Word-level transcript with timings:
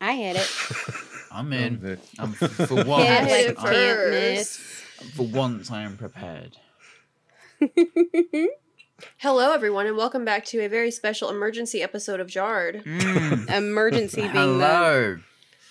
I 0.00 0.14
hit 0.14 0.36
it. 0.36 0.50
I'm 1.30 1.52
in. 1.52 1.98
I'm, 2.18 2.32
for 2.32 2.84
once, 2.84 3.04
Hit 3.08 3.24
hit 3.24 3.30
like 3.30 3.48
it 3.50 3.56
can't 3.56 4.10
miss. 4.10 4.56
for 5.14 5.26
once, 5.26 5.70
I 5.70 5.82
am 5.82 5.96
prepared. 5.96 6.56
Hello, 9.18 9.52
everyone, 9.52 9.86
and 9.86 9.96
welcome 9.96 10.24
back 10.24 10.44
to 10.46 10.58
a 10.64 10.68
very 10.68 10.90
special 10.90 11.30
emergency 11.30 11.82
episode 11.82 12.18
of 12.20 12.26
Jarred. 12.26 12.82
Mm. 12.88 13.48
Emergency 13.50 14.22
being 14.22 14.58
the 14.58 15.20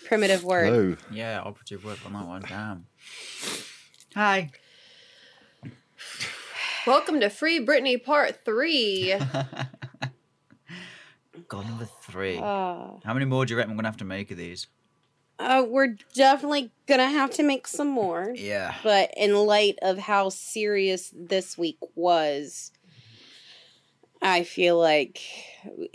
primitive 0.06 0.44
word. 0.44 0.66
Hello. 0.68 0.96
Yeah, 1.12 1.42
operative 1.42 1.84
word 1.84 1.98
on 2.06 2.14
that 2.14 2.26
one. 2.26 2.42
Damn. 2.48 2.86
Hi. 4.16 4.50
Welcome 6.88 7.20
to 7.20 7.30
Free 7.30 7.64
Britney 7.66 8.02
Part 8.02 8.46
3. 8.46 9.16
God, 11.50 11.66
number 11.68 11.88
three. 12.02 12.38
Uh, 12.38 12.92
How 13.04 13.14
many 13.14 13.26
more 13.26 13.46
do 13.46 13.54
you 13.54 13.58
reckon 13.58 13.72
we're 13.74 13.78
gonna 13.78 13.90
have 13.90 13.98
to 13.98 14.06
make 14.06 14.32
of 14.32 14.38
these? 14.38 14.68
uh, 15.40 15.64
we're 15.68 15.96
definitely 16.16 16.72
gonna 16.88 17.10
have 17.10 17.32
to 17.32 17.44
make 17.44 17.68
some 17.68 17.90
more. 17.90 18.32
Yeah. 18.36 18.74
But 18.84 19.12
in 19.18 19.36
light 19.36 19.78
of 19.82 19.98
how 19.98 20.30
serious 20.30 21.14
this 21.16 21.58
week 21.58 21.78
was, 21.96 22.72
I 24.22 24.44
feel 24.44 24.78
like 24.80 25.22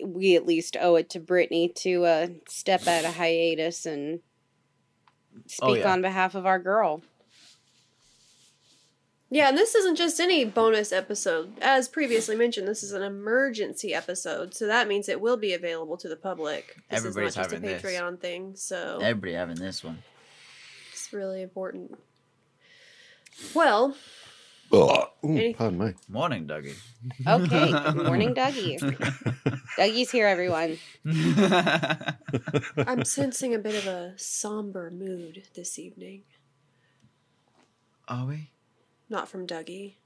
we 0.05 0.37
at 0.37 0.47
least 0.47 0.77
owe 0.81 0.97
it 0.97 1.11
to 1.11 1.21
Britney 1.21 1.75
to 1.77 2.05
uh, 2.05 2.27
step 2.49 2.87
out 2.87 3.05
of 3.05 3.17
hiatus 3.17 3.85
and 3.87 4.21
speak 5.47 5.61
Oh, 5.69 5.75
yeah. 5.75 5.93
on 5.93 6.03
behalf 6.03 6.35
of 6.35 6.47
our 6.47 6.59
girl. 6.59 7.03
Yeah, 9.31 9.49
and 9.49 9.57
this 9.57 9.75
isn't 9.75 9.97
just 9.97 10.21
any 10.21 10.45
bonus 10.45 10.93
episode. 10.93 11.55
As 11.63 11.89
previously 11.89 12.37
mentioned, 12.37 12.69
this 12.69 12.83
is 12.83 12.93
an 12.93 13.03
emergency 13.03 13.95
episode, 13.95 14.53
so 14.55 14.67
that 14.67 14.89
means 14.89 15.09
it 15.09 15.23
will 15.23 15.39
be 15.39 15.55
available 15.55 15.97
to 15.97 16.09
the 16.09 16.17
public. 16.17 16.77
This 16.91 16.99
Everybody's 16.99 17.31
is 17.31 17.37
not 17.37 17.43
just 17.45 17.53
a 17.53 17.57
having 17.57 17.71
this. 17.71 17.83
Patreon 17.83 18.21
thing, 18.21 18.53
so 18.57 18.99
Everybody 19.03 19.33
having 19.33 19.57
this 19.57 19.83
one. 19.83 20.03
it's 20.93 21.11
really 21.15 21.41
important. 21.41 21.99
Well, 23.55 23.97
Oh, 24.75 25.07
ooh, 25.25 25.53
pardon 25.55 25.79
me. 25.79 25.93
Morning, 26.09 26.47
Dougie. 26.47 26.75
Okay, 27.27 27.73
good 27.93 28.07
morning, 28.07 28.35
Dougie. 28.35 28.79
Dougie's 29.77 30.11
here, 30.11 30.27
everyone. 30.27 30.79
I'm 32.87 33.05
sensing 33.05 33.55
a 33.55 33.59
bit 33.59 33.75
of 33.75 33.87
a 33.87 34.15
somber 34.17 34.91
mood 34.91 35.43
this 35.55 35.79
evening. 35.79 36.23
Are 38.09 38.25
we? 38.25 38.51
Not 39.11 39.29
from 39.29 39.47
Dougie. 39.47 39.97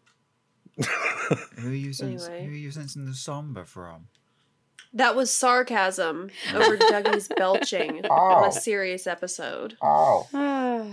Who 1.59 1.69
are 1.69 1.73
you 1.73 1.93
sens- 1.93 2.27
Anyway. 2.27 2.45
Who 2.47 2.51
are 2.53 2.57
you 2.57 2.71
sensing 2.73 3.07
the 3.07 3.15
somber 3.15 3.65
from? 3.65 4.09
That 4.93 5.15
was 5.15 5.33
sarcasm 5.33 6.31
over 6.55 6.77
Dougie's 6.77 7.29
belching 7.29 8.05
on 8.07 8.49
a 8.49 8.53
serious 8.53 9.07
episode. 9.07 9.77
Ah, 9.83 10.85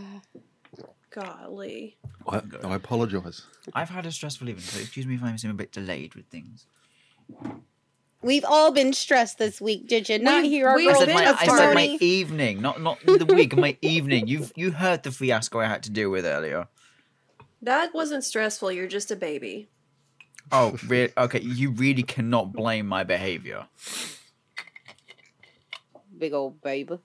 Golly. 1.13 1.97
I, 2.27 2.41
I 2.63 2.75
apologise. 2.75 3.43
I've 3.73 3.89
had 3.89 4.05
a 4.05 4.11
stressful 4.11 4.49
evening, 4.49 4.65
so 4.65 4.79
excuse 4.79 5.05
me 5.05 5.15
if 5.15 5.23
I 5.23 5.35
seem 5.35 5.51
a 5.51 5.53
bit 5.53 5.71
delayed 5.71 6.15
with 6.15 6.25
things. 6.27 6.65
We've 8.21 8.45
all 8.45 8.71
been 8.71 8.93
stressed 8.93 9.37
this 9.37 9.61
week, 9.61 9.87
did 9.87 10.09
you? 10.09 10.17
Not 10.19 10.43
We've- 10.43 10.49
hear 10.49 10.69
our 10.69 10.75
we've 10.77 10.87
girl 10.87 11.01
I 11.01 11.05
said, 11.05 11.13
my, 11.13 11.23
a 11.23 11.33
I 11.33 11.45
said 11.57 11.73
my 11.75 11.97
evening, 11.99 12.61
not 12.61 12.81
not 12.81 12.99
the 13.05 13.25
week, 13.25 13.55
my 13.55 13.77
evening. 13.81 14.27
You've 14.27 14.51
you 14.55 14.71
heard 14.71 15.03
the 15.03 15.11
fiasco 15.11 15.59
I 15.59 15.65
had 15.65 15.83
to 15.83 15.91
deal 15.91 16.09
with 16.09 16.25
earlier. 16.25 16.67
That 17.61 17.93
wasn't 17.93 18.23
stressful. 18.23 18.71
You're 18.71 18.87
just 18.87 19.11
a 19.11 19.15
baby. 19.15 19.69
Oh, 20.51 20.77
re- 20.87 21.13
okay. 21.17 21.41
You 21.41 21.71
really 21.71 22.03
cannot 22.03 22.53
blame 22.53 22.87
my 22.87 23.03
behavior. 23.03 23.67
Big 26.17 26.33
old 26.33 26.61
baby. 26.61 26.99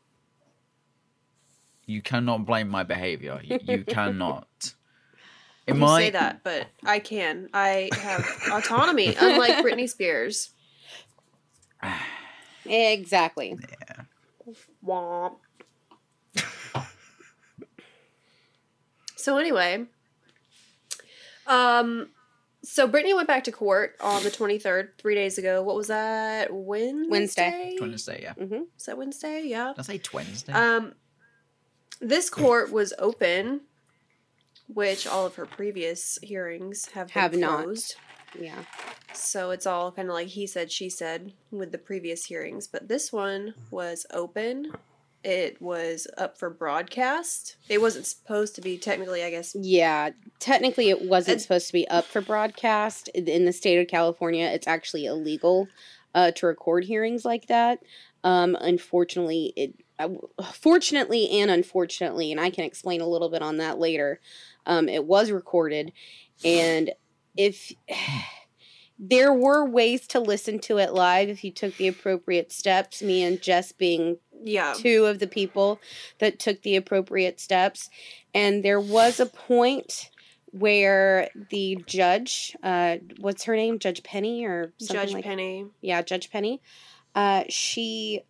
You 1.88 2.02
cannot 2.02 2.44
blame 2.44 2.68
my 2.68 2.82
behavior. 2.84 3.40
You, 3.42 3.58
you 3.62 3.84
cannot. 3.86 4.46
It 5.66 5.72
You 5.74 5.80
might 5.80 5.98
say 5.98 6.10
that, 6.10 6.44
but 6.44 6.66
I 6.84 6.98
can. 6.98 7.48
I 7.54 7.88
have 8.02 8.26
autonomy, 8.52 9.16
unlike 9.18 9.56
Britney 9.64 9.88
Spears. 9.88 10.50
Exactly. 12.66 13.56
Womp. 14.86 15.36
so 19.16 19.38
anyway, 19.38 19.86
um, 21.46 22.10
so 22.62 22.86
Britney 22.86 23.14
went 23.14 23.28
back 23.28 23.44
to 23.44 23.52
court 23.52 23.94
on 24.02 24.22
the 24.24 24.30
twenty 24.30 24.58
third, 24.58 24.90
three 24.98 25.14
days 25.14 25.38
ago. 25.38 25.62
What 25.62 25.74
was 25.74 25.86
that? 25.88 26.52
Wednesday. 26.52 27.08
Wednesday. 27.08 27.76
Wednesday, 27.80 28.20
yeah. 28.22 28.34
hmm 28.34 28.62
Is 28.78 28.84
that 28.84 28.98
Wednesday? 28.98 29.44
Yeah. 29.46 29.72
Did 29.74 29.80
I 29.80 29.82
say 29.82 30.00
Wednesday? 30.12 30.52
Um, 30.52 30.92
this 32.00 32.30
court 32.30 32.70
was 32.72 32.92
open, 32.98 33.62
which 34.72 35.06
all 35.06 35.26
of 35.26 35.36
her 35.36 35.46
previous 35.46 36.18
hearings 36.22 36.86
have 36.94 37.08
been 37.12 37.22
Have 37.22 37.36
not. 37.36 37.78
Yeah. 38.38 38.64
So 39.14 39.50
it's 39.50 39.66
all 39.66 39.90
kind 39.92 40.08
of 40.08 40.14
like 40.14 40.28
he 40.28 40.46
said, 40.46 40.70
she 40.70 40.90
said 40.90 41.32
with 41.50 41.72
the 41.72 41.78
previous 41.78 42.26
hearings. 42.26 42.66
But 42.66 42.88
this 42.88 43.12
one 43.12 43.54
was 43.70 44.04
open. 44.12 44.72
It 45.24 45.60
was 45.60 46.06
up 46.16 46.38
for 46.38 46.48
broadcast. 46.50 47.56
It 47.68 47.80
wasn't 47.80 48.06
supposed 48.06 48.54
to 48.54 48.60
be 48.60 48.78
technically, 48.78 49.24
I 49.24 49.30
guess. 49.30 49.56
Yeah. 49.58 50.10
Technically, 50.38 50.90
it 50.90 51.02
wasn't 51.02 51.34
And- 51.34 51.42
supposed 51.42 51.66
to 51.68 51.72
be 51.72 51.88
up 51.88 52.04
for 52.04 52.20
broadcast. 52.20 53.08
In 53.08 53.26
in 53.26 53.44
the 53.44 53.52
state 53.52 53.80
of 53.80 53.88
California, 53.88 54.46
it's 54.46 54.68
actually 54.68 55.06
illegal 55.06 55.66
uh, 56.14 56.30
to 56.32 56.46
record 56.46 56.84
hearings 56.84 57.24
like 57.24 57.46
that. 57.48 57.80
Um, 58.22 58.56
unfortunately, 58.60 59.52
it. 59.56 59.74
Fortunately 60.54 61.28
and 61.30 61.50
unfortunately, 61.50 62.30
and 62.30 62.40
I 62.40 62.50
can 62.50 62.64
explain 62.64 63.00
a 63.00 63.06
little 63.08 63.28
bit 63.28 63.42
on 63.42 63.56
that 63.58 63.78
later. 63.78 64.20
Um, 64.66 64.88
it 64.88 65.04
was 65.04 65.30
recorded, 65.30 65.92
and 66.44 66.92
if 67.36 67.72
there 68.98 69.32
were 69.32 69.64
ways 69.64 70.06
to 70.08 70.20
listen 70.20 70.58
to 70.58 70.78
it 70.78 70.92
live 70.92 71.28
if 71.28 71.44
you 71.44 71.52
took 71.52 71.76
the 71.76 71.88
appropriate 71.88 72.50
steps, 72.52 73.00
me 73.02 73.22
and 73.22 73.40
Jess 73.40 73.70
being 73.72 74.18
Yeah. 74.42 74.74
two 74.76 75.06
of 75.06 75.20
the 75.20 75.28
people 75.28 75.80
that 76.18 76.38
took 76.38 76.62
the 76.62 76.74
appropriate 76.76 77.38
steps. 77.40 77.88
And 78.34 78.64
there 78.64 78.80
was 78.80 79.20
a 79.20 79.26
point 79.26 80.10
where 80.50 81.28
the 81.50 81.78
judge, 81.86 82.56
uh, 82.62 82.96
what's 83.20 83.44
her 83.44 83.54
name? 83.54 83.78
Judge 83.78 84.02
Penny 84.02 84.44
or 84.44 84.72
something 84.78 84.96
Judge 84.96 85.14
like 85.14 85.24
Penny. 85.24 85.66
Yeah, 85.80 86.02
Judge 86.02 86.30
Penny. 86.30 86.60
Uh, 87.14 87.44
she 87.48 88.22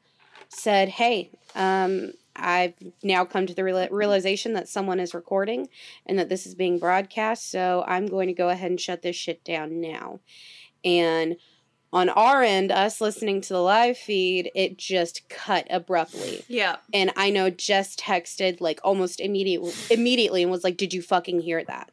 said, 0.49 0.89
Hey, 0.89 1.31
um, 1.55 2.13
I've 2.37 2.75
now 3.03 3.25
come 3.25 3.47
to 3.47 3.55
the 3.55 3.63
reala- 3.63 3.91
realization 3.91 4.53
that 4.53 4.69
someone 4.69 5.01
is 5.01 5.15
recording 5.15 5.69
and 6.07 6.19
that 6.19 6.29
this 6.29 6.47
is 6.47 6.55
being 6.55 6.79
broadcast. 6.79 7.51
So 7.51 7.85
I'm 7.87 8.07
going 8.07 8.29
to 8.29 8.35
go 8.35 8.49
ahead 8.49 8.71
and 8.71 8.81
shut 8.81 9.03
this 9.03 9.17
shit 9.17 9.45
down 9.45 9.81
now. 9.81 10.21
And 10.85 11.37
on 11.93 12.09
our 12.11 12.43
end, 12.43 12.71
us 12.71 13.01
listening 13.01 13.41
to 13.41 13.55
the 13.55 13.63
live 13.63 13.97
feed, 13.97 14.51
it 14.55 14.77
just 14.77 15.29
cut 15.29 15.67
abruptly. 15.71 16.45
Yeah. 16.47 16.77
And 16.93 17.13
I 17.17 17.31
know 17.31 17.51
Jess 17.51 17.97
texted 17.97 18.61
like 18.61 18.79
almost 18.85 19.21
immediately 19.21 19.73
immediately 19.91 20.43
and 20.43 20.53
was 20.53 20.65
like, 20.65 20.77
"Did 20.77 20.93
you 20.93 21.01
fucking 21.01 21.41
hear 21.41 21.65
that?" 21.65 21.91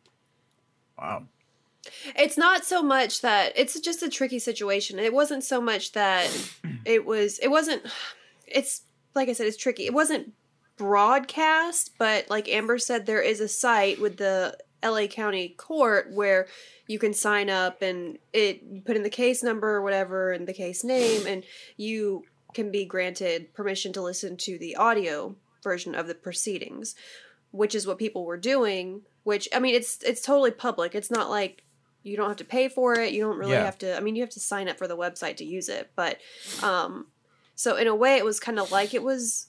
wow. 0.98 1.24
It's 2.16 2.38
not 2.38 2.66
so 2.66 2.82
much 2.82 3.22
that 3.22 3.54
it's 3.56 3.80
just 3.80 4.02
a 4.02 4.10
tricky 4.10 4.40
situation. 4.40 4.98
It 4.98 5.14
wasn't 5.14 5.44
so 5.44 5.62
much 5.62 5.92
that 5.92 6.30
it 6.84 7.06
was, 7.06 7.38
it 7.40 7.50
wasn't, 7.50 7.84
it's 8.48 8.82
like 9.14 9.30
I 9.30 9.34
said, 9.34 9.48
it's 9.48 9.58
tricky. 9.58 9.86
It 9.86 9.94
wasn't 9.94 10.34
broadcast, 10.78 11.92
but 11.98 12.30
like 12.30 12.48
Amber 12.50 12.78
said, 12.78 13.06
there 13.06 13.22
is 13.22 13.40
a 13.40 13.48
site 13.48 14.00
with 14.00 14.18
the 14.18 14.58
LA 14.84 15.08
County 15.08 15.50
Court 15.50 16.12
where 16.14 16.48
you 16.88 17.00
can 17.00 17.14
sign 17.14 17.50
up 17.50 17.82
and 17.82 18.18
it 18.34 18.62
you 18.64 18.82
put 18.82 18.96
in 18.96 19.04
the 19.04 19.10
case 19.10 19.42
number 19.42 19.70
or 19.70 19.82
whatever 19.82 20.32
and 20.32 20.48
the 20.48 20.54
case 20.54 20.84
name, 20.84 21.26
and 21.28 21.44
you 21.78 22.24
can 22.54 22.72
be 22.72 22.86
granted 22.86 23.54
permission 23.54 23.92
to 23.94 24.02
listen 24.02 24.38
to 24.38 24.58
the 24.58 24.76
audio 24.76 25.36
version 25.64 25.96
of 25.96 26.08
the 26.08 26.16
proceedings, 26.16 26.96
which 27.52 27.74
is 27.76 27.88
what 27.88 27.98
people 27.98 28.26
were 28.26 28.38
doing. 28.38 29.02
Which 29.24 29.50
I 29.54 29.60
mean, 29.60 29.76
it's 29.76 30.02
it's 30.04 30.22
totally 30.22 30.52
public. 30.52 30.94
It's 30.94 31.12
not 31.12 31.30
like 31.30 31.64
you 32.04 32.16
don't 32.16 32.28
have 32.28 32.38
to 32.38 32.46
pay 32.46 32.68
for 32.70 32.94
it. 33.00 33.14
You 33.14 33.24
don't 33.24 33.38
really 33.40 33.54
Yeah. 33.54 33.66
have 33.66 33.80
to. 33.80 33.98
I 33.98 34.00
mean, 34.00 34.16
you 34.16 34.22
have 34.22 34.30
to 34.32 34.40
sign 34.40 34.68
up 34.70 34.78
for 34.78 34.88
the 34.88 34.96
website 34.98 35.38
to 35.38 35.46
use 35.46 35.70
it, 35.70 35.90
but 35.96 36.20
um, 36.62 37.08
so 37.56 37.76
in 37.78 37.88
a 37.88 37.96
way, 37.96 38.18
it 38.18 38.26
was 38.26 38.40
kind 38.40 38.60
of 38.60 38.72
like 38.72 38.94
it 38.94 39.02
was 39.04 39.48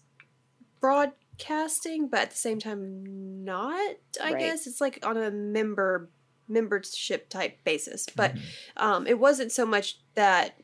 broadcasting, 0.80 2.08
but 2.08 2.20
at 2.20 2.30
the 2.30 2.36
same 2.36 2.58
time, 2.58 3.44
not. 3.44 3.96
I 4.22 4.32
Right. 4.32 4.38
guess 4.38 4.66
it's 4.66 4.80
like 4.80 5.04
on 5.04 5.16
a 5.16 5.30
member 5.30 6.10
membership 6.48 7.28
type 7.28 7.58
basis, 7.64 8.06
but 8.14 8.32
Mhm. 8.36 8.40
um, 8.76 9.06
it 9.08 9.18
wasn't 9.18 9.50
so 9.50 9.66
much 9.66 9.98
that 10.14 10.60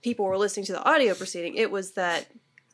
people 0.00 0.24
were 0.24 0.38
listening 0.38 0.64
to 0.64 0.72
the 0.72 0.82
audio 0.82 1.12
proceeding. 1.14 1.56
It 1.56 1.70
was 1.70 1.92
that 1.92 2.28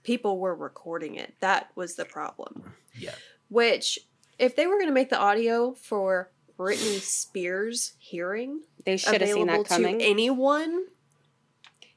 people 0.05 0.39
were 0.39 0.55
recording 0.55 1.17
it. 1.17 1.35
That 1.41 1.73
was 1.75 1.97
the 1.97 2.05
problem. 2.05 2.73
Yeah. 2.97 3.17
Which, 3.49 3.99
if 4.39 4.55
they 4.55 4.69
were 4.69 4.77
going 4.77 4.87
to 4.87 4.93
make 4.95 5.11
the 5.11 5.19
audio 5.19 5.75
for 5.75 6.31
Britney 6.57 7.01
Spears 7.01 7.95
hearing 7.99 8.63
They 8.85 8.97
should 8.97 9.21
have 9.21 9.31
seen 9.31 9.49
that 9.49 9.65
coming. 9.67 9.99
to 9.99 10.05
anyone 10.05 10.87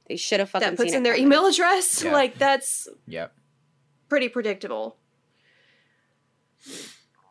they 0.07 0.15
should 0.15 0.39
have 0.39 0.49
fucking 0.49 0.69
that 0.71 0.77
puts 0.77 0.91
seen 0.91 0.97
in 0.97 1.01
it 1.01 1.03
their 1.03 1.13
coming. 1.13 1.27
email 1.27 1.45
address, 1.45 2.03
Yeah. 2.03 2.11
like 2.13 2.37
that's 2.37 2.87
Yep. 3.07 3.33
pretty 4.09 4.29
predictable. 4.29 4.97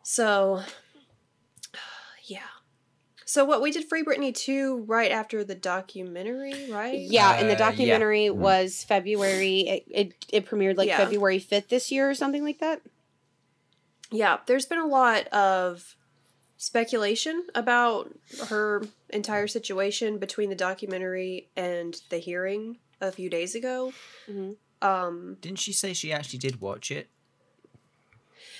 So, 0.03 0.61
yeah. 2.25 2.39
So 3.25 3.43
what 3.43 3.61
we 3.61 3.71
did 3.71 3.83
Free 3.89 4.03
Britney 4.05 4.33
2 4.33 4.85
right 4.87 5.11
after 5.11 5.43
the 5.43 5.55
documentary, 5.55 6.71
right? 6.71 6.97
Yeah, 6.97 7.33
and 7.33 7.41
the 7.49 7.55
Uh, 7.55 7.57
yeah. 7.57 7.57
documentary 7.57 8.29
was 8.29 8.83
February. 8.85 9.59
It, 9.67 9.83
it 9.89 10.25
it 10.31 10.45
premiered 10.45 10.77
like 10.77 10.87
Yeah. 10.87 10.97
February 10.97 11.39
fifth 11.39 11.67
this 11.67 11.91
year 11.91 12.09
or 12.09 12.15
something 12.15 12.43
like 12.43 12.59
that. 12.59 12.81
Yeah, 14.11 14.37
there's 14.45 14.65
been 14.65 14.79
a 14.79 14.85
lot 14.87 15.27
of 15.27 15.96
speculation 16.57 17.45
about 17.55 18.13
her 18.49 18.83
entire 19.09 19.47
situation 19.47 20.17
between 20.17 20.49
the 20.49 20.55
documentary 20.55 21.47
and 21.55 22.01
the 22.09 22.17
hearing 22.17 22.77
a 22.99 23.11
few 23.11 23.29
days 23.29 23.55
ago. 23.55 23.93
Mhm. 24.29 24.55
Um, 24.81 25.37
Didn't 25.41 25.59
she 25.59 25.71
say 25.73 25.93
she 25.93 26.11
actually 26.11 26.39
did 26.39 26.59
watch 26.61 26.91
it? 26.91 27.07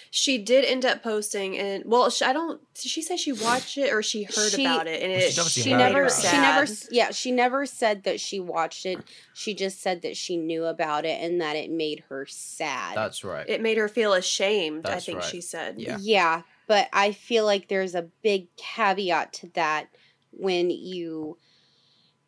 she 0.10 0.38
did 0.38 0.64
end 0.64 0.86
up 0.86 1.04
posting, 1.04 1.58
and 1.58 1.84
well, 1.86 2.10
sh 2.10 2.22
I 2.22 2.32
don't. 2.32 2.62
Did 2.74 2.90
she 2.90 3.02
say 3.02 3.18
she 3.18 3.34
watched 3.34 3.78
it 3.78 3.92
or 3.92 4.02
she 4.02 4.24
heard 4.24 4.52
She- 4.54 4.64
about 4.64 4.88
it? 4.88 5.04
And 5.04 5.12
it 5.12 5.34
she's 5.34 5.52
She 5.64 5.74
never 5.74 6.06
it. 6.06 6.12
she 6.14 6.38
never 6.38 6.66
yeah 6.90 7.12
she 7.12 7.32
never 7.32 7.66
said 7.66 8.04
that 8.04 8.20
she 8.20 8.40
watched 8.40 8.86
it. 8.86 9.00
She 9.34 9.54
just 9.54 9.82
said 9.82 10.02
that 10.04 10.16
she 10.16 10.38
knew 10.38 10.66
about 10.66 11.06
it 11.06 11.22
and 11.22 11.42
that 11.42 11.56
it 11.58 11.70
made 11.70 12.06
her 12.10 12.26
sad. 12.26 12.96
That's 12.96 13.24
right. 13.26 13.48
It 13.50 13.62
made 13.62 13.78
her 13.78 13.90
feel 13.90 14.14
ashamed. 14.14 14.86
I 14.88 15.00
think 15.00 15.20
right. 15.20 15.28
she 15.30 15.42
said. 15.42 15.76
Yeah. 15.78 15.98
Yeah, 16.00 16.42
but 16.68 16.90
I 16.94 17.12
feel 17.12 17.46
like 17.46 17.68
there's 17.68 17.96
a 17.96 18.10
big 18.22 18.48
caveat 18.58 19.34
to 19.34 19.48
that 19.56 19.88
when 20.32 20.70
you 20.70 21.38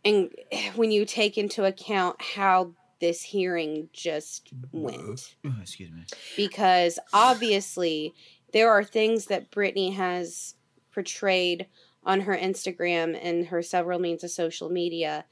and 0.04 0.32
when 0.76 0.92
you 0.92 1.06
take 1.06 1.38
into 1.38 1.66
account 1.66 2.22
how 2.22 2.74
this 3.02 3.22
hearing 3.22 3.88
just 3.94 4.50
went 4.74 5.36
oh, 5.46 5.50
oh, 5.50 5.56
excuse 5.62 5.90
me. 5.92 6.04
because 6.36 7.00
obviously 7.14 8.14
there 8.52 8.70
are 8.70 8.84
things 8.84 9.26
that 9.28 9.52
Britney 9.52 9.94
has 9.94 10.56
portrayed 10.92 11.68
on 12.04 12.22
her 12.22 12.36
Instagram 12.36 13.18
and 13.22 13.46
her 13.48 13.62
several 13.62 14.00
means 14.00 14.24
of 14.24 14.32
social 14.32 14.70
media 14.70 15.26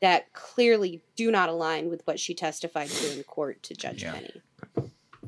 that 0.00 0.32
clearly 0.32 1.02
do 1.16 1.30
not 1.30 1.48
align 1.48 1.88
with 1.88 2.02
what 2.06 2.20
she 2.20 2.34
testified 2.34 2.88
to 2.88 3.16
in 3.16 3.22
court 3.24 3.62
to 3.64 3.74
Judge 3.74 4.02
Yeah. 4.02 4.12
Penny. 4.12 4.42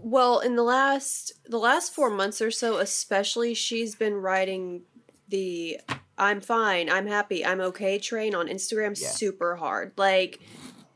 Well, 0.03 0.41
in 0.41 0.57
the 0.57 0.63
last 0.63 1.33
the 1.47 1.59
last 1.59 1.95
four 1.95 2.11
months 2.11 2.41
or 2.41 2.51
so, 2.51 2.79
especially, 2.79 3.55
she's 3.55 3.95
been 3.95 4.15
writing 4.15 4.83
the 5.29 5.81
"I'm 6.19 6.41
fine, 6.41 6.91
I'm 6.91 7.07
happy, 7.07 7.45
I'm 7.45 7.61
okay" 7.61 7.99
train 7.99 8.35
on 8.35 8.49
Instagram 8.49 9.01
Yeah. 9.01 9.09
super 9.09 9.57
hard. 9.57 9.93
Like 9.97 10.41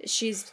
she's, 0.07 0.53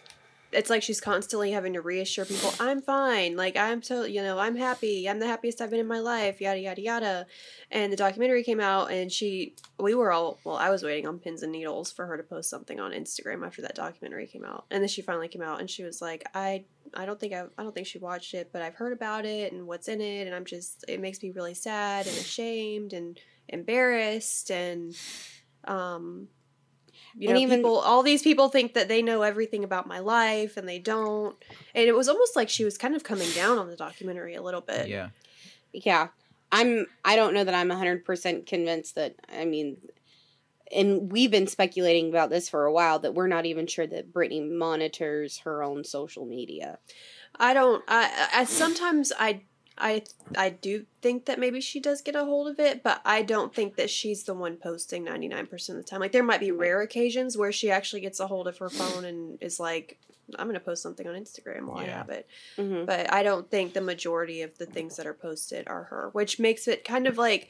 it's 0.51 0.69
like 0.69 0.83
she's 0.83 1.01
constantly 1.01 1.51
having 1.51 1.73
to 1.73 1.81
reassure 1.81 2.25
people, 2.25 2.53
"I'm 2.59 2.81
fine, 2.81 3.35
like 3.35 3.55
I'm 3.57 3.81
so 3.81 4.03
you 4.03 4.21
know 4.21 4.39
I'm 4.39 4.55
happy, 4.55 5.07
I'm 5.07 5.19
the 5.19 5.27
happiest 5.27 5.61
I've 5.61 5.69
been 5.69 5.79
in 5.79 5.87
my 5.87 5.99
life," 5.99 6.41
yada 6.41 6.59
yada 6.59 6.81
yada. 6.81 7.27
And 7.71 7.91
the 7.91 7.97
documentary 7.97 8.43
came 8.43 8.59
out, 8.59 8.91
and 8.91 9.11
she, 9.11 9.55
we 9.79 9.95
were 9.95 10.11
all 10.11 10.39
well, 10.43 10.57
I 10.57 10.69
was 10.69 10.83
waiting 10.83 11.07
on 11.07 11.19
pins 11.19 11.43
and 11.43 11.51
needles 11.51 11.91
for 11.91 12.05
her 12.05 12.17
to 12.17 12.23
post 12.23 12.49
something 12.49 12.79
on 12.79 12.91
Instagram 12.91 13.45
after 13.45 13.61
that 13.63 13.75
documentary 13.75 14.27
came 14.27 14.43
out, 14.45 14.65
and 14.71 14.81
then 14.83 14.89
she 14.89 15.01
finally 15.01 15.27
came 15.27 15.41
out, 15.41 15.59
and 15.59 15.69
she 15.69 15.83
was 15.83 16.01
like, 16.01 16.23
"I 16.33 16.65
I 16.93 17.05
don't 17.05 17.19
think 17.19 17.33
I 17.33 17.45
I 17.57 17.63
don't 17.63 17.73
think 17.73 17.87
she 17.87 17.99
watched 17.99 18.33
it, 18.33 18.49
but 18.51 18.61
I've 18.61 18.75
heard 18.75 18.93
about 18.93 19.25
it 19.25 19.53
and 19.53 19.67
what's 19.67 19.87
in 19.87 20.01
it, 20.01 20.27
and 20.27 20.35
I'm 20.35 20.45
just 20.45 20.85
it 20.87 20.99
makes 20.99 21.21
me 21.23 21.31
really 21.31 21.53
sad 21.53 22.07
and 22.07 22.17
ashamed 22.17 22.93
and 22.93 23.19
embarrassed 23.47 24.51
and 24.51 24.95
um 25.65 26.27
you 27.17 27.29
And 27.29 27.35
know 27.35 27.41
even- 27.41 27.59
people 27.59 27.77
all 27.79 28.03
these 28.03 28.21
people 28.23 28.49
think 28.49 28.73
that 28.73 28.87
they 28.87 29.01
know 29.01 29.21
everything 29.21 29.63
about 29.63 29.87
my 29.87 29.99
life 29.99 30.57
and 30.57 30.67
they 30.67 30.79
don't 30.79 31.35
and 31.75 31.87
it 31.87 31.95
was 31.95 32.07
almost 32.09 32.35
like 32.35 32.49
she 32.49 32.63
was 32.65 32.77
kind 32.77 32.95
of 32.95 33.03
coming 33.03 33.29
down 33.31 33.57
on 33.57 33.67
the 33.69 33.75
documentary 33.75 34.35
a 34.35 34.41
little 34.41 34.61
bit 34.61 34.87
Yeah. 34.87 35.09
Yeah. 35.73 36.07
I'm 36.51 36.85
I 37.05 37.15
don't 37.15 37.33
know 37.33 37.43
that 37.43 37.53
I'm 37.55 37.69
100% 37.69 38.45
convinced 38.45 38.95
that 38.95 39.15
I 39.31 39.45
mean 39.45 39.77
and 40.73 41.11
we've 41.11 41.31
been 41.31 41.47
speculating 41.47 42.09
about 42.09 42.29
this 42.29 42.47
for 42.47 42.65
a 42.65 42.71
while 42.71 42.99
that 42.99 43.13
we're 43.13 43.27
not 43.27 43.45
even 43.45 43.67
sure 43.67 43.85
that 43.87 44.13
Britney 44.13 44.49
monitors 44.49 45.39
her 45.39 45.63
own 45.63 45.83
social 45.83 46.25
media. 46.25 46.79
I 47.37 47.53
don't. 47.53 47.83
I, 47.89 48.29
I 48.33 48.43
sometimes 48.45 49.11
I 49.19 49.41
I 49.81 50.03
I 50.37 50.49
do 50.49 50.85
think 51.01 51.25
that 51.25 51.39
maybe 51.39 51.59
she 51.59 51.79
does 51.79 52.01
get 52.01 52.15
a 52.15 52.23
hold 52.23 52.47
of 52.47 52.59
it, 52.59 52.83
but 52.83 53.01
I 53.03 53.21
don't 53.23 53.53
think 53.53 53.75
that 53.77 53.89
she's 53.89 54.23
the 54.23 54.33
one 54.33 54.55
posting 54.57 55.03
ninety 55.03 55.27
nine 55.27 55.47
percent 55.47 55.79
of 55.79 55.83
the 55.85 55.89
time. 55.89 55.99
Like 55.99 56.11
there 56.11 56.23
might 56.23 56.39
be 56.39 56.51
rare 56.51 56.81
occasions 56.81 57.37
where 57.37 57.51
she 57.51 57.71
actually 57.71 58.01
gets 58.01 58.19
a 58.19 58.27
hold 58.27 58.47
of 58.47 58.57
her 58.59 58.69
phone 58.69 59.05
and 59.05 59.37
is 59.41 59.59
like, 59.59 59.99
"I'm 60.37 60.45
going 60.47 60.53
to 60.53 60.59
post 60.59 60.83
something 60.83 61.07
on 61.07 61.15
Instagram 61.15 61.65
while 61.65 61.79
I 61.79 61.85
have 61.87 62.09
it." 62.09 62.27
Mhm. 62.57 62.85
But 62.85 63.11
I 63.11 63.23
don't 63.23 63.49
think 63.49 63.73
the 63.73 63.81
majority 63.81 64.43
of 64.43 64.57
the 64.57 64.65
things 64.67 64.95
that 64.97 65.07
are 65.07 65.13
posted 65.15 65.67
are 65.67 65.83
her, 65.85 66.09
which 66.13 66.39
makes 66.39 66.67
it 66.67 66.83
kind 66.85 67.07
of 67.07 67.17
like 67.17 67.49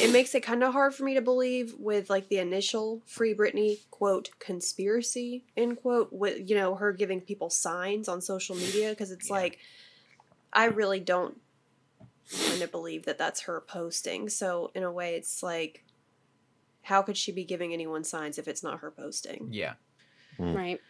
it 0.00 0.10
makes 0.10 0.34
it 0.34 0.42
kind 0.42 0.62
of 0.64 0.72
hard 0.72 0.94
for 0.94 1.04
me 1.04 1.12
to 1.12 1.20
believe 1.20 1.74
with 1.78 2.08
like 2.08 2.28
the 2.28 2.38
initial 2.38 3.02
free 3.04 3.34
Britney 3.34 3.80
quote 3.90 4.30
conspiracy 4.38 5.44
end 5.56 5.76
quote 5.82 6.10
with 6.12 6.48
you 6.48 6.56
know 6.56 6.74
her 6.76 6.90
giving 6.92 7.20
people 7.20 7.50
signs 7.50 8.08
on 8.08 8.22
social 8.22 8.56
media 8.56 8.90
because 8.90 9.10
it's 9.10 9.28
Yeah. 9.28 9.34
like 9.36 9.58
I 10.54 10.66
really 10.66 11.00
don't 11.00 11.40
kind 12.30 12.62
of 12.62 12.70
believe 12.70 13.04
that 13.04 13.18
that's 13.18 13.42
her 13.42 13.62
posting. 13.66 14.28
So 14.28 14.70
in 14.74 14.82
a 14.82 14.92
way, 14.92 15.14
it's 15.14 15.42
like 15.42 15.84
how 16.84 17.02
could 17.02 17.16
she 17.16 17.32
be 17.32 17.44
giving 17.44 17.72
anyone 17.72 18.04
signs 18.04 18.38
if 18.38 18.46
it's 18.46 18.62
not 18.62 18.80
her 18.80 18.90
posting? 18.90 19.48
Yeah. 19.50 19.74
Mm. 20.38 20.54
Right. 20.54 20.80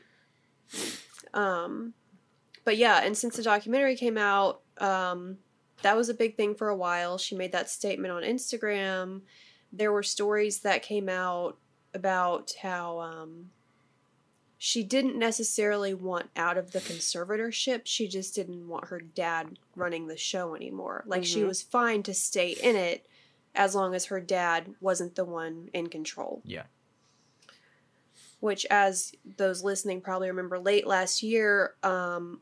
Um, 1.32 1.94
but 2.64 2.76
yeah, 2.76 3.02
and 3.04 3.16
since 3.16 3.36
the 3.36 3.42
documentary 3.42 3.96
came 3.96 4.18
out, 4.18 4.62
um, 4.78 5.38
that 5.82 5.96
was 5.96 6.08
a 6.08 6.14
big 6.14 6.36
thing 6.36 6.54
for 6.54 6.68
a 6.68 6.76
while. 6.76 7.16
She 7.18 7.36
made 7.36 7.52
that 7.52 7.70
statement 7.70 8.12
on 8.12 8.22
Instagram. 8.22 9.22
There 9.72 9.92
were 9.92 10.02
stories 10.02 10.60
that 10.60 10.82
came 10.82 11.08
out 11.08 11.58
about 11.92 12.52
how 12.60 13.00
um, 13.00 13.50
she 14.66 14.82
didn't 14.82 15.18
necessarily 15.18 15.92
want 15.92 16.30
out 16.36 16.56
of 16.56 16.70
the 16.72 16.78
conservatorship. 16.80 17.82
She 17.84 18.08
just 18.08 18.34
didn't 18.34 18.66
want 18.66 18.86
her 18.88 18.98
dad 18.98 19.58
running 19.76 20.06
the 20.06 20.16
show 20.16 20.54
anymore. 20.54 21.04
Like 21.06 21.22
she 21.22 21.40
Mhm. 21.42 21.48
was 21.48 21.60
fine 21.60 22.02
to 22.04 22.14
stay 22.14 22.52
in 22.52 22.74
it 22.74 23.06
as 23.54 23.74
long 23.74 23.94
as 23.94 24.06
her 24.06 24.20
dad 24.20 24.74
wasn't 24.80 25.16
the 25.16 25.24
one 25.26 25.68
in 25.74 25.88
control 25.88 26.40
Yeah. 26.46 26.64
which 28.40 28.64
as 28.70 29.12
those 29.36 29.62
listening 29.62 30.00
probably 30.00 30.28
remember 30.28 30.58
late 30.58 30.86
last 30.86 31.22
year 31.22 31.74
um, 31.82 32.40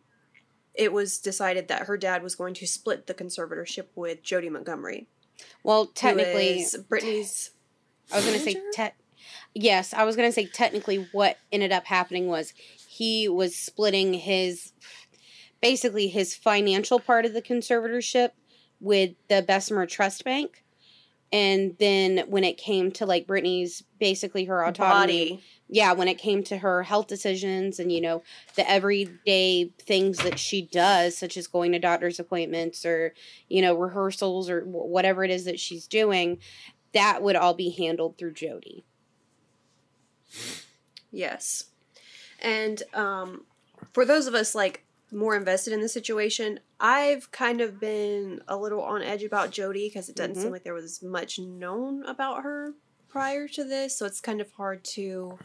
it 0.75 0.93
was 0.93 1.19
decided 1.19 1.67
that 1.67 1.87
her 1.87 1.97
dad 1.97 2.23
was 2.23 2.37
going 2.37 2.55
to 2.55 2.67
split 2.69 3.09
the 3.09 3.15
conservatorship 3.15 3.87
with 3.97 4.23
Jody 4.23 4.49
Montgomery. 4.49 5.09
Well, 5.65 5.87
technically, 5.87 6.65
Britney's. 6.89 7.51
I 8.13 8.17
was 8.17 8.25
going 8.25 8.39
to 8.39 8.45
say 8.45 8.55
te- 8.75 8.95
Yes, 9.55 9.93
I 9.93 10.05
was 10.05 10.17
going 10.17 10.29
to 10.29 10.33
say 10.33 10.47
technically 10.47 11.09
what 11.13 11.37
ended 11.51 11.73
up 11.73 11.87
happening 11.87 12.27
was 12.27 12.55
he 12.89 13.29
was 13.29 13.55
splitting 13.57 14.15
his 14.15 14.73
basically 15.61 16.09
his 16.09 16.35
financial 16.35 16.99
part 16.99 17.25
of 17.25 17.35
the 17.35 17.43
conservatorship 17.43 18.31
with 18.81 19.13
the 19.29 19.43
Bessemer 19.43 19.87
Trust 19.87 20.25
Bank. 20.25 20.65
And 21.33 21.77
then 21.79 22.25
when 22.29 22.45
it 22.45 22.59
came 22.59 22.91
to 22.93 23.07
like 23.07 23.27
Britney's 23.27 23.83
basically 23.99 24.45
her 24.45 24.67
autonomy, 24.67 25.31
body. 25.31 25.45
yeah, 25.69 25.93
when 25.93 26.09
it 26.09 26.19
came 26.19 26.43
to 26.45 26.59
her 26.59 26.83
health 26.83 27.07
decisions 27.07 27.79
and, 27.79 27.91
you 27.91 28.03
know, 28.03 28.23
the 28.55 28.69
everyday 28.69 29.71
things 29.81 30.19
that 30.19 30.39
she 30.39 30.61
does, 30.61 31.17
such 31.17 31.39
as 31.39 31.47
going 31.47 31.73
to 31.73 31.79
doctor's 31.79 32.21
appointments 32.21 32.85
or, 32.85 33.15
you 33.49 33.63
know, 33.63 33.75
rehearsals 33.75 34.51
or 34.51 34.61
wh- 34.61 34.89
whatever 34.91 35.25
it 35.25 35.31
is 35.31 35.47
that 35.47 35.59
she's 35.59 35.87
doing, 35.87 36.39
that 36.93 37.23
would 37.23 37.37
all 37.37 37.55
be 37.55 37.71
handled 37.71 38.19
through 38.19 38.35
Jody. 38.35 38.85
Yes. 41.11 41.65
And 42.41 42.83
um, 42.95 43.45
for 43.93 44.05
those 44.05 44.27
of 44.27 44.35
us 44.35 44.55
like 44.55 44.85
more 45.13 45.37
invested 45.37 45.73
in 45.73 45.81
the 45.81 45.89
situation, 45.89 46.59
I've 46.81 47.31
kind 47.31 47.61
of 47.61 47.79
been 47.79 48.41
a 48.49 48.57
little 48.57 48.81
on 48.83 49.03
edge 49.03 49.23
about 49.23 49.51
Jody 49.51 49.89
because 49.89 50.09
it 50.09 50.17
doesn't 50.17 50.37
Mhm. 50.37 50.43
seem 50.43 50.51
like 50.53 50.65
there 50.65 50.75
was 50.75 51.03
much 51.03 51.39
known 51.39 52.03
about 52.05 52.43
her 52.43 52.73
prior 53.09 53.47
to 53.49 53.63
this, 53.63 53.97
so 53.97 54.07
it's 54.07 54.21
kind 54.21 54.41
of 54.41 54.51
hard 54.53 54.83
to 54.85 55.39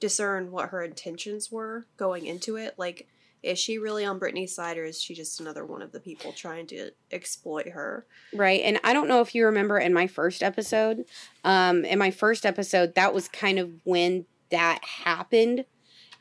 discern 0.00 0.50
what 0.50 0.70
her 0.70 0.82
intentions 0.82 1.52
were 1.52 1.86
going 1.98 2.24
into 2.24 2.56
it. 2.56 2.74
Like, 2.78 3.06
is 3.42 3.58
she 3.58 3.78
really 3.78 4.04
on 4.04 4.20
Britney's 4.20 4.54
side, 4.54 4.76
or 4.76 4.84
is 4.84 5.00
she 5.00 5.14
just 5.14 5.40
another 5.40 5.64
one 5.64 5.82
of 5.82 5.92
the 5.92 6.00
people 6.00 6.32
trying 6.32 6.66
to 6.68 6.90
exploit 7.10 7.68
her? 7.68 8.06
Right. 8.34 8.60
And 8.62 8.78
I 8.84 8.92
don't 8.92 9.08
know 9.08 9.20
if 9.20 9.34
you 9.34 9.46
remember 9.46 9.78
in 9.78 9.94
my 9.94 10.06
first 10.06 10.42
episode, 10.42 11.04
um, 11.44 11.84
in 11.84 11.98
my 11.98 12.10
first 12.10 12.44
episode, 12.44 12.94
that 12.94 13.14
was 13.14 13.28
kind 13.28 13.58
of 13.58 13.70
when 13.84 14.26
that 14.50 14.84
happened. 14.84 15.64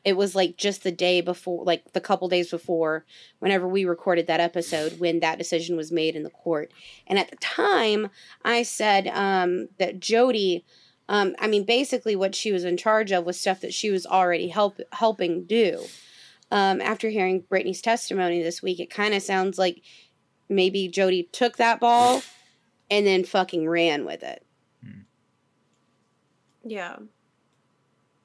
It 0.06 0.16
was 0.16 0.34
like 0.34 0.56
just 0.56 0.84
the 0.84 0.92
day 0.92 1.20
before, 1.20 1.66
like 1.66 1.92
the 1.92 2.00
couple 2.00 2.30
days 2.30 2.50
before, 2.50 3.06
whenever 3.40 3.68
we 3.68 3.84
recorded 3.84 4.28
that 4.28 4.40
episode, 4.40 5.00
when 5.00 5.20
that 5.20 5.38
decision 5.38 5.76
was 5.76 5.92
made 5.92 6.16
in 6.16 6.24
the 6.24 6.30
court. 6.30 6.72
And 7.06 7.20
at 7.20 7.30
the 7.30 7.36
time, 7.38 8.10
I 8.46 8.64
said 8.64 9.08
um, 9.08 9.68
that 9.78 10.00
Jody, 10.00 10.64
um, 11.10 11.36
I 11.38 11.48
mean, 11.48 11.66
basically 11.66 12.16
what 12.16 12.34
she 12.34 12.54
was 12.54 12.64
in 12.64 12.78
charge 12.78 13.12
of 13.12 13.26
was 13.26 13.38
stuff 13.38 13.60
that 13.60 13.74
she 13.74 13.90
was 13.92 14.06
already 14.06 14.48
help 14.48 14.80
helping 14.94 15.44
do. 15.44 15.84
Um, 16.52 16.82
after 16.82 17.10
hearing 17.10 17.44
Britney's 17.44 17.82
testimony 17.82 18.42
this 18.42 18.64
week, 18.64 18.80
it 18.80 18.90
kind 18.90 19.14
of 19.14 19.22
sounds 19.22 19.58
like 19.58 19.82
maybe 20.50 20.88
Jody 20.88 21.30
took 21.32 21.58
that 21.58 21.80
ball 21.80 22.24
and 22.90 23.06
then 23.06 23.24
fucking 23.24 23.70
ran 23.70 24.06
with 24.06 24.24
it. 24.24 24.46
Yeah. 26.64 26.98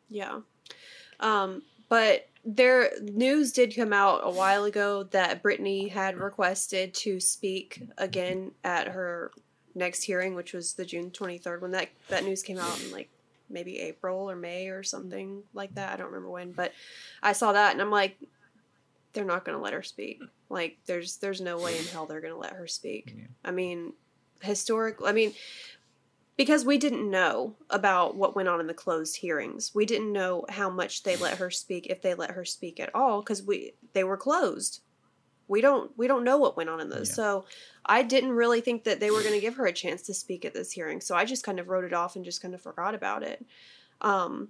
Yeah. 0.08 0.40
Um, 1.20 1.62
but 1.88 2.28
there 2.44 2.90
news 3.00 3.52
did 3.52 3.74
come 3.74 3.92
out 3.92 4.20
a 4.22 4.30
while 4.30 4.64
ago 4.64 5.04
that 5.04 5.42
Britney 5.42 5.90
had 5.90 6.16
requested 6.16 6.92
to 6.94 7.20
speak 7.20 7.82
again 7.96 8.52
at 8.64 8.88
her 8.88 9.30
next 9.74 10.02
hearing, 10.02 10.34
which 10.34 10.52
was 10.52 10.74
the 10.74 10.84
June 10.84 11.10
twenty 11.10 11.38
third. 11.38 11.62
When 11.62 11.70
that 11.70 11.88
that 12.08 12.24
news 12.24 12.42
came 12.42 12.58
out 12.58 12.80
and 12.82 12.92
like 12.92 13.10
maybe 13.48 13.80
April 13.80 14.30
or 14.30 14.36
May 14.36 14.68
or 14.68 14.82
something 14.82 15.42
like 15.52 15.74
that. 15.74 15.92
I 15.92 15.96
don't 15.96 16.06
remember 16.06 16.30
when, 16.30 16.52
but 16.52 16.72
I 17.22 17.32
saw 17.32 17.52
that 17.52 17.72
and 17.72 17.80
I'm 17.80 17.90
like, 17.90 18.16
they're 19.12 19.24
not 19.24 19.44
going 19.44 19.56
to 19.56 19.62
let 19.62 19.72
her 19.72 19.82
speak. 19.82 20.20
Like, 20.48 20.78
there's 20.86 21.16
there's 21.18 21.40
no 21.40 21.58
way 21.58 21.78
in 21.78 21.84
hell 21.84 22.06
they're 22.06 22.20
going 22.20 22.34
to 22.34 22.38
let 22.38 22.54
her 22.54 22.66
speak. 22.66 23.14
Yeah. 23.16 23.24
I 23.44 23.50
mean, 23.52 23.92
historic. 24.40 24.98
I 25.04 25.12
mean, 25.12 25.32
because 26.36 26.64
we 26.64 26.78
didn't 26.78 27.10
know 27.10 27.54
about 27.70 28.16
what 28.16 28.34
went 28.34 28.48
on 28.48 28.60
in 28.60 28.66
the 28.66 28.74
closed 28.74 29.16
hearings. 29.16 29.72
We 29.74 29.86
didn't 29.86 30.12
know 30.12 30.44
how 30.48 30.68
much 30.68 31.02
they 31.02 31.16
let 31.16 31.38
her 31.38 31.50
speak, 31.50 31.86
if 31.86 32.02
they 32.02 32.14
let 32.14 32.32
her 32.32 32.44
speak 32.44 32.80
at 32.80 32.94
all, 32.94 33.20
because 33.20 33.42
we 33.42 33.74
they 33.92 34.04
were 34.04 34.16
closed. 34.16 34.80
We 35.48 35.60
don't 35.60 35.90
we 35.96 36.06
don't 36.06 36.24
know 36.24 36.38
what 36.38 36.56
went 36.56 36.70
on 36.70 36.80
in 36.80 36.88
those. 36.88 37.08
Yeah. 37.10 37.14
So 37.14 37.44
I 37.84 38.02
didn't 38.02 38.32
really 38.32 38.60
think 38.60 38.84
that 38.84 39.00
they 39.00 39.10
were 39.10 39.20
going 39.20 39.34
to 39.34 39.40
give 39.40 39.56
her 39.56 39.66
a 39.66 39.72
chance 39.72 40.02
to 40.02 40.14
speak 40.14 40.44
at 40.44 40.54
this 40.54 40.72
hearing. 40.72 41.00
So 41.00 41.14
I 41.14 41.24
just 41.24 41.44
kind 41.44 41.60
of 41.60 41.68
wrote 41.68 41.84
it 41.84 41.92
off 41.92 42.16
and 42.16 42.24
just 42.24 42.40
kind 42.40 42.54
of 42.54 42.62
forgot 42.62 42.94
about 42.94 43.22
it. 43.22 43.44
Um, 44.00 44.48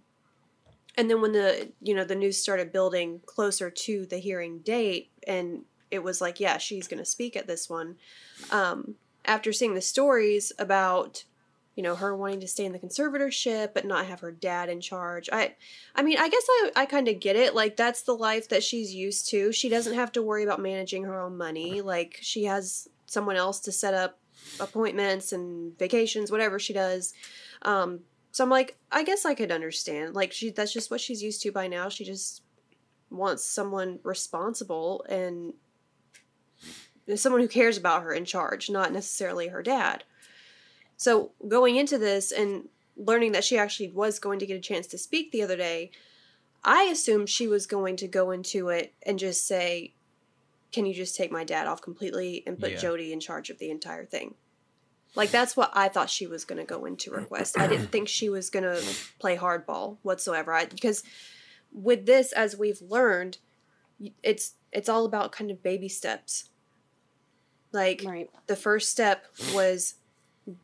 and 0.97 1.11
then 1.11 1.21
when 1.21 1.33
the 1.33 1.73
you 1.81 1.95
know 1.95 2.05
the 2.05 2.15
news 2.15 2.39
started 2.39 2.73
building 2.73 3.21
closer 3.27 3.71
to 3.71 4.07
the 4.07 4.19
hearing 4.19 4.61
date, 4.61 5.11
and 5.27 5.65
it 5.91 6.03
was 6.03 6.21
like, 6.21 6.41
yeah, 6.41 6.59
she's 6.59 6.89
going 6.89 6.99
to 6.99 7.05
speak 7.05 7.37
at 7.37 7.47
this 7.47 7.69
one. 7.69 7.97
Um, 8.51 8.95
after 9.25 9.53
seeing 9.53 9.75
the 9.75 9.81
stories 9.81 10.53
about 10.59 11.25
you 11.75 11.83
know 11.83 11.95
her 11.95 12.17
wanting 12.17 12.41
to 12.41 12.49
stay 12.49 12.65
in 12.65 12.73
the 12.73 12.79
conservatorship 12.79 13.75
but 13.75 13.85
not 13.85 14.07
have 14.07 14.21
her 14.21 14.33
dad 14.33 14.69
in 14.69 14.81
charge. 14.81 15.29
I 15.33 15.55
i 15.95 16.03
mean 16.03 16.19
i 16.19 16.29
guess 16.29 16.45
i, 16.49 16.71
I 16.77 16.87
kind 16.87 17.09
of 17.09 17.21
get 17.21 17.37
it 17.37 17.55
like 17.55 17.77
that's 17.77 18.03
the 18.03 18.15
life 18.15 18.49
that 18.49 18.63
she's 18.63 18.95
used 18.95 19.29
to. 19.31 19.53
She 19.53 19.69
doesn't 19.69 19.95
have 19.95 20.13
to 20.13 20.23
worry 20.23 20.45
about 20.45 20.61
managing 20.61 21.05
her 21.05 21.21
own 21.21 21.37
money 21.37 21.81
like 21.81 22.19
she 22.21 22.45
has 22.45 22.89
someone 23.07 23.37
else 23.37 23.61
to 23.61 23.73
set 23.73 23.95
up 23.95 24.19
appointments 24.61 25.33
and 25.33 25.77
vacations 25.79 26.31
whatever 26.31 26.59
she 26.59 26.73
does. 26.73 27.15
Um 27.63 28.01
so 28.31 28.43
i'm 28.43 28.51
like 28.51 28.77
i 28.91 29.05
guess 29.05 29.25
i 29.25 29.35
could 29.35 29.53
understand 29.53 30.15
like 30.15 30.33
she 30.33 30.51
that's 30.51 30.73
just 30.73 30.91
what 30.91 31.01
she's 31.01 31.23
used 31.23 31.43
to 31.43 31.53
by 31.53 31.67
now. 31.67 31.89
She 31.89 32.05
just 32.05 32.43
wants 33.11 33.45
someone 33.45 34.01
responsible 34.03 35.05
and 35.09 35.55
someone 37.17 37.41
who 37.41 37.49
cares 37.49 37.77
about 37.77 38.03
her 38.03 38.13
in 38.13 38.25
charge 38.25 38.71
not 38.71 38.93
necessarily 38.93 39.49
her 39.49 39.63
dad 39.63 40.05
so 40.97 41.33
going 41.49 41.77
into 41.77 41.99
this 41.99 42.33
and 42.33 42.69
learning 42.97 43.33
that 43.33 43.45
she 43.45 43.59
actually 43.59 43.89
was 43.91 44.19
going 44.19 44.39
to 44.39 44.47
get 44.47 44.57
a 44.57 44.61
chance 44.61 44.87
to 44.89 44.99
speak 44.99 45.33
the 45.33 45.43
other 45.43 45.57
day, 45.57 45.91
I 46.63 46.85
assumed 46.85 47.29
she 47.29 47.49
was 47.49 47.67
going 47.67 47.97
to 47.97 48.09
go 48.09 48.31
into 48.31 48.69
it 48.69 48.95
and 49.03 49.19
just 49.19 49.47
say, 49.47 49.95
"Can 50.73 50.87
you 50.87 50.95
just 50.95 51.17
take 51.17 51.31
my 51.33 51.45
dad 51.45 51.67
off 51.67 51.83
completely 51.83 52.43
and 52.47 52.59
put 52.59 52.73
Yeah. 52.73 52.79
Jody 52.79 53.13
in 53.13 53.21
charge 53.21 53.51
of 53.51 53.59
the 53.59 53.71
entire 53.71 54.05
thing?" 54.07 54.35
Like 55.17 55.31
that's 55.31 55.57
what 55.57 55.71
I 55.75 55.89
thought 55.89 56.11
she 56.11 56.27
was 56.27 56.45
going 56.45 56.59
to 56.59 56.65
go 56.65 56.85
into 56.87 57.11
request. 57.13 57.59
I 57.59 57.67
didn't 57.69 57.89
think 57.89 58.09
she 58.09 58.29
was 58.29 58.51
going 58.51 58.65
to 58.65 58.83
play 59.21 59.37
hardball 59.37 59.99
whatsoever. 60.03 60.53
I, 60.53 60.65
because 60.65 61.05
with 61.73 62.07
this, 62.07 62.33
as 62.33 62.57
we've 62.57 62.81
learned, 62.83 63.39
it's 64.23 64.55
it's 64.73 64.89
all 64.89 65.05
about 65.05 65.31
kind 65.31 65.51
of 65.53 65.63
baby 65.63 65.89
steps. 65.89 66.51
Like 67.73 68.03
Right. 68.05 68.31
the 68.47 68.57
first 68.57 68.91
step 68.91 69.27
was 69.53 69.95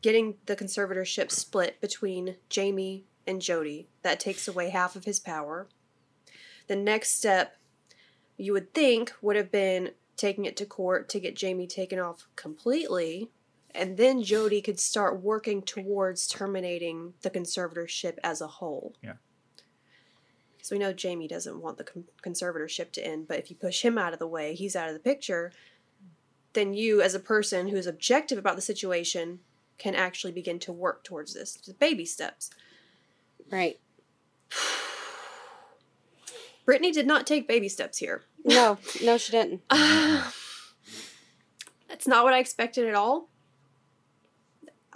getting 0.01 0.35
the 0.45 0.55
conservatorship 0.55 1.31
split 1.31 1.79
between 1.81 2.35
Jamie 2.49 3.05
and 3.25 3.41
Jody. 3.41 3.87
That 4.03 4.19
takes 4.19 4.47
away 4.47 4.69
half 4.69 4.95
of 4.95 5.05
his 5.05 5.19
power. 5.19 5.67
The 6.67 6.75
next 6.75 7.17
step, 7.17 7.57
you 8.37 8.53
would 8.53 8.73
think, 8.73 9.13
would 9.21 9.35
have 9.35 9.51
been 9.51 9.91
taking 10.17 10.45
it 10.45 10.55
to 10.57 10.65
court 10.65 11.09
to 11.09 11.19
get 11.19 11.35
Jamie 11.35 11.67
taken 11.67 11.99
off 11.99 12.27
completely. 12.35 13.31
And 13.73 13.97
then 13.97 14.21
Jody 14.21 14.61
could 14.61 14.79
start 14.79 15.21
working 15.21 15.61
towards 15.61 16.27
terminating 16.27 17.13
the 17.21 17.29
conservatorship 17.29 18.17
as 18.23 18.41
a 18.41 18.47
whole. 18.47 18.93
Yeah. 19.01 19.13
So 20.61 20.75
we 20.75 20.79
know 20.79 20.93
Jamie 20.93 21.27
doesn't 21.27 21.59
want 21.59 21.77
the 21.77 21.85
conservatorship 22.23 22.91
to 22.91 23.05
end, 23.05 23.27
but 23.27 23.39
if 23.39 23.49
you 23.49 23.55
push 23.55 23.81
him 23.81 23.97
out 23.97 24.13
of 24.13 24.19
the 24.19 24.27
way, 24.27 24.53
he's 24.53 24.75
out 24.75 24.89
of 24.89 24.93
the 24.93 24.99
picture 24.99 25.51
then 26.53 26.73
you, 26.73 27.01
as 27.01 27.15
a 27.15 27.19
person 27.19 27.67
who 27.67 27.77
is 27.77 27.87
objective 27.87 28.37
about 28.37 28.55
the 28.55 28.61
situation, 28.61 29.39
can 29.81 29.95
actually 29.95 30.31
begin 30.31 30.59
to 30.59 30.71
work 30.71 31.03
towards 31.03 31.33
this. 31.33 31.55
Just 31.55 31.79
baby 31.79 32.05
steps. 32.05 32.51
Right. 33.49 33.79
Britney 36.67 36.93
did 36.93 37.07
not 37.07 37.25
take 37.25 37.47
baby 37.47 37.67
steps 37.67 37.97
here. 37.97 38.21
No, 38.45 38.77
no, 39.03 39.17
she 39.17 39.31
didn't. 39.31 39.61
That's 39.69 40.35
not 42.05 42.23
what 42.23 42.35
I 42.35 42.39
expected 42.39 42.87
at 42.87 42.93
all. 42.93 43.27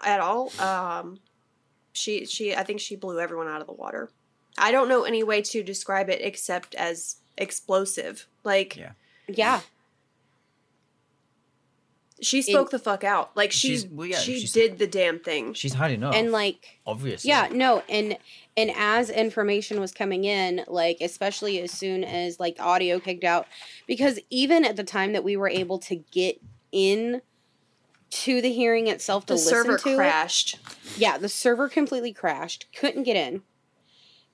At 0.04 0.20
all. 0.20 0.51
Um, 0.60 1.18
she, 1.92 2.27
she, 2.27 2.56
I 2.56 2.63
think 2.63 2.80
she 2.80 2.96
blew 2.96 3.20
everyone 3.20 3.48
out 3.48 3.62
of 3.62 3.68
the 3.68 3.74
water. 3.74 4.12
I 4.56 4.72
don't 4.72 4.88
know 4.88 5.04
any 5.04 5.24
way 5.24 5.42
to 5.42 5.63
describe 5.63 6.10
it 6.10 6.22
except 6.22 6.75
as 6.75 7.15
explosive. 7.39 8.27
Like 8.44 8.75
Yeah. 8.75 8.92
Yeah. 9.27 9.62
She 12.22 12.41
spoke 12.41 12.69
the 12.72 12.79
fuck 12.79 13.03
out. 13.03 13.36
Like 13.36 13.51
she, 13.51 13.69
She's- 13.69 13.86
well, 13.91 14.07
yeah, 14.07 14.17
she 14.19 14.39
she's- 14.39 14.51
did 14.51 14.77
the 14.77 14.88
damn 14.88 15.19
thing. 15.19 15.53
She's 15.53 15.74
had 15.74 15.91
enough. 15.91 16.15
And 16.15 16.31
like 16.31 16.79
obviously. 16.86 17.29
Yeah, 17.29 17.50
no, 17.51 17.84
and 17.89 18.17
and 18.57 18.72
as 18.75 19.10
information 19.10 19.79
was 19.81 19.91
coming 19.91 20.24
in, 20.24 20.63
like 20.67 20.98
especially 21.01 21.60
as 21.62 21.72
soon 21.72 22.03
as 22.03 22.39
like 22.39 22.55
the 22.57 22.63
audio 22.63 23.00
kicked 23.00 23.24
out, 23.25 23.48
because 23.86 24.19
even 24.29 24.63
at 24.63 24.75
the 24.77 24.84
time 24.84 25.13
that 25.13 25.24
we 25.24 25.36
were 25.36 25.50
able 25.50 25.77
to 25.79 25.95
get 25.95 26.41
in 26.72 27.22
to 28.12 28.41
the 28.41 28.51
hearing 28.53 28.88
itself 28.88 29.25
to 29.25 29.34
The 29.34 29.38
listen 29.39 29.50
server 29.53 29.77
to 29.79 29.89
it, 29.89 29.95
crashed. 29.98 30.60
yeah, 30.98 31.17
the 31.17 31.27
server 31.27 31.67
completely 31.67 32.13
crashed, 32.13 32.67
couldn't 32.74 33.03
get 33.03 33.17
in. 33.17 33.41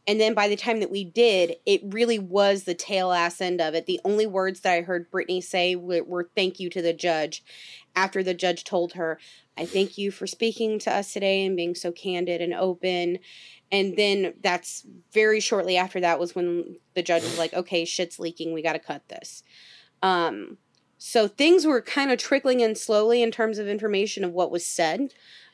And 0.08 0.20
then 0.20 0.34
by 0.34 0.48
the 0.48 0.56
time 0.56 0.80
that 0.80 0.90
we 0.90 1.04
did, 1.04 1.58
it 1.66 1.82
really 1.84 2.18
was 2.18 2.64
the 2.64 2.74
tail 2.74 3.12
ass 3.12 3.40
end 3.40 3.62
of 3.62 3.76
it. 3.76 3.86
The 3.86 4.02
only 4.04 4.26
words 4.26 4.62
that 4.62 4.74
I 4.74 4.82
heard 4.82 5.12
Britney 5.12 5.44
say 5.44 5.76
were, 5.76 6.04
were 6.04 6.30
thank 6.36 6.60
you 6.60 6.70
to 6.72 6.82
the 6.82 6.94
judge 6.94 7.44
after 7.96 8.24
the 8.24 8.34
judge 8.34 8.64
told 8.64 8.94
her, 8.94 9.20
I 9.58 9.66
thank 9.66 9.98
you 9.98 10.12
for 10.12 10.26
speaking 10.26 10.80
to 10.80 10.92
us 10.92 11.14
today 11.14 11.46
and 11.46 11.56
being 11.56 11.76
so 11.76 11.92
candid 11.92 12.42
and 12.42 12.54
open. 12.54 13.20
And 13.72 13.96
then 13.96 14.34
that's 14.42 14.86
very 15.14 15.40
shortly 15.40 15.78
after 15.78 16.00
that 16.00 16.20
was 16.20 16.34
when 16.34 16.78
the 16.96 17.04
judge 17.04 17.24
was 17.24 17.38
like, 17.38 17.54
okay, 17.54 17.86
shit's 17.86 18.20
leaking. 18.20 18.54
We 18.54 18.62
got 18.64 18.74
to 18.74 18.80
cut 18.80 19.08
this. 19.08 19.44
Um, 20.02 20.58
so 20.98 21.28
things 21.28 21.66
were 21.66 21.82
kind 21.82 22.12
of 22.12 22.18
trickling 22.18 22.60
in 22.60 22.76
slowly 22.76 23.22
in 23.22 23.32
terms 23.32 23.60
of 23.60 23.68
information 23.68 24.24
of 24.24 24.32
what 24.32 24.52
was 24.52 24.66
said. 24.66 25.14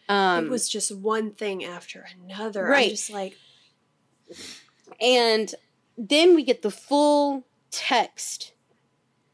Um, 0.09 0.45
it 0.45 0.49
was 0.49 0.69
just 0.69 0.95
one 0.95 1.31
thing 1.31 1.65
after 1.65 2.05
another. 2.23 2.65
I'm 2.65 2.71
Right. 2.71 2.89
just 2.89 3.09
like, 3.09 3.37
And 5.01 5.53
then 5.97 6.35
we 6.35 6.43
get 6.43 6.61
the 6.61 6.71
full 6.71 7.45
text 7.71 8.53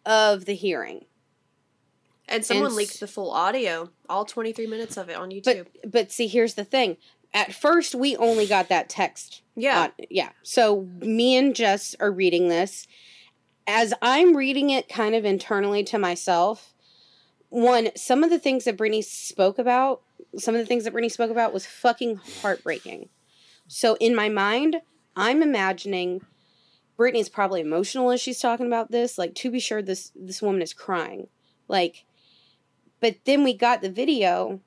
of 0.06 0.46
the 0.46 0.56
hearing. 0.56 1.06
and 2.28 2.46
someone 2.46 2.68
And 2.68 2.76
leaked 2.76 3.00
the 3.00 3.08
full 3.08 3.32
audio, 3.32 3.90
all 4.10 4.26
23 4.26 4.68
minutes 4.68 4.98
of 4.98 5.10
it 5.10 5.16
on 5.18 5.30
YouTube. 5.30 5.66
But 5.84 5.92
but 5.92 6.12
see 6.12 6.28
here's 6.28 6.54
the 6.56 6.64
thing. 6.66 6.98
At 7.34 7.54
first 7.54 7.96
we 7.96 8.16
only 8.18 8.46
got 8.48 8.70
that 8.70 8.90
text. 8.90 9.42
yeah. 9.56 9.82
on- 9.84 9.92
yeah. 10.10 10.30
So 10.44 10.88
me 11.00 11.36
and 11.38 11.56
Jess 11.56 11.96
are 12.00 12.12
reading 12.12 12.48
this. 12.50 12.88
As 13.66 13.94
I'm 14.02 14.36
reading 14.36 14.70
it 14.70 14.90
kind 14.90 15.16
of 15.16 15.24
internally 15.26 15.84
to 15.86 15.98
myself, 15.98 16.74
one, 17.50 17.90
some 17.96 18.24
of 18.24 18.30
the 18.30 18.40
things 18.40 18.66
that 18.66 18.78
Britney 18.78 19.04
spoke 19.04 19.58
about, 19.58 20.02
some 20.38 20.54
of 20.56 20.60
the 20.60 20.66
things 20.66 20.84
that 20.84 20.94
Britney 20.94 21.12
spoke 21.12 21.32
about 21.32 21.54
was 21.54 21.66
fucking 21.66 22.20
heartbreaking. 22.42 23.10
So 23.68 23.96
in 24.00 24.16
my 24.16 24.30
mind, 24.30 24.82
I'm 25.16 25.42
imagining 25.42 26.22
Britney's 26.98 27.30
probably 27.30 27.62
emotional 27.62 28.12
as 28.12 28.22
she's 28.22 28.40
talking 28.40 28.68
about 28.68 28.92
this. 28.92 29.18
Like 29.18 29.36
to 29.36 29.52
be 29.52 29.60
sure 29.60 29.82
this 29.82 30.12
this 30.16 30.42
woman 30.42 30.62
is 30.62 30.74
crying. 30.74 31.28
Like 31.68 32.06
but 33.04 33.18
then 33.26 33.44
we 33.44 33.54
got 33.54 33.82
the 33.82 33.90
video, 33.90 34.62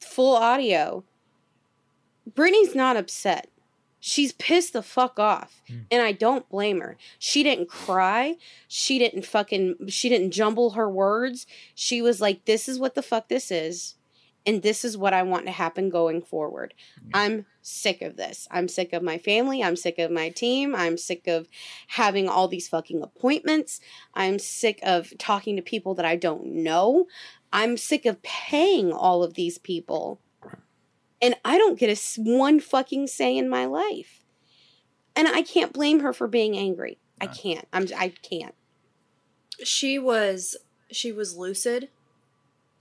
full 0.00 0.36
audio. 0.36 1.04
Britney's 2.28 2.74
not 2.74 2.96
upset. 2.96 3.48
She's 4.00 4.32
pissed 4.32 4.72
the 4.72 4.82
fuck 4.82 5.20
off. 5.20 5.62
Mm. 5.70 5.84
And 5.92 6.02
I 6.02 6.10
don't 6.10 6.48
blame 6.48 6.80
her. 6.80 6.96
She 7.20 7.44
didn't 7.44 7.68
cry. 7.68 8.34
She 8.66 8.98
didn't 8.98 9.26
fucking 9.26 9.76
she 9.88 10.08
didn't 10.08 10.32
jumble 10.32 10.70
her 10.70 10.90
words. 10.90 11.46
She 11.74 12.02
was 12.02 12.20
like 12.20 12.46
this 12.46 12.68
is 12.68 12.80
what 12.80 12.96
the 12.96 13.02
fuck 13.02 13.28
this 13.28 13.52
is 13.52 13.94
and 14.46 14.62
this 14.62 14.84
is 14.84 14.96
what 14.96 15.12
I 15.12 15.22
want 15.22 15.46
to 15.46 15.52
happen 15.52 15.90
going 15.90 16.22
forward. 16.22 16.74
Yeah. 16.96 17.10
I'm 17.14 17.46
sick 17.62 18.02
of 18.02 18.16
this. 18.16 18.48
I'm 18.50 18.68
sick 18.68 18.92
of 18.92 19.02
my 19.02 19.18
family. 19.18 19.62
I'm 19.62 19.76
sick 19.76 19.98
of 19.98 20.10
my 20.10 20.30
team. 20.30 20.74
I'm 20.74 20.96
sick 20.96 21.26
of 21.26 21.48
having 21.88 22.28
all 22.28 22.48
these 22.48 22.68
fucking 22.68 23.02
appointments. 23.02 23.80
I'm 24.14 24.38
sick 24.38 24.80
of 24.82 25.12
talking 25.18 25.56
to 25.56 25.62
people 25.62 25.94
that 25.94 26.06
I 26.06 26.16
don't 26.16 26.46
know. 26.46 27.06
I'm 27.52 27.76
sick 27.76 28.06
of 28.06 28.22
paying 28.22 28.92
all 28.92 29.22
of 29.22 29.34
these 29.34 29.58
people. 29.58 30.20
And 31.20 31.34
I 31.44 31.58
don't 31.58 31.78
get 31.78 31.90
a 31.90 32.20
one 32.20 32.60
fucking 32.60 33.08
say 33.08 33.36
in 33.36 33.48
my 33.48 33.66
life. 33.66 34.24
And 35.14 35.28
I 35.28 35.42
can't 35.42 35.72
blame 35.72 36.00
her 36.00 36.12
for 36.12 36.28
being 36.28 36.56
angry. 36.56 36.98
I 37.20 37.26
can't. 37.26 37.66
I'm 37.72 37.86
I 37.94 38.14
can't. 38.22 38.54
she 39.62 39.98
was 39.98 40.56
she 40.90 41.12
was 41.12 41.36
lucid 41.36 41.90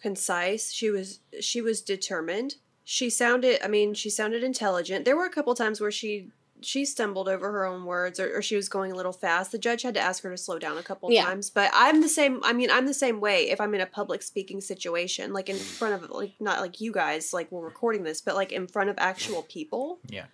concise. 0.01 0.71
She 0.71 0.89
was 0.89 1.19
she 1.39 1.61
was 1.61 1.81
determined. 1.81 2.55
She 2.83 3.09
sounded 3.09 3.59
i 3.63 3.67
mean 3.67 3.93
she 3.93 4.09
sounded 4.09 4.43
intelligent. 4.43 5.05
There 5.05 5.15
were 5.17 5.25
a 5.25 5.29
couple 5.29 5.53
times 5.55 5.79
where 5.81 5.91
she 5.91 6.29
she 6.61 6.83
stumbled 6.83 7.29
over 7.29 7.49
her 7.53 7.65
own 7.65 7.85
words 7.85 8.19
or, 8.19 8.37
or 8.37 8.41
she 8.41 8.57
was 8.57 8.67
going 8.67 8.91
a 8.91 8.95
little 8.95 9.13
fast. 9.13 9.51
The 9.53 9.57
judge 9.57 9.81
had 9.83 9.93
to 9.93 9.99
ask 10.01 10.23
her 10.23 10.29
to 10.31 10.37
slow 10.37 10.59
down 10.59 10.77
a 10.77 10.83
couple 10.83 11.09
Yeah. 11.11 11.23
times 11.23 11.49
but 11.49 11.71
i'm 11.73 12.01
the 12.01 12.09
same 12.09 12.41
i 12.43 12.51
mean 12.51 12.69
i'm 12.69 12.85
the 12.85 12.93
same 12.93 13.21
way 13.21 13.49
if 13.49 13.61
i'm 13.61 13.73
in 13.75 13.79
a 13.81 13.85
public 13.85 14.21
speaking 14.21 14.59
situation 14.59 15.31
like 15.31 15.47
in 15.47 15.55
front 15.55 15.93
of 16.03 16.09
like 16.09 16.33
not 16.41 16.59
like 16.59 16.81
you 16.81 16.91
guys 16.91 17.31
like 17.31 17.49
we're 17.51 17.63
recording 17.63 18.03
this 18.03 18.19
but 18.19 18.35
like 18.35 18.51
in 18.51 18.67
front 18.67 18.89
of 18.89 18.95
actual 18.97 19.43
people. 19.43 19.99
Yeah. 20.09 20.25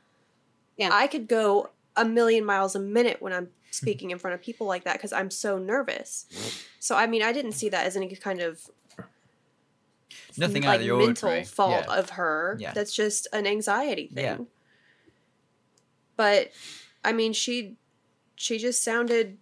Yeah. 0.78 0.90
i 0.94 1.06
could 1.08 1.28
go 1.28 1.70
a 1.96 2.04
million 2.06 2.44
miles 2.44 2.74
a 2.76 2.80
minute 2.80 3.22
when 3.22 3.32
i'm 3.34 3.50
speaking 3.70 4.10
in 4.12 4.18
front 4.18 4.34
of 4.34 4.42
people 4.42 4.66
like 4.66 4.84
that 4.86 4.94
because 4.94 5.14
i'm 5.14 5.30
so 5.30 5.58
nervous. 5.60 6.26
So 6.80 6.96
I 6.96 7.08
mean, 7.08 7.22
I 7.24 7.32
didn't 7.34 7.54
see 7.54 7.70
that 7.70 7.86
as 7.86 7.96
any 7.98 8.08
kind 8.16 8.42
of 8.42 8.62
Nothing 10.38 10.64
like 10.64 10.76
out 10.76 10.82
of 10.82 10.88
the 10.88 10.94
mental 11.06 11.30
ordinary. 11.30 11.44
fault 11.46 11.86
Yeah. 11.88 11.94
of 12.00 12.10
her. 12.12 12.58
Yeah. 12.60 12.74
That's 12.74 12.94
just 12.94 13.28
an 13.34 13.46
anxiety 13.48 14.08
thing. 14.14 14.24
Yeah. 14.24 14.38
But 16.18 16.52
I 17.04 17.12
mean, 17.14 17.34
she 17.34 17.76
she 18.36 18.58
just 18.58 18.84
sounded 18.84 19.38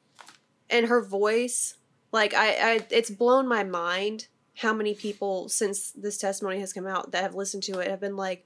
and 0.70 0.88
her 0.88 1.02
voice 1.02 1.76
like 2.12 2.34
I, 2.34 2.50
I 2.76 2.80
it's 2.90 3.10
blown 3.10 3.48
my 3.48 3.64
mind 3.64 4.28
how 4.58 4.74
many 4.74 4.94
people 4.94 5.50
since 5.50 5.92
this 5.92 6.18
testimony 6.18 6.60
has 6.60 6.74
come 6.74 6.86
out 6.88 7.12
that 7.12 7.24
have 7.24 7.34
listened 7.36 7.64
to 7.64 7.80
it 7.80 7.90
have 7.90 8.00
been 8.00 8.16
like 8.16 8.46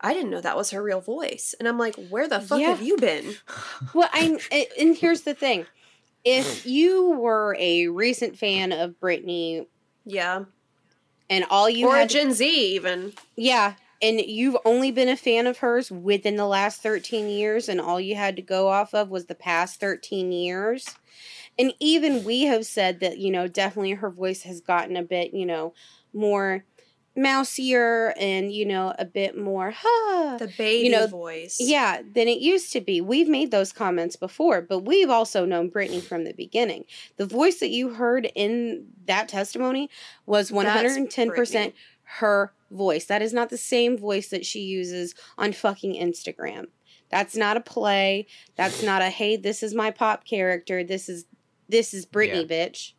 I 0.00 0.14
didn't 0.14 0.30
know 0.30 0.40
that 0.40 0.56
was 0.56 0.70
her 0.70 0.80
real 0.82 1.00
voice. 1.00 1.56
And 1.58 1.66
I'm 1.66 1.76
like, 1.76 1.96
where 2.08 2.28
the 2.28 2.40
fuck 2.40 2.60
Yeah. 2.60 2.68
have 2.68 2.82
you 2.82 2.96
been? 2.98 3.34
Well, 3.94 4.08
I 4.12 4.38
and 4.78 4.96
here's 4.96 5.22
the 5.22 5.34
thing: 5.34 5.66
if 6.24 6.64
you 6.66 7.10
were 7.10 7.56
a 7.58 7.88
recent 7.88 8.38
fan 8.38 8.70
of 8.72 8.98
Britney 9.00 9.66
Yeah. 10.04 10.44
And 11.30 11.44
all 11.50 11.68
you 11.68 11.88
or 11.88 11.96
a 11.96 12.00
had, 12.00 12.10
Gen 12.10 12.32
Z 12.32 12.74
even. 12.74 13.12
yeah, 13.36 13.74
and 14.00 14.20
you've 14.20 14.56
only 14.64 14.90
been 14.90 15.08
a 15.08 15.16
fan 15.16 15.46
of 15.46 15.58
hers 15.58 15.90
within 15.90 16.36
the 16.36 16.46
last 16.46 16.80
thirteen 16.82 17.28
years, 17.28 17.68
and 17.68 17.80
all 17.80 18.00
you 18.00 18.14
had 18.14 18.36
to 18.36 18.42
go 18.42 18.68
off 18.68 18.94
of 18.94 19.10
was 19.10 19.26
the 19.26 19.34
past 19.34 19.80
thirteen 19.80 20.32
years, 20.32 20.96
and 21.58 21.72
even 21.80 22.24
we 22.24 22.42
have 22.42 22.66
said 22.66 23.00
that 23.00 23.18
you 23.18 23.30
know 23.30 23.48
definitely 23.48 23.92
her 23.92 24.10
voice 24.10 24.42
has 24.42 24.60
gotten 24.60 24.96
a 24.96 25.02
bit 25.02 25.34
you 25.34 25.46
know 25.46 25.74
more 26.12 26.64
mousier 27.18 28.14
and 28.18 28.52
you 28.52 28.64
know 28.64 28.94
a 28.98 29.04
bit 29.04 29.36
more 29.36 29.72
huh 29.76 30.38
The 30.38 30.52
baby 30.56 30.88
know, 30.88 31.06
voice. 31.06 31.56
Yeah, 31.60 32.02
than 32.02 32.28
it 32.28 32.38
used 32.38 32.72
to 32.72 32.80
be. 32.80 33.00
We've 33.00 33.28
made 33.28 33.50
those 33.50 33.72
comments 33.72 34.16
before, 34.16 34.62
but 34.62 34.80
we've 34.80 35.10
also 35.10 35.44
known 35.44 35.70
Britney 35.70 36.02
from 36.02 36.24
the 36.24 36.32
beginning. 36.32 36.84
The 37.16 37.26
voice 37.26 37.60
that 37.60 37.70
you 37.70 37.94
heard 37.94 38.30
in 38.34 38.86
that 39.06 39.28
testimony 39.28 39.90
was 40.26 40.50
110% 40.50 41.72
her 42.04 42.52
voice. 42.70 43.04
That 43.06 43.22
is 43.22 43.32
not 43.32 43.50
the 43.50 43.58
same 43.58 43.98
voice 43.98 44.28
that 44.28 44.46
she 44.46 44.60
uses 44.60 45.14
on 45.36 45.52
fucking 45.52 45.94
Instagram. 45.94 46.66
That's 47.10 47.36
not 47.36 47.56
a 47.56 47.60
play. 47.60 48.26
That's 48.56 48.82
not 48.82 49.02
a 49.02 49.10
hey, 49.10 49.36
this 49.36 49.62
is 49.62 49.74
my 49.74 49.90
pop 49.90 50.24
character. 50.24 50.84
This 50.84 51.08
is 51.08 51.26
this 51.68 51.92
is 51.92 52.06
Britney, 52.06 52.48
bitch. 52.48 52.92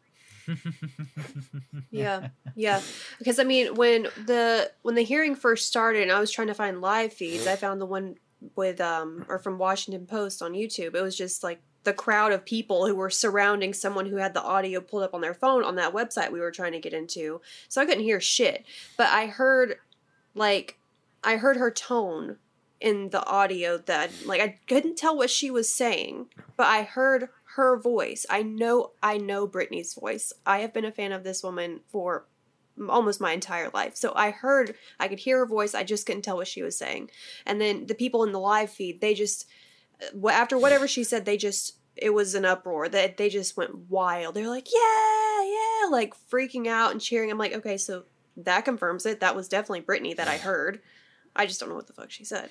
yeah 1.91 2.29
yeah. 2.55 2.81
Because 3.17 3.39
i 3.39 3.43
mean 3.43 3.75
when 3.75 4.03
the 4.25 4.71
when 4.81 4.95
the 4.95 5.03
hearing 5.03 5.35
first 5.35 5.67
started 5.67 6.03
and 6.03 6.11
i 6.11 6.19
was 6.19 6.31
trying 6.31 6.47
to 6.47 6.53
find 6.53 6.81
live 6.81 7.13
feeds 7.13 7.47
i 7.47 7.55
found 7.55 7.81
the 7.81 7.85
one 7.85 8.15
with 8.55 8.79
um 8.79 9.25
or 9.27 9.39
from 9.39 9.57
washington 9.57 10.05
post 10.05 10.41
on 10.41 10.53
youtube. 10.53 10.95
It 10.95 11.01
was 11.01 11.17
just 11.17 11.43
like 11.43 11.61
the 11.83 11.93
crowd 11.93 12.31
of 12.31 12.45
people 12.45 12.85
who 12.85 12.95
were 12.95 13.09
surrounding 13.09 13.73
someone 13.73 14.05
who 14.05 14.17
had 14.17 14.33
the 14.33 14.43
audio 14.43 14.81
pulled 14.81 15.03
up 15.03 15.13
on 15.13 15.21
their 15.21 15.33
phone 15.33 15.63
on 15.63 15.75
that 15.75 15.93
website 15.93 16.31
we 16.31 16.39
were 16.39 16.51
trying 16.51 16.73
to 16.73 16.79
get 16.79 16.93
into. 16.93 17.41
So 17.67 17.81
i 17.81 17.85
couldn't 17.85 18.03
hear 18.03 18.19
shit. 18.19 18.65
But 18.97 19.07
i 19.07 19.27
heard 19.27 19.77
like 20.35 20.77
i 21.23 21.37
heard 21.37 21.57
her 21.57 21.71
tone 21.71 22.37
in 22.79 23.09
the 23.09 23.25
audio 23.25 23.77
that 23.77 24.09
like 24.25 24.41
i 24.41 24.57
couldn't 24.67 24.97
tell 24.97 25.15
what 25.15 25.29
she 25.29 25.51
was 25.51 25.69
saying 25.69 26.27
but 26.55 26.65
i 26.67 26.83
heard 26.83 27.27
her 27.59 27.79
voice. 27.79 28.25
I 28.29 28.43
know 28.43 28.91
i 29.03 29.17
know 29.17 29.47
britney's 29.47 29.93
voice. 29.93 30.33
I 30.45 30.59
have 30.59 30.73
been 30.73 30.85
a 30.85 30.91
fan 30.91 31.11
of 31.11 31.23
this 31.23 31.43
woman 31.43 31.81
for 31.87 32.25
almost 32.89 33.21
my 33.21 33.33
entire 33.33 33.69
life. 33.73 33.95
So 33.95 34.13
i 34.15 34.31
heard 34.31 34.75
i 34.99 35.07
could 35.07 35.19
hear 35.19 35.39
her 35.39 35.45
voice. 35.45 35.75
I 35.75 35.83
just 35.83 36.05
couldn't 36.05 36.23
tell 36.23 36.37
what 36.37 36.47
she 36.47 36.61
was 36.61 36.77
saying. 36.77 37.11
And 37.45 37.61
then 37.61 37.85
the 37.85 37.95
people 37.95 38.23
in 38.23 38.31
the 38.31 38.39
live 38.39 38.71
feed 38.71 39.01
they 39.01 39.13
just 39.13 39.45
uh, 40.01 40.29
after 40.29 40.57
whatever 40.57 40.87
she 40.87 41.03
said 41.03 41.25
they 41.25 41.37
just 41.37 41.77
it 41.95 42.11
was 42.11 42.33
an 42.33 42.45
uproar. 42.45 42.89
That 42.89 43.17
they 43.17 43.29
just 43.29 43.57
went 43.57 43.89
wild. 43.89 44.35
They're 44.35 44.47
like 44.47 44.69
yeah 44.73 45.43
yeah 45.43 45.89
like 45.91 46.13
freaking 46.31 46.67
out 46.67 46.91
and 46.91 47.01
cheering. 47.01 47.29
I'm 47.29 47.37
like 47.37 47.53
okay 47.53 47.77
so 47.77 48.03
that 48.37 48.65
confirms 48.65 49.05
it. 49.05 49.19
That 49.19 49.35
was 49.35 49.49
definitely 49.49 49.81
britney 49.81 50.15
that 50.15 50.27
i 50.27 50.37
heard 50.37 50.79
I 51.35 51.45
just 51.45 51.59
don't 51.59 51.69
know 51.69 51.75
what 51.75 51.87
the 51.87 51.93
fuck 51.93 52.11
she 52.11 52.23
said. 52.25 52.49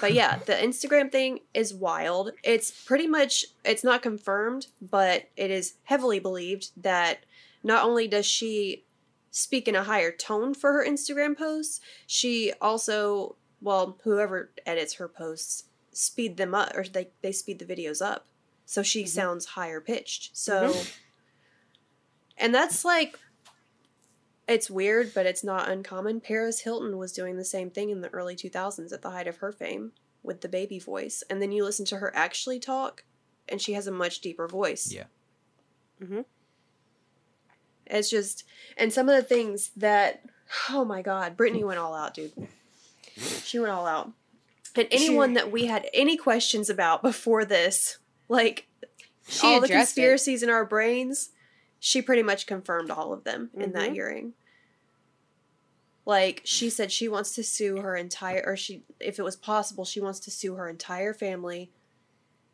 But 0.00 0.12
yeah, 0.14 0.38
the 0.46 0.54
Instagram 0.54 1.10
thing 1.12 1.40
is 1.52 1.72
wild. 1.74 2.30
It's 2.42 2.70
pretty 2.70 3.06
much 3.06 3.44
it's 3.64 3.84
not 3.84 4.02
confirmed, 4.02 4.66
but 4.82 5.28
it 5.36 5.50
is 5.50 5.74
heavily 5.84 6.18
believed 6.18 6.70
that 6.82 7.18
not 7.62 7.84
only 7.84 8.08
does 8.08 8.26
she 8.26 8.84
speak 9.30 9.66
in 9.68 9.74
a 9.74 9.84
higher 9.84 10.12
tone 10.12 10.54
for 10.54 10.72
her 10.72 10.84
Instagram 10.86 11.36
posts, 11.36 11.80
she 12.06 12.52
also, 12.60 13.36
well, 13.60 13.98
whoever 14.04 14.50
edits 14.66 14.94
her 14.94 15.08
posts 15.08 15.64
speed 15.92 16.36
them 16.36 16.54
up 16.54 16.76
or 16.76 16.84
they 16.84 17.08
they 17.22 17.32
speed 17.32 17.58
the 17.58 17.64
videos 17.64 18.04
up. 18.04 18.26
So 18.66 18.82
she 18.82 19.04
Mhm. 19.04 19.08
sounds 19.08 19.44
higher 19.46 19.80
pitched. 19.80 20.36
So 20.36 20.74
and 22.36 22.54
that's 22.54 22.84
like 22.84 23.18
it's 24.46 24.70
weird, 24.70 25.12
but 25.14 25.26
it's 25.26 25.44
not 25.44 25.68
uncommon. 25.68 26.20
Paris 26.20 26.60
Hilton 26.60 26.98
was 26.98 27.12
doing 27.12 27.36
the 27.36 27.44
same 27.44 27.70
thing 27.70 27.90
in 27.90 28.00
the 28.00 28.08
early 28.08 28.36
2000s 28.36 28.92
at 28.92 29.02
the 29.02 29.10
height 29.10 29.26
of 29.26 29.38
her 29.38 29.52
fame 29.52 29.92
with 30.22 30.40
the 30.40 30.48
baby 30.48 30.78
voice. 30.78 31.22
And 31.30 31.40
then 31.40 31.52
you 31.52 31.64
listen 31.64 31.86
to 31.86 31.98
her 31.98 32.14
actually 32.14 32.58
talk, 32.60 33.04
and 33.48 33.60
she 33.60 33.72
has 33.72 33.86
a 33.86 33.92
much 33.92 34.20
deeper 34.20 34.46
voice. 34.46 34.92
Yeah. 34.92 35.04
Mm-hmm. 36.02 36.22
It's 37.86 38.10
just, 38.10 38.44
and 38.76 38.92
some 38.92 39.08
of 39.08 39.16
the 39.16 39.22
things 39.22 39.70
that, 39.76 40.24
oh 40.70 40.84
my 40.84 41.02
God, 41.02 41.36
Britney 41.36 41.64
went 41.64 41.78
all 41.78 41.94
out, 41.94 42.14
dude. 42.14 42.32
She 43.16 43.58
went 43.58 43.70
all 43.70 43.86
out. 43.86 44.12
And 44.76 44.88
anyone 44.90 45.34
that 45.34 45.52
we 45.52 45.66
had 45.66 45.88
any 45.94 46.16
questions 46.16 46.68
about 46.68 47.02
before 47.02 47.44
this, 47.44 47.98
like 48.28 48.66
She 49.28 49.46
all 49.46 49.60
the 49.60 49.66
addressed 49.66 49.92
it. 49.92 50.00
conspiracies 50.00 50.42
in 50.42 50.50
our 50.50 50.64
brains, 50.64 51.30
she 51.86 52.00
pretty 52.00 52.22
much 52.22 52.46
confirmed 52.46 52.90
all 52.90 53.12
of 53.12 53.24
them 53.24 53.50
in 53.52 53.72
that 53.72 53.90
Mhm. 53.90 53.92
hearing. 53.92 54.34
Like 56.06 56.40
she 56.42 56.70
said 56.70 56.90
she 56.90 57.08
wants 57.08 57.34
to 57.34 57.44
sue 57.44 57.76
her 57.82 57.94
entire 57.94 58.42
or 58.46 58.56
she 58.56 58.84
if 59.00 59.18
it 59.18 59.22
was 59.22 59.36
possible, 59.36 59.84
she 59.84 60.00
wants 60.00 60.18
to 60.20 60.30
sue 60.30 60.54
her 60.54 60.66
entire 60.66 61.12
family. 61.12 61.70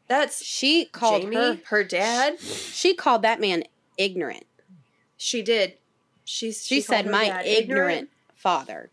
That's 0.08 0.42
She 0.44 0.84
called 0.86 1.22
Jamie, 1.22 1.36
her 1.36 1.60
her 1.66 1.84
dad. 1.84 2.40
she 2.40 2.92
called 2.94 3.22
that 3.22 3.40
man 3.40 3.62
ignorant. 3.96 4.46
She 5.16 5.42
did. 5.42 5.78
She 6.24 6.50
She, 6.50 6.76
she, 6.76 6.80
said 6.80 7.06
my 7.06 7.28
dad 7.28 7.46
ignorant 7.46 8.10
father. 8.34 8.90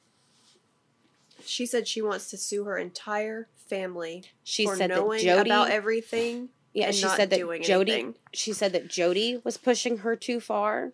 She 1.44 1.66
said 1.66 1.88
she 1.88 2.04
wants 2.04 2.30
to 2.30 2.38
sue 2.38 2.64
her 2.66 2.78
entire 2.78 3.48
family 3.56 4.26
She 4.44 4.66
for 4.66 4.76
said 4.76 4.92
that 4.92 4.96
knowing 4.98 5.20
Jody 5.22 5.50
about 5.50 5.72
everything 5.72 6.50
Yeah, 6.74 6.92
she 6.92 7.08
said 7.08 7.30
that 7.32 7.62
Jody 7.64 7.92
anything. 7.94 8.16
she 8.34 8.54
said 8.54 8.72
that 8.74 8.88
Jody 8.88 9.42
was 9.44 9.58
pushing 9.58 10.00
her 10.00 10.16
too 10.16 10.40
far. 10.40 10.94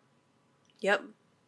Yep. 0.79 1.03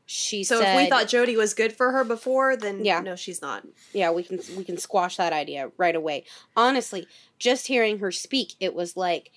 She 0.08 0.44
So 0.44 0.60
said 0.60 0.76
if 0.78 0.84
we 0.84 0.90
thought 0.90 1.08
Jody 1.08 1.36
was 1.36 1.54
good 1.54 1.74
for 1.74 1.92
her 1.92 2.04
before, 2.04 2.56
then 2.56 2.84
Yeah. 2.86 3.00
no, 3.00 3.16
she's 3.16 3.42
not. 3.42 3.64
yeah, 3.94 4.12
we 4.12 4.24
can 4.24 4.40
we 4.56 4.64
can 4.64 4.78
squash 4.78 5.18
that 5.18 5.34
idea 5.34 5.72
right 5.78 5.96
away. 5.96 6.26
Honestly, 6.56 7.08
just 7.40 7.68
hearing 7.68 8.00
her 8.00 8.12
speak, 8.12 8.54
it 8.60 8.76
was 8.76 8.96
like 8.98 9.32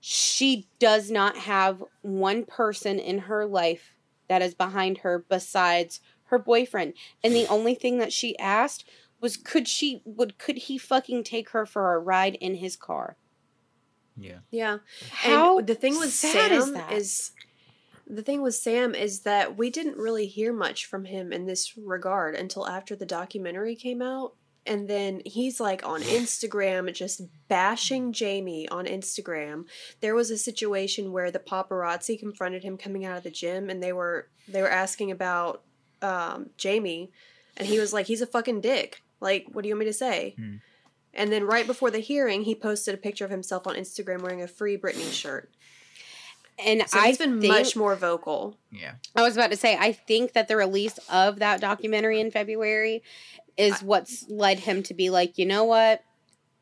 she 0.00 0.68
does 0.78 1.10
not 1.10 1.36
have 1.38 1.82
one 2.02 2.44
person 2.44 2.98
in 2.98 3.20
her 3.20 3.46
life 3.46 3.94
that 4.28 4.42
is 4.42 4.54
behind 4.54 4.98
her 4.98 5.24
besides 5.28 6.00
her 6.24 6.38
boyfriend. 6.38 6.94
And 7.22 7.34
the 7.34 7.46
only 7.46 7.74
thing 7.74 7.98
that 7.98 8.12
she 8.12 8.38
asked 8.38 8.84
was 9.20 9.36
could 9.36 9.68
she 9.68 10.02
would 10.04 10.38
could 10.38 10.56
he 10.56 10.76
fucking 10.78 11.24
take 11.24 11.50
her 11.50 11.64
for 11.66 11.94
a 11.94 11.98
ride 11.98 12.34
in 12.36 12.56
his 12.56 12.76
car? 12.76 13.16
Yeah. 14.16 14.38
Yeah. 14.50 14.78
How 15.10 15.58
and 15.58 15.66
the 15.66 15.74
thing 15.74 15.98
with 15.98 16.12
Sam 16.12 16.52
is 16.52 16.66
is, 16.66 16.72
that? 16.72 18.14
the 18.16 18.22
thing 18.22 18.42
with 18.42 18.54
Sam 18.54 18.94
is 18.94 19.20
that 19.20 19.56
we 19.56 19.70
didn't 19.70 19.96
really 19.96 20.26
hear 20.26 20.52
much 20.52 20.86
from 20.86 21.06
him 21.06 21.32
in 21.32 21.46
this 21.46 21.76
regard 21.76 22.34
until 22.34 22.68
after 22.68 22.94
the 22.94 23.06
documentary 23.06 23.74
came 23.74 24.02
out. 24.02 24.34
And 24.66 24.88
then 24.88 25.20
he's 25.26 25.60
like 25.60 25.86
on 25.86 26.00
Instagram 26.02 26.92
just 26.94 27.22
bashing 27.48 28.12
Jamie 28.12 28.68
on 28.68 28.86
Instagram. 28.86 29.64
There 30.00 30.14
was 30.14 30.30
a 30.30 30.38
situation 30.38 31.12
where 31.12 31.30
the 31.30 31.38
paparazzi 31.38 32.18
confronted 32.18 32.62
him 32.62 32.78
coming 32.78 33.04
out 33.04 33.18
of 33.18 33.24
the 33.24 33.30
gym 33.30 33.68
and 33.68 33.82
they 33.82 33.92
were 33.92 34.28
they 34.48 34.62
were 34.62 34.70
asking 34.70 35.10
about 35.10 35.62
um, 36.00 36.50
Jamie 36.56 37.10
and 37.56 37.68
he 37.68 37.78
was 37.78 37.92
like 37.92 38.06
he's 38.06 38.22
a 38.22 38.26
fucking 38.26 38.62
dick. 38.62 39.02
Like 39.20 39.46
what 39.52 39.62
do 39.62 39.68
you 39.68 39.74
want 39.74 39.80
me 39.80 39.86
to 39.86 39.92
say? 39.92 40.34
Hmm. 40.38 40.56
And 41.14 41.32
then 41.32 41.44
right 41.44 41.66
before 41.66 41.90
the 41.90 41.98
hearing, 42.00 42.42
he 42.42 42.54
posted 42.54 42.94
a 42.94 42.98
picture 42.98 43.24
of 43.24 43.30
himself 43.30 43.66
on 43.66 43.76
Instagram 43.76 44.20
wearing 44.22 44.42
a 44.42 44.48
free 44.48 44.76
Britney 44.76 45.12
shirt. 45.12 45.50
And 46.58 46.88
So 46.88 46.98
I 46.98 47.08
he's 47.08 47.18
been 47.18 47.40
think, 47.40 47.52
much 47.52 47.76
more 47.76 47.96
vocal. 47.96 48.56
Yeah. 48.70 48.94
I 49.16 49.22
was 49.22 49.36
about 49.36 49.50
to 49.50 49.56
say, 49.56 49.76
I 49.76 49.92
think 49.92 50.32
that 50.34 50.48
the 50.48 50.56
release 50.56 50.98
of 51.10 51.40
that 51.40 51.60
documentary 51.60 52.20
in 52.20 52.30
February 52.30 53.02
is 53.56 53.82
what's 53.82 54.28
led 54.28 54.60
him 54.60 54.82
to 54.84 54.94
be 54.94 55.10
like, 55.10 55.38
you 55.38 55.46
know 55.46 55.64
what? 55.64 56.02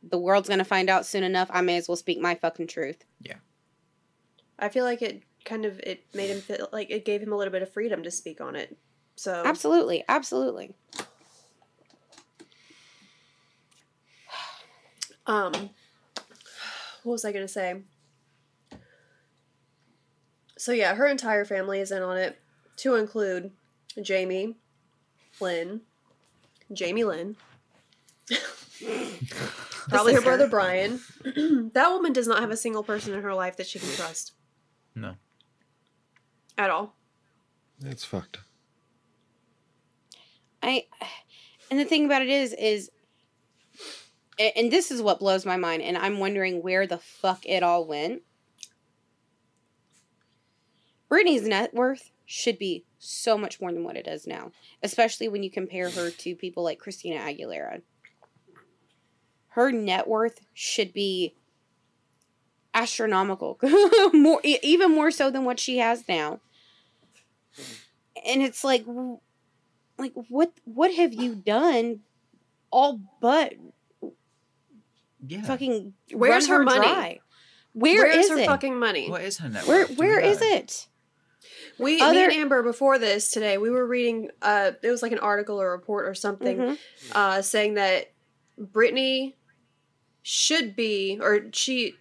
The 0.03 0.19
world's 0.19 0.49
gonna 0.49 0.65
find 0.65 0.91
out 0.91 1.07
soon 1.07 1.23
enough. 1.25 1.49
I 1.53 1.61
may 1.61 1.77
as 1.77 1.89
well 1.89 1.97
speak 1.97 2.21
my 2.21 2.35
fucking 2.35 2.67
truth. 2.67 3.05
Yeah. 3.21 3.37
I 4.59 4.69
feel 4.69 4.85
like 4.85 5.03
it 5.03 5.23
kind 5.45 5.65
of 5.65 5.79
it 5.81 6.05
made 6.15 6.31
him 6.31 6.41
feel 6.41 6.69
like 6.73 6.91
it 6.91 7.05
gave 7.05 7.23
him 7.23 7.33
a 7.33 7.37
little 7.37 7.53
bit 7.53 7.63
of 7.63 7.73
freedom 7.73 8.03
to 8.03 8.11
speak 8.11 8.41
on 8.41 8.57
it. 8.57 8.77
So 9.17 9.43
Absolutely, 9.45 10.05
absolutely. 10.09 10.75
Um 15.27 15.53
what 17.03 17.13
was 17.13 17.25
I 17.25 17.33
gonna 17.33 17.49
say? 17.49 17.83
So 20.59 20.73
yeah, 20.73 20.95
her 20.95 21.07
entire 21.07 21.45
family 21.45 21.81
is 21.81 21.91
in 21.91 22.03
on 22.03 22.17
it, 22.17 22.39
to 22.79 22.95
include 22.95 23.51
Jamie, 24.01 24.57
Lynn, 25.41 25.81
Jamie 26.73 27.03
Lynn, 27.05 27.35
probably 29.89 30.13
her 30.13 30.19
sister. 30.19 30.21
brother 30.23 30.49
Brian. 30.49 31.01
that 31.75 31.89
woman 31.91 32.13
does 32.13 32.29
not 32.29 32.41
have 32.41 32.51
a 32.51 32.57
single 32.57 32.85
person 32.85 33.13
in 33.15 33.23
her 33.23 33.35
life 33.35 33.57
that 33.57 33.67
she 33.67 33.79
can 33.81 33.89
trust 33.91 34.33
No. 34.95 35.15
at 36.57 36.71
all. 36.71 36.95
That's 37.81 38.05
fucked. 38.05 38.39
I 40.63 40.87
and 41.73 41.81
the 41.81 41.85
thing 41.85 42.05
about 42.05 42.23
it 42.23 42.29
is 42.29 42.53
is 42.53 42.89
a- 44.39 44.57
and 44.59 44.73
this 44.73 44.91
is 44.91 45.03
what 45.03 45.19
blows 45.19 45.45
my 45.47 45.57
mind 45.57 45.83
and 45.83 45.97
I'm 45.97 46.19
wondering 46.19 46.63
where 46.63 46.87
the 46.87 46.99
fuck 46.99 47.45
it 47.47 47.63
all 47.63 47.87
went. 47.87 48.23
Britney's 51.11 51.47
net 51.47 51.75
worth 51.75 52.11
should 52.25 52.59
be 52.59 52.87
so 52.99 53.37
much 53.37 53.61
more 53.61 53.73
than 53.73 53.85
what 53.85 53.97
it 53.97 54.07
is 54.07 54.27
now, 54.27 54.53
especially 54.83 55.29
when 55.29 55.43
you 55.43 55.51
compare 55.51 55.91
her 55.91 56.11
to 56.11 56.35
people 56.35 56.63
like 56.65 56.79
Christina 56.79 57.21
Aguilera. 57.21 57.83
Her 59.49 59.71
net 59.71 60.09
worth 60.09 60.41
should 60.55 60.95
be 60.95 61.35
astronomical, 62.73 63.59
more 64.15 64.41
even 64.45 64.93
more 64.93 65.11
so 65.11 65.31
than 65.31 65.45
what 65.45 65.61
she 65.61 65.79
has 65.79 66.09
now. 66.09 66.41
And 68.25 68.41
it's 68.41 68.65
like 68.65 68.87
like 69.99 70.13
what 70.29 70.53
what 70.65 70.95
have 70.95 71.13
you 71.13 71.35
done 71.35 72.01
all 72.71 73.01
but 73.21 73.53
Yeah. 75.27 75.43
fucking 75.43 75.95
Where's 76.13 76.49
run 76.49 76.59
her 76.61 76.65
money? 76.65 76.79
dry? 76.87 77.21
Where 77.75 78.03
Where 78.03 78.07
is 78.19 78.27
is 78.27 78.31
her 78.33 78.39
it? 78.39 78.47
fucking 78.47 78.79
money? 78.79 79.09
What 79.11 79.23
is 79.23 79.39
her 79.39 79.49
net? 79.49 79.67
where 79.67 79.87
where 79.87 80.21
is 80.21 80.41
know? 80.41 80.47
it? 80.49 80.89
We, 81.79 81.97
me 81.97 82.01
Other- 82.03 82.25
and 82.25 82.33
Amber 82.33 82.63
before 82.63 82.99
this 82.99 83.31
today, 83.31 83.57
we 83.59 83.71
were 83.71 83.87
reading. 83.87 84.31
Uh, 84.43 84.73
it 84.83 84.91
was 84.91 85.03
like 85.03 85.13
an 85.13 85.19
article 85.19 85.61
or 85.61 85.71
report 85.73 86.07
or 86.07 86.15
something, 86.15 86.59
Mhm. 86.59 86.79
uh, 87.15 87.43
saying 87.43 87.75
that 87.75 88.13
Britney 88.61 89.35
should 90.23 90.77
be, 90.77 91.19
or 91.21 91.47
she 91.53 91.95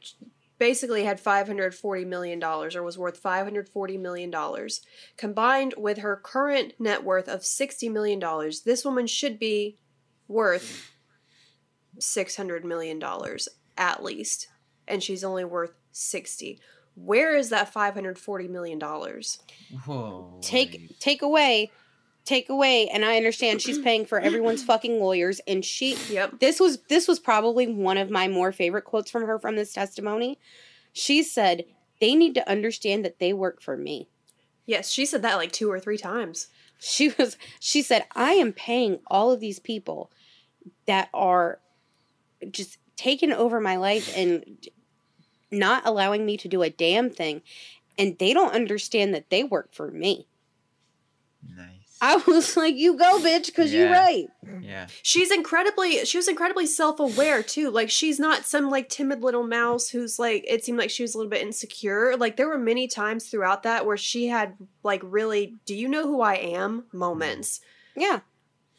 basically 0.60 1.04
had 1.06 1.20
five 1.20 1.48
hundred 1.48 1.74
forty 1.74 2.06
million 2.06 2.38
dollars, 2.38 2.76
or 2.76 2.84
was 2.84 2.98
worth 2.98 3.18
five 3.18 3.46
hundred 3.46 3.68
forty 3.70 3.98
million 3.98 4.30
dollars, 4.30 4.82
combined 5.18 5.74
with 5.78 6.00
her 6.00 6.16
current 6.22 6.74
net 6.80 7.04
worth 7.04 7.28
of 7.28 7.44
sixty 7.46 7.88
million 7.90 8.20
dollars. 8.20 8.62
This 8.62 8.84
woman 8.86 9.08
should 9.08 9.40
be 9.40 9.78
worth 10.28 10.91
six 12.02 12.36
hundred 12.36 12.66
million 12.66 13.00
dollars 13.00 13.48
at 13.78 14.04
least, 14.04 14.48
and 14.88 15.02
she's 15.02 15.24
only 15.24 15.46
worth 15.46 15.74
sixty. 15.92 16.60
Where 16.96 17.36
is 17.38 17.50
that 17.50 17.72
five 17.72 17.94
hundred 17.94 18.20
forty 18.20 18.48
million 18.48 18.80
dollars? 18.80 19.40
Whoa. 19.86 20.40
Take 20.42 21.00
take 21.00 21.22
away 21.22 21.72
take 22.24 22.50
away 22.50 22.88
and 22.88 23.04
I 23.04 23.18
understand 23.18 23.62
she's 23.62 23.80
paying 23.84 24.06
for 24.06 24.20
everyone's 24.20 24.64
fucking 24.64 25.00
lawyers 25.00 25.42
and 25.48 25.64
she 25.66 25.98
Yep. 26.10 26.40
this 26.40 26.60
was 26.60 26.80
this 26.84 27.08
was 27.08 27.20
probably 27.20 27.68
one 27.68 27.98
of 27.98 28.10
my 28.10 28.28
more 28.28 28.52
favorite 28.52 28.84
quotes 28.84 29.10
from 29.10 29.26
her 29.26 29.40
from 29.40 29.56
this 29.56 29.74
testimony. 29.74 30.40
She 30.94 31.24
said, 31.24 31.66
"They 32.00 32.16
need 32.16 32.36
to 32.36 32.50
understand 32.50 33.06
that 33.06 33.20
they 33.20 33.34
work 33.34 33.62
for 33.62 33.78
me." 33.78 34.10
Yes, 34.66 34.90
she 34.92 35.06
said 35.06 35.22
that 35.22 35.38
like 35.38 35.52
two 35.52 35.72
or 35.72 35.80
three 35.80 35.98
times. 35.98 36.48
She 36.80 37.14
was 37.18 37.38
she 37.60 37.82
said, 37.82 38.06
"I 38.14 38.34
am 38.34 38.54
paying 38.54 39.00
all 39.08 39.32
of 39.32 39.40
these 39.40 39.60
people 39.60 40.12
that 40.86 41.10
are 41.14 41.60
just 42.50 42.78
taking 42.96 43.32
over 43.32 43.60
my 43.60 43.76
life 43.76 44.12
and 44.16 44.68
not 45.52 45.84
allowing 45.86 46.26
me 46.26 46.38
to 46.38 46.48
do 46.48 46.62
a 46.62 46.70
damn 46.70 47.10
thing 47.10 47.42
and 47.98 48.18
they 48.20 48.34
don't 48.34 48.54
understand 48.54 49.14
that 49.14 49.30
they 49.30 49.44
work 49.44 49.74
for 49.74 49.92
me." 49.92 50.28
Nice. 51.56 51.68
I 52.04 52.16
was 52.16 52.58
like, 52.58 52.76
"You 52.76 52.98
go, 52.98 53.20
bitch, 53.20 53.54
cuz 53.54 53.72
you're 53.74 53.92
right." 53.92 54.28
Yeah. 54.62 54.88
She's 55.04 55.32
incredibly 55.32 56.04
she 56.06 56.18
was 56.18 56.28
incredibly 56.28 56.66
self-aware 56.66 57.44
too. 57.44 57.70
Like 57.70 57.90
she's 57.90 58.20
not 58.20 58.46
some 58.46 58.70
like 58.70 58.90
timid 58.90 59.22
little 59.22 59.46
mouse 59.46 59.90
who's 59.90 60.18
like 60.18 60.44
it 60.48 60.64
seemed 60.66 60.80
like 60.80 60.90
she 60.90 61.04
was 61.04 61.14
a 61.14 61.18
little 61.18 61.30
bit 61.30 61.42
insecure. 61.44 62.16
Like 62.18 62.38
there 62.38 62.48
were 62.48 62.58
many 62.58 62.88
times 62.88 63.28
throughout 63.28 63.64
that 63.64 63.86
where 63.86 63.98
she 63.98 64.28
had 64.28 64.56
like 64.84 65.02
really 65.04 65.56
do 65.66 65.76
you 65.76 65.88
know 65.88 66.08
who 66.08 66.22
I 66.22 66.36
am 66.36 66.86
moments. 66.92 67.62
Yeah. 67.96 68.22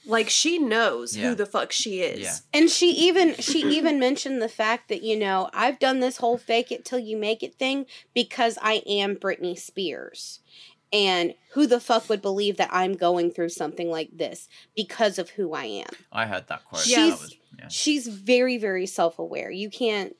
Like 0.04 0.28
she 0.28 0.58
knows 0.58 1.16
Yeah. 1.16 1.28
who 1.28 1.34
the 1.34 1.46
fuck 1.46 1.70
she 1.72 2.00
is. 2.00 2.20
Yeah. 2.20 2.34
And 2.60 2.68
she 2.70 2.90
even 2.90 3.34
she 3.36 3.60
even 3.62 3.98
mentioned 4.00 4.42
the 4.42 4.48
fact 4.48 4.88
that 4.88 5.02
you 5.02 5.16
know 5.18 5.48
I've 5.52 5.78
done 5.78 6.00
this 6.00 6.16
whole 6.16 6.38
fake 6.38 6.72
it 6.72 6.84
till 6.84 6.98
you 6.98 7.16
make 7.16 7.42
it 7.42 7.54
thing 7.54 7.86
because 8.14 8.58
I 8.60 8.82
am 8.86 9.16
Britney 9.16 9.58
Spears, 9.58 10.40
and 10.92 11.34
who 11.52 11.66
the 11.66 11.80
fuck 11.80 12.08
would 12.08 12.20
believe 12.22 12.56
that 12.56 12.70
I'm 12.72 12.94
going 12.94 13.30
through 13.30 13.50
something 13.50 13.90
like 13.90 14.10
this 14.16 14.48
because 14.74 15.18
of 15.18 15.30
who 15.30 15.54
I 15.54 15.64
am? 15.64 15.90
I 16.10 16.26
heard 16.26 16.48
that 16.48 16.64
quote. 16.64 16.86
Yeah. 16.86 17.10
That 17.10 17.20
was, 17.20 17.36
yeah. 17.58 17.68
She's 17.68 18.08
very 18.08 18.58
very 18.58 18.86
self 18.86 19.18
aware. 19.18 19.50
You 19.50 19.70
can't. 19.70 20.16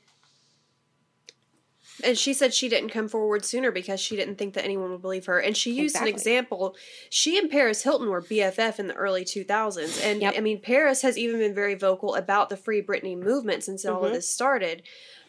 And 2.02 2.16
she 2.18 2.32
said 2.32 2.54
she 2.54 2.68
didn't 2.68 2.88
come 2.90 3.08
forward 3.08 3.44
sooner 3.44 3.70
because 3.70 4.00
she 4.00 4.16
didn't 4.16 4.36
think 4.36 4.54
that 4.54 4.64
anyone 4.64 4.90
would 4.90 5.02
believe 5.02 5.26
her. 5.26 5.38
And 5.38 5.56
she 5.56 5.70
used 5.72 5.94
Exactly. 5.94 6.10
an 6.10 6.16
example. 6.16 6.76
She 7.10 7.38
and 7.38 7.50
Paris 7.50 7.82
Hilton 7.82 8.08
were 8.08 8.22
BFF 8.22 8.78
in 8.80 8.86
the 8.88 8.94
early 8.94 9.24
2000s. 9.24 10.00
And 10.02 10.22
Yep. 10.22 10.34
I 10.36 10.40
mean, 10.40 10.60
Paris 10.60 11.02
has 11.02 11.18
even 11.18 11.38
been 11.38 11.54
very 11.54 11.74
vocal 11.74 12.14
about 12.14 12.48
the 12.48 12.56
Free 12.56 12.82
Britney 12.82 13.16
movement 13.16 13.62
since 13.62 13.84
all 13.84 14.04
of 14.04 14.10
Mhm. 14.10 14.14
this 14.14 14.28
started. 14.28 14.82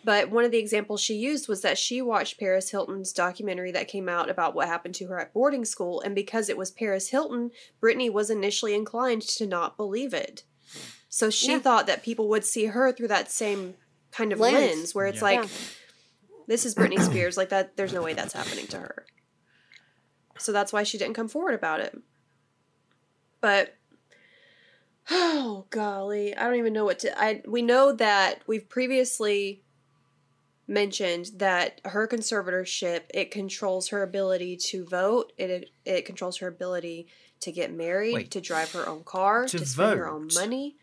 But 0.06 0.30
one 0.32 0.44
of 0.46 0.52
the 0.52 0.58
examples 0.58 1.00
she 1.02 1.14
used 1.16 1.48
was 1.48 1.62
that 1.62 1.78
she 1.78 2.02
watched 2.02 2.40
Paris 2.40 2.72
Hilton's 2.72 3.14
documentary 3.14 3.72
that 3.72 3.88
came 3.88 4.10
out 4.10 4.30
about 4.30 4.54
what 4.56 4.68
happened 4.68 4.96
to 4.96 5.08
her 5.08 5.20
at 5.20 5.34
boarding 5.34 5.66
school. 5.66 6.02
And 6.02 6.14
because 6.16 6.50
it 6.50 6.58
was 6.58 6.72
Paris 6.72 7.10
Hilton, 7.10 7.52
Britney 7.82 8.12
was 8.12 8.30
initially 8.30 8.74
inclined 8.74 9.22
to 9.24 9.46
not 9.46 9.78
believe 9.78 10.14
it. 10.14 10.44
So 11.08 11.30
she 11.30 11.52
Yeah. 11.52 11.60
thought 11.60 11.88
that 11.88 12.04
people 12.04 12.28
would 12.30 12.44
see 12.46 12.66
her 12.66 12.92
through 12.92 13.10
that 13.10 13.32
same 13.32 13.76
kind 14.12 14.34
of 14.34 14.40
Lens. 14.40 14.56
lens, 14.56 14.96
where 14.96 15.06
it's 15.08 15.18
Yeah. 15.18 15.24
like, 15.24 15.44
Yeah. 15.44 15.50
This 16.48 16.66
is 16.66 16.76
Britney 16.76 17.00
Spears. 17.00 17.38
Like 17.38 17.50
that, 17.50 17.78
there's 17.78 17.94
no 17.94 18.02
way 18.02 18.14
that's 18.14 18.34
happening 18.34 18.68
to 18.68 18.78
her. 18.78 19.06
So 20.38 20.52
that's 20.52 20.74
why 20.74 20.84
she 20.84 20.98
didn't 20.98 21.16
come 21.16 21.28
forward 21.28 21.54
about 21.54 21.80
it. 21.80 21.98
But 23.42 23.76
oh 25.12 25.66
golly, 25.70 26.36
I 26.36 26.44
don't 26.44 26.56
even 26.56 26.74
know 26.74 26.86
what 26.86 27.00
to. 27.00 27.20
I 27.20 27.42
we 27.48 27.62
know 27.62 27.94
that 27.94 28.42
we've 28.48 28.68
previously 28.68 29.62
mentioned 30.68 31.30
that 31.36 31.82
her 31.86 32.08
conservatorship 32.08 33.02
it 33.14 33.32
controls 33.32 33.90
her 33.90 34.02
ability 34.02 34.58
to 34.58 34.86
vote. 34.86 35.34
It 35.38 35.70
it 35.86 36.06
controls 36.06 36.38
her 36.38 36.48
ability 36.48 37.08
to 37.42 37.52
get 37.52 37.74
married, 37.74 38.14
Wait. 38.14 38.32
to 38.32 38.42
drive 38.42 38.72
her 38.72 38.88
own 38.88 39.04
car, 39.04 39.46
To 39.48 39.60
to, 39.60 39.66
spend 39.66 40.00
her 40.00 40.08
own 40.08 40.30
money. 40.34 40.78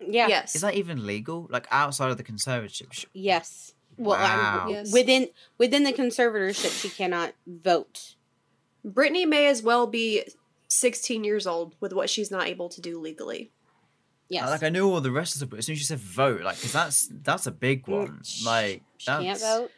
Yeah. 0.00 0.26
Yes. 0.26 0.56
Is 0.56 0.62
that 0.62 0.74
even 0.74 1.06
legal? 1.06 1.46
Like 1.50 1.68
outside 1.70 2.10
of 2.10 2.16
the 2.16 2.24
conservatorship? 2.24 3.06
Yes. 3.12 3.73
Well, 3.96 4.18
Wow. 4.18 4.66
Yes. 4.70 4.92
within 4.92 5.28
within 5.58 5.84
the 5.84 5.92
conservatorship, 5.92 6.80
she 6.80 6.88
cannot 6.88 7.34
vote. 7.46 8.14
Britney 8.86 9.26
may 9.26 9.46
as 9.46 9.62
well 9.62 9.86
be 9.86 10.24
16 10.68 11.24
years 11.24 11.46
old 11.46 11.74
with 11.80 11.92
what 11.92 12.10
she's 12.10 12.30
not 12.30 12.46
able 12.48 12.68
to 12.68 12.80
do 12.80 12.98
legally. 12.98 13.50
Yes. 14.28 14.48
Like 14.50 14.62
I 14.62 14.68
knew 14.70 14.88
all 14.90 15.00
the 15.00 15.10
rest 15.10 15.34
of 15.36 15.40
the, 15.40 15.46
but 15.46 15.58
as 15.58 15.66
soon 15.66 15.74
as 15.74 15.78
you 15.80 15.84
said 15.84 15.98
vote, 15.98 16.40
like, 16.42 16.56
because 16.56 16.72
that's 16.72 17.08
that's 17.22 17.46
a 17.46 17.50
big 17.52 17.86
one. 17.86 18.20
Mm, 18.22 18.44
Like 18.46 18.82
she 18.96 19.06
can't 19.06 19.24
that's 19.24 19.42
vote. 19.42 19.70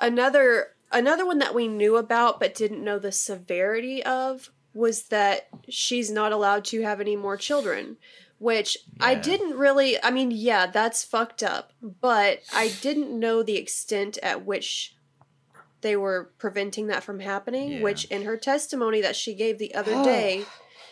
Another 0.00 0.68
another 0.92 1.26
one 1.26 1.38
that 1.38 1.54
we 1.54 1.68
knew 1.68 1.96
about 1.96 2.40
but 2.40 2.54
didn't 2.54 2.82
know 2.84 2.98
the 2.98 3.12
severity 3.12 4.02
of 4.04 4.50
was 4.74 5.04
that 5.04 5.48
she's 5.68 6.10
not 6.10 6.30
allowed 6.32 6.64
to 6.66 6.82
have 6.82 7.00
any 7.00 7.16
more 7.16 7.36
children. 7.36 7.96
Which 8.38 8.78
I 9.00 9.14
didn't 9.16 9.56
really 9.58 10.02
I 10.02 10.10
mean, 10.10 10.30
yeah, 10.30 10.66
that's 10.66 11.02
fucked 11.04 11.42
up, 11.42 11.72
but 11.82 12.40
I 12.52 12.68
didn't 12.80 13.18
know 13.18 13.42
the 13.42 13.56
extent 13.56 14.16
at 14.22 14.44
which 14.46 14.94
they 15.80 15.96
were 15.96 16.32
preventing 16.38 16.86
that 16.88 17.02
from 17.04 17.20
happening, 17.20 17.72
Yeah. 17.72 17.82
which 17.82 18.04
in 18.06 18.22
her 18.22 18.36
testimony 18.36 19.00
that 19.00 19.16
she 19.16 19.34
gave 19.34 19.58
the 19.58 19.74
other 19.74 19.92
day, 20.04 20.44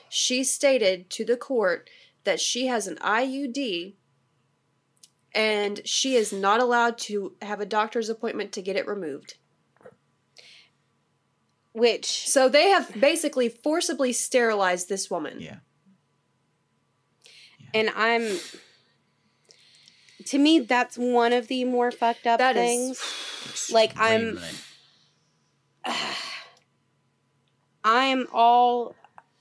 she 0.08 0.42
stated 0.44 1.08
to 1.10 1.24
the 1.24 1.36
court 1.36 1.88
that 2.24 2.40
she 2.40 2.66
has 2.66 2.86
an 2.88 2.96
IUD 2.96 3.94
and 5.34 5.80
she 5.86 6.14
is 6.16 6.32
not 6.32 6.60
allowed 6.60 6.98
to 6.98 7.34
have 7.42 7.60
a 7.60 7.66
doctor's 7.66 8.08
appointment 8.08 8.52
to 8.52 8.62
get 8.62 8.74
it 8.76 8.86
removed. 8.88 9.34
Which 11.72 12.26
So 12.28 12.48
they 12.48 12.70
have 12.70 12.98
basically 12.98 13.48
forcibly 13.50 14.12
sterilized 14.12 14.88
this 14.88 15.10
woman. 15.10 15.40
yeah. 15.40 15.56
And 17.74 17.90
I'm 17.94 18.38
to 20.26 20.38
me 20.38 20.60
that's 20.60 20.96
one 20.96 21.32
of 21.32 21.48
the 21.48 21.64
more 21.64 21.90
fucked 21.90 22.26
up 22.26 22.38
That 22.38 22.54
things. 22.54 23.00
Like, 23.72 23.92
I'm-. 23.96 24.38
I'm 27.84 28.26
all 28.32 28.96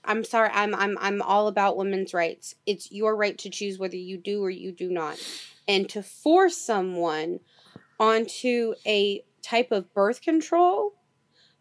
I'm 0.05 0.23
sorry, 0.23 0.49
I'm 0.53 0.75
I'm 0.75 0.97
I'm 0.99 1.21
all 1.21 1.47
about 1.47 1.77
women's 1.77 2.13
rights. 2.13 2.55
It's 2.65 2.91
your 2.91 3.15
right 3.15 3.37
to 3.39 3.49
choose 3.49 3.79
whether 3.79 3.97
you 3.97 4.17
do 4.17 4.43
or 4.43 4.49
you 4.49 4.71
do 4.71 4.89
not. 4.89 5.17
And 5.67 5.89
to 5.89 6.03
force 6.03 6.57
someone 6.57 7.39
onto 7.99 8.75
a 8.85 9.23
type 9.41 9.71
of 9.71 9.91
birth 9.93 10.21
control, 10.21 10.93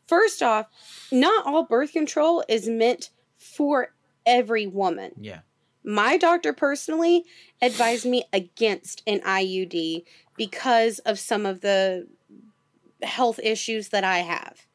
first 0.06 0.42
off, 0.42 0.66
not 1.10 1.46
all 1.46 1.64
birth 1.64 1.92
control 1.92 2.44
is 2.48 2.68
meant 2.68 3.10
for 3.38 3.94
every 4.26 4.66
woman. 4.66 5.12
Yeah. 5.18 5.40
My 5.84 6.16
doctor 6.16 6.52
personally 6.52 7.24
advised 7.60 8.06
me 8.06 8.24
against 8.32 9.02
an 9.06 9.20
IUD 9.20 10.04
because 10.36 10.98
of 11.00 11.18
some 11.18 11.44
of 11.44 11.60
the 11.60 12.08
health 13.02 13.38
issues 13.42 13.90
that 13.90 14.04
I 14.04 14.18
have. 14.18 14.66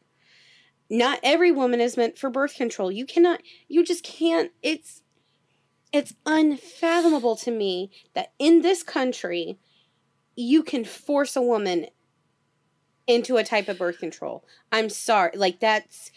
Not 0.89 1.19
every 1.23 1.51
woman 1.51 1.81
is 1.81 1.97
meant 1.97 2.17
for 2.17 2.29
birth 2.29 2.55
control. 2.55 2.91
You 2.91 3.05
cannot 3.05 3.41
you 3.67 3.83
just 3.83 4.03
can't 4.03 4.51
it's 4.61 5.01
it's 5.91 6.13
unfathomable 6.25 7.35
to 7.37 7.51
me 7.51 7.91
that 8.13 8.33
in 8.37 8.61
this 8.61 8.83
country 8.83 9.57
you 10.35 10.63
can 10.63 10.85
force 10.85 11.35
a 11.35 11.41
woman 11.41 11.87
into 13.07 13.37
a 13.37 13.43
type 13.43 13.67
of 13.67 13.79
birth 13.79 13.99
control. 13.99 14.43
I'm 14.71 14.89
sorry. 14.89 15.31
Like 15.35 15.59
that's 15.59 16.11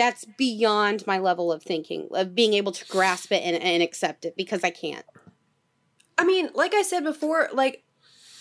that's 0.00 0.24
beyond 0.24 1.06
my 1.06 1.18
level 1.18 1.52
of 1.52 1.62
thinking, 1.62 2.08
of 2.12 2.34
being 2.34 2.54
able 2.54 2.72
to 2.72 2.86
grasp 2.86 3.30
it 3.32 3.42
and, 3.42 3.62
and 3.62 3.82
accept 3.82 4.24
it 4.24 4.34
because 4.34 4.64
I 4.64 4.70
can't. 4.70 5.04
I 6.16 6.24
mean, 6.24 6.48
like 6.54 6.72
I 6.72 6.80
said 6.80 7.04
before, 7.04 7.50
like 7.52 7.84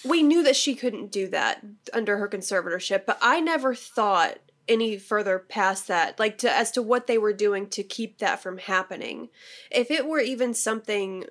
we 0.06 0.24
knew 0.24 0.41
that 0.43 0.56
she 0.56 0.74
couldn't 0.74 1.12
do 1.12 1.28
that 1.28 1.62
under 1.91 2.17
her 2.17 2.30
conservatorship, 2.30 3.06
but 3.06 3.17
I 3.22 3.41
never 3.41 3.76
thought 3.76 4.38
any 4.69 4.98
further 4.98 5.38
past 5.38 5.89
that, 5.89 6.17
like 6.17 6.38
to 6.38 6.52
as 6.52 6.72
to 6.72 6.82
what 6.82 7.08
they 7.08 7.17
were 7.17 7.34
doing 7.34 7.67
to 7.72 7.84
keep 7.84 8.19
that 8.19 8.41
from 8.41 8.58
happening. 8.58 9.28
If 9.69 9.91
it 9.91 10.08
were 10.08 10.22
even 10.22 10.54
something 10.54 11.26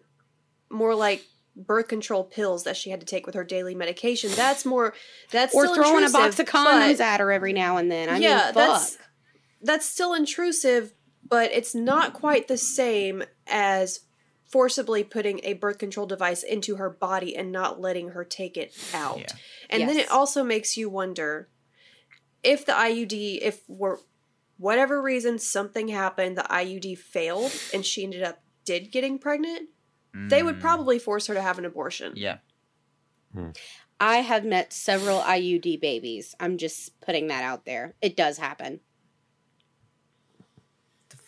more 0.69 0.95
like 0.95 1.25
birth 1.57 1.88
control 1.88 2.23
pills 2.23 2.64
that 2.64 2.77
she 2.77 2.91
had 2.91 3.01
to 3.01 3.07
take 3.07 3.25
with 3.25 3.35
her 3.35 3.45
daily 3.45 3.75
medication, 3.75 4.31
that's 4.35 4.67
more 4.67 4.93
that's 5.31 5.55
or 5.55 5.67
still 5.67 5.77
throwing 5.77 6.05
a 6.05 6.11
box 6.11 6.38
of 6.38 6.47
condoms 6.47 7.01
at 7.01 7.21
her 7.21 7.33
every 7.33 7.55
now 7.55 7.79
and 7.79 7.91
then. 7.91 8.11
I 8.11 8.19
yeah, 8.19 8.35
mean, 8.35 8.45
fuck. 8.45 8.55
that's 8.55 8.99
that's 9.62 9.87
still 9.87 10.14
intrusive, 10.14 10.92
but 11.27 11.51
it's 11.53 11.75
not 11.75 12.12
quite 12.12 12.49
the 12.49 12.57
same 12.57 13.23
as 13.47 14.01
forcibly 14.44 15.05
putting 15.05 15.40
a 15.44 15.53
birth 15.53 15.79
control 15.79 16.07
device 16.07 16.42
into 16.42 16.77
her 16.77 16.88
body 16.88 17.37
and 17.37 17.53
not 17.53 17.81
letting 17.81 18.11
her 18.11 18.25
take 18.25 18.57
it 18.57 18.75
out. 18.94 19.18
Yeah. 19.18 19.27
And 19.71 19.88
then 19.88 19.99
it 19.99 20.11
also 20.11 20.42
makes 20.42 20.77
you 20.77 20.88
wonder 20.88 21.49
if 22.42 22.64
the 22.64 22.73
IUD, 22.73 23.40
if 23.42 23.61
for 23.66 24.01
whatever 24.57 25.03
reason 25.03 25.38
something 25.38 25.88
happened, 25.88 26.38
the 26.38 26.42
IUD 26.42 26.97
failed 26.99 27.53
and 27.75 27.85
she 27.85 28.05
ended 28.05 28.23
up 28.23 28.40
did 28.64 28.90
getting 28.90 29.18
pregnant, 29.18 29.68
they 30.14 30.42
would 30.42 30.57
Mm, 30.57 30.61
probably 30.61 30.99
force 30.99 31.27
her 31.27 31.35
to 31.35 31.42
have 31.42 31.59
an 31.59 31.64
abortion. 31.64 32.12
Yeah. 32.16 32.38
I 34.01 34.16
have 34.16 34.44
met 34.44 34.73
several 34.73 35.21
IUD 35.21 35.81
babies. 35.81 36.35
I'm 36.40 36.57
just 36.59 37.01
putting 37.01 37.29
that 37.29 37.44
out 37.44 37.64
there. 37.64 37.94
It 38.01 38.16
does 38.16 38.38
happen. 38.38 38.81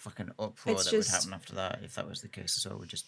The 0.03 0.11
fucking 0.11 0.31
uproar 0.39 0.75
It's 0.77 0.85
that 0.85 0.91
just- 0.91 1.11
would 1.13 1.15
happen 1.15 1.35
after 1.35 1.55
that, 1.57 1.81
if 1.83 1.95
that 1.95 2.09
was 2.09 2.21
the 2.23 2.29
case 2.29 2.57
as 2.57 2.67
well, 2.67 2.79
would 2.79 2.89
just. 2.89 3.07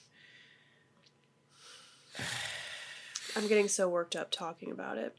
I'm 3.35 3.49
getting 3.49 3.69
so 3.69 3.89
worked 3.89 4.15
up 4.15 4.31
talking 4.31 4.71
about 4.71 4.99
it. 4.99 5.17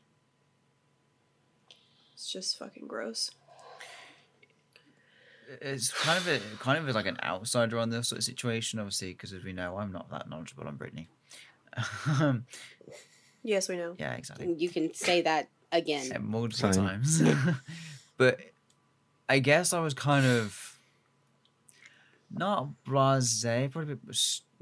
It's 2.14 2.32
just 2.32 2.58
fucking 2.60 2.88
gross. 2.88 3.32
It's 5.62 5.92
kind 5.92 6.18
of 6.18 6.28
a 6.28 6.40
kind 6.60 6.88
of 6.88 6.96
like 6.96 7.06
an 7.08 7.18
outsider 7.24 7.78
on 7.80 7.90
this 7.90 8.10
sort 8.10 8.20
of 8.20 8.24
situation, 8.24 8.80
obviously, 8.80 9.14
because 9.14 9.34
as 9.34 9.44
we 9.44 9.52
know, 9.54 9.78
I'm 9.78 9.92
not 9.92 10.10
that 10.12 10.30
knowledgeable 10.30 10.68
on 10.68 10.78
Britney. 10.78 11.08
Um, 12.08 12.46
Yes, 13.42 13.68
we 13.68 13.76
know. 13.78 13.96
yeah, 13.98 14.14
exactly. 14.14 14.54
You 14.54 14.70
can 14.70 14.94
say 14.94 15.22
that 15.24 15.50
again. 15.72 16.06
Yeah, 16.08 16.20
multiple 16.20 16.72
Same. 16.72 16.84
times. 16.86 17.22
but 18.18 18.40
I 19.28 19.40
guess 19.40 19.74
I 19.74 19.80
was 19.80 19.94
kind 19.96 20.26
of 20.26 20.73
not 22.34 22.70
blasé, 22.88 23.72
probably 23.72 23.98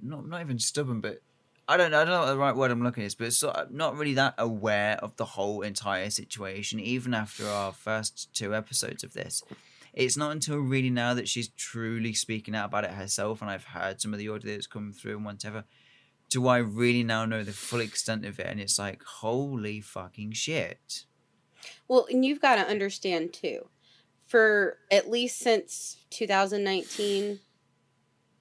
not 0.02 0.28
not 0.28 0.42
even 0.42 0.60
stubborn, 0.60 1.02
but 1.02 1.22
I 1.68 1.78
don't 1.78 1.92
know. 1.92 2.02
I 2.02 2.06
don't 2.06 2.14
know 2.14 2.20
what 2.22 2.26
the 2.28 2.38
right 2.38 2.56
word 2.56 2.72
I'm 2.72 2.84
looking 2.84 3.04
at 3.04 3.08
is, 3.08 3.16
but 3.16 3.32
sort 3.34 3.56
of 3.56 3.72
not 3.72 3.96
really 3.96 4.16
that 4.16 4.36
aware 4.38 4.98
of 4.98 5.16
the 5.16 5.26
whole 5.26 5.62
entire 5.62 6.10
situation, 6.10 6.80
even 6.80 7.14
after 7.14 7.48
our 7.48 7.72
first 7.72 8.34
two 8.36 8.54
episodes 8.54 9.04
of 9.04 9.14
this. 9.14 9.42
It's 9.94 10.18
not 10.18 10.32
until 10.32 10.58
really 10.58 10.90
now 10.90 11.14
that 11.14 11.28
she's 11.28 11.50
truly 11.50 12.14
speaking 12.14 12.56
out 12.56 12.66
about 12.66 12.86
it 12.86 12.92
herself, 12.92 13.42
and 13.42 13.50
I've 13.50 13.66
heard 13.66 14.02
some 14.02 14.14
of 14.14 14.20
the 14.20 14.30
audio 14.30 14.54
that's 14.54 14.68
come 14.68 14.92
through 14.92 15.18
and 15.18 15.26
whatever. 15.26 15.66
Do 16.30 16.48
I 16.48 16.58
really 16.58 17.04
now 17.04 17.26
know 17.26 17.44
the 17.44 17.52
full 17.52 17.82
extent 17.82 18.26
of 18.26 18.40
it? 18.40 18.48
And 18.48 18.60
it's 18.60 18.80
like, 18.80 19.04
holy 19.04 19.82
fucking 19.82 20.32
shit. 20.32 21.04
Well, 21.88 22.08
and 22.10 22.26
you've 22.26 22.42
got 22.42 22.56
to 22.56 22.70
understand 22.70 23.34
too, 23.34 23.68
for 24.26 24.78
at 24.90 25.10
least 25.10 25.40
since 25.40 25.98
2019, 26.10 27.40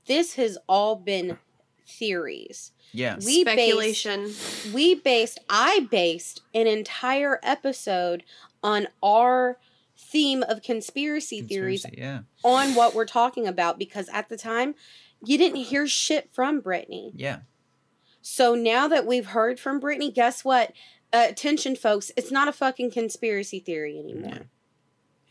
this 0.07 0.35
has 0.35 0.59
all 0.69 0.97
been 0.97 1.39
theories. 1.87 2.73
Yeah. 2.93 3.17
We 3.25 3.45
based, 3.45 3.57
Speculation. 3.57 4.35
we 4.75 4.95
based, 4.97 5.39
I 5.49 5.87
based 5.91 6.43
an 6.55 6.67
entire 6.67 7.39
episode 7.43 8.25
on 8.63 8.89
our 9.03 9.59
theme 9.97 10.43
of 10.43 10.63
conspiracy, 10.63 11.41
theories 11.43 11.87
Yeah. 11.93 12.21
on 12.43 12.75
what 12.75 12.95
we're 12.95 13.05
talking 13.07 13.47
about 13.47 13.79
because 13.79 14.09
at 14.09 14.29
the 14.29 14.37
time, 14.37 14.75
you 15.25 15.39
didn't 15.39 15.61
hear 15.65 15.87
shit 15.87 16.31
from 16.33 16.61
Britney. 16.63 17.13
Yeah. 17.15 17.41
So 18.23 18.55
now 18.55 18.89
that 18.89 19.07
we've 19.07 19.27
heard 19.27 19.61
from 19.61 19.81
Britney, 19.81 20.13
guess 20.13 20.45
what? 20.45 20.73
Uh, 21.13 21.27
attention, 21.29 21.77
folks, 21.77 22.11
it's 22.17 22.31
not 22.31 22.49
a 22.49 22.53
fucking 22.53 22.91
conspiracy 22.91 23.61
theory 23.61 23.99
anymore. 23.99 24.49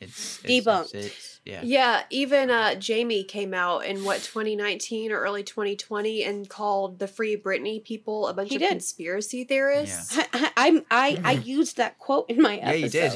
It's, 0.02 0.40
it's 0.44 0.66
Debunked. 0.66 0.94
It's, 0.96 1.06
it's, 1.08 1.40
yeah. 1.46 1.62
Yeah, 1.64 2.04
even 2.10 2.50
uh, 2.50 2.76
Jamie 2.76 3.24
came 3.24 3.54
out 3.54 3.86
in 3.86 4.04
what 4.04 4.22
2019 4.22 5.12
or 5.12 5.20
early 5.20 5.44
2020 5.44 6.24
and 6.24 6.48
called 6.50 7.00
the 7.00 7.08
Free 7.08 7.36
Britney 7.36 7.84
people 7.84 8.28
a 8.28 8.34
bunch 8.34 8.50
He 8.50 8.56
of 8.56 8.62
did. 8.62 8.70
conspiracy 8.70 9.44
theorists. 9.44 10.18
I, 10.18 10.28
I, 10.34 10.52
I'm- 10.66 10.86
I, 10.92 11.20
I 11.24 11.32
used 11.34 11.78
that 11.78 11.98
quote 11.98 12.30
in 12.30 12.42
my 12.42 12.58
episode. 12.58 12.70
Yeah, 12.70 12.76
you 12.76 12.90
did. 12.90 13.14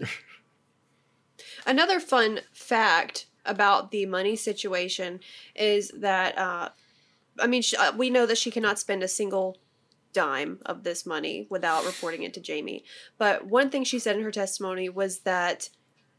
Yeah. 0.00 0.08
Another 1.66 2.00
fun 2.00 2.40
fact 2.52 3.26
about 3.44 3.90
the 3.90 4.06
money 4.06 4.36
situation 4.36 5.20
is 5.54 5.90
that 5.96 6.36
uh, 6.38 6.70
I 7.38 7.46
mean, 7.46 7.62
sh 7.62 7.74
uh, 7.78 7.92
we 7.96 8.10
know 8.10 8.26
that 8.26 8.38
she 8.38 8.50
cannot 8.50 8.78
spend 8.78 9.02
a 9.02 9.08
single 9.08 9.58
dime 10.12 10.58
of 10.66 10.82
this 10.84 11.04
money 11.06 11.46
without 11.50 11.84
reporting 11.84 12.22
it 12.22 12.34
to 12.34 12.40
Jamie. 12.40 12.84
But 13.18 13.46
one 13.46 13.70
thing 13.70 13.84
she 13.84 13.98
said 13.98 14.16
in 14.16 14.22
her 14.22 14.30
testimony 14.32 14.88
was 14.88 15.20
that 15.20 15.68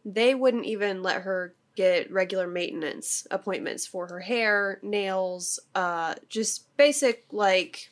they 0.06 0.34
wouldn't 0.36 0.66
even 0.66 1.02
let 1.04 1.22
her 1.24 1.54
get 1.76 2.12
regular 2.12 2.48
maintenance 2.48 3.26
appointments 3.32 3.86
for 3.88 4.08
her 4.08 4.20
hair, 4.20 4.80
nails, 4.84 5.60
uh, 5.76 6.16
just 6.28 6.66
basic 6.78 7.26
like 7.32 7.90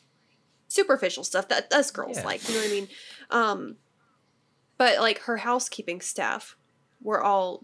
superficial 0.67 1.23
stuff 1.23 1.47
that 1.49 1.71
us 1.73 1.91
girls 1.91 2.17
Yeah. 2.17 2.25
like. 2.25 2.47
You 2.47 2.55
know 2.55 2.61
what 2.61 2.69
I 2.69 2.71
mean? 2.73 2.87
Um, 3.29 3.75
but 4.77 4.99
like 4.99 5.19
her 5.19 5.37
housekeeping 5.37 6.01
staff 6.01 6.55
were 7.01 7.23
all 7.23 7.63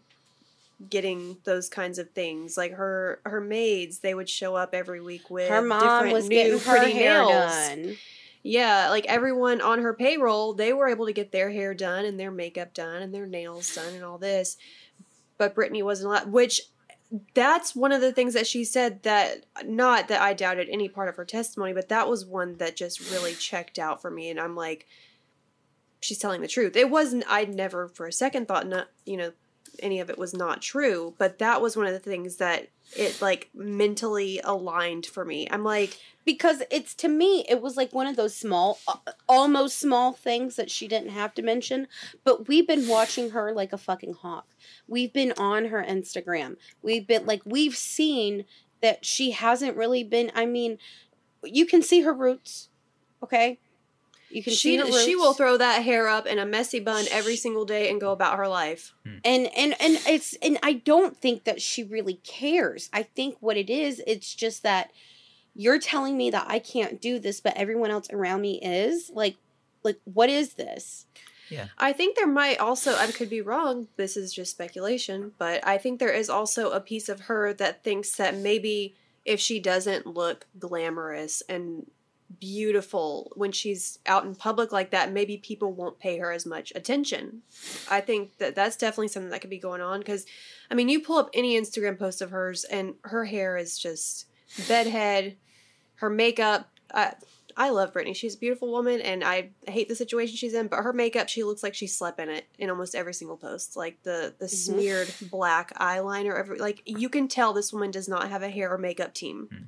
getting 0.90 1.38
those 1.44 1.70
kinds 1.70 2.00
of 2.00 2.10
things. 2.12 2.58
Like 2.58 2.74
her 2.74 3.20
her 3.26 3.40
maids, 3.42 4.00
they 4.00 4.14
would 4.14 4.30
show 4.30 4.56
up 4.56 4.74
every 4.74 5.02
week 5.02 5.30
with 5.30 5.50
her 5.50 5.62
mom 5.62 6.12
was 6.12 6.28
new 6.28 6.36
getting 6.36 6.60
her 6.60 6.78
pretty 6.78 6.94
hair 6.94 7.20
nails. 7.26 7.52
done. 7.52 7.98
Yeah, 8.46 8.90
like 8.90 9.06
everyone 9.06 9.62
on 9.62 9.80
her 9.80 9.94
payroll, 9.94 10.54
they 10.54 10.74
were 10.74 10.90
able 10.90 11.06
to 11.06 11.14
get 11.14 11.32
their 11.32 11.50
hair 11.50 11.74
done 11.74 12.04
and 12.04 12.20
their 12.20 12.32
makeup 12.32 12.74
done 12.74 13.02
and 13.02 13.14
their 13.14 13.26
nails 13.26 13.74
done 13.74 13.94
and 13.94 14.04
all 14.04 14.18
this. 14.18 14.58
But 15.38 15.56
Britney 15.56 15.82
wasn't 15.82 16.10
allowed, 16.10 16.32
which 16.32 16.62
that's 17.34 17.76
one 17.76 17.92
of 17.92 18.02
the 18.02 18.12
things 18.12 18.34
that 18.34 18.48
she 18.48 18.66
said 18.66 19.04
that 19.04 19.46
not 19.64 20.08
that 20.10 20.22
I 20.22 20.34
doubted 20.34 20.68
any 20.70 20.90
part 20.90 21.10
of 21.10 21.16
her 21.16 21.26
testimony, 21.26 21.72
but 21.72 21.90
that 21.90 22.10
was 22.10 22.26
one 22.26 22.58
that 22.58 22.76
just 22.76 23.12
really 23.12 23.34
checked 23.34 23.80
out 23.80 24.02
for 24.02 24.12
me. 24.12 24.30
And 24.30 24.40
I'm 24.40 24.56
like, 24.56 24.88
she's 26.02 26.18
telling 26.18 26.42
the 26.42 26.48
truth. 26.48 26.76
It 26.76 26.90
wasn't, 26.90 27.24
I'd 27.30 27.54
never 27.54 27.88
for 27.88 28.08
a 28.08 28.12
second 28.12 28.48
thought, 28.48 28.68
not, 28.68 28.88
you 29.06 29.16
know, 29.16 29.32
any 29.80 30.00
of 30.00 30.10
it 30.10 30.18
was 30.18 30.34
not 30.34 30.62
true, 30.62 31.14
but 31.18 31.40
that 31.40 31.62
was 31.62 31.76
one 31.76 31.88
of 31.88 31.94
the 31.94 32.00
things 32.00 32.38
that 32.38 32.68
it 32.96 33.22
like 33.22 33.50
mentally 33.54 34.40
aligned 34.44 35.06
for 35.06 35.26
me. 35.26 35.48
I'm 35.50 35.64
like, 35.64 36.00
because 36.26 36.62
it's 36.72 36.94
to 36.96 37.08
me 37.08 37.46
it 37.50 37.62
was 37.62 37.76
like 37.78 37.94
one 37.94 38.08
of 38.08 38.16
those 38.16 38.36
small 38.36 38.80
uh, 38.88 38.98
almost 39.28 39.80
small 39.80 40.14
things 40.14 40.56
that 40.56 40.72
she 40.72 40.88
didn't 40.88 41.10
have 41.10 41.34
to 41.34 41.42
mention 41.42 41.88
but 42.24 42.48
we've 42.48 42.68
been 42.68 42.88
watching 42.88 43.32
her 43.32 43.52
like 43.52 43.74
a 43.74 43.78
fucking 43.78 44.14
hawk. 44.14 44.48
We've 44.88 45.12
been 45.12 45.34
on 45.38 45.66
her 45.66 45.84
instagram. 45.84 46.58
We've 46.82 47.06
been 47.06 47.26
like 47.26 47.42
we've 47.46 47.76
seen 47.76 48.46
that 48.82 49.06
she 49.06 49.32
hasn't 49.32 49.78
really 49.78 50.04
been 50.04 50.32
i 50.36 50.46
mean 50.46 50.78
you 51.44 51.66
can 51.66 51.82
see 51.82 52.02
her 52.02 52.14
roots 52.14 52.70
okay 53.24 53.60
you 54.34 54.44
can 54.44 54.52
see 54.54 54.58
she 54.74 54.78
her 54.78 54.86
roots. 54.86 55.06
she 55.06 55.16
will 55.16 55.34
throw 55.34 55.58
that 55.58 55.84
hair 55.84 56.08
up 56.08 56.26
in 56.26 56.40
a 56.40 56.46
messy 56.46 56.80
bun 56.80 57.06
every 57.12 57.36
single 57.36 57.66
day 57.66 57.90
and 57.90 58.02
go 58.02 58.12
about 58.12 58.38
her 58.38 58.48
life. 58.48 58.94
Hmm. 59.06 59.18
and 59.24 59.48
and 59.56 59.76
and 59.80 60.00
it's 60.08 60.36
and 60.42 60.58
i 60.64 60.74
don't 60.74 61.16
think 61.18 61.44
that 61.44 61.62
she 61.62 61.84
really 61.84 62.16
cares 62.24 62.90
i 62.94 63.04
think 63.04 63.38
what 63.40 63.58
it 63.58 63.70
is 63.70 64.02
it's 64.08 64.34
just 64.34 64.64
that 64.64 64.92
you're 65.56 65.80
telling 65.80 66.18
me 66.18 66.30
that 66.32 66.46
i 66.50 66.60
can't 66.60 67.00
do 67.00 67.20
this 67.20 67.40
but 67.40 67.54
everyone 67.56 67.92
else 67.92 68.08
around 68.12 68.42
me 68.42 68.60
is 68.62 69.12
like 69.14 69.36
like 69.84 70.00
what 70.06 70.30
is 70.30 70.54
this 70.56 71.06
Yeah. 71.50 71.68
I 71.78 71.94
think 71.94 72.16
there 72.16 72.28
might 72.28 72.58
also 72.60 72.96
I 72.96 73.12
could 73.12 73.30
be 73.30 73.42
wrong. 73.42 73.88
This 73.98 74.18
is 74.18 74.34
just 74.34 74.52
speculation, 74.52 75.34
but 75.38 75.60
I 75.68 75.78
think 75.78 76.00
there 76.00 76.10
is 76.22 76.30
also 76.30 76.72
a 76.72 76.80
piece 76.80 77.10
of 77.10 77.20
her 77.28 77.54
that 77.54 77.84
thinks 77.84 78.16
that 78.16 78.36
maybe 78.36 78.96
if 79.26 79.40
she 79.40 79.60
doesn't 79.60 80.08
look 80.08 80.48
glamorous 80.58 81.44
and 81.48 81.86
beautiful 82.40 83.32
when 83.36 83.52
she's 83.52 84.00
out 84.06 84.26
in 84.26 84.36
public 84.36 84.72
like 84.72 84.92
that, 84.92 85.12
maybe 85.12 85.38
people 85.38 85.74
won't 85.74 86.00
pay 86.00 86.18
her 86.18 86.32
as 86.32 86.46
much 86.46 86.72
attention. 86.76 87.42
I 87.90 88.02
think 88.02 88.38
that 88.38 88.56
that's 88.56 88.76
definitely 88.78 89.10
something 89.10 89.32
that 89.32 89.42
could 89.42 89.50
be 89.50 89.60
going 89.60 89.82
on 89.82 90.00
because, 90.00 90.26
I 90.70 90.76
mean, 90.76 90.90
you 90.90 91.00
pull 91.00 91.18
up 91.18 91.30
any 91.34 91.60
Instagram 91.60 91.98
post 91.98 92.22
of 92.22 92.32
hers 92.32 92.64
and 92.64 92.96
her 93.04 93.26
hair 93.26 93.58
is 93.58 93.78
just 93.78 94.28
bedhead, 94.68 95.36
her 95.96 96.10
makeup. 96.10 96.70
I, 96.94 97.14
I 97.56 97.70
love 97.70 97.94
Britney. 97.94 98.16
She's 98.16 98.36
a 98.36 98.40
beautiful 98.40 98.72
woman, 98.72 99.00
and 99.02 99.24
I 99.24 99.50
hate 99.68 99.88
the 99.88 99.96
situation 99.96 100.36
she's 100.36 100.54
in. 100.54 100.68
But 100.68 100.82
her 100.82 100.94
makeup, 100.94 101.30
she 101.30 101.44
looks 101.44 101.62
like 101.64 101.76
she 101.76 101.88
slept 101.88 102.20
in 102.20 102.30
it 102.30 102.46
in 102.58 102.70
almost 102.70 102.96
every 102.96 103.14
single 103.14 103.38
post. 103.38 103.78
Like 103.78 104.02
the 104.04 104.34
the 104.40 104.48
smeared 104.48 105.14
black 105.30 105.78
eyeliner, 105.78 106.38
every 106.38 106.58
like 106.58 106.82
you 106.86 107.10
can 107.10 107.28
tell 107.28 107.54
this 107.54 107.72
woman 107.72 107.92
does 107.92 108.08
not 108.08 108.30
have 108.30 108.42
a 108.44 108.50
hair 108.50 108.72
or 108.72 108.78
makeup 108.78 109.14
team 109.14 109.50
Hmm. 109.52 109.64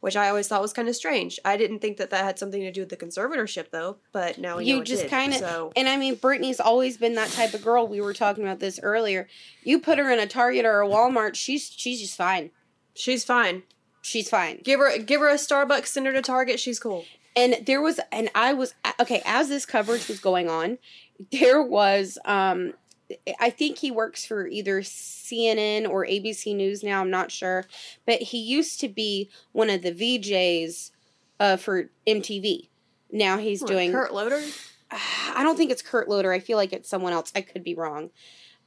Which 0.00 0.16
I 0.16 0.28
always 0.30 0.48
thought 0.48 0.62
was 0.62 0.72
kind 0.72 0.88
of 0.88 0.96
strange. 0.96 1.38
I 1.44 1.58
didn't 1.58 1.80
think 1.80 1.98
that 1.98 2.08
that 2.10 2.24
had 2.24 2.38
something 2.38 2.62
to 2.62 2.72
do 2.72 2.80
with 2.80 2.88
the 2.88 2.96
conservatorship, 2.96 3.70
though. 3.70 3.98
But 4.12 4.38
now 4.38 4.56
we 4.56 4.64
you 4.64 4.82
just 4.82 5.08
kind 5.08 5.32
of 5.32 5.38
so 5.38 5.72
and 5.76 5.88
i 5.88 5.96
mean 5.96 6.16
britney's 6.16 6.58
always 6.60 6.96
been 6.96 7.14
that 7.16 7.30
type 7.30 7.52
of 7.54 7.62
girl 7.62 7.86
we 7.86 8.00
were 8.00 8.14
talking 8.14 8.42
about 8.44 8.60
this 8.60 8.80
earlier 8.82 9.28
you 9.62 9.78
put 9.78 9.98
her 9.98 10.10
in 10.10 10.18
a 10.18 10.26
target 10.26 10.64
or 10.64 10.80
a 10.80 10.88
walmart 10.88 11.34
she's 11.34 11.70
she's 11.70 12.00
just 12.00 12.16
fine 12.16 12.50
she's 12.94 13.24
fine. 13.24 13.62
she's 14.00 14.28
fine 14.30 14.60
Give 14.64 14.80
her 14.80 14.98
give 14.98 15.20
her 15.20 15.28
a 15.28 15.34
Starbucks, 15.34 15.86
send 15.88 16.06
her 16.06 16.12
to 16.12 16.22
Target. 16.22 16.58
She's 16.58 16.80
cool. 16.80 17.04
and 17.36 17.56
there 17.66 17.80
was 17.82 18.00
and 18.10 18.30
i 18.34 18.52
was 18.52 18.74
okay 18.98 19.22
as 19.24 19.48
this 19.48 19.66
coverage 19.66 20.08
was 20.08 20.18
going 20.18 20.48
on 20.48 20.78
there 21.30 21.62
was 21.62 22.18
um 22.24 22.72
i 23.38 23.50
think 23.50 23.78
he 23.78 23.90
works 23.90 24.24
for 24.24 24.46
either 24.46 24.80
cnn 24.80 25.88
or 25.88 26.06
abc 26.06 26.54
news 26.54 26.82
now 26.82 27.00
i'm 27.00 27.10
not 27.10 27.30
sure 27.30 27.64
but 28.06 28.20
he 28.20 28.38
used 28.38 28.80
to 28.80 28.88
be 28.88 29.28
one 29.52 29.70
of 29.70 29.82
the 29.82 29.92
vjs 29.92 30.90
uh, 31.38 31.56
for 31.56 31.90
mtv 32.06 32.68
now 33.12 33.38
he's 33.38 33.62
doing 33.62 33.92
Kurt 33.92 34.12
Loder. 34.12 34.40
I 34.90 35.42
don't 35.42 35.56
think 35.56 35.70
it's 35.70 35.82
Kurt 35.82 36.08
Loder. 36.08 36.32
I 36.32 36.38
feel 36.38 36.56
like 36.56 36.72
it's 36.72 36.88
someone 36.88 37.12
else. 37.12 37.32
I 37.34 37.40
could 37.40 37.64
be 37.64 37.74
wrong. 37.74 38.10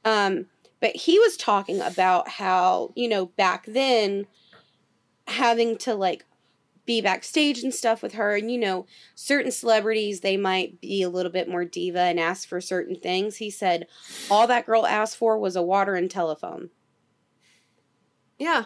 Um, 0.04 0.46
but 0.80 0.96
he 0.96 1.18
was 1.18 1.36
talking 1.36 1.80
about 1.80 2.28
how, 2.28 2.92
you 2.94 3.08
know, 3.08 3.26
back 3.26 3.64
then 3.66 4.26
having 5.26 5.78
to 5.78 5.94
like 5.94 6.24
be 6.86 7.00
backstage 7.00 7.62
and 7.62 7.72
stuff 7.74 8.02
with 8.02 8.12
her 8.14 8.36
and 8.36 8.50
you 8.50 8.58
know, 8.58 8.86
certain 9.14 9.50
celebrities 9.50 10.20
they 10.20 10.36
might 10.36 10.80
be 10.80 11.02
a 11.02 11.08
little 11.08 11.32
bit 11.32 11.48
more 11.48 11.64
diva 11.64 12.00
and 12.00 12.20
ask 12.20 12.46
for 12.48 12.60
certain 12.60 12.94
things. 12.96 13.36
He 13.36 13.50
said 13.50 13.86
all 14.30 14.46
that 14.46 14.66
girl 14.66 14.86
asked 14.86 15.16
for 15.16 15.38
was 15.38 15.56
a 15.56 15.62
water 15.62 15.94
and 15.94 16.10
telephone. 16.10 16.70
Yeah, 18.38 18.64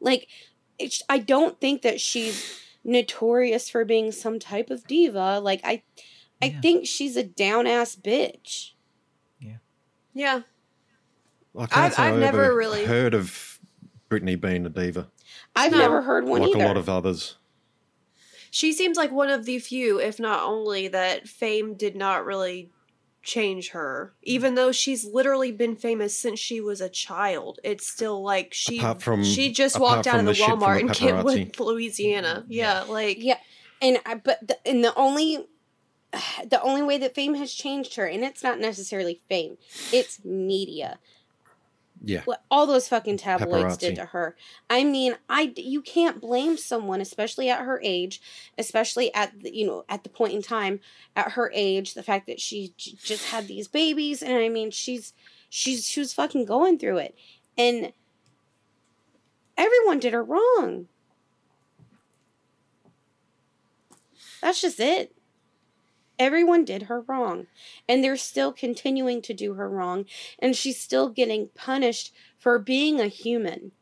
Like 0.00 0.28
it's, 0.78 1.02
I 1.08 1.18
don't 1.18 1.60
think 1.60 1.82
that 1.82 2.00
she's 2.00 2.58
notorious 2.82 3.68
for 3.68 3.84
being 3.84 4.10
some 4.12 4.38
type 4.38 4.70
of 4.70 4.86
diva. 4.86 5.38
Like 5.40 5.60
I 5.62 5.82
I 6.42 6.46
Yeah. 6.46 6.60
think 6.62 6.86
she's 6.86 7.16
a 7.18 7.22
down 7.22 7.66
ass 7.66 7.94
bitch. 7.96 8.72
yeah. 10.14 10.42
I 11.56 11.66
can't 11.66 11.76
I've- 11.76 11.94
say 11.94 12.02
I've 12.02 12.14
I've 12.14 12.20
never 12.20 12.54
really- 12.56 12.84
heard 12.86 13.12
of 13.14 13.58
Britney 14.08 14.40
being 14.40 14.64
a 14.66 14.68
diva, 14.70 15.10
I've 15.56 15.72
No. 15.72 15.78
never 15.78 16.02
heard 16.02 16.26
one 16.26 16.40
like 16.42 16.50
either. 16.54 16.64
a 16.64 16.66
lot 16.68 16.76
of 16.76 16.88
others. 16.88 17.36
She 18.50 18.72
seems 18.72 18.96
like 18.96 19.12
one 19.12 19.28
of 19.30 19.44
the 19.44 19.58
few, 19.60 20.00
if 20.00 20.18
not 20.18 20.42
only, 20.42 20.88
that 20.88 21.28
fame 21.28 21.74
did 21.74 21.94
not 21.94 22.24
really 22.24 22.70
change 23.22 23.70
her. 23.70 24.14
Even 24.22 24.54
though 24.54 24.72
she's 24.72 25.04
literally 25.04 25.52
been 25.52 25.76
famous 25.76 26.18
since 26.18 26.40
she 26.40 26.60
was 26.60 26.80
a 26.80 26.88
child, 26.88 27.60
it's 27.62 27.86
still 27.86 28.22
like 28.22 28.52
she 28.52 28.80
from- 28.98 29.22
she 29.24 29.52
just 29.52 29.78
walked 29.78 30.06
out 30.06 30.18
of 30.20 30.26
the 30.26 30.32
the 30.32 30.38
Walmart 30.42 30.74
the 30.74 30.80
in 30.80 30.88
paparazzi. 30.88 31.36
Kentwood, 31.52 31.60
Louisiana. 31.66 32.40
Mm-hmm. 32.42 32.52
Yeah, 32.52 32.82
like 32.82 33.18
yeah, 33.22 33.38
and 33.82 33.98
I, 34.06 34.14
but 34.16 34.38
the, 34.46 34.66
and 34.66 34.82
the 34.82 34.94
only 34.96 35.46
the 36.48 36.60
only 36.62 36.82
way 36.82 36.98
that 36.98 37.14
fame 37.14 37.34
has 37.34 37.52
changed 37.52 37.94
her, 37.96 38.06
and 38.06 38.24
it's 38.24 38.42
not 38.42 38.58
necessarily 38.58 39.20
fame, 39.28 39.58
it's 39.92 40.24
media. 40.24 40.98
Yeah, 42.02 42.22
What 42.24 42.42
all 42.50 42.66
those 42.66 42.88
fucking 42.88 43.18
tabloids 43.18 43.76
did 43.76 43.96
to 43.96 44.04
her. 44.06 44.34
I 44.70 44.84
mean, 44.84 45.16
I 45.28 45.52
you 45.56 45.82
can't 45.82 46.18
blame 46.20 46.56
someone, 46.56 47.00
especially 47.02 47.50
at 47.50 47.60
her 47.60 47.78
age, 47.84 48.22
especially 48.56 49.12
at 49.12 49.38
the, 49.42 49.54
you 49.54 49.66
know 49.66 49.84
at 49.88 50.02
the 50.02 50.08
point 50.08 50.32
in 50.32 50.40
time 50.40 50.80
at 51.14 51.32
her 51.32 51.50
age, 51.54 51.92
the 51.94 52.02
fact 52.02 52.26
that 52.26 52.40
she 52.40 52.72
j- 52.78 52.96
just 53.02 53.26
had 53.26 53.48
these 53.48 53.68
babies, 53.68 54.22
and 54.22 54.32
I 54.32 54.48
mean, 54.48 54.70
she's 54.70 55.12
she's 55.50 55.86
she 55.86 56.00
was 56.00 56.14
fucking 56.14 56.46
going 56.46 56.78
through 56.78 56.98
it, 56.98 57.14
and 57.58 57.92
everyone 59.58 59.98
did 59.98 60.14
her 60.14 60.24
wrong. 60.24 60.88
That's 64.40 64.60
just 64.62 64.80
it. 64.80 65.14
Everyone 66.20 66.64
did 66.64 66.82
her 66.82 67.00
wrong. 67.00 67.46
And 67.88 68.04
they're 68.04 68.16
still 68.16 68.52
continuing 68.52 69.22
to 69.22 69.34
do 69.34 69.54
her 69.54 69.68
wrong. 69.68 70.04
And 70.38 70.54
she's 70.54 70.78
still 70.78 71.08
getting 71.08 71.48
punished 71.56 72.14
for 72.38 72.60
being 72.60 73.00
a 73.00 73.08
human. 73.08 73.72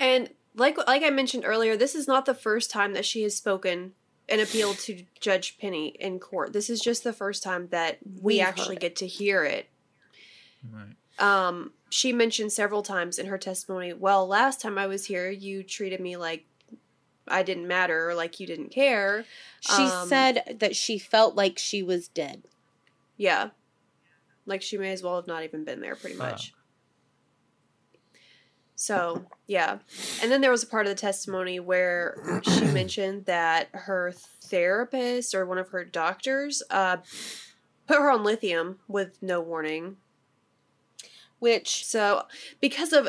And 0.00 0.30
like 0.54 0.78
like 0.88 1.02
I 1.02 1.10
mentioned 1.10 1.44
earlier, 1.46 1.76
this 1.76 1.94
is 1.94 2.08
not 2.08 2.26
the 2.26 2.34
first 2.34 2.70
time 2.70 2.94
that 2.94 3.04
she 3.04 3.22
has 3.22 3.36
spoken 3.36 3.92
and 4.28 4.40
appealed 4.40 4.78
to 4.78 5.04
Judge 5.20 5.58
Penny 5.58 5.88
in 6.00 6.18
court. 6.18 6.52
This 6.52 6.68
is 6.70 6.80
just 6.80 7.04
the 7.04 7.12
first 7.12 7.42
time 7.42 7.68
that 7.68 7.98
we 8.20 8.34
We've 8.34 8.42
actually 8.42 8.76
get 8.76 8.96
to 8.96 9.06
hear 9.06 9.44
it. 9.44 9.68
Right. 10.70 10.96
Um, 11.18 11.72
she 11.90 12.12
mentioned 12.12 12.52
several 12.52 12.82
times 12.82 13.18
in 13.18 13.26
her 13.26 13.38
testimony, 13.38 13.92
well, 13.92 14.26
last 14.26 14.60
time 14.60 14.78
I 14.78 14.86
was 14.86 15.06
here, 15.06 15.30
you 15.30 15.62
treated 15.62 16.00
me 16.00 16.16
like 16.16 16.44
I 17.30 17.42
didn't 17.42 17.66
matter 17.68 18.08
or 18.08 18.14
like 18.14 18.40
you 18.40 18.46
didn't 18.46 18.70
care. 18.70 19.24
She 19.60 19.82
Um, 19.84 20.08
said 20.08 20.56
that 20.60 20.74
she 20.76 20.98
felt 20.98 21.34
like 21.34 21.58
she 21.58 21.82
was 21.82 22.08
dead. 22.08 22.42
Yeah. 23.16 23.50
Like 24.46 24.62
she 24.62 24.78
may 24.78 24.92
as 24.92 25.02
well 25.02 25.16
have 25.16 25.26
not 25.26 25.42
even 25.44 25.64
been 25.64 25.80
there, 25.80 25.94
pretty 25.96 26.16
Fuck. 26.16 26.30
much. 26.32 26.52
So, 28.74 29.24
yeah. 29.48 29.78
And 30.22 30.30
then 30.30 30.40
there 30.40 30.52
was 30.52 30.62
a 30.62 30.66
part 30.66 30.86
of 30.86 30.90
the 30.90 31.00
testimony 31.00 31.58
where 31.58 32.40
she 32.44 32.60
mentioned 32.72 33.24
that 33.26 33.68
her 33.72 34.12
therapist 34.12 35.34
or 35.34 35.44
one 35.44 35.58
of 35.58 35.70
her 35.70 35.84
doctors 35.84 36.62
uh, 36.70 36.98
put 37.88 37.98
her 37.98 38.10
on 38.10 38.22
lithium 38.22 38.78
with 38.86 39.20
no 39.20 39.40
warning. 39.40 39.96
Which 41.38 41.84
So, 41.84 42.24
because 42.60 42.92
of 42.92 43.08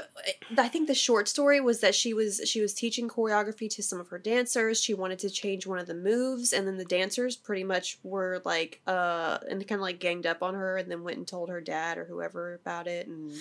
I 0.57 0.67
think 0.67 0.87
the 0.87 0.95
short 0.95 1.27
story 1.27 1.59
was 1.61 1.79
that 1.81 1.95
she 1.95 2.13
was 2.13 2.41
she 2.45 2.61
was 2.61 2.73
teaching 2.73 3.07
choreography 3.07 3.69
to 3.71 3.83
some 3.83 3.99
of 3.99 4.09
her 4.09 4.19
dancers. 4.19 4.81
She 4.81 4.93
wanted 4.93 5.19
to 5.19 5.29
change 5.29 5.65
one 5.65 5.79
of 5.79 5.87
the 5.87 5.95
moves 5.95 6.53
and 6.53 6.67
then 6.67 6.77
the 6.77 6.85
dancers 6.85 7.35
pretty 7.35 7.63
much 7.63 7.97
were 8.03 8.41
like 8.45 8.81
uh 8.85 9.39
and 9.49 9.67
kind 9.67 9.79
of 9.79 9.83
like 9.83 9.99
ganged 9.99 10.25
up 10.25 10.43
on 10.43 10.53
her 10.53 10.77
and 10.77 10.91
then 10.91 11.03
went 11.03 11.17
and 11.17 11.27
told 11.27 11.49
her 11.49 11.61
dad 11.61 11.97
or 11.97 12.05
whoever 12.05 12.53
about 12.55 12.87
it 12.87 13.07
and 13.07 13.31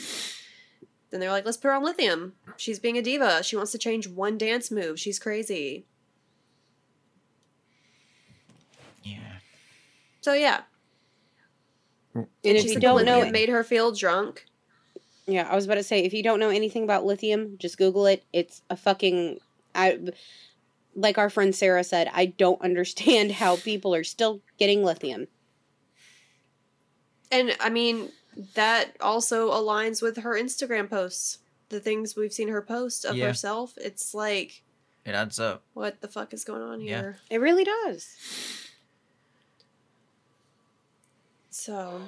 then 1.11 1.21
they're 1.21 1.31
like, 1.31 1.45
"Let's 1.45 1.57
put 1.57 1.69
her 1.69 1.75
on 1.75 1.85
lithium. 1.85 2.35
She's 2.57 2.79
being 2.79 2.99
a 2.99 3.03
diva. 3.03 3.43
She 3.43 3.57
wants 3.57 3.73
to 3.73 3.79
change 3.79 4.09
one 4.09 4.37
dance 4.37 4.71
move. 4.71 5.01
She's 5.01 5.19
crazy." 5.19 5.87
Yeah. 9.03 9.39
So, 10.21 10.35
yeah. 10.35 10.63
and 12.15 12.27
She 12.43 12.51
if 12.51 12.65
you 12.67 12.81
don't 12.81 13.05
know 13.05 13.31
made 13.31 13.49
her 13.49 13.65
feel 13.65 13.93
drunk. 13.93 14.45
Yeah, 15.29 15.47
I 15.49 15.55
was 15.55 15.67
about 15.67 15.75
to 15.75 15.83
say 15.83 16.01
if 16.05 16.15
you 16.15 16.23
don't 16.23 16.41
know 16.41 16.49
anything 16.49 16.85
about 16.85 17.05
lithium, 17.05 17.57
just 17.59 17.77
Google 17.77 18.07
it. 18.07 18.25
It's 18.33 18.63
a 18.71 18.77
fucking 18.77 19.39
I 19.75 19.99
like 20.97 21.19
our 21.19 21.29
friend 21.31 21.55
Sarah 21.55 21.85
said, 21.85 22.11
I 22.15 22.27
don't 22.27 22.61
understand 22.69 23.33
how 23.33 23.57
people 23.57 23.95
are 23.95 24.03
still 24.05 24.41
getting 24.59 24.83
lithium. 24.83 25.29
And 27.31 27.55
I 27.61 27.69
mean, 27.69 28.11
that 28.55 28.97
also 29.01 29.51
aligns 29.51 30.01
with 30.01 30.17
her 30.19 30.33
Instagram 30.35 30.89
posts. 30.89 31.39
The 31.69 31.79
things 31.81 32.17
we've 32.17 32.33
seen 32.33 32.49
her 32.49 32.63
post 32.63 33.05
of 33.05 33.15
Yeah. 33.15 33.27
herself. 33.27 33.75
It's 33.77 34.15
like, 34.15 34.63
It 35.05 35.15
adds 35.15 35.39
up. 35.39 35.63
what 35.75 36.01
the 36.01 36.09
fuck 36.09 36.33
is 36.33 36.43
going 36.43 36.63
on 36.63 36.81
Yeah. 36.81 37.01
here? 37.01 37.19
It 37.29 37.39
really 37.43 37.65
does. 37.65 38.07
So, 41.51 42.01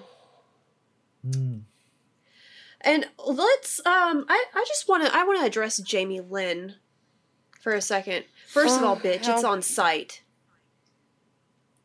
Hmm. 1.22 1.58
And 2.82 3.06
let's 3.24 3.80
um 3.86 4.24
I 4.28 4.44
I 4.54 4.64
just 4.66 4.88
want 4.88 5.04
to 5.04 5.14
I 5.14 5.24
want 5.24 5.40
to 5.40 5.46
address 5.46 5.78
Jamie 5.78 6.20
Lynn 6.20 6.74
for 7.60 7.72
a 7.72 7.80
second. 7.80 8.24
First 8.48 8.78
of 8.78 8.84
all, 8.84 8.96
bitch, 8.96 9.28
it's 9.28 9.44
on 9.44 9.62
site. 9.62 10.22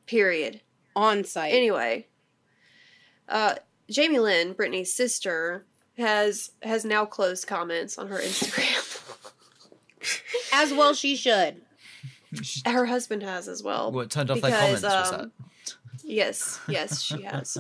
Period. 0.06 0.62
On 0.96 1.24
site. 1.24 1.54
Anyway, 1.54 2.08
uh, 3.28 3.56
Jamie 3.90 4.20
Lynn, 4.20 4.54
Britney's 4.54 4.94
sister, 4.94 5.66
has 5.98 6.52
has 6.64 6.86
now 6.86 7.06
closed 7.06 7.48
comments 7.48 7.98
on 7.98 8.08
her 8.08 8.18
Instagram. 8.18 8.92
As 10.54 10.72
well 10.72 10.94
she 10.94 11.16
should. 11.16 11.62
her 12.66 12.86
husband 12.86 13.24
has 13.24 13.48
as 13.48 13.64
well. 13.64 13.92
What 13.92 14.10
turned 14.12 14.30
off 14.32 14.40
their 14.40 14.52
because, 14.52 14.82
comments? 14.82 14.84
was 14.84 15.12
um, 15.12 15.32
Yes, 16.04 16.60
yes, 16.68 17.02
she 17.02 17.24
has. 17.24 17.58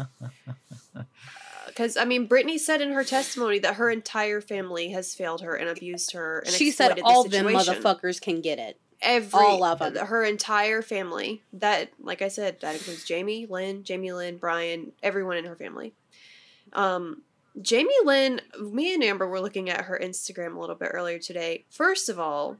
Because 1.76 1.97
I 1.97 2.05
mean, 2.05 2.30
Britney 2.30 2.57
said 2.57 2.80
in 2.80 2.93
her 2.93 3.03
testimony 3.03 3.59
that 3.59 3.76
her 3.76 3.89
entire 3.91 4.39
family 4.39 4.91
has 4.91 5.13
failed 5.13 5.41
her 5.41 5.55
and 5.55 5.67
abused 5.67 6.13
her. 6.13 6.39
And 6.39 6.53
She 6.53 6.71
said 6.71 6.91
exploited 6.91 7.03
the 7.03 7.07
all 7.07 7.23
them 7.26 7.45
motherfuckers 7.47 8.21
can 8.21 8.39
get 8.39 8.59
it. 8.59 8.80
Every 9.01 9.38
all 9.38 9.61
of 9.65 9.82
'em. 9.82 9.97
Her 9.97 10.23
entire 10.23 10.82
family. 10.82 11.43
That, 11.51 11.89
like 11.99 12.21
I 12.21 12.30
said, 12.30 12.61
that 12.61 12.76
includes 12.76 13.03
Jamie, 13.03 13.45
Lynn, 13.45 13.84
Jamie 13.84 14.13
Lynn, 14.13 14.38
Brian, 14.38 14.93
everyone 15.03 15.36
in 15.36 15.43
her 15.43 15.55
family. 15.57 15.93
Um, 16.71 17.23
Jamie 17.61 17.93
Lynn, 18.05 18.39
me 18.57 18.93
and 18.93 19.03
Amber 19.03 19.28
were 19.28 19.41
looking 19.41 19.69
at 19.69 19.82
her 19.86 19.99
Instagram 20.01 20.55
a 20.55 20.59
little 20.59 20.76
bit 20.76 20.91
earlier 20.93 21.19
today. 21.19 21.65
First 21.69 22.07
of 22.07 22.21
all, 22.21 22.55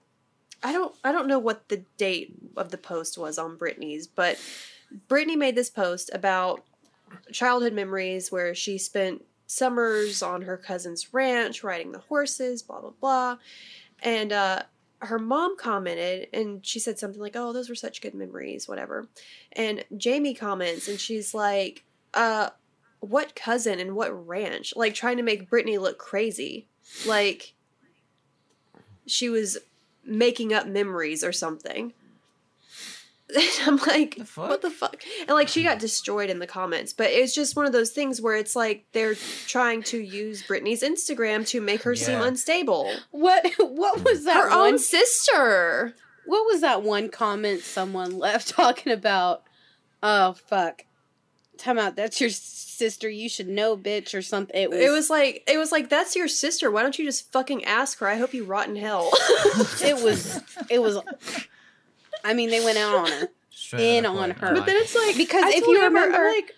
I 0.61 0.74
don't 0.74 0.93
I 1.05 1.13
don't 1.13 1.28
know 1.28 1.39
what 1.39 1.70
the 1.70 1.86
date 1.97 2.34
of 2.57 2.70
the 2.70 2.78
post 2.78 3.18
was 3.18 3.38
on 3.38 3.57
Britney's, 3.57 4.07
but 4.07 4.38
Britney 5.07 5.38
made 5.38 5.55
this 5.55 5.70
post 5.70 6.09
about 6.13 6.66
childhood 7.32 7.74
memories 7.74 8.32
where 8.32 8.55
she 8.55 8.78
spent 8.78 9.24
summers 9.47 10.22
on 10.22 10.41
her 10.43 10.57
cousin's 10.57 11.13
ranch 11.13 11.63
riding 11.63 11.91
the 11.91 11.99
horses, 11.99 12.61
blah 12.63 12.82
blah 12.82 12.93
blah. 12.99 13.38
And 14.01 14.32
uh 14.32 14.63
her 14.99 15.20
mom 15.20 15.57
commented 15.57 16.30
and 16.34 16.66
she 16.66 16.80
said 16.80 16.97
something 16.97 17.22
like, 17.22 17.36
"Oh, 17.36 17.53
those 17.53 17.70
were 17.70 17.76
such 17.76 18.01
good 18.01 18.13
memories, 18.16 18.68
whatever." 18.68 19.07
And 19.51 19.84
Jamie 19.97 20.34
comments 20.34 20.88
and 20.88 20.99
she's 20.99 21.34
like, 21.34 21.84
"Uh 22.13 22.49
what 22.99 23.36
cousin 23.36 23.80
and 23.80 23.95
what 23.95 24.28
ranch?" 24.28 24.74
Like 24.76 24.93
trying 24.93 25.18
to 25.18 25.24
make 25.24 25.49
Britney 25.49 25.80
look 25.80 25.97
crazy. 25.97 26.68
Like 27.05 27.53
she 29.05 29.30
was 29.30 29.57
making 30.03 30.53
up 30.53 30.68
memories 30.68 31.24
or 31.24 31.32
something. 31.32 31.93
And 33.34 33.43
I'm 33.65 33.78
like, 33.78 34.17
The 34.17 34.23
what 34.36 34.61
the 34.61 34.69
fuck? 34.69 35.01
And 35.21 35.30
like 35.32 35.47
she 35.47 35.63
got 35.63 35.80
destroyed 35.80 36.30
in 36.30 36.39
the 36.39 36.45
comments, 36.47 36.93
but 36.93 37.07
it's 37.07 37.34
just 37.34 37.55
one 37.55 37.65
of 37.65 37.71
those 37.71 37.89
things 37.89 38.21
where 38.21 38.36
it's 38.36 38.55
like 38.55 38.86
they're 38.91 39.15
trying 39.47 39.82
to 39.84 39.97
use 39.99 40.43
Britney's 40.43 40.84
Instagram 40.84 41.47
to 41.47 41.59
make 41.61 41.82
her 41.84 41.95
seem 41.95 42.21
unstable. 42.21 42.91
What 43.11 43.45
what 43.59 44.03
was 44.03 44.26
that 44.26 44.36
Her 44.36 44.49
one 44.49 44.73
own 44.73 44.80
sister. 44.80 45.95
what 46.26 46.45
was 46.45 46.61
that 46.61 46.84
one 46.84 47.09
comment 47.09 47.61
someone 47.61 48.17
left 48.19 48.47
talking 48.55 48.91
about 48.93 49.43
oh 50.03 50.34
fuck. 50.34 50.86
Time 51.57 51.80
out, 51.80 51.95
that's 51.95 52.19
your 52.19 52.30
sister, 52.30 53.07
you 53.09 53.30
should 53.30 53.47
know, 53.47 53.78
bitch, 53.78 54.13
or 54.13 54.21
something. 54.21 54.61
It 54.61 54.69
was, 54.69 54.80
It 54.80 54.89
was 54.91 55.09
like 55.09 55.43
it 55.47 55.57
was 55.57 55.71
like 55.71 55.89
that's 55.89 56.15
your 56.15 56.28
sister. 56.28 56.69
Why 56.69 56.82
don't 56.84 56.99
you 56.99 57.05
just 57.05 57.32
fucking 57.32 57.63
ask 57.63 57.99
her? 57.99 58.07
I 58.07 58.17
hope 58.17 58.34
you 58.34 58.43
rot 58.43 58.67
in 58.67 58.76
hell. 58.76 59.09
it 59.82 60.03
was 60.03 60.41
it 60.69 60.80
was 60.80 60.99
I 62.26 62.34
mean 62.34 62.49
they 62.49 62.63
went 62.63 62.78
out 62.78 62.95
on 62.95 63.07
her. 63.11 63.30
Straight 63.51 63.97
in 63.97 64.05
on 64.05 64.15
the 64.15 64.21
on 64.21 64.28
point, 64.34 64.39
her. 64.39 64.53
But 64.55 64.65
then 64.65 64.76
it's 64.78 64.95
like 64.95 65.15
Because 65.15 65.43
I 65.43 65.49
if 65.51 65.65
you 65.65 65.82
Amber, 65.82 65.99
I'm 65.99 66.05
remember- 66.11 66.28
like 66.28 66.51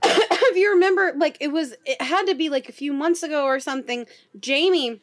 if 0.04 0.56
you 0.56 0.70
remember, 0.70 1.12
like 1.16 1.36
it 1.40 1.48
was, 1.48 1.74
it 1.84 2.00
had 2.00 2.26
to 2.28 2.34
be 2.34 2.48
like 2.48 2.68
a 2.68 2.72
few 2.72 2.92
months 2.92 3.22
ago 3.24 3.44
or 3.44 3.58
something. 3.58 4.06
Jamie 4.38 5.00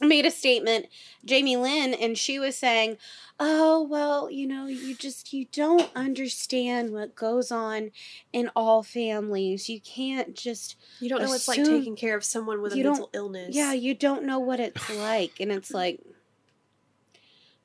made 0.00 0.26
a 0.26 0.30
statement, 0.30 0.86
Jamie 1.24 1.56
Lynn, 1.56 1.94
and 1.94 2.18
she 2.18 2.38
was 2.38 2.54
saying, 2.54 2.98
"Oh 3.40 3.82
well, 3.82 4.30
you 4.30 4.46
know, 4.46 4.66
you 4.66 4.94
just 4.94 5.32
you 5.32 5.46
don't 5.52 5.90
understand 5.96 6.92
what 6.92 7.14
goes 7.14 7.50
on 7.50 7.92
in 8.30 8.50
all 8.54 8.82
families. 8.82 9.70
You 9.70 9.80
can't 9.80 10.36
just, 10.36 10.76
you 11.00 11.08
don't 11.08 11.22
know 11.22 11.28
what's 11.30 11.48
like 11.48 11.64
taking 11.64 11.96
care 11.96 12.14
of 12.14 12.24
someone 12.24 12.60
with 12.60 12.74
a 12.74 12.76
mental 12.76 13.08
illness. 13.14 13.56
yeah, 13.56 13.72
you 13.72 13.94
don't 13.94 14.24
know 14.24 14.38
what 14.38 14.60
it's 14.60 14.94
like." 14.98 15.40
And 15.40 15.50
it's 15.50 15.72
like, 15.72 16.00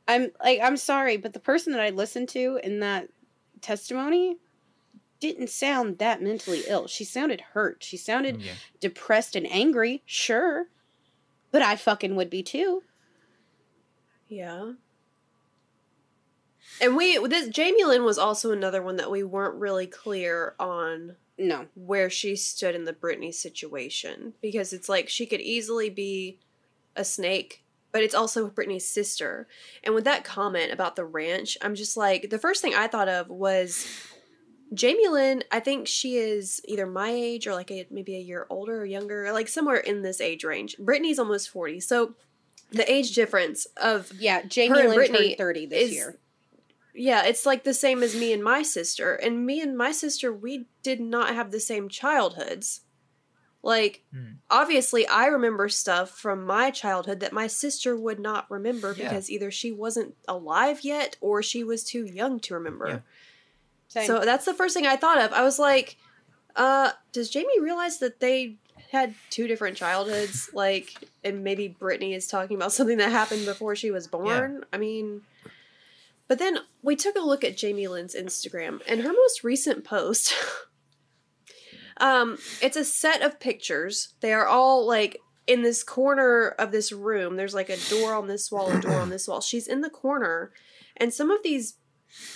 I'm 0.10 0.32
like, 0.44 0.60
I'm 0.62 0.76
sorry, 0.78 1.18
but 1.18 1.34
the 1.34 1.40
person 1.40 1.72
that 1.74 1.82
I 1.82 1.92
listened 1.92 2.30
to 2.30 2.60
in 2.64 2.80
that 2.80 3.10
testimony 3.62 4.38
didn't 5.20 5.50
sound 5.50 6.00
that 6.00 6.22
mentally 6.22 6.64
ill. 6.68 6.88
She 6.88 7.04
sounded 7.04 7.42
hurt. 7.42 7.84
She 7.84 7.96
sounded 7.98 8.42
Yeah. 8.42 8.54
depressed 8.80 9.36
and 9.36 9.46
angry, 9.52 10.02
sure. 10.06 10.68
But 11.52 11.62
I 11.62 11.76
fucking 11.76 12.16
would 12.16 12.30
be 12.30 12.42
too. 12.42 12.84
Yeah. 14.28 14.74
And 16.82 16.96
we 16.96 17.18
this 17.28 17.50
Jamie 17.50 17.84
Lynn 17.84 18.04
was 18.06 18.18
also 18.18 18.52
another 18.52 18.82
one 18.82 18.96
that 18.98 19.12
we 19.12 19.24
weren't 19.24 19.56
really 19.56 19.88
clear 19.88 20.56
on 20.60 21.18
No. 21.38 21.68
where 21.76 22.10
she 22.10 22.36
stood 22.36 22.76
in 22.76 22.86
the 22.86 22.94
Britney 22.94 23.34
situation 23.34 24.34
because 24.42 24.72
it's 24.74 24.88
like 24.90 25.10
she 25.10 25.26
could 25.26 25.42
easily 25.42 25.90
be 25.90 26.40
a 26.96 27.04
snake, 27.04 27.64
but 27.92 28.04
it's 28.04 28.16
also 28.16 28.50
Britney's 28.50 28.88
sister. 28.88 29.48
And 29.84 29.96
with 29.96 30.04
that 30.06 30.24
comment 30.24 30.72
about 30.72 30.96
the 30.96 31.06
ranch, 31.06 31.58
I'm 31.62 31.76
just 31.76 31.98
like 31.98 32.30
the 32.30 32.40
first 32.40 32.62
thing 32.62 32.74
I 32.76 32.88
thought 32.88 33.10
of 33.10 33.30
was 33.30 33.88
Jamie 34.74 35.08
Lynn. 35.08 35.44
I 35.52 35.60
think 35.60 35.88
she 35.88 36.18
is 36.18 36.62
either 36.66 36.86
my 36.86 37.10
age 37.10 37.48
or 37.48 37.54
like 37.54 37.72
a, 37.72 37.88
maybe 37.90 38.16
a 38.16 38.20
year 38.22 38.46
older 38.50 38.82
or 38.82 38.86
younger, 38.86 39.32
like 39.34 39.48
somewhere 39.48 39.78
in 39.78 40.02
this 40.04 40.22
age 40.22 40.44
range. 40.44 40.76
Britney's 40.80 41.20
almost 41.20 41.50
forty, 41.50 41.80
so 41.80 42.14
the 42.72 42.90
age 42.92 43.16
difference 43.16 43.66
of 43.78 44.12
Yeah, 44.20 44.44
Jamie 44.44 44.76
Lynn 44.76 44.92
Britney 45.00 45.18
turned 45.30 45.38
30 45.38 45.66
this 45.66 45.90
is- 45.90 45.96
year. 45.96 46.20
yeah, 46.94 47.26
it's 47.26 47.44
like 47.44 47.64
the 47.64 47.74
same 47.74 48.04
as 48.04 48.16
me 48.16 48.32
and 48.32 48.44
my 48.44 48.62
sister. 48.62 49.16
And 49.16 49.44
me 49.44 49.60
and 49.60 49.76
my 49.76 49.92
sister, 49.92 50.32
we 50.32 50.68
did 50.84 51.00
not 51.02 51.34
have 51.34 51.50
the 51.50 51.60
same 51.60 51.90
childhoods. 51.90 52.82
Like, 53.62 54.04
Hmm. 54.14 54.34
obviously, 54.50 55.06
I 55.08 55.26
remember 55.26 55.68
stuff 55.68 56.12
from 56.12 56.46
my 56.46 56.72
childhood 56.72 57.20
that 57.20 57.34
my 57.34 57.48
sister 57.48 57.96
would 57.96 58.20
not 58.20 58.50
remember 58.50 58.94
Yeah. 58.98 59.10
because 59.10 59.30
either 59.30 59.52
she 59.52 59.72
wasn't 59.72 60.16
alive 60.28 60.82
yet 60.84 61.18
or 61.20 61.44
she 61.44 61.64
was 61.64 61.84
too 61.84 62.06
young 62.06 62.40
to 62.42 62.54
remember. 62.54 62.88
Yeah. 62.88 63.00
Same. 63.90 64.08
So 64.08 64.20
that's 64.24 64.46
the 64.46 64.54
first 64.54 64.74
thing 64.76 64.86
I 64.88 64.96
thought 64.96 65.18
of. 65.18 65.34
I 65.34 65.44
was 65.44 65.60
like, 65.60 65.98
uh, 66.56 66.92
does 67.12 67.30
Jamie 67.30 67.60
realize 67.60 68.00
that 68.00 68.20
they 68.22 68.56
had 68.92 69.14
two 69.30 69.46
different 69.48 69.76
childhoods? 69.76 70.50
Like, 70.54 70.94
and 71.24 71.44
maybe 71.44 71.76
Britney 71.80 72.16
is 72.16 72.28
talking 72.28 72.56
about 72.56 72.72
something 72.72 72.98
that 73.00 73.12
happened 73.12 73.46
before 73.46 73.76
she 73.76 73.92
was 73.92 74.08
born? 74.08 74.64
I 74.72 74.78
mean, 74.78 75.22
but 76.30 76.40
then 76.40 76.60
we 76.82 76.96
took 76.96 77.16
a 77.18 77.20
look 77.22 77.44
at 77.44 77.58
Jamie 77.58 77.88
Lynn's 77.90 78.16
Instagram, 78.16 78.82
and 78.88 79.02
her 79.02 79.12
most 79.12 79.44
recent 79.44 79.84
post. 79.84 80.34
um, 82.00 82.38
it's 82.62 82.78
a 82.78 82.86
set 82.86 83.22
of 83.22 83.40
pictures. 83.40 84.14
They 84.22 84.34
are 84.34 84.46
all 84.48 84.86
like 84.88 85.18
in 85.48 85.62
this 85.64 85.84
corner 85.84 86.50
of 86.60 86.72
this 86.72 86.92
room. 86.92 87.36
There's 87.36 87.54
like 87.56 87.70
a 87.70 87.78
door 87.90 88.14
on 88.14 88.28
this 88.28 88.52
wall, 88.52 88.72
a 88.72 88.80
door 88.80 88.96
on 89.00 89.10
this 89.10 89.28
wall. 89.28 89.42
She's 89.42 89.68
in 89.68 89.82
the 89.82 89.90
corner, 89.90 90.52
and 90.98 91.14
some 91.14 91.32
of 91.32 91.44
these 91.44 91.76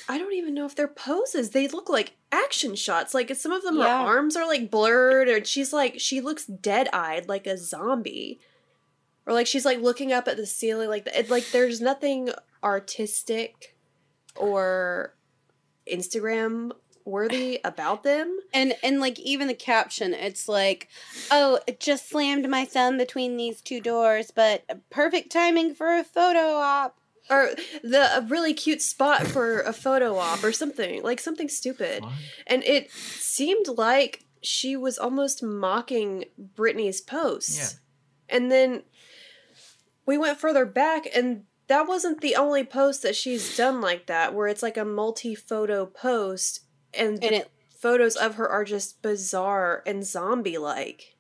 I 0.08 0.18
don't 0.20 0.34
even 0.34 0.54
know 0.54 0.66
if 0.66 0.76
they're 0.76 0.88
poses. 0.88 1.50
They 1.50 1.68
look 1.68 1.90
like 1.90 2.14
action 2.32 2.76
shots. 2.76 3.14
Like 3.14 3.34
some 3.36 3.52
of 3.52 3.64
them, 3.64 3.78
Yeah. 3.78 4.04
her 4.04 4.08
arms 4.18 4.36
are 4.36 4.48
like 4.48 4.70
blurred, 4.70 5.28
or 5.30 5.44
she's 5.46 5.74
like 5.74 6.00
she 6.00 6.22
looks 6.22 6.46
dead 6.46 6.90
eyed, 6.94 7.28
like 7.28 7.48
a 7.48 7.58
zombie, 7.58 8.40
or 9.26 9.34
like 9.34 9.48
she's 9.48 9.66
like 9.66 9.80
looking 9.80 10.12
up 10.14 10.28
at 10.28 10.38
the 10.38 10.46
ceiling, 10.46 10.90
like 10.90 11.08
it, 11.08 11.30
like 11.30 11.50
there's 11.52 11.82
nothing 11.82 12.30
artistic 12.64 13.76
or 14.36 15.16
Instagram 15.92 16.72
worthy 17.06 17.60
about 17.64 18.04
them. 18.04 18.40
And 18.54 18.76
and 18.84 19.00
like 19.00 19.20
even 19.20 19.48
the 19.48 19.54
caption, 19.54 20.14
it's 20.14 20.48
like, 20.48 20.88
"Oh, 21.32 21.60
it 21.68 21.80
just 21.80 22.10
slammed 22.10 22.50
my 22.50 22.66
thumb 22.66 22.98
between 22.98 23.38
these 23.38 23.62
two 23.62 23.82
doors, 23.82 24.32
but 24.32 24.64
perfect 24.90 25.32
timing 25.32 25.74
for 25.76 25.98
a 25.98 26.04
photo 26.04 26.56
op." 26.58 26.98
Or 27.30 27.52
the 27.82 28.18
a 28.18 28.22
really 28.22 28.54
cute 28.54 28.82
spot 28.82 29.26
for 29.26 29.62
a 29.62 29.72
photo 29.72 30.18
op 30.18 30.44
or 30.44 30.52
something 30.52 31.02
like 31.04 31.22
something 31.22 31.48
stupid. 31.48 32.04
What? 32.04 32.14
And 32.48 32.64
it 32.64 32.92
seemed 32.92 33.68
like 33.78 34.26
she 34.42 34.76
was 34.76 34.98
almost 34.98 35.42
mocking 35.42 36.26
Britney's 36.56 37.02
post. 37.02 37.58
Yeah. 37.58 38.36
And 38.38 38.52
then 38.52 38.84
we 40.06 40.18
went 40.18 40.40
further 40.40 40.66
back, 40.66 41.08
and 41.16 41.44
that 41.68 41.88
wasn't 41.88 42.22
the 42.22 42.36
only 42.36 42.64
post 42.64 43.02
that 43.04 43.16
she's 43.16 43.56
done 43.56 43.82
like 43.82 44.08
that, 44.08 44.34
where 44.34 44.48
it's 44.48 44.64
like 44.64 44.78
a 44.78 44.86
multi 44.86 45.34
photo 45.34 45.86
post, 45.86 46.63
and, 46.98 47.24
And 47.24 47.36
it 47.36 47.52
photos 47.80 48.16
of 48.16 48.36
her 48.36 48.48
are 48.50 48.64
just 48.64 49.02
bizarre 49.02 49.84
and 49.86 50.06
zombie 50.06 50.58
like. 50.58 51.16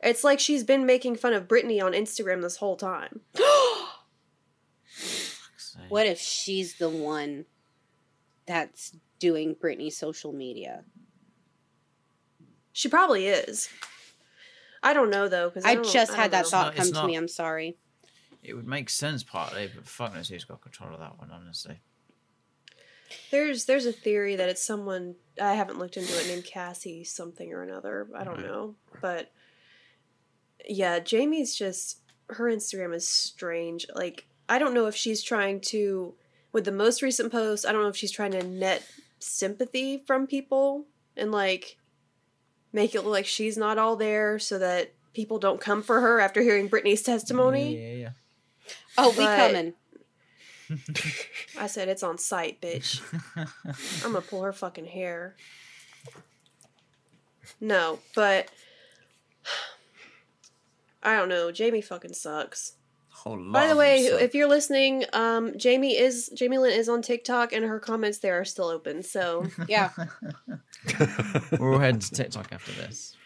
It's 0.00 0.24
like 0.24 0.40
she's 0.40 0.64
been 0.64 0.84
making 0.86 1.16
fun 1.16 1.32
of 1.32 1.46
Britney 1.48 1.82
on 1.82 1.92
Instagram 1.92 2.42
this 2.42 2.56
whole 2.56 2.76
time. 2.76 3.20
What 5.88 6.06
if 6.06 6.18
she's 6.18 6.76
the 6.78 6.88
one 6.90 7.46
that's 8.46 8.96
doing 9.18 9.54
Britney's 9.54 9.96
social 9.96 10.32
media? 10.32 10.84
She 12.72 12.88
probably 12.88 13.26
is. 13.26 13.68
I 14.82 14.92
don't 14.94 15.10
know 15.10 15.28
though 15.28 15.48
because 15.48 15.64
I, 15.64 15.76
just 15.76 16.14
had 16.14 16.30
that 16.32 16.44
know. 16.44 16.48
thought 16.50 16.66
It's 16.68 16.76
not- 16.76 16.76
come 16.76 16.88
it's 16.88 16.98
to 16.98 17.06
me. 17.06 17.14
I'm 17.16 17.28
sorry. 17.28 17.76
It 18.42 18.54
would 18.54 18.66
make 18.66 18.90
sense 18.90 19.22
partly, 19.22 19.70
but 19.74 19.86
fuck 19.86 20.14
knows 20.14 20.28
who's 20.28 20.44
got 20.44 20.60
control 20.60 20.92
of 20.94 21.00
that 21.00 21.18
one, 21.18 21.30
honestly. 21.30 21.78
There's 23.30 23.64
there's 23.66 23.86
a 23.86 23.92
theory 23.92 24.36
that 24.36 24.48
it's 24.48 24.62
someone 24.64 25.14
I 25.40 25.54
haven't 25.54 25.78
looked 25.78 25.96
into 25.96 26.12
it 26.18 26.26
named 26.26 26.44
Cassie 26.44 27.04
something 27.04 27.52
or 27.52 27.62
another. 27.62 28.08
I 28.16 28.24
don't 28.24 28.40
know, 28.42 28.74
but 29.00 29.30
yeah, 30.68 30.98
Jamie's 31.00 31.54
just 31.54 32.00
her 32.28 32.44
Instagram 32.44 32.94
is 32.94 33.06
strange. 33.06 33.86
Like 33.94 34.26
I 34.48 34.58
don't 34.58 34.74
know 34.74 34.86
if 34.86 34.94
she's 34.96 35.22
trying 35.22 35.60
to 35.62 36.14
with 36.52 36.64
the 36.64 36.72
most 36.72 37.02
recent 37.02 37.32
post. 37.32 37.66
I 37.66 37.72
don't 37.72 37.82
know 37.82 37.88
if 37.88 37.96
she's 37.96 38.12
trying 38.12 38.32
to 38.32 38.42
net 38.42 38.86
sympathy 39.18 40.02
from 40.06 40.26
people 40.26 40.86
and 41.16 41.32
like 41.32 41.78
make 42.72 42.94
it 42.94 43.02
look 43.02 43.12
like 43.12 43.26
she's 43.26 43.56
not 43.56 43.78
all 43.78 43.96
there 43.96 44.38
so 44.38 44.58
that 44.58 44.92
people 45.14 45.38
don't 45.38 45.60
come 45.60 45.82
for 45.82 46.00
her 46.00 46.20
after 46.20 46.40
hearing 46.42 46.68
Britney's 46.68 47.02
testimony. 47.02 47.76
Yeah, 47.76 47.94
yeah, 48.02 48.10
Oh, 48.98 49.10
we 49.10 49.16
But- 49.24 49.36
coming. 49.36 49.74
I 51.58 51.66
said 51.66 51.88
it's 51.88 52.02
on 52.02 52.18
site, 52.18 52.60
bitch. 52.60 53.00
I'm 54.04 54.12
gonna 54.12 54.20
pull 54.20 54.42
her 54.42 54.52
fucking 54.52 54.86
hair. 54.86 55.36
No, 57.60 57.98
but 58.14 58.48
I 61.02 61.16
don't 61.16 61.28
know. 61.28 61.50
Jamie 61.52 61.80
fucking 61.82 62.14
sucks. 62.14 62.74
By 63.24 63.68
the 63.68 63.76
way, 63.76 64.02
them 64.02 64.12
suck. 64.14 64.22
if 64.22 64.34
you're 64.34 64.48
listening, 64.48 65.04
um, 65.12 65.56
Jamie 65.56 65.96
is 65.96 66.28
Jamie 66.34 66.58
Lynn 66.58 66.72
is 66.76 66.88
on 66.88 67.02
TikTok, 67.02 67.52
and 67.52 67.64
her 67.64 67.78
comments 67.78 68.18
there 68.18 68.40
are 68.40 68.44
still 68.44 68.66
open. 68.66 69.02
So 69.02 69.46
Yeah. 69.68 69.90
We're 71.58 71.74
all 71.74 71.78
heading 71.78 72.00
to 72.00 72.10
TikTok 72.10 72.52
after 72.52 72.72
this. 72.72 73.16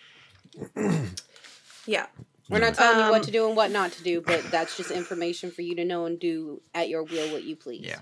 yeah, 1.87 2.07
We're 2.49 2.61
not 2.61 2.75
telling 2.75 3.05
you 3.05 3.11
what 3.11 3.21
Um, 3.21 3.25
to 3.25 3.31
do 3.31 3.47
and 3.49 3.57
what 3.57 3.71
not 3.71 3.93
to 3.93 4.03
do, 4.03 4.21
but 4.21 4.43
that's 4.51 4.77
just 4.77 4.91
information 4.91 5.51
for 5.51 5.63
you 5.63 5.75
to 5.77 5.85
know 5.85 6.07
and 6.07 6.19
do 6.19 6.63
at 6.75 6.89
your 6.89 7.03
will 7.03 7.33
what 7.33 7.43
you 7.45 7.57
please. 7.57 7.85
Yeah. 7.85 8.01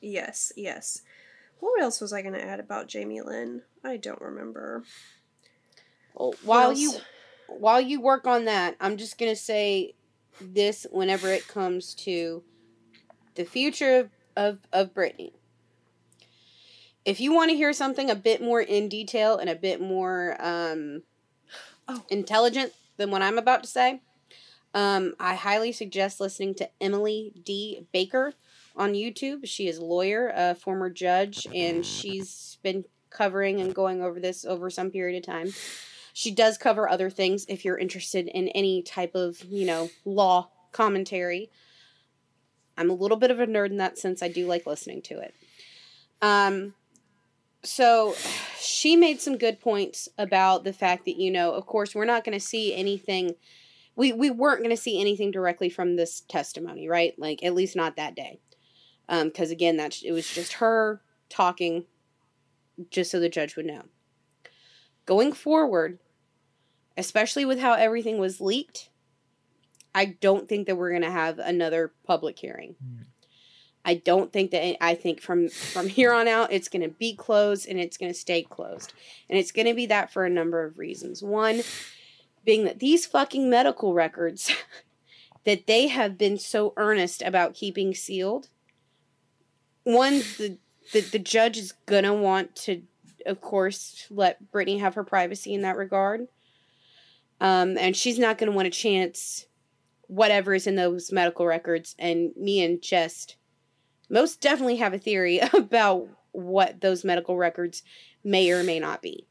yes, 0.00 0.52
yes. 0.56 1.02
What 1.60 1.82
else 1.82 2.00
was 2.00 2.12
I 2.12 2.22
gonna 2.22 2.38
add 2.38 2.60
about 2.60 2.88
Jamie 2.88 3.20
Lynn? 3.20 3.62
I 3.84 3.96
don't 3.96 4.20
remember. 4.20 4.84
Well, 6.14 6.34
while 6.42 6.72
you 6.72 6.94
while 7.48 7.80
you 7.80 8.00
work 8.00 8.26
on 8.26 8.44
that, 8.46 8.76
I'm 8.80 8.96
just 8.96 9.18
gonna 9.18 9.36
say 9.36 9.94
this 10.40 10.86
whenever 10.90 11.28
it 11.28 11.48
comes 11.48 11.94
to 11.96 12.42
the 13.34 13.44
future 13.44 13.98
of 13.98 14.10
of, 14.36 14.58
of 14.72 14.94
Britney. 14.94 15.32
If 17.04 17.20
you 17.20 17.32
want 17.34 17.50
to 17.50 17.56
hear 17.56 17.72
something 17.72 18.08
a 18.08 18.14
bit 18.14 18.40
more 18.40 18.60
in 18.60 18.88
detail 18.88 19.36
and 19.36 19.50
a 19.50 19.56
bit 19.56 19.80
more 19.80 20.36
um, 20.38 21.02
Oh. 21.88 22.04
intelligent 22.10 22.72
than 22.98 23.10
what 23.10 23.22
I'm 23.22 23.38
about 23.38 23.62
to 23.62 23.68
say, 23.68 24.00
um, 24.74 25.14
I 25.18 25.34
highly 25.34 25.72
suggest 25.72 26.20
listening 26.20 26.54
to 26.56 26.68
Emily 26.80 27.32
D. 27.44 27.86
Baker 27.92 28.34
on 28.76 28.92
YouTube. 28.92 29.40
She 29.44 29.68
is 29.68 29.78
a 29.78 29.84
lawyer, 29.84 30.32
a 30.34 30.54
former 30.54 30.90
judge, 30.90 31.46
and 31.54 31.84
she's 31.84 32.58
been 32.62 32.84
covering 33.10 33.60
and 33.60 33.74
going 33.74 34.02
over 34.02 34.20
this 34.20 34.44
over 34.44 34.70
some 34.70 34.90
period 34.90 35.16
of 35.18 35.26
time. 35.26 35.52
She 36.12 36.30
does 36.30 36.58
cover 36.58 36.88
other 36.88 37.10
things 37.10 37.46
if 37.48 37.64
you're 37.64 37.78
interested 37.78 38.28
in 38.28 38.48
any 38.48 38.82
type 38.82 39.14
of, 39.14 39.42
you 39.44 39.66
know, 39.66 39.88
law 40.04 40.50
commentary. 40.72 41.50
I'm 42.76 42.90
a 42.90 42.94
little 42.94 43.16
bit 43.16 43.30
of 43.30 43.40
a 43.40 43.46
nerd 43.46 43.70
in 43.70 43.78
that 43.78 43.98
sense. 43.98 44.22
I 44.22 44.28
do 44.28 44.46
like 44.46 44.66
listening 44.66 45.02
to 45.02 45.18
it. 45.20 45.34
Um, 46.20 46.74
so 47.64 48.14
she 48.58 48.96
made 48.96 49.20
some 49.20 49.36
good 49.36 49.60
points 49.60 50.08
about 50.16 50.64
the 50.64 50.72
fact 50.72 51.04
that, 51.04 51.16
you 51.16 51.30
know, 51.30 51.52
of 51.52 51.66
course, 51.66 51.94
we're 51.94 52.04
not 52.04 52.24
going 52.24 52.38
to 52.38 52.44
see 52.44 52.74
anything. 52.74 53.34
We, 53.96 54.12
we 54.12 54.30
weren't 54.30 54.60
going 54.60 54.74
to 54.74 54.80
see 54.80 55.00
anything 55.00 55.30
directly 55.30 55.68
from 55.68 55.96
this 55.96 56.20
testimony, 56.20 56.88
right? 56.88 57.14
Like, 57.18 57.42
at 57.42 57.54
least 57.54 57.74
not 57.74 57.96
that 57.96 58.14
day. 58.14 58.40
Because, 59.08 59.50
again, 59.50 59.76
that's, 59.76 60.02
it 60.02 60.12
was 60.12 60.28
just 60.28 60.54
her 60.54 61.02
talking 61.28 61.86
just 62.90 63.10
so 63.10 63.18
the 63.18 63.28
judge 63.28 63.56
would 63.56 63.66
know. 63.66 63.82
Going 65.06 65.32
forward, 65.32 65.98
especially 66.96 67.44
with 67.44 67.58
how 67.58 67.72
everything 67.72 68.18
was 68.18 68.40
leaked, 68.40 68.90
I 69.94 70.16
don't 70.20 70.48
think 70.48 70.66
that 70.66 70.76
we're 70.76 70.90
going 70.90 71.02
to 71.02 71.10
have 71.10 71.38
another 71.38 71.92
public 72.06 72.38
hearing. 72.38 72.76
Hmm. 72.80 73.02
I 73.84 73.94
don't 73.94 74.32
think 74.32 74.50
that 74.50 74.82
I 74.84 74.94
think 74.94 75.20
from 75.20 75.48
from 75.48 75.88
here 75.88 76.12
on 76.12 76.28
out 76.28 76.52
it's 76.52 76.68
going 76.68 76.82
to 76.82 76.88
be 76.88 77.14
closed 77.14 77.66
and 77.68 77.78
it's 77.78 77.96
going 77.96 78.12
to 78.12 78.18
stay 78.18 78.42
closed. 78.42 78.92
And 79.28 79.38
it's 79.38 79.52
going 79.52 79.66
to 79.66 79.74
be 79.74 79.86
that 79.86 80.12
for 80.12 80.24
a 80.24 80.30
number 80.30 80.64
of 80.64 80.78
reasons. 80.78 81.22
One 81.22 81.62
being 82.44 82.64
that 82.64 82.80
these 82.80 83.06
fucking 83.06 83.48
medical 83.48 83.94
records 83.94 84.52
that 85.44 85.66
they 85.66 85.88
have 85.88 86.18
been 86.18 86.38
so 86.38 86.74
earnest 86.76 87.22
about 87.22 87.54
keeping 87.54 87.94
sealed. 87.94 88.48
One 89.84 90.18
the 90.36 90.58
the, 90.92 91.00
the 91.00 91.18
judge 91.18 91.56
is 91.56 91.72
going 91.86 92.04
to 92.04 92.14
want 92.14 92.56
to 92.56 92.82
of 93.26 93.40
course 93.40 94.06
let 94.10 94.50
Britney 94.52 94.80
have 94.80 94.94
her 94.94 95.04
privacy 95.04 95.54
in 95.54 95.62
that 95.62 95.76
regard. 95.76 96.28
Um, 97.40 97.78
and 97.78 97.96
she's 97.96 98.18
not 98.18 98.36
going 98.36 98.50
to 98.50 98.56
want 98.56 98.68
a 98.68 98.72
chance 98.72 99.46
whatever 100.08 100.54
is 100.54 100.66
in 100.66 100.74
those 100.74 101.12
medical 101.12 101.46
records 101.46 101.94
and 101.98 102.32
me 102.36 102.62
and 102.62 102.82
just 102.82 103.36
most 104.08 104.40
definitely 104.40 104.76
have 104.76 104.94
a 104.94 104.98
theory 104.98 105.40
about 105.52 106.08
what 106.32 106.80
those 106.80 107.04
medical 107.04 107.36
records 107.36 107.82
may 108.24 108.50
or 108.50 108.62
may 108.62 108.78
not 108.78 109.02
be. 109.02 109.26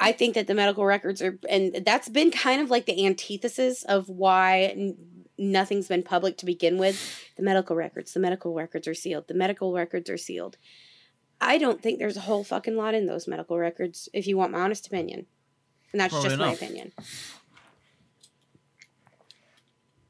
I 0.00 0.12
think 0.12 0.34
that 0.34 0.46
the 0.46 0.54
medical 0.54 0.84
records 0.84 1.20
are, 1.20 1.38
and 1.48 1.82
that's 1.84 2.08
been 2.08 2.30
kind 2.30 2.60
of 2.60 2.70
like 2.70 2.86
the 2.86 3.04
antithesis 3.04 3.82
of 3.82 4.08
why 4.08 4.72
n- 4.76 4.96
nothing's 5.36 5.88
been 5.88 6.04
public 6.04 6.36
to 6.38 6.46
begin 6.46 6.78
with. 6.78 7.24
The 7.36 7.42
medical 7.42 7.74
records, 7.74 8.12
the 8.14 8.20
medical 8.20 8.54
records 8.54 8.86
are 8.86 8.94
sealed. 8.94 9.26
The 9.26 9.34
medical 9.34 9.72
records 9.72 10.08
are 10.08 10.16
sealed. 10.16 10.56
I 11.40 11.58
don't 11.58 11.82
think 11.82 11.98
there's 11.98 12.16
a 12.16 12.22
whole 12.22 12.44
fucking 12.44 12.76
lot 12.76 12.94
in 12.94 13.06
those 13.06 13.26
medical 13.26 13.58
records, 13.58 14.08
if 14.12 14.26
you 14.26 14.36
want 14.36 14.52
my 14.52 14.60
honest 14.60 14.86
opinion. 14.86 15.26
And 15.92 16.00
that's 16.00 16.12
Probably 16.12 16.30
just 16.30 16.40
my 16.40 16.52
opinion. 16.52 16.92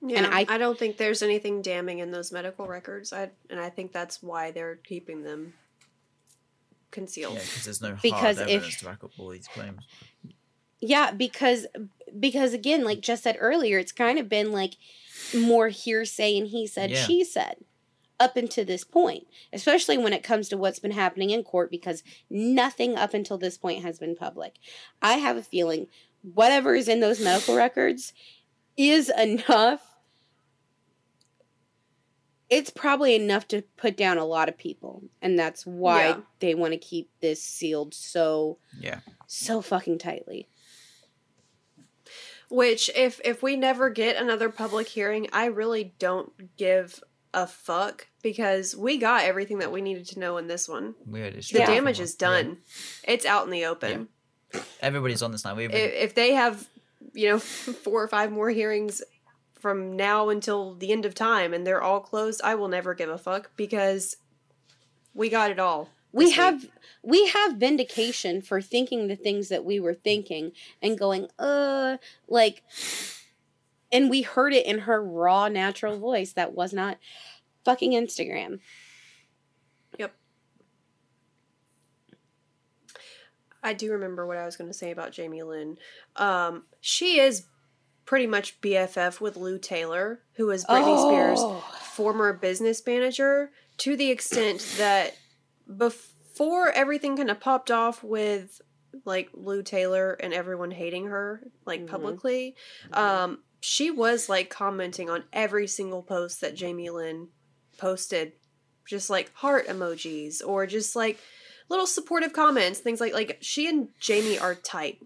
Yeah, 0.08 0.18
And 0.18 0.26
I- 0.26 0.46
I, 0.48 0.58
don't 0.58 0.78
think 0.78 0.96
there's 0.96 1.22
anything 1.22 1.62
damning 1.62 1.98
in 2.00 2.10
those 2.10 2.32
medical 2.32 2.66
records. 2.66 3.12
I 3.12 3.30
and 3.50 3.60
I 3.60 3.70
think 3.70 3.92
that's 3.92 4.22
why 4.22 4.50
they're 4.50 4.76
keeping 4.76 5.22
them 5.22 5.52
concealed. 6.90 7.34
Yeah, 7.34 7.40
because 7.40 7.64
there's 7.64 7.82
no 7.82 7.88
hard 7.88 8.02
Because 8.02 8.38
if- 8.40 8.78
to 8.78 8.84
back 8.84 9.04
up 9.04 9.10
all 9.18 9.28
these 9.28 9.48
claims. 9.48 9.82
Yeah, 10.80 11.10
because 11.10 11.66
because 12.18 12.52
again, 12.52 12.84
like 12.84 13.00
just 13.00 13.24
said 13.24 13.36
earlier, 13.40 13.78
it's 13.78 13.92
kind 13.92 14.18
of 14.18 14.28
been 14.28 14.52
like 14.52 14.74
more 15.36 15.68
hearsay 15.68 16.38
and 16.38 16.46
he 16.48 16.66
said, 16.66 16.90
Yeah. 16.90 17.04
she 17.04 17.24
said 17.24 17.56
up 18.20 18.36
until 18.36 18.64
this 18.64 18.84
point, 18.84 19.26
especially 19.52 19.98
when 19.98 20.12
it 20.12 20.22
comes 20.24 20.48
to 20.48 20.56
what's 20.56 20.78
been 20.78 20.90
happening 20.92 21.30
in 21.30 21.42
court 21.42 21.70
because 21.70 22.02
nothing 22.30 22.96
up 22.96 23.12
until 23.14 23.38
this 23.38 23.58
point 23.58 23.82
has 23.84 23.98
been 23.98 24.14
public. 24.16 24.54
I 25.02 25.14
have 25.14 25.36
a 25.36 25.42
feeling 25.42 25.88
whatever 26.22 26.74
is 26.74 26.88
in 26.88 27.00
those 27.00 27.20
medical 27.20 27.56
records 27.56 28.12
is 28.76 29.08
enough 29.18 29.87
it's 32.50 32.70
probably 32.70 33.14
enough 33.14 33.46
to 33.48 33.62
put 33.76 33.96
down 33.96 34.16
a 34.18 34.24
lot 34.24 34.48
of 34.48 34.56
people, 34.56 35.02
and 35.20 35.38
that's 35.38 35.66
why 35.66 36.08
Yeah. 36.08 36.20
they 36.40 36.54
want 36.54 36.72
to 36.72 36.78
keep 36.78 37.10
this 37.20 37.42
sealed 37.42 37.94
so 37.94 38.58
Yeah. 38.80 39.00
so 39.26 39.60
fucking 39.60 39.98
tightly. 39.98 40.48
Which, 42.50 42.88
if 42.96 43.20
if 43.24 43.42
we 43.42 43.56
never 43.56 43.90
get 43.90 44.16
another 44.16 44.48
public 44.48 44.88
hearing, 44.88 45.28
I 45.32 45.46
really 45.46 45.94
don't 45.98 46.56
give 46.56 47.02
a 47.34 47.46
fuck 47.46 48.06
because 48.22 48.74
we 48.74 48.96
got 48.96 49.24
everything 49.24 49.58
that 49.58 49.70
we 49.70 49.82
needed 49.82 50.06
to 50.08 50.18
know 50.18 50.38
in 50.38 50.46
this 50.46 50.66
one. 50.66 50.94
We 51.06 51.20
heard 51.20 51.34
The 51.34 51.42
straight 51.42 51.66
damage 51.66 52.00
is 52.00 52.14
done. 52.14 52.58
It's 53.04 53.26
out 53.26 53.44
in 53.44 53.50
the 53.50 53.66
open. 53.66 54.08
Yeah. 54.54 54.62
Everybody's 54.80 55.22
on 55.22 55.30
this 55.30 55.44
now. 55.44 55.54
We've 55.54 55.70
If, 55.70 55.92
if 55.92 56.14
they 56.14 56.32
have, 56.32 56.66
you 57.12 57.28
know, 57.28 57.38
four 57.84 58.02
or 58.02 58.08
five 58.08 58.32
more 58.32 58.48
hearings 58.48 59.02
from 59.60 59.96
now 59.96 60.28
until 60.28 60.74
the 60.74 60.92
end 60.92 61.04
of 61.04 61.14
time 61.14 61.52
and 61.52 61.66
they're 61.66 61.82
all 61.82 62.00
closed, 62.00 62.40
I 62.44 62.54
will 62.54 62.68
never 62.68 62.94
give 62.94 63.10
a 63.10 63.18
fuck 63.18 63.50
because 63.56 64.16
we 65.14 65.28
got 65.28 65.50
it 65.50 65.58
all. 65.58 65.90
We 66.12 66.26
this 66.26 66.30
week. 66.30 66.36
have 66.36 66.66
we 67.02 67.26
have 67.28 67.56
vindication 67.56 68.42
for 68.42 68.60
thinking 68.60 69.06
the 69.06 69.16
things 69.16 69.48
that 69.48 69.64
we 69.64 69.80
were 69.80 69.94
thinking 69.94 70.52
and 70.82 70.98
going, 70.98 71.28
uh, 71.38 71.98
like, 72.28 72.62
and 73.92 74.10
we 74.10 74.22
heard 74.22 74.52
it 74.52 74.66
in 74.66 74.80
her 74.80 75.02
raw, 75.02 75.48
natural 75.48 75.98
voice. 75.98 76.32
That 76.32 76.54
was 76.54 76.72
not 76.72 76.98
fucking 77.64 77.92
Instagram. 77.92 78.60
Yep. 79.98 80.14
I 83.62 83.74
do 83.74 83.92
remember 83.92 84.26
what 84.26 84.36
I 84.36 84.44
was 84.44 84.56
going 84.56 84.70
to 84.70 84.76
say 84.76 84.90
about 84.90 85.12
Jamie 85.12 85.42
Lynn. 85.42 85.78
Um, 86.16 86.64
she 86.80 87.20
is 87.20 87.46
pretty 88.08 88.26
much 88.26 88.58
BFF 88.62 89.20
with 89.20 89.36
Lou 89.36 89.58
Taylor, 89.58 90.22
who 90.36 90.48
is 90.48 90.64
Britney 90.64 90.98
Spears' 90.98 91.40
Oh. 91.42 91.60
former 91.92 92.32
business 92.32 92.80
manager, 92.86 93.50
to 93.76 93.96
the 93.96 94.10
extent 94.10 94.66
that 94.78 95.14
before 95.76 96.70
everything 96.70 97.18
kind 97.18 97.30
of 97.30 97.38
popped 97.38 97.70
off 97.70 98.02
with 98.02 98.62
like 99.04 99.28
Lou 99.34 99.62
Taylor 99.62 100.12
and 100.14 100.32
everyone 100.32 100.70
hating 100.70 101.04
her 101.08 101.42
like 101.66 101.82
Mhm. 101.82 101.88
publicly, 101.88 102.56
um, 102.94 103.42
she 103.60 103.90
was 103.90 104.26
like 104.30 104.48
commenting 104.48 105.10
on 105.10 105.24
every 105.30 105.66
single 105.66 106.02
post 106.02 106.40
that 106.40 106.54
Jamie 106.54 106.88
Lynn 106.88 107.28
posted, 107.76 108.32
just 108.86 109.10
like 109.10 109.30
heart 109.34 109.66
emojis 109.68 110.40
or 110.44 110.66
just 110.66 110.96
like 110.96 111.18
little 111.68 111.86
supportive 111.86 112.32
comments, 112.32 112.80
things 112.80 113.00
like 113.02 113.12
like 113.12 113.36
she 113.42 113.68
and 113.68 113.88
Jamie 114.00 114.38
are 114.38 114.54
tight. 114.54 114.98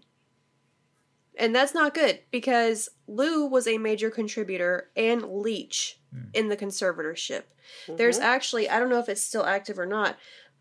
And 1.37 1.55
that's 1.55 1.73
not 1.73 1.93
good 1.95 2.19
because 2.31 2.89
Lou 3.07 3.45
was 3.45 3.67
a 3.67 3.77
major 3.77 4.09
contributor 4.11 4.89
and 4.95 5.23
leech 5.23 5.99
Hmm. 6.11 6.25
in 6.33 6.47
the 6.49 6.57
conservatorship. 6.57 7.43
There's 7.87 8.19
Mhm. 8.19 8.23
actually, 8.23 8.69
I 8.69 8.77
don't 8.79 8.89
know 8.89 8.99
if 8.99 9.09
it's 9.09 9.21
still 9.23 9.45
active 9.45 9.79
or 9.79 9.85
not, 9.87 10.17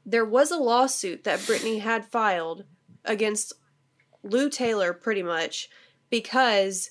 there 0.07 0.25
was 0.25 0.51
a 0.51 0.57
lawsuit 0.57 1.25
that 1.25 1.41
Britney 1.41 1.81
had 1.81 2.07
filed 2.11 2.65
against 3.05 3.53
Lou 4.23 4.49
Taylor 4.49 4.93
pretty 4.93 5.23
much 5.23 5.69
because 6.09 6.91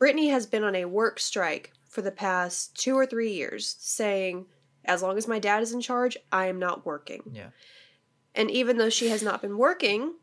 Britney 0.00 0.30
has 0.30 0.46
been 0.46 0.64
on 0.64 0.74
a 0.74 0.84
work 0.84 1.18
strike 1.18 1.72
for 1.88 2.02
the 2.02 2.10
past 2.12 2.74
two 2.76 2.94
or 2.98 3.06
three 3.06 3.30
years 3.32 3.76
saying, 3.78 4.46
as 4.84 5.02
long 5.02 5.16
as 5.16 5.26
my 5.28 5.38
dad 5.38 5.62
is 5.62 5.72
in 5.72 5.80
charge, 5.80 6.16
I 6.30 6.46
am 6.46 6.58
not 6.58 6.84
working. 6.84 7.22
Yeah. 7.32 7.50
And 8.34 8.50
even 8.50 8.76
though 8.76 8.90
she 8.90 9.08
has 9.08 9.22
not 9.22 9.40
been 9.40 9.56
working 9.56 10.16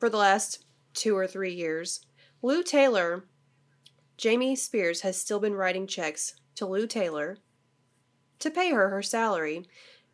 for 0.00 0.08
the 0.08 0.16
last 0.16 0.64
two 0.94 1.16
or 1.16 1.26
three 1.26 1.52
years, 1.54 2.00
Lou 2.44 2.62
Taylor, 2.62 3.24
Jamie 4.18 4.54
Spears 4.54 5.00
has 5.00 5.18
still 5.18 5.40
been 5.40 5.54
writing 5.54 5.86
checks 5.86 6.34
to 6.56 6.66
Lou 6.66 6.86
Taylor 6.86 7.38
to 8.38 8.50
pay 8.50 8.70
her 8.70 8.90
her 8.90 9.02
salary, 9.02 9.66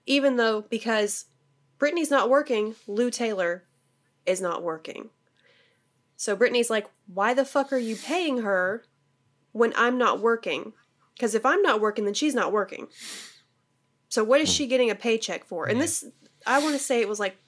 even 0.07 0.37
though 0.37 0.61
because 0.61 1.25
Britney's 1.81 2.09
not 2.09 2.31
working, 2.31 2.77
Lou 2.87 3.11
Taylor 3.11 3.65
is 4.27 4.41
not 4.41 4.63
working. 4.63 5.11
So 6.17 6.37
Britney's 6.37 6.71
like, 6.71 6.89
why 7.13 7.35
the 7.35 7.45
fuck 7.45 7.73
are 7.73 7.79
you 7.79 7.97
paying 7.97 8.43
her 8.43 8.85
when 9.51 9.73
I'm 9.75 9.99
not 9.99 10.21
working? 10.21 10.73
Because 11.17 11.35
if 11.35 11.45
I'm 11.45 11.63
not 11.63 11.81
working, 11.81 12.05
then 12.05 12.15
she's 12.15 12.37
not 12.37 12.53
working. 12.53 12.87
So 14.09 14.23
what 14.23 14.41
is 14.41 14.49
hmm. 14.49 14.53
she 14.53 14.67
getting 14.69 14.91
a 14.91 14.95
paycheck 14.95 15.45
for? 15.45 15.67
And 15.67 15.81
this, 15.81 16.05
I 16.47 16.61
want 16.61 16.77
to 16.77 16.81
say 16.81 17.01
it 17.01 17.09
was 17.09 17.19
like, 17.19 17.39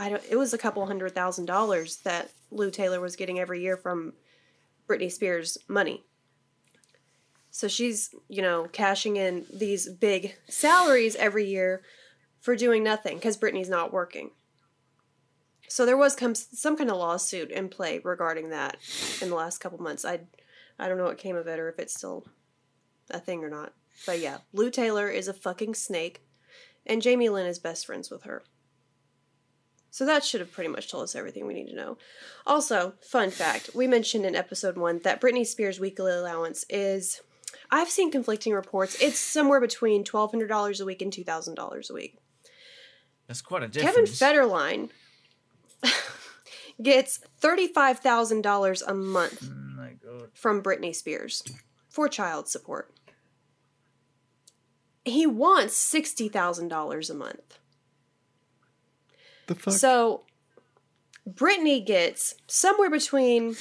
I 0.00 0.08
don't. 0.08 0.22
It 0.30 0.36
was 0.36 0.54
a 0.54 0.58
couple 0.58 0.86
hundred 0.86 1.14
thousand 1.14 1.44
dollars 1.44 1.98
that 1.98 2.30
Lou 2.50 2.70
Taylor 2.70 3.00
was 3.00 3.16
getting 3.16 3.38
every 3.38 3.60
year 3.60 3.76
from 3.76 4.14
Britney 4.88 5.12
Spears' 5.12 5.58
money. 5.68 6.04
So 7.50 7.68
she's, 7.68 8.14
you 8.26 8.40
know, 8.40 8.66
cashing 8.72 9.16
in 9.16 9.44
these 9.52 9.90
big 9.90 10.36
salaries 10.48 11.16
every 11.16 11.44
year 11.44 11.82
for 12.40 12.56
doing 12.56 12.82
nothing 12.82 13.16
because 13.16 13.36
Britney's 13.36 13.68
not 13.68 13.92
working. 13.92 14.30
So 15.68 15.84
there 15.84 15.98
was 15.98 16.16
com- 16.16 16.34
some 16.34 16.78
kind 16.78 16.90
of 16.90 16.96
lawsuit 16.96 17.50
in 17.50 17.68
play 17.68 18.00
regarding 18.02 18.48
that 18.50 18.78
in 19.20 19.28
the 19.28 19.36
last 19.36 19.58
couple 19.58 19.82
months. 19.82 20.06
I, 20.06 20.20
I 20.78 20.88
don't 20.88 20.96
know 20.96 21.04
what 21.04 21.18
came 21.18 21.36
of 21.36 21.46
it 21.46 21.58
or 21.58 21.68
if 21.68 21.78
it's 21.78 21.94
still 21.94 22.24
a 23.10 23.20
thing 23.20 23.44
or 23.44 23.50
not. 23.50 23.74
But 24.06 24.20
yeah, 24.20 24.38
Lou 24.54 24.70
Taylor 24.70 25.10
is 25.10 25.28
a 25.28 25.34
fucking 25.34 25.74
snake, 25.74 26.24
and 26.86 27.02
Jamie 27.02 27.28
Lynn 27.28 27.46
is 27.46 27.58
best 27.58 27.84
friends 27.84 28.10
with 28.10 28.22
her. 28.22 28.42
So 29.90 30.06
that 30.06 30.24
should 30.24 30.40
have 30.40 30.52
pretty 30.52 30.70
much 30.70 30.90
told 30.90 31.04
us 31.04 31.16
everything 31.16 31.46
we 31.46 31.54
need 31.54 31.68
to 31.68 31.74
know. 31.74 31.98
Also, 32.46 32.94
fun 33.00 33.30
fact 33.30 33.70
we 33.74 33.86
mentioned 33.86 34.24
in 34.24 34.36
episode 34.36 34.76
one 34.76 35.00
that 35.04 35.20
Britney 35.20 35.46
Spears' 35.46 35.80
weekly 35.80 36.12
allowance 36.12 36.64
is, 36.70 37.20
I've 37.70 37.90
seen 37.90 38.10
conflicting 38.10 38.52
reports, 38.52 38.96
it's 39.00 39.18
somewhere 39.18 39.60
between 39.60 40.04
$1,200 40.04 40.80
a 40.80 40.84
week 40.84 41.02
and 41.02 41.12
$2,000 41.12 41.90
a 41.90 41.92
week. 41.92 42.16
That's 43.26 43.42
quite 43.42 43.62
a 43.62 43.68
difference. 43.68 44.18
Kevin. 44.18 44.38
Federline 44.38 44.90
gets 46.82 47.20
$35,000 47.42 48.82
a 48.86 48.94
month 48.94 49.50
Oh 50.10 50.26
from 50.34 50.62
Britney 50.62 50.94
Spears 50.94 51.42
for 51.88 52.08
child 52.08 52.48
support. 52.48 52.92
He 55.04 55.26
wants 55.26 55.92
$60,000 55.92 57.10
a 57.10 57.14
month. 57.14 57.58
The 59.50 59.54
fuck? 59.56 59.74
So 59.74 60.24
Britney 61.28 61.84
gets 61.84 62.34
somewhere 62.46 62.88
between 62.90 63.56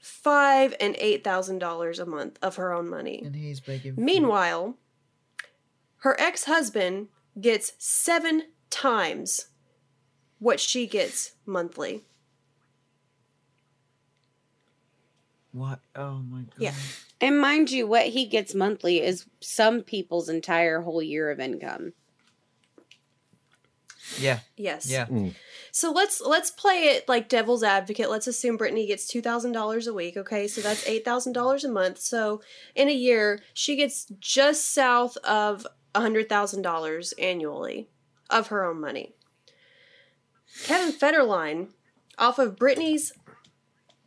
five 0.00 0.74
and 0.80 0.96
eight 0.98 1.22
thousand 1.22 1.58
dollars 1.58 1.98
a 1.98 2.06
month 2.06 2.38
of 2.42 2.56
her 2.56 2.72
own 2.72 2.88
money. 2.88 3.22
And 3.24 3.34
he's 3.36 3.60
begging. 3.60 3.94
for- 3.96 4.00
Meanwhile, 4.00 4.76
her 5.98 6.18
ex-husband 6.18 7.08
gets 7.38 7.72
seven 7.78 8.44
times 8.70 9.46
what 10.38 10.58
she 10.58 10.86
gets 10.86 11.32
monthly. 11.44 12.04
What? 15.52 15.80
Oh 15.96 16.18
my 16.20 16.42
god. 16.42 16.48
Yeah. 16.58 16.74
And 17.20 17.38
mind 17.40 17.70
you, 17.70 17.86
what 17.86 18.06
he 18.06 18.24
gets 18.26 18.54
monthly 18.54 19.02
is 19.02 19.26
some 19.40 19.82
people's 19.82 20.28
entire 20.28 20.80
whole 20.82 21.02
year 21.02 21.30
of 21.30 21.40
income. 21.40 21.92
Yeah. 24.18 24.40
Yes. 24.56 24.90
Yeah. 24.90 25.06
Mm. 25.06 25.34
So 25.72 25.92
let's 25.92 26.20
let's 26.20 26.50
play 26.50 26.88
it 26.88 27.08
like 27.08 27.28
devil's 27.28 27.62
advocate. 27.62 28.10
Let's 28.10 28.26
assume 28.26 28.58
Britney 28.58 28.86
gets 28.86 29.06
two 29.06 29.22
thousand 29.22 29.52
dollars 29.52 29.86
a 29.86 29.94
week. 29.94 30.16
Okay, 30.16 30.48
so 30.48 30.60
that's 30.60 30.86
eight 30.86 31.04
thousand 31.04 31.32
dollars 31.32 31.64
a 31.64 31.70
month. 31.70 31.98
So 31.98 32.42
in 32.74 32.88
a 32.88 32.92
year, 32.92 33.40
she 33.54 33.76
gets 33.76 34.06
just 34.18 34.72
south 34.74 35.16
of 35.18 35.66
hundred 35.94 36.28
thousand 36.28 36.62
dollars 36.62 37.12
annually 37.18 37.88
of 38.28 38.48
her 38.48 38.64
own 38.64 38.80
money. 38.80 39.12
Kevin 40.64 40.92
Federline, 40.92 41.68
off 42.18 42.38
of 42.38 42.56
Britney's 42.56 43.12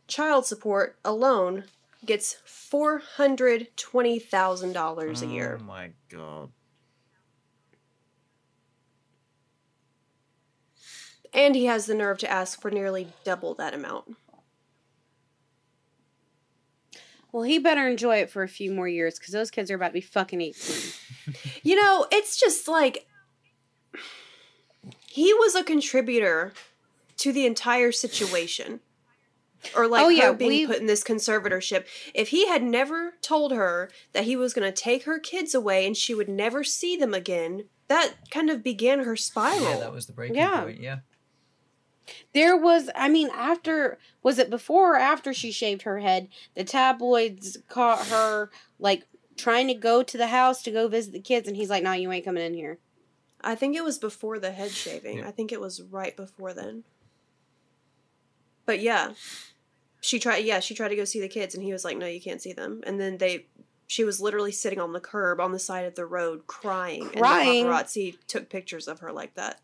child 0.06 0.44
support 0.44 0.98
alone, 1.04 1.64
gets 2.04 2.36
four 2.44 2.98
hundred 2.98 3.68
twenty 3.76 4.18
thousand 4.18 4.72
dollars 4.72 5.22
a 5.22 5.26
year. 5.26 5.58
Oh 5.60 5.64
my 5.64 5.90
god. 6.10 6.50
And 11.34 11.54
he 11.56 11.64
has 11.66 11.86
the 11.86 11.94
nerve 11.94 12.18
to 12.18 12.30
ask 12.30 12.60
for 12.60 12.70
nearly 12.70 13.08
double 13.24 13.54
that 13.54 13.74
amount. 13.74 14.16
Well, 17.32 17.42
he 17.42 17.58
better 17.58 17.88
enjoy 17.88 18.18
it 18.18 18.30
for 18.30 18.44
a 18.44 18.48
few 18.48 18.70
more 18.72 18.86
years 18.86 19.18
because 19.18 19.32
those 19.32 19.50
kids 19.50 19.68
are 19.70 19.74
about 19.74 19.88
to 19.88 19.94
be 19.94 20.00
fucking 20.00 20.40
18. 20.40 20.76
You 21.62 21.76
know, 21.76 22.06
it's 22.12 22.38
just 22.38 22.68
like 22.68 23.06
he 25.08 25.32
was 25.32 25.54
a 25.54 25.64
contributor 25.64 26.52
to 27.16 27.32
the 27.32 27.46
entire 27.46 27.90
situation. 27.92 28.80
Or 29.74 29.88
like 29.88 30.04
Oh, 30.04 30.10
yeah, 30.10 30.26
her 30.26 30.32
being 30.34 30.50
we- 30.50 30.66
put 30.66 30.76
in 30.80 30.86
this 30.86 31.02
conservatorship. 31.02 31.86
If 32.14 32.28
he 32.28 32.46
had 32.46 32.62
never 32.62 33.14
told 33.22 33.52
her 33.52 33.90
that 34.12 34.24
he 34.24 34.36
was 34.36 34.52
going 34.52 34.70
to 34.70 34.82
take 34.82 35.04
her 35.04 35.18
kids 35.18 35.54
away 35.54 35.86
and 35.86 35.96
she 35.96 36.14
would 36.14 36.28
never 36.28 36.62
see 36.62 36.94
them 36.96 37.14
again, 37.14 37.64
that 37.88 38.14
kind 38.30 38.50
of 38.50 38.62
began 38.62 39.00
her 39.04 39.16
spiral. 39.16 39.62
Yeah, 39.62 39.78
that 39.78 39.92
was 39.92 40.06
the 40.06 40.12
breaking 40.12 40.36
Yeah. 40.36 40.60
point. 40.64 40.80
Yeah. 40.80 40.98
There 42.32 42.56
was, 42.56 42.90
I 42.94 43.08
mean, 43.08 43.30
after, 43.34 43.98
was 44.22 44.38
it 44.38 44.50
before 44.50 44.94
or 44.94 44.98
after 44.98 45.32
she 45.32 45.50
shaved 45.50 45.82
her 45.82 46.00
head? 46.00 46.28
The 46.54 46.64
tabloids 46.64 47.58
caught 47.68 48.06
her, 48.08 48.50
like, 48.78 49.06
trying 49.36 49.68
to 49.68 49.74
go 49.74 50.02
to 50.02 50.18
the 50.18 50.28
house 50.28 50.62
to 50.62 50.70
go 50.70 50.88
visit 50.88 51.12
the 51.12 51.20
kids, 51.20 51.48
and 51.48 51.56
he's 51.56 51.70
like, 51.70 51.82
"No, 51.82 51.92
you 51.92 52.10
ain't 52.12 52.24
coming 52.24 52.44
in 52.44 52.54
here." 52.54 52.78
I 53.42 53.54
think 53.54 53.76
it 53.76 53.84
was 53.84 53.98
before 53.98 54.38
the 54.38 54.52
head 54.52 54.70
shaving. 54.70 55.18
Yeah. 55.18 55.28
I 55.28 55.30
think 55.30 55.52
it 55.52 55.60
was 55.60 55.82
right 55.82 56.16
before 56.16 56.54
then. 56.54 56.84
But 58.66 58.80
yeah, 58.80 59.12
she 60.00 60.18
tried. 60.18 60.44
Yeah, 60.44 60.60
she 60.60 60.74
tried 60.74 60.88
to 60.88 60.96
go 60.96 61.04
see 61.04 61.20
the 61.20 61.28
kids, 61.28 61.54
and 61.54 61.62
he 61.64 61.72
was 61.72 61.84
like, 61.84 61.96
"No, 61.98 62.06
you 62.06 62.20
can't 62.20 62.40
see 62.40 62.52
them." 62.52 62.82
And 62.86 63.00
then 63.00 63.18
they, 63.18 63.46
she 63.86 64.04
was 64.04 64.20
literally 64.20 64.52
sitting 64.52 64.80
on 64.80 64.92
the 64.92 65.00
curb 65.00 65.40
on 65.40 65.52
the 65.52 65.58
side 65.58 65.84
of 65.84 65.94
the 65.94 66.06
road 66.06 66.46
crying, 66.46 67.08
Crying? 67.10 67.64
and 67.64 67.68
the 67.68 67.72
paparazzi 67.72 68.16
took 68.26 68.48
pictures 68.48 68.88
of 68.88 69.00
her 69.00 69.12
like 69.12 69.34
that. 69.34 69.60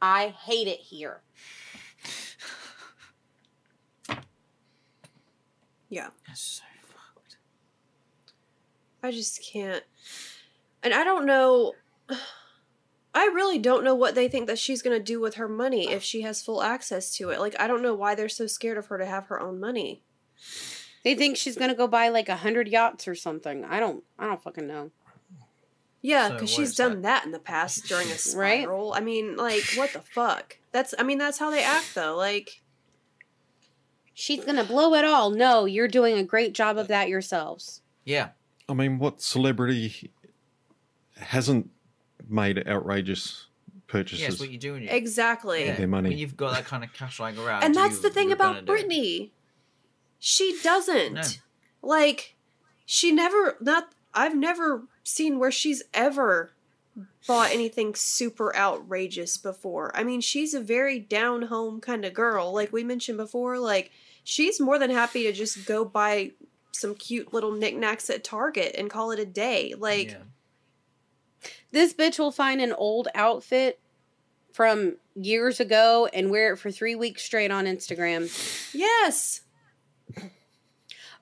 I 0.00 0.28
hate 0.28 0.68
it 0.68 0.80
here. 0.80 1.22
Yeah, 5.88 6.10
That's 6.28 6.40
so 6.40 6.62
fucked. 6.84 7.36
I 9.02 9.10
just 9.10 9.44
can't. 9.44 9.82
And 10.82 10.94
I 10.94 11.02
don't 11.02 11.26
know. 11.26 11.72
I 13.14 13.24
really 13.24 13.58
don't 13.58 13.82
know 13.82 13.96
what 13.96 14.14
they 14.14 14.28
think 14.28 14.46
that 14.46 14.58
she's 14.58 14.82
going 14.82 14.96
to 14.96 15.02
do 15.02 15.20
with 15.20 15.34
her 15.34 15.48
money 15.48 15.90
if 15.90 16.04
she 16.04 16.22
has 16.22 16.42
full 16.42 16.62
access 16.62 17.12
to 17.16 17.30
it. 17.30 17.40
Like, 17.40 17.56
I 17.58 17.66
don't 17.66 17.82
know 17.82 17.94
why 17.94 18.14
they're 18.14 18.28
so 18.28 18.46
scared 18.46 18.78
of 18.78 18.86
her 18.86 18.98
to 18.98 19.04
have 19.04 19.26
her 19.26 19.40
own 19.40 19.58
money. 19.58 20.04
They 21.02 21.14
think 21.14 21.36
she's 21.36 21.56
gonna 21.56 21.74
go 21.74 21.86
buy 21.86 22.08
like 22.10 22.28
a 22.28 22.36
hundred 22.36 22.68
yachts 22.68 23.08
or 23.08 23.14
something. 23.14 23.64
I 23.64 23.80
don't. 23.80 24.04
I 24.18 24.26
don't 24.26 24.42
fucking 24.42 24.66
know. 24.66 24.90
Yeah, 26.02 26.30
because 26.30 26.50
what 26.50 26.56
she's 26.56 26.74
done 26.74 27.02
that? 27.02 27.02
that? 27.02 27.24
in 27.26 27.32
the 27.32 27.38
past 27.38 27.84
during 27.86 28.06
a 28.06 28.10
Right? 28.34 28.60
spiral. 28.62 28.94
I 28.94 29.00
mean, 29.00 29.36
like, 29.36 29.64
what 29.76 29.92
the 29.92 30.00
fuck? 30.00 30.56
That's, 30.72 30.94
I 30.98 31.02
mean, 31.02 31.18
that's 31.18 31.38
how 31.38 31.50
they 31.50 31.62
act, 31.62 31.94
though. 31.94 32.16
Like, 32.16 32.62
She's 34.14 34.44
gonna 34.44 34.64
blow 34.64 34.92
it 34.94 35.04
all. 35.04 35.30
No, 35.30 35.64
you're 35.64 35.88
doing 35.88 36.18
a 36.18 36.22
great 36.22 36.52
job 36.52 36.76
of 36.76 36.88
that 36.88 37.08
yourselves. 37.08 37.80
Yeah. 38.04 38.30
I 38.68 38.74
mean, 38.74 38.98
what 38.98 39.22
celebrity 39.22 40.10
hasn't 41.16 41.70
made 42.28 42.66
outrageous 42.68 43.46
purchases? 43.86 44.20
Yeah, 44.38 44.44
what 44.44 44.50
you 44.50 44.58
do 44.58 44.74
when 44.74 44.82
you 44.82 44.88
exactly. 44.90 45.64
yeah, 45.64 45.74
Their 45.76 45.88
money. 45.88 46.10
When 46.10 46.18
you've 46.18 46.36
got 46.36 46.52
that 46.54 46.66
kind 46.66 46.84
of 46.84 46.92
cash 46.92 47.18
lying 47.18 47.38
around. 47.38 47.62
and 47.64 47.74
that's 47.74 47.96
you- 47.96 48.02
the 48.02 48.10
thing 48.10 48.30
about 48.30 48.66
gonna 48.66 48.66
do. 48.66 48.72
Britney. 48.88 49.30
She 50.18 50.58
doesn't. 50.62 51.14
No. 51.14 51.22
Like, 51.82 52.36
she 52.84 53.12
never, 53.12 53.56
not, 53.60 53.88
I've 54.12 54.36
never 54.36 54.82
seen 55.02 55.38
where 55.38 55.50
she's 55.50 55.82
ever 55.94 56.52
bought 57.26 57.52
anything 57.52 57.94
super 57.94 58.54
outrageous 58.56 59.36
before. 59.36 59.90
I 59.96 60.02
mean, 60.04 60.20
she's 60.20 60.54
a 60.54 60.60
very 60.60 60.98
down 60.98 61.42
home 61.42 61.80
kind 61.80 62.04
of 62.04 62.14
girl. 62.14 62.52
Like 62.52 62.72
we 62.72 62.84
mentioned 62.84 63.18
before, 63.18 63.58
like, 63.58 63.90
she's 64.24 64.60
more 64.60 64.78
than 64.78 64.90
happy 64.90 65.22
to 65.24 65.32
just 65.32 65.66
go 65.66 65.84
buy 65.84 66.32
some 66.72 66.94
cute 66.94 67.32
little 67.32 67.52
knickknacks 67.52 68.10
at 68.10 68.24
Target 68.24 68.74
and 68.76 68.90
call 68.90 69.10
it 69.10 69.18
a 69.18 69.26
day. 69.26 69.74
Like, 69.76 70.12
Yeah. 70.12 70.18
This 71.72 71.94
bitch 71.94 72.18
will 72.18 72.32
find 72.32 72.60
an 72.60 72.72
old 72.72 73.08
outfit 73.14 73.78
from 74.52 74.96
years 75.14 75.60
ago 75.60 76.08
and 76.12 76.30
wear 76.30 76.52
it 76.52 76.58
for 76.58 76.70
three 76.70 76.94
weeks 76.94 77.22
straight 77.24 77.50
on 77.50 77.64
Instagram. 77.64 78.28
yes. 78.74 79.40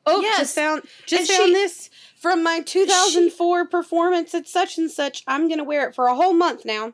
Oh, 0.06 0.20
Yes. 0.20 0.38
just 0.38 0.54
found 0.54 0.82
just 1.06 1.30
And 1.30 1.38
found 1.38 1.48
she- 1.48 1.54
this 1.54 1.90
from 2.20 2.42
my 2.42 2.60
2004 2.60 3.66
performance 3.66 4.34
at 4.34 4.48
such 4.48 4.78
and 4.78 4.90
such. 4.90 5.22
I'm 5.26 5.48
gonna 5.48 5.64
wear 5.64 5.88
it 5.88 5.94
for 5.94 6.06
a 6.06 6.14
whole 6.14 6.32
month 6.34 6.64
now. 6.64 6.92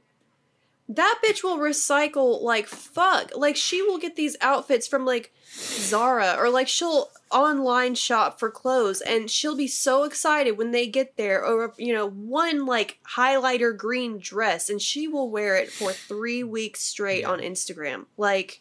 That 0.87 1.21
bitch 1.27 1.43
will 1.43 1.57
recycle 1.57 2.43
like 2.43 2.67
fuck. 2.67 3.31
Like 3.35 3.57
she 3.57 3.81
will 3.81 3.97
get 3.97 4.17
these 4.17 4.37
outfits 4.43 4.87
from 4.87 5.07
like 5.07 5.33
Zara 5.57 6.35
or 6.39 6.51
like 6.51 6.69
she'll 6.69 7.11
online 7.31 7.95
shop 7.95 8.39
for 8.39 8.51
clothes 8.51 9.01
and 9.01 9.31
she'll 9.31 9.57
be 9.57 9.67
so 9.67 10.05
excited 10.05 10.53
when 10.59 10.73
they 10.73 10.87
get 10.87 11.17
there 11.17 11.43
or 11.45 11.73
you 11.79 11.93
know 11.95 12.09
one 12.11 12.67
like 12.67 12.99
highlighter 13.17 13.75
green 13.77 14.19
dress 14.19 14.69
and 14.69 14.81
she 14.83 15.09
will 15.09 15.31
wear 15.31 15.57
it 15.57 15.71
for 15.73 15.91
3 15.93 16.45
weeks 16.45 16.81
straight 16.83 17.23
Yeah. 17.23 17.31
on 17.31 17.41
Instagram. 17.41 18.05
Like 18.19 18.61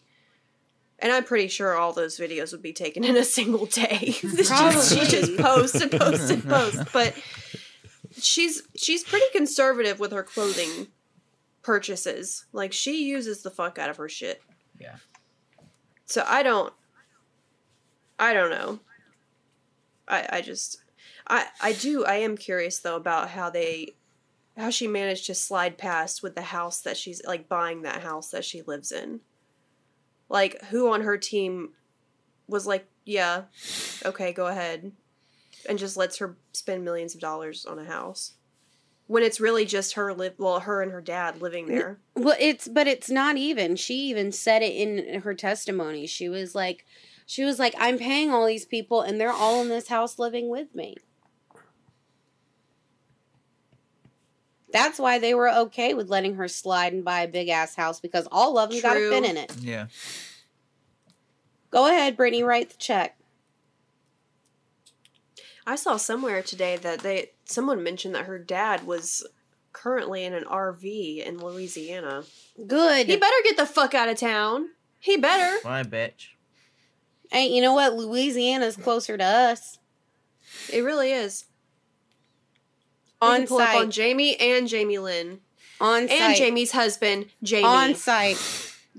and 1.04 1.12
I'm 1.12 1.26
pretty 1.26 1.49
sure 1.49 1.76
all 1.76 1.91
those 1.91 2.18
videos 2.18 2.54
would 2.54 2.62
be 2.62 2.72
taken 2.72 3.04
in 3.04 3.18
a 3.18 3.26
single 3.26 3.66
day. 3.66 4.16
Just- 4.22 4.93
she 4.97 5.06
just 5.06 5.38
posts 5.38 5.82
and 5.82 5.91
posts 5.91 6.30
and 6.30 6.43
posts. 6.49 6.82
But 6.93 7.14
she's 8.18 8.64
she's 8.78 9.04
pretty 9.04 9.26
conservative 9.34 9.99
with 9.99 10.14
her 10.14 10.24
clothing 10.24 10.88
purchases. 11.62 12.45
Like 12.54 12.72
she 12.72 13.04
uses 13.06 13.43
the 13.43 13.51
fuck 13.51 13.78
out 13.78 13.89
of 13.89 13.97
her 13.97 14.08
shit. 14.08 14.41
Yeah. 14.80 14.95
So 16.06 16.24
I 16.26 16.41
don't 16.41 16.74
I 18.18 18.34
don't 18.34 18.49
know. 18.49 18.80
I 20.08 20.28
I 20.32 20.41
just 20.41 20.78
I 21.28 21.47
I 21.62 21.74
do 21.74 22.06
I 22.06 22.16
am 22.16 22.38
curious 22.38 22.80
though 22.80 22.95
about 22.95 23.30
how 23.30 23.49
they 23.49 23.95
how 24.56 24.70
she 24.70 24.88
managed 24.88 25.26
to 25.26 25.36
slide 25.36 25.78
past 25.78 26.24
with 26.24 26.36
the 26.36 26.43
house 26.43 26.80
that 26.82 26.95
she's 26.95 27.22
like 27.26 27.49
buying 27.49 27.82
that 27.82 28.04
house 28.04 28.30
that 28.30 28.45
she 28.45 28.62
lives 28.62 28.91
in. 28.93 29.20
Like 30.34 30.62
who 30.66 30.92
on 30.92 31.02
her 31.02 31.16
team 31.16 31.74
was 32.48 32.66
like, 32.66 32.88
"Yeah, 33.06 33.44
okay, 34.04 34.34
go 34.34 34.48
ahead." 34.48 34.92
And 35.70 35.78
just 35.78 35.96
lets 35.96 36.18
her 36.18 36.36
spend 36.52 36.84
millions 36.84 37.14
of 37.14 37.22
dollars 37.22 37.66
on 37.68 37.78
a 37.78 37.86
house. 37.86 38.34
When 39.06 39.22
it's 39.22 39.40
really 39.40 39.64
just 39.64 39.94
her 39.94 40.12
live 40.12 40.34
well, 40.40 40.62
her 40.62 40.82
and 40.82 40.92
her 40.92 41.02
dad 41.02 41.40
living 41.40 41.68
there. 41.68 42.00
Well, 42.16 42.36
it's 42.40 42.68
but 42.68 42.88
it's 42.88 43.12
not 43.12 43.38
even. 43.38 43.76
She 43.76 43.94
even 44.10 44.32
said 44.32 44.64
it 44.64 44.76
in 44.76 45.22
her 45.22 45.36
testimony. 45.36 46.08
She 46.08 46.28
was 46.28 46.56
like, 46.56 46.84
she 47.28 47.44
was 47.44 47.60
like, 47.60 47.76
I'm 47.78 48.00
paying 48.00 48.32
all 48.32 48.48
these 48.48 48.66
people, 48.66 49.02
and 49.02 49.22
they're 49.22 49.32
all 49.32 49.62
in 49.62 49.70
this 49.70 49.90
house 49.90 50.18
living 50.18 50.50
with 50.50 50.74
me. 50.74 50.96
That's 54.74 54.97
why 54.97 55.19
they 55.19 55.36
were 55.36 55.49
okay 55.49 55.93
with 55.93 56.09
letting 56.09 56.34
her 56.36 56.47
slide 56.47 56.93
and 56.93 57.05
buy 57.05 57.21
a 57.21 57.28
big 57.28 57.47
ass 57.47 57.76
house 57.76 57.99
because 57.99 58.28
all 58.32 58.57
of 58.57 58.71
them 58.71 58.82
got 58.82 58.97
a 58.97 58.99
True. 58.99 59.11
fit 59.11 59.24
in 59.24 59.38
it. 59.38 59.55
Yeah. 59.61 59.86
Go 61.69 61.88
ahead, 61.88 62.17
Britney, 62.17 62.43
write 62.43 62.71
the 62.71 62.78
check. 62.78 63.17
I 65.65 65.76
saw 65.76 65.97
somewhere 65.97 66.41
today 66.41 66.76
that 66.78 66.99
they 67.01 67.30
someone 67.45 67.84
mentioned 67.84 68.15
that 68.15 68.26
her 68.26 68.39
dad 68.39 68.86
was 68.86 69.26
currently 69.74 70.24
in 70.26 70.34
an 70.34 70.43
RV 70.43 71.24
in 71.26 71.38
Louisiana. 71.38 72.24
Good. 72.67 73.05
He 73.07 73.15
better 73.15 73.36
get 73.43 73.57
the 73.57 73.65
fuck 73.67 73.93
out 73.93 74.09
of 74.09 74.17
town. 74.17 74.69
He 74.99 75.17
better. 75.17 75.57
Bye, 75.63 75.84
bitch. 75.84 76.30
hey, 77.32 77.47
you 77.47 77.61
know 77.61 77.74
what? 77.74 77.93
Louisiana's 77.93 78.76
closer 78.76 79.17
to 79.17 79.24
us. 79.24 79.78
It 80.71 80.82
really 80.82 81.11
is. 81.11 81.45
We 83.24 83.30
On 83.30 83.38
can 83.39 83.47
pull 83.47 83.61
up 83.61 83.76
on. 83.76 83.91
Jamie 83.91 84.36
and 84.39 84.67
Jamie 84.67 84.99
Lynn 84.99 85.39
On 85.80 86.01
and 86.01 86.09
site. 86.09 86.38
Jamie's 86.38 86.71
husband 86.71 87.28
Jamie. 87.41 87.65
On 87.65 87.95
site. 87.95 88.38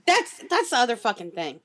That's 0.06 0.42
that's 0.48 0.70
the 0.70 0.76
other 0.76 0.96
fucking 0.96 1.32
thing. 1.32 1.60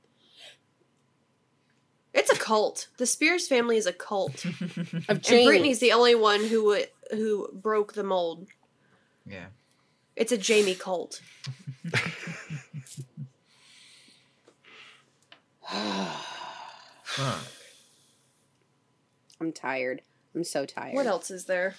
It's 2.13 2.31
a 2.31 2.35
cult. 2.37 2.87
The 2.97 3.05
Spears 3.05 3.47
family 3.47 3.77
is 3.77 3.85
a 3.85 3.93
cult, 3.93 4.43
Of 4.45 5.05
and 5.07 5.23
Jamie. 5.23 5.45
Britney's 5.59 5.79
the 5.79 5.93
only 5.93 6.15
one 6.15 6.43
who 6.45 6.73
uh, 6.73 6.81
who 7.11 7.49
broke 7.53 7.93
the 7.93 8.03
mold. 8.03 8.47
Yeah. 9.25 9.45
It's 10.15 10.31
a 10.31 10.37
Jamie 10.37 10.75
cult. 10.75 11.21
Fuck. 17.03 17.41
I'm 19.39 19.51
tired. 19.53 20.01
I'm 20.35 20.43
so 20.43 20.65
tired. 20.65 20.95
What 20.95 21.05
else 21.05 21.31
is 21.31 21.45
there? 21.45 21.75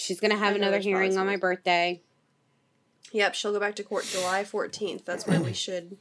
She's 0.00 0.20
gonna 0.20 0.36
have 0.36 0.54
I 0.54 0.56
another 0.56 0.78
hearing 0.78 1.16
on 1.18 1.26
my 1.26 1.36
birthday. 1.36 2.00
Yep, 3.12 3.34
she'll 3.34 3.52
go 3.52 3.60
back 3.60 3.74
to 3.76 3.82
court 3.82 4.04
July 4.04 4.44
14th. 4.44 5.04
That's 5.04 5.26
when 5.26 5.44
we 5.44 5.52
should 5.52 5.96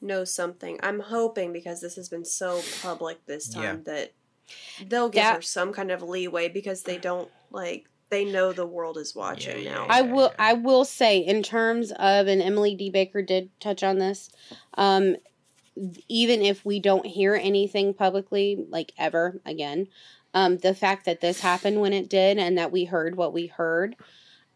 know 0.00 0.24
something. 0.24 0.78
I'm 0.82 1.00
hoping 1.00 1.52
because 1.52 1.80
this 1.80 1.94
has 1.96 2.08
been 2.08 2.24
so 2.24 2.60
public 2.82 3.24
this 3.26 3.48
time 3.48 3.84
that 3.84 4.12
they'll 4.86 5.08
give 5.08 5.22
That- 5.22 5.36
her 5.36 5.42
some 5.42 5.72
kind 5.72 5.90
of 5.90 6.02
leeway 6.02 6.48
because 6.48 6.82
they 6.82 6.98
don't 6.98 7.30
like 7.50 7.86
they 8.10 8.24
know 8.26 8.52
the 8.52 8.66
world 8.66 8.98
is 8.98 9.14
watching 9.14 9.62
Yeah, 9.62 9.72
now. 9.72 9.84
yeah, 9.84 9.94
I 9.94 10.02
will. 10.02 10.28
yeah. 10.32 10.34
I 10.38 10.52
will 10.52 10.84
say, 10.84 11.16
in 11.18 11.42
terms 11.42 11.92
of, 11.92 12.26
and 12.26 12.42
Emily 12.42 12.74
D. 12.74 12.90
Baker 12.90 13.22
did 13.22 13.48
touch 13.58 13.82
on 13.82 13.98
this. 13.98 14.28
Um, 14.74 15.16
even 16.08 16.42
if 16.42 16.62
we 16.62 16.78
don't 16.78 17.06
hear 17.06 17.34
anything 17.34 17.94
publicly, 17.94 18.66
like 18.68 18.92
ever 18.98 19.40
again, 19.46 19.86
um, 20.34 20.58
the 20.58 20.74
fact 20.74 21.04
that 21.06 21.20
this 21.20 21.40
happened 21.40 21.80
when 21.80 21.92
it 21.92 22.08
did, 22.08 22.38
and 22.38 22.56
that 22.58 22.72
we 22.72 22.84
heard 22.84 23.16
what 23.16 23.32
we 23.32 23.46
heard, 23.46 23.96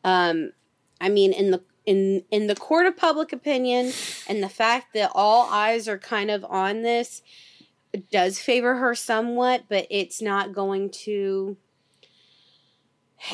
um, 0.04 0.52
I 1.00 1.08
mean, 1.08 1.32
in 1.32 1.50
the 1.50 1.62
in 1.84 2.24
in 2.30 2.46
the 2.46 2.56
court 2.56 2.86
of 2.86 2.96
public 2.96 3.32
opinion, 3.32 3.92
and 4.28 4.42
the 4.42 4.48
fact 4.48 4.94
that 4.94 5.10
all 5.14 5.48
eyes 5.50 5.86
are 5.88 5.98
kind 5.98 6.30
of 6.30 6.44
on 6.44 6.82
this, 6.82 7.22
does 8.10 8.38
favor 8.38 8.76
her 8.76 8.94
somewhat, 8.94 9.64
but 9.68 9.86
it's 9.90 10.20
not 10.22 10.52
going 10.52 10.90
to. 10.90 11.56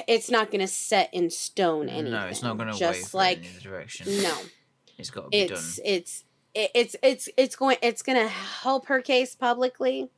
It's 0.06 0.30
not 0.30 0.50
going 0.50 0.60
to 0.60 0.68
set 0.68 1.12
in 1.12 1.28
stone 1.30 1.88
anything. 1.88 2.12
No, 2.12 2.26
it's 2.26 2.42
not 2.42 2.56
going 2.56 2.70
to 2.72 2.78
just 2.78 3.14
like 3.14 3.38
in 3.38 3.44
either 3.44 3.60
direction. 3.60 4.22
no 4.22 4.34
It's 4.96 5.10
got 5.10 5.24
to 5.24 5.28
be 5.30 5.38
it's 5.38 5.76
done. 5.76 5.84
it's 5.86 6.24
it- 6.54 6.70
it's 6.74 6.96
it's 7.02 7.28
it's 7.36 7.56
going 7.56 7.76
it's 7.82 8.02
going 8.02 8.18
to 8.18 8.28
help 8.28 8.86
her 8.86 9.00
case 9.02 9.34
publicly 9.34 10.08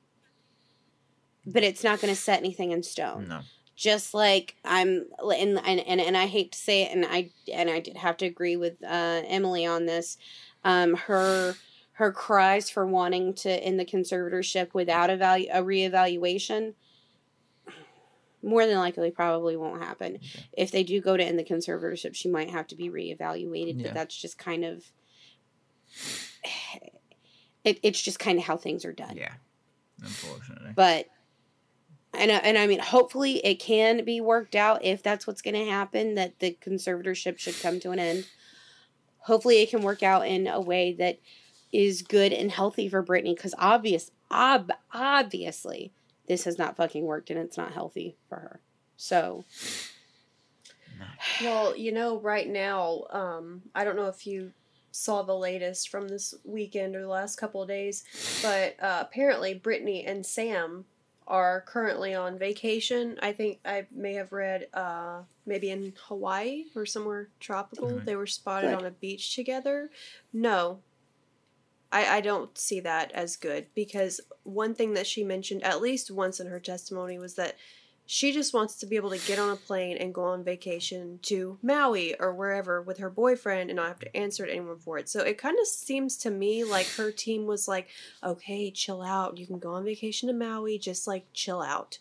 but 1.47 1.63
it's 1.63 1.85
not 1.85 2.01
going 2.01 2.13
to 2.15 2.21
set 2.21 2.39
anything 2.41 2.73
in 2.73 2.83
stone. 2.83 3.29
No. 3.29 3.41
Just 3.77 4.15
like 4.15 4.57
I'm, 4.65 5.07
and, 5.19 5.59
and 5.65 5.81
and 5.81 6.01
and 6.01 6.17
I 6.17 6.27
hate 6.27 6.53
to 6.53 6.59
say 6.59 6.83
it, 6.85 6.93
and 6.95 7.05
I 7.05 7.31
and 7.53 7.69
I 7.69 7.81
did 7.81 7.97
have 7.97 8.17
to 8.19 8.27
agree 8.27 8.57
with 8.57 8.75
uh, 8.85 9.23
Emily 9.27 9.67
on 9.67 9.87
this. 9.87 10.17
Um, 10.63 10.95
her 10.95 11.57
her 11.95 12.13
cries 12.13 12.71
for 12.71 12.87
wanting 12.87 13.35
to 13.35 13.51
end 13.51 13.81
the 13.81 13.85
conservatorship 13.85 14.75
without 14.75 15.11
a 15.11 15.17
value 15.17 15.49
a 15.53 15.61
reevaluation 15.63 16.75
more 18.43 18.67
than 18.67 18.77
likely 18.77 19.11
probably 19.11 19.57
won't 19.57 19.83
happen. 19.83 20.17
Okay. 20.17 20.45
If 20.53 20.71
they 20.71 20.85
do 20.85 21.01
go 21.01 21.17
to 21.17 21.25
end 21.25 21.39
the 21.39 21.45
conservatorship, 21.45 22.15
she 22.15 22.29
might 22.29 22.51
have 22.51 22.67
to 22.69 22.77
be 22.77 22.91
reevaluated, 22.91 23.79
Yeah. 23.81 23.87
but 23.87 23.95
that's 23.95 24.17
just 24.17 24.39
kind 24.39 24.65
of 24.65 24.85
it, 27.65 27.81
it's 27.83 28.01
just 28.01 28.19
kind 28.19 28.39
of 28.39 28.45
how 28.45 28.57
things 28.57 28.85
are 28.85 28.93
done. 28.93 29.17
Yeah. 29.17 29.33
Unfortunately. 30.03 30.73
But 30.77 31.07
and 32.17 32.31
I- 32.33 32.37
and 32.39 32.57
I 32.59 32.67
mean, 32.67 32.81
hopefully 32.81 33.45
it 33.45 33.57
can 33.57 34.05
be 34.05 34.21
worked 34.21 34.55
out 34.55 34.85
if 34.85 35.03
that's 35.03 35.27
what's 35.27 35.43
going 35.43 35.55
to 35.55 35.71
happen. 35.71 36.15
That 36.15 36.39
the 36.39 36.57
conservatorship 36.61 37.39
should 37.39 37.61
come 37.61 37.81
to 37.81 37.91
an 37.91 37.99
end. 37.99 38.27
Hopefully, 39.19 39.63
it 39.63 39.71
can 39.71 39.83
work 39.83 40.03
out 40.03 40.27
in 40.27 40.47
a 40.47 40.61
way 40.61 40.93
that 40.95 41.19
is 41.73 42.03
good 42.03 42.33
and 42.33 42.51
healthy 42.51 42.89
for 42.89 43.03
Britney. 43.03 43.35
Because 43.35 43.55
obvious, 43.59 44.11
ob, 44.31 44.71
obviously, 44.93 45.93
this 46.29 46.45
has 46.45 46.59
not 46.59 46.77
fucking 46.77 47.05
worked, 47.05 47.31
and 47.31 47.39
it's 47.39 47.57
not 47.57 47.73
healthy 47.73 48.17
for 48.29 48.37
her. 48.37 48.61
So 48.97 49.45
Well, 51.41 51.77
you 51.77 51.91
know, 51.93 52.21
right 52.21 52.49
now, 52.49 53.05
um, 53.11 53.63
I 53.75 53.85
don't 53.85 53.97
know 53.97 54.07
if 54.09 54.27
you 54.27 54.53
saw 54.93 55.23
the 55.23 55.37
latest 55.37 55.89
from 55.89 56.07
this 56.09 56.35
weekend 56.45 56.95
or 56.95 57.01
the 57.03 57.09
last 57.09 57.37
couple 57.37 57.61
of 57.61 57.69
days, 57.69 58.05
but 58.43 58.77
uh, 58.81 58.99
apparently 59.03 59.59
Britney 59.59 60.09
and 60.09 60.25
Sam 60.25 60.85
are 61.27 61.63
currently 61.67 62.15
on 62.15 62.39
vacation. 62.39 63.19
I 63.23 63.33
think 63.33 63.61
I 63.65 63.87
may 63.91 64.15
have 64.15 64.33
read 64.33 64.69
uh, 64.75 65.23
maybe 65.47 65.71
in 65.71 65.95
Hawaii 66.09 66.65
or 66.75 66.85
somewhere 66.87 67.29
tropical. 67.41 67.99
They 67.99 68.17
were 68.17 68.27
spotted 68.27 68.69
Good. 68.71 68.79
on 68.79 68.85
a 68.85 68.91
beach 68.91 69.35
together. 69.35 69.91
No. 70.33 70.81
I, 71.91 72.17
I 72.17 72.21
don't 72.21 72.57
see 72.59 72.81
that 72.81 73.13
as 73.13 73.37
good 73.37 73.67
because 73.75 74.21
one 74.43 74.75
thing 74.75 74.95
that 74.95 75.07
she 75.07 75.23
mentioned 75.23 75.63
at 75.63 75.81
least 75.81 76.11
once 76.11 76.41
in 76.41 76.49
her 76.49 76.61
testimony 76.61 77.19
was 77.19 77.35
that 77.35 77.57
she 78.07 78.33
just 78.33 78.53
wants 78.53 78.77
to 78.77 78.87
be 78.87 78.97
able 78.97 79.11
to 79.11 79.19
get 79.27 79.39
on 79.39 79.49
a 79.51 79.57
plane 79.57 79.97
and 79.97 80.13
go 80.13 80.25
on 80.25 80.45
vacation 80.45 81.19
to 81.23 81.59
Maui 81.63 82.15
or 82.21 82.35
wherever 82.35 82.83
with 82.83 82.99
her 82.99 83.09
boyfriend 83.09 83.71
and 83.71 83.77
not 83.77 83.89
have 83.89 83.99
to 84.01 84.15
answer 84.17 84.45
to 84.45 84.53
anyone 84.53 84.79
for 84.79 84.99
it. 84.99 85.09
So 85.09 85.21
it 85.21 85.39
kind 85.39 85.59
of 85.59 85.67
seems 85.67 86.17
to 86.19 86.31
me 86.31 86.65
like 86.65 86.87
her 86.97 87.11
team 87.11 87.47
was 87.47 87.67
like, 87.67 87.89
okay, 88.23 88.71
chill 88.71 89.01
out. 89.03 89.39
You 89.39 89.47
can 89.47 89.59
go 89.59 89.73
on 89.73 89.85
vacation 89.85 90.27
to 90.29 90.35
Maui, 90.35 90.79
just 90.79 91.07
like 91.07 91.25
chill 91.33 91.63
out. 91.63 91.99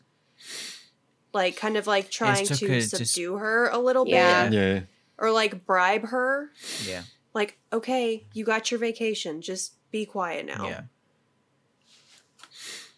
Like, 1.34 1.56
kind 1.56 1.78
of 1.78 1.88
like 1.88 2.12
trying 2.12 2.46
took 2.46 2.58
to 2.60 2.68
her 2.68 2.74
to 2.74 2.78
s- 2.80 2.92
subdue 2.92 3.38
her 3.38 3.70
a 3.70 3.80
little 3.80 4.08
Yeah. 4.08 4.50
bit 4.50 4.54
Yeah. 4.58 4.82
or 5.18 5.32
like 5.32 5.66
bribe 5.66 6.08
her. 6.10 6.52
Yeah. 6.86 7.04
Like, 7.34 7.58
okay, 7.72 8.28
you 8.34 8.46
got 8.46 8.70
your 8.70 8.80
vacation, 8.80 9.42
just 9.42 9.74
be 9.90 10.06
quiet 10.06 10.46
now. 10.46 10.68
Yeah. 10.68 10.82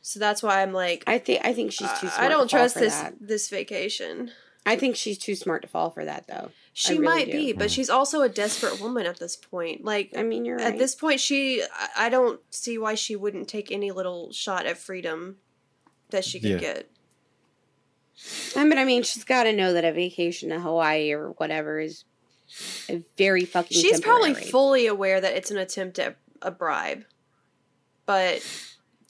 So 0.07 0.19
that's 0.19 0.43
why 0.43 0.61
I'm 0.61 0.71
like, 0.71 1.03
I 1.07 1.17
think 1.17 1.43
I 1.43 1.51
think 1.51 1.71
she's 1.71 1.89
too. 1.99 2.05
I- 2.05 2.09
Smart 2.11 2.19
I 2.19 2.29
don't 2.29 2.47
to 2.47 2.55
fall 2.55 2.59
trust 2.59 2.75
for 2.75 2.79
this 2.81 2.95
That. 2.95 3.15
this 3.19 3.49
vacation. 3.49 4.29
I 4.63 4.75
think 4.75 4.95
she's 4.95 5.17
too 5.17 5.33
smart 5.33 5.63
to 5.63 5.67
fall 5.67 5.89
for 5.89 6.05
that, 6.05 6.27
though. 6.27 6.51
She 6.73 6.93
really 6.93 7.05
might 7.05 7.25
do. 7.25 7.31
be, 7.31 7.53
but 7.53 7.69
Mm. 7.69 7.73
she's 7.73 7.89
also 7.89 8.21
a 8.21 8.29
desperate 8.29 8.79
woman 8.79 9.07
at 9.07 9.17
this 9.17 9.35
point. 9.35 9.83
Like 9.83 10.11
I 10.15 10.21
mean, 10.21 10.45
you're 10.45 10.57
right. 10.57 10.67
at 10.67 10.77
this 10.77 10.93
point, 10.93 11.19
she 11.21 11.63
I- 11.63 11.89
I 12.05 12.09
don't 12.09 12.39
see 12.51 12.77
why 12.77 12.93
she 12.93 13.15
wouldn't 13.15 13.47
take 13.47 13.71
any 13.71 13.89
little 13.91 14.31
shot 14.31 14.67
at 14.67 14.77
freedom 14.77 15.37
that 16.11 16.23
she 16.23 16.39
could 16.39 16.51
Yeah. 16.51 16.57
get. 16.59 16.91
I 18.55 18.63
mean, 18.63 18.77
I 18.77 18.85
mean, 18.85 19.01
she's 19.01 19.23
got 19.23 19.43
to 19.45 19.53
know 19.53 19.73
that 19.73 19.83
a 19.85 19.91
vacation 19.91 20.49
to 20.49 20.59
Hawaii 20.59 21.11
or 21.13 21.31
whatever 21.31 21.79
is 21.79 22.03
a 22.89 23.01
very 23.17 23.43
fucking. 23.43 23.75
She's 23.81 23.99
probably 23.99 24.35
fully 24.35 24.85
aware 24.85 25.19
that 25.19 25.33
it's 25.35 25.49
an 25.49 25.57
attempt 25.57 25.97
at 25.97 26.15
a 26.43 26.51
bribe, 26.51 27.05
but 28.05 28.41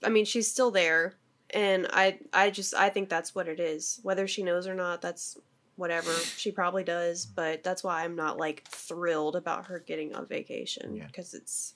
I 0.06 0.10
mean, 0.10 0.26
she's 0.26 0.50
still 0.50 0.72
there, 0.72 1.16
and 1.50 1.88
I 1.92 2.20
I 2.32 2.50
just 2.52 2.74
I 2.74 2.90
think 2.90 3.10
that's 3.10 3.34
what 3.34 3.48
it 3.48 3.60
is. 3.60 4.00
Whether 4.04 4.28
she 4.28 4.44
knows 4.44 4.68
or 4.68 4.76
not, 4.76 5.02
that's 5.02 5.38
whatever. 5.76 6.14
She 6.14 6.52
probably 6.52 6.84
does, 6.84 7.26
but 7.26 7.64
that's 7.64 7.84
why 7.84 8.04
I'm 8.04 8.16
not 8.16 8.38
like 8.38 8.64
thrilled 8.68 9.36
about 9.36 9.66
her 9.68 9.80
getting 9.80 10.16
on 10.16 10.28
vacation 10.28 10.96
Yeah. 10.96 11.08
because 11.08 11.34
it's 11.34 11.76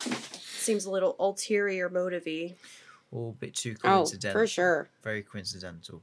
seems 0.00 0.84
a 0.86 0.90
little 0.90 1.16
ulterior 1.18 1.88
motivey. 1.88 2.56
All 3.12 3.30
a 3.30 3.32
bit 3.32 3.54
too 3.54 3.76
oh, 3.84 3.88
coincidental. 3.88 3.92
Oh, 3.92 3.98
coincidental. 4.00 4.40
for 4.40 4.46
sure. 4.46 4.90
Very 5.02 5.22
coincidental. 5.22 6.02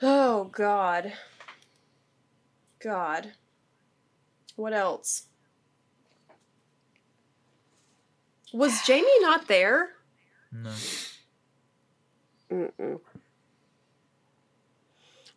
Oh 0.00 0.44
God. 0.44 1.12
God. 2.80 3.32
What 4.54 4.72
else? 4.72 5.24
Was 8.52 8.82
Jamie 8.86 9.06
not 9.20 9.48
there? 9.48 9.90
No. 10.52 10.70
Mm-mm. 12.50 13.00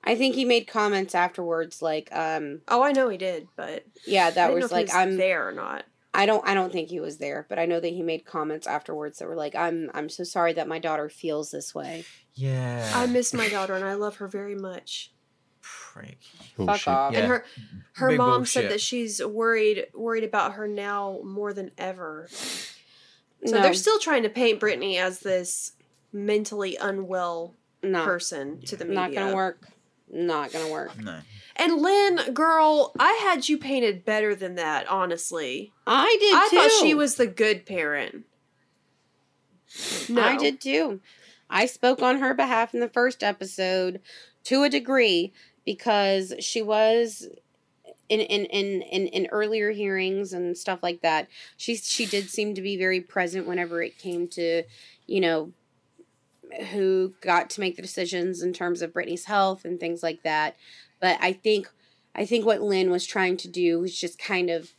I 0.03 0.15
think 0.15 0.33
he 0.35 0.45
made 0.45 0.65
comments 0.67 1.13
afterwards, 1.13 1.81
like, 1.81 2.09
um, 2.11 2.61
Oh, 2.67 2.81
I 2.81 2.91
know 2.91 3.09
he 3.09 3.17
did, 3.17 3.47
but 3.55 3.85
yeah, 4.07 4.27
I 4.27 4.31
that 4.31 4.35
didn't 4.47 4.49
know 4.49 4.55
was 4.55 4.65
if 4.65 4.69
he 4.71 4.75
like, 4.75 4.95
I'm 4.95 5.17
there 5.17 5.47
or 5.47 5.51
not. 5.51 5.83
I 6.13 6.25
don't 6.25 6.45
I 6.45 6.53
don't 6.53 6.73
think 6.73 6.89
he 6.89 6.99
was 6.99 7.19
there, 7.19 7.45
but 7.47 7.57
I 7.57 7.65
know 7.65 7.79
that 7.79 7.87
he 7.87 8.01
made 8.01 8.25
comments 8.25 8.67
afterwards 8.67 9.19
that 9.19 9.27
were 9.29 9.35
like, 9.35 9.55
I'm 9.55 9.89
I'm 9.93 10.09
so 10.09 10.23
sorry 10.25 10.51
that 10.53 10.67
my 10.67 10.77
daughter 10.79 11.07
feels 11.07 11.51
this 11.51 11.73
way. 11.73 12.03
Yeah. 12.33 12.91
I 12.93 13.05
miss 13.05 13.33
my 13.33 13.47
daughter 13.47 13.75
and 13.75 13.85
I 13.85 13.93
love 13.93 14.17
her 14.17 14.27
very 14.27 14.55
much. 14.55 15.13
Prick. 15.61 16.17
Bullshit. 16.57 16.87
off. 16.89 17.13
Yeah. 17.13 17.19
And 17.19 17.27
her 17.29 17.45
her 17.93 18.09
Big 18.09 18.17
mom 18.17 18.39
bullshit. 18.41 18.63
said 18.63 18.71
that 18.71 18.81
she's 18.81 19.23
worried 19.23 19.85
worried 19.93 20.25
about 20.25 20.53
her 20.53 20.67
now 20.67 21.19
more 21.23 21.53
than 21.53 21.71
ever. 21.77 22.27
So 23.45 23.55
no, 23.55 23.61
they're 23.61 23.73
still 23.73 23.99
trying 23.99 24.23
to 24.23 24.29
paint 24.29 24.59
Britney 24.59 24.97
as 24.97 25.19
this 25.19 25.73
mentally 26.13 26.77
unwell 26.79 27.55
no, 27.81 28.03
person 28.03 28.61
to 28.61 28.75
the 28.75 28.85
media. 28.85 28.99
not 29.01 29.13
gonna 29.13 29.35
work. 29.35 29.67
Not 30.11 30.51
gonna 30.51 30.69
work. 30.69 30.97
No. 30.99 31.19
And 31.55 31.81
Lynne, 31.81 32.33
girl, 32.33 32.93
I 32.99 33.13
had 33.23 33.47
you 33.49 33.57
painted 33.57 34.05
better 34.05 34.35
than 34.35 34.55
that, 34.55 34.87
honestly. 34.89 35.71
I 35.87 36.17
did 36.19 36.35
I 36.35 36.47
too. 36.49 36.55
thought 36.55 36.85
she 36.85 36.93
was 36.93 37.15
the 37.15 37.27
good 37.27 37.65
parent. 37.65 38.25
No. 40.09 40.21
I 40.21 40.37
did 40.37 40.59
too. 40.59 40.99
I 41.49 41.65
spoke 41.65 42.01
on 42.01 42.19
her 42.19 42.33
behalf 42.33 42.73
in 42.73 42.79
the 42.79 42.89
first 42.89 43.23
episode 43.23 44.01
to 44.45 44.63
a 44.63 44.69
degree 44.69 45.33
because 45.65 46.33
she 46.39 46.61
was 46.61 47.27
in 48.11 48.19
in, 48.19 48.45
in, 48.45 48.81
in 48.81 49.07
in 49.07 49.27
earlier 49.31 49.71
hearings 49.71 50.33
and 50.33 50.57
stuff 50.57 50.79
like 50.83 51.01
that. 51.01 51.27
She 51.57 51.75
she 51.75 52.05
did 52.05 52.29
seem 52.29 52.53
to 52.55 52.61
be 52.61 52.77
very 52.77 53.01
present 53.01 53.47
whenever 53.47 53.81
it 53.81 53.97
came 53.97 54.27
to, 54.29 54.63
you 55.07 55.21
know, 55.21 55.51
who 56.71 57.13
got 57.21 57.49
to 57.51 57.61
make 57.61 57.75
the 57.75 57.81
decisions 57.81 58.41
in 58.41 58.53
terms 58.53 58.81
of 58.81 58.93
Britney's 58.93 59.25
health 59.25 59.65
and 59.65 59.79
things 59.79 60.03
like 60.03 60.23
that. 60.23 60.57
But 60.99 61.17
I 61.21 61.33
think 61.33 61.69
I 62.13 62.25
think 62.25 62.45
what 62.45 62.61
Lynne 62.61 62.91
was 62.91 63.05
trying 63.05 63.37
to 63.37 63.47
do 63.47 63.79
was 63.79 63.97
just 63.97 64.19
kind 64.19 64.49
of, 64.49 64.71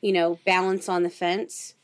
you 0.00 0.12
know, 0.12 0.38
balance 0.44 0.88
on 0.88 1.02
the 1.02 1.10
fence 1.10 1.74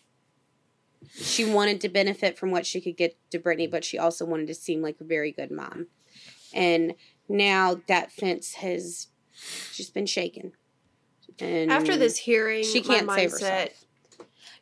she 1.14 1.44
wanted 1.44 1.80
to 1.80 1.88
benefit 1.88 2.38
from 2.38 2.50
what 2.50 2.64
she 2.64 2.80
could 2.80 2.96
get 2.96 3.16
to 3.30 3.38
Britney, 3.38 3.70
but 3.70 3.84
she 3.84 3.98
also 3.98 4.24
wanted 4.24 4.46
to 4.46 4.54
seem 4.54 4.82
like 4.82 5.00
a 5.00 5.04
very 5.04 5.32
good 5.32 5.50
mom. 5.50 5.88
And 6.54 6.94
now 7.28 7.80
that 7.88 8.12
fence 8.12 8.54
has 8.54 9.08
just 9.72 9.94
been 9.94 10.06
shaken. 10.06 10.52
And 11.40 11.70
After 11.70 11.96
this 11.96 12.16
hearing, 12.16 12.64
she 12.64 12.82
can't 12.82 13.06
my 13.06 13.16
save 13.16 13.30
mindset, 13.30 13.40
herself. 13.40 13.68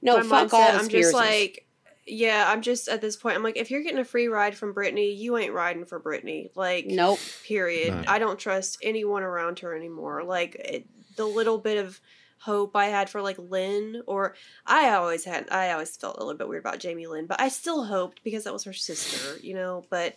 No, 0.02 0.16
my 0.18 0.22
fuck 0.22 0.48
mindset, 0.48 0.52
all. 0.52 0.80
I'm 0.80 0.88
just 0.88 1.14
like, 1.14 1.66
yeah, 2.06 2.44
I'm 2.48 2.62
just 2.62 2.88
at 2.88 3.00
this 3.00 3.16
point. 3.16 3.36
I'm 3.36 3.42
like, 3.42 3.56
if 3.56 3.70
you're 3.70 3.82
getting 3.82 3.98
a 3.98 4.04
free 4.04 4.28
ride 4.28 4.56
from 4.56 4.74
Britney, 4.74 5.16
you 5.16 5.36
ain't 5.36 5.52
riding 5.52 5.84
for 5.84 6.00
Britney. 6.00 6.50
Like, 6.54 6.86
nope. 6.86 7.18
period. 7.44 7.94
No. 7.94 8.04
I 8.06 8.18
don't 8.18 8.38
trust 8.38 8.78
anyone 8.82 9.22
around 9.22 9.60
her 9.60 9.74
anymore. 9.76 10.24
Like 10.24 10.54
it, 10.56 10.86
the 11.16 11.26
little 11.26 11.58
bit 11.58 11.78
of 11.78 12.00
hope 12.40 12.74
I 12.74 12.86
had 12.86 13.10
for 13.10 13.20
like 13.20 13.38
Lynn, 13.38 14.02
or 14.06 14.34
I 14.66 14.90
always 14.90 15.24
had, 15.24 15.48
I 15.50 15.72
always 15.72 15.96
felt 15.96 16.16
a 16.16 16.24
little 16.24 16.38
bit 16.38 16.48
weird 16.48 16.62
about 16.62 16.78
Jamie 16.78 17.06
Lynn, 17.06 17.26
but 17.26 17.40
I 17.40 17.48
still 17.48 17.84
hoped 17.84 18.24
because 18.24 18.44
that 18.44 18.52
was 18.52 18.64
her 18.64 18.72
sister, 18.72 19.38
you 19.42 19.54
know. 19.54 19.84
But 19.90 20.16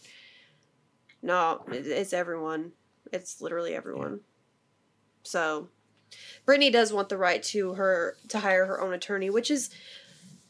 no, 1.21 1.63
it, 1.67 1.85
it's 1.85 2.13
everyone. 2.13 2.71
It's 3.11 3.41
literally 3.41 3.75
everyone. 3.75 4.21
So, 5.23 5.69
Britney 6.45 6.71
does 6.71 6.91
want 6.93 7.09
the 7.09 7.17
right 7.17 7.41
to 7.43 7.73
her 7.73 8.17
to 8.29 8.39
hire 8.39 8.65
her 8.65 8.81
own 8.81 8.93
attorney, 8.93 9.29
which 9.29 9.49
is 9.51 9.69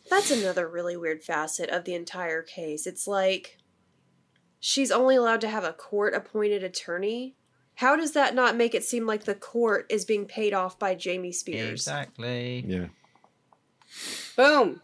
that's 0.10 0.32
another 0.32 0.68
really 0.68 0.98
weird 0.98 1.24
facet 1.24 1.70
of 1.70 1.86
the 1.86 1.94
entire 1.96 2.42
case. 2.42 2.86
It's 2.88 3.08
like 3.08 3.58
she's 4.60 4.92
only 4.92 5.16
allowed 5.16 5.42
to 5.42 5.48
have 5.50 5.64
a 5.64 5.74
court 5.74 6.14
appointed 6.14 6.64
attorney. 6.64 7.36
How 7.76 7.96
does 7.96 8.12
that 8.12 8.36
not 8.36 8.56
make 8.56 8.76
it 8.76 8.84
seem 8.84 9.06
like 9.08 9.24
the 9.24 9.34
court 9.36 9.88
is 9.90 10.06
being 10.06 10.26
paid 10.26 10.54
off 10.54 10.78
by 10.78 10.94
Jamie 10.94 11.32
Spears? 11.32 11.72
Exactly. 11.72 12.64
Yeah. 12.68 12.88
Boom. 14.36 14.82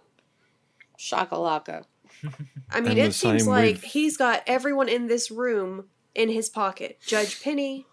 Shakalaka. 0.98 1.84
I 2.72 2.82
mean, 2.82 2.92
And 2.92 3.00
it 3.00 3.14
seems 3.14 3.44
same 3.44 3.50
like 3.50 3.76
with- 3.76 3.84
he's 3.84 4.18
got 4.18 4.44
everyone 4.48 4.90
in 4.90 5.08
this 5.08 5.32
room 5.32 5.86
in 6.16 6.30
his 6.30 6.50
pocket. 6.50 7.00
Judge 7.06 7.42
Penny, 7.42 7.86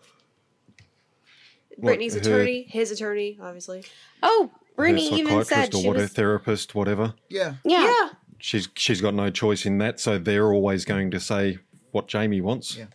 What, 1.77 1.99
Britney's 1.99 2.15
her- 2.15 2.21
attorney, 2.21 2.63
his 2.69 2.91
attorney, 2.91 3.39
obviously. 3.41 3.85
Oh, 4.23 4.51
her 4.77 4.85
Britney 4.85 5.13
even 5.13 5.45
said 5.45 5.73
psychiatrist 5.73 5.75
or 5.75 5.81
she 5.83 5.89
what, 5.89 5.97
her 5.97 6.03
was. 6.03 6.13
therapist, 6.13 6.75
whatever. 6.75 7.15
Yeah. 7.29 7.55
Yeah. 7.65 7.85
yeah. 7.85 8.09
She's 8.39 8.69
she's 8.75 9.01
got 9.01 9.15
no 9.15 9.31
choice 9.31 9.65
in 9.67 9.79
that, 9.79 9.99
so 10.01 10.19
they're 10.19 10.53
always 10.53 10.85
going 10.85 11.11
to 11.13 11.21
say 11.21 11.59
what 11.93 12.07
Jamie 12.09 12.41
wants. 12.41 12.77
Yeah. 12.77 12.87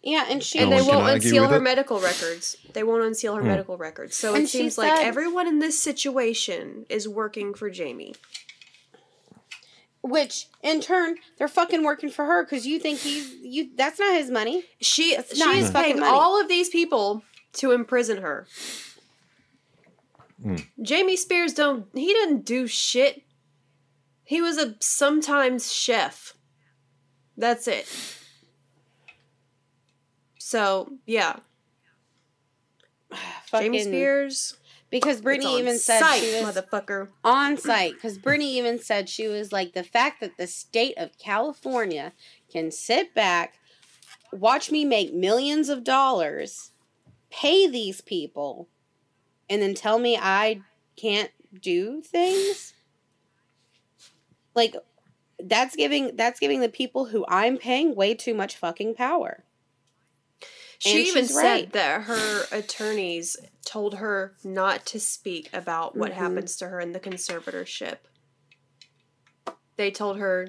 Yeah, 0.00 0.26
and 0.30 0.42
she 0.42 0.60
and 0.60 0.70
they 0.72 0.80
won't 0.80 1.08
unseal 1.08 1.48
her 1.48 1.56
it. 1.56 1.60
medical 1.60 1.98
records. 2.00 2.56
They 2.72 2.82
won't 2.84 3.02
unseal 3.04 3.34
her 3.34 3.42
Hmm. 3.42 3.48
medical 3.48 3.76
records. 3.76 4.16
So 4.16 4.32
And 4.34 4.44
it 4.44 4.48
she 4.48 4.58
seems 4.58 4.78
like 4.78 5.04
everyone 5.04 5.48
in 5.48 5.58
this 5.58 5.82
situation 5.82 6.86
is 6.88 7.08
working 7.08 7.52
for 7.52 7.68
Jamie. 7.68 8.14
which 10.00 10.46
in 10.62 10.80
turn 10.80 11.16
they're 11.36 11.48
fucking 11.48 11.82
working 11.82 12.08
for 12.08 12.24
her 12.24 12.44
because 12.44 12.66
you 12.66 12.78
think 12.78 13.00
he's 13.00 13.34
you. 13.42 13.70
That's 13.76 13.98
not 13.98 14.14
his 14.14 14.30
money. 14.30 14.64
She 14.80 15.10
she 15.10 15.14
is 15.14 15.32
his 15.32 15.70
fucking 15.70 15.72
paying 15.92 16.00
money. 16.00 16.12
all 16.16 16.40
of 16.40 16.48
these 16.48 16.68
people 16.70 17.22
to 17.54 17.72
imprison 17.72 18.22
her. 18.22 18.46
Hmm. 20.42 20.56
Jamie 20.80 21.16
Spears 21.16 21.52
don't 21.52 21.86
he 21.94 22.12
didn't 22.12 22.44
do 22.44 22.66
shit. 22.66 23.22
He 24.24 24.40
was 24.40 24.58
a 24.58 24.76
sometimes 24.80 25.72
chef. 25.72 26.34
That's 27.36 27.66
it. 27.66 27.88
So 30.38 30.92
yeah, 31.06 31.36
Jamie 33.52 33.82
Spears. 33.82 34.56
because 34.90 35.18
it's 35.18 35.26
Britney 35.26 35.58
even 35.58 35.78
said 35.78 36.00
site, 36.00 36.22
she 36.22 36.42
was 36.42 36.54
motherfucker. 36.56 37.08
on 37.24 37.56
site 37.56 37.94
because 37.94 38.18
Britney 38.18 38.52
even 38.52 38.78
said 38.78 39.08
she 39.08 39.28
was 39.28 39.52
like 39.52 39.72
the 39.74 39.82
fact 39.82 40.20
that 40.20 40.36
the 40.38 40.46
state 40.46 40.94
of 40.96 41.18
California 41.18 42.12
can 42.50 42.70
sit 42.70 43.14
back, 43.14 43.54
watch 44.32 44.70
me 44.70 44.84
make 44.84 45.12
millions 45.12 45.68
of 45.68 45.84
dollars, 45.84 46.70
pay 47.30 47.66
these 47.68 48.00
people, 48.00 48.68
and 49.48 49.60
then 49.62 49.74
tell 49.74 49.98
me 49.98 50.16
I 50.16 50.62
can't 50.96 51.30
do 51.60 52.00
things. 52.02 52.74
Like 54.54 54.74
that's 55.38 55.76
giving 55.76 56.16
that's 56.16 56.40
giving 56.40 56.60
the 56.60 56.68
people 56.68 57.06
who 57.06 57.24
I'm 57.28 57.58
paying 57.58 57.94
way 57.94 58.14
too 58.14 58.34
much 58.34 58.56
fucking 58.56 58.94
power. 58.94 59.44
She 60.78 60.98
And 60.98 61.06
even 61.06 61.26
said 61.26 61.36
right. 61.36 61.72
that 61.72 62.02
her 62.02 62.44
attorneys 62.52 63.36
told 63.64 63.96
her 63.96 64.36
not 64.44 64.86
to 64.86 65.00
speak 65.00 65.50
about 65.52 65.96
what 65.96 66.12
Mhm. 66.12 66.16
happens 66.16 66.56
to 66.56 66.68
her 66.68 66.80
in 66.80 66.92
the 66.92 67.00
conservatorship. 67.00 67.98
They 69.76 69.90
told 69.90 70.18
her 70.18 70.48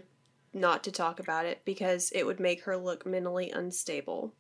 not 0.53 0.84
to 0.84 0.91
talk 0.91 1.19
about 1.19 1.45
it 1.45 1.63
because 1.65 2.11
it 2.13 2.25
would 2.25 2.39
make 2.39 2.63
her 2.63 2.77
look 2.77 3.05
mentally 3.05 3.49
unstable. 3.51 4.34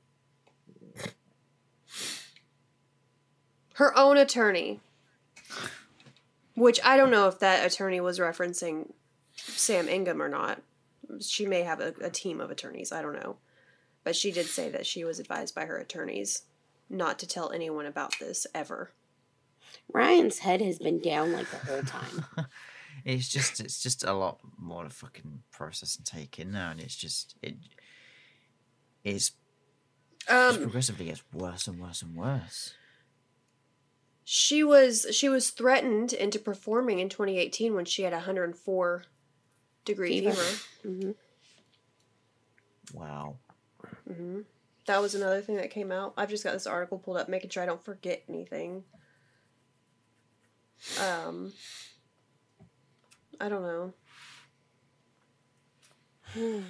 Her 3.79 3.97
own 3.97 4.17
attorney, 4.17 4.81
which 6.53 6.81
I 6.83 6.97
don't 6.97 7.11
know 7.11 7.29
if 7.29 7.39
that 7.39 7.65
attorney 7.65 8.01
was 8.01 8.19
referencing 8.19 8.91
Sam 9.37 9.87
Ingham 9.87 10.21
or 10.21 10.27
not. 10.27 10.61
She 11.21 11.45
may 11.45 11.63
have 11.63 11.79
a, 11.79 11.93
a 12.01 12.09
team 12.09 12.41
of 12.41 12.51
attorneys. 12.51 12.91
I 12.91 13.01
don't 13.01 13.15
know. 13.15 13.37
But 14.03 14.17
she 14.17 14.33
did 14.33 14.47
say 14.47 14.67
that 14.69 14.85
she 14.85 15.05
was 15.05 15.17
advised 15.17 15.55
by 15.55 15.63
her 15.63 15.77
attorneys 15.77 16.43
not 16.89 17.19
to 17.19 17.27
tell 17.27 17.51
anyone 17.51 17.85
about 17.85 18.19
this 18.19 18.45
ever. 18.53 18.91
Ryan's 19.93 20.39
head 20.39 20.59
has 20.59 20.77
been 20.77 20.99
down 20.99 21.31
like 21.31 21.49
the 21.49 21.57
whole 21.57 21.81
time. 21.83 22.25
It's 23.05 23.29
just 23.29 23.61
it's 23.61 23.81
just 23.81 24.03
a 24.03 24.11
lot 24.11 24.39
more 24.57 24.83
to 24.83 24.89
fucking 24.89 25.43
process 25.51 25.95
and 25.95 26.05
take 26.05 26.37
in 26.37 26.51
now, 26.51 26.71
and 26.71 26.81
it's 26.81 26.97
just 26.97 27.37
it's 29.05 29.31
Um, 30.27 30.57
progressively 30.57 31.05
gets 31.05 31.23
worse 31.31 31.67
and 31.67 31.79
worse 31.79 32.01
and 32.01 32.13
worse. 32.13 32.73
She 34.31 34.63
was 34.63 35.07
she 35.09 35.27
was 35.27 35.49
threatened 35.49 36.13
into 36.13 36.37
performing 36.37 36.99
in 36.99 37.09
2018 37.09 37.73
when 37.73 37.83
she 37.83 38.03
had 38.03 38.13
104 38.13 39.03
degree 39.85 40.19
Fever. 40.19 40.35
fever. 40.35 40.59
hmm 40.83 41.11
Wow. 42.93 43.37
hmm 44.07 44.41
That 44.85 45.01
was 45.01 45.15
another 45.15 45.41
thing 45.41 45.55
that 45.55 45.71
came 45.71 45.91
out. 45.91 46.13
I've 46.15 46.29
just 46.29 46.43
got 46.43 46.53
this 46.53 46.67
article 46.67 46.99
pulled 46.99 47.17
up, 47.17 47.27
making 47.27 47.49
sure 47.49 47.63
I 47.63 47.65
don't 47.65 47.83
forget 47.83 48.21
anything. 48.29 48.83
Um, 51.01 51.51
I 53.41 53.49
don't 53.49 53.63
know. 53.63 53.93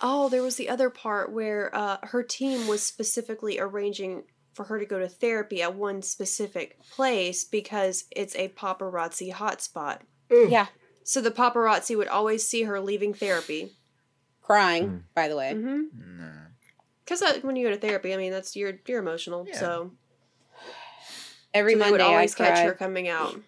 Oh, 0.00 0.28
there 0.28 0.44
was 0.44 0.54
the 0.54 0.68
other 0.68 0.90
part 0.90 1.32
where 1.32 1.74
uh, 1.74 1.96
her 2.04 2.22
team 2.22 2.68
was 2.68 2.84
specifically 2.84 3.58
arranging 3.58 4.22
for 4.58 4.64
her 4.64 4.78
to 4.80 4.84
go 4.84 4.98
to 4.98 5.08
therapy 5.08 5.62
at 5.62 5.74
one 5.76 6.02
specific 6.02 6.78
place 6.90 7.44
because 7.44 8.04
it's 8.10 8.34
a 8.34 8.48
paparazzi 8.48 9.32
hotspot. 9.32 10.00
Yeah, 10.30 10.66
So 11.04 11.20
the 11.20 11.30
paparazzi 11.30 11.96
would 11.96 12.08
always 12.08 12.46
see 12.46 12.64
her 12.64 12.80
leaving 12.80 13.14
therapy. 13.14 13.76
crying. 14.42 14.88
Mm. 14.88 15.02
By 15.14 15.28
the 15.28 15.36
way, 15.36 15.52
Mm-hmm. 15.54 16.18
No. 16.20 16.30
Because 17.04 17.22
when 17.42 17.54
you 17.56 17.66
go 17.66 17.72
to 17.72 17.80
therapy, 17.80 18.12
I 18.12 18.16
mean, 18.18 18.32
that's 18.32 18.54
you're 18.56 18.74
you're 18.86 18.98
emotional. 18.98 19.46
Yeah. 19.48 19.58
So 19.60 19.92
every 21.54 21.72
so 21.74 21.78
they 21.78 21.84
Monday 21.84 21.92
would 21.92 22.00
always 22.02 22.34
I 22.34 22.36
catch 22.48 22.58
her 22.66 22.74
coming 22.74 23.08
out. 23.08 23.40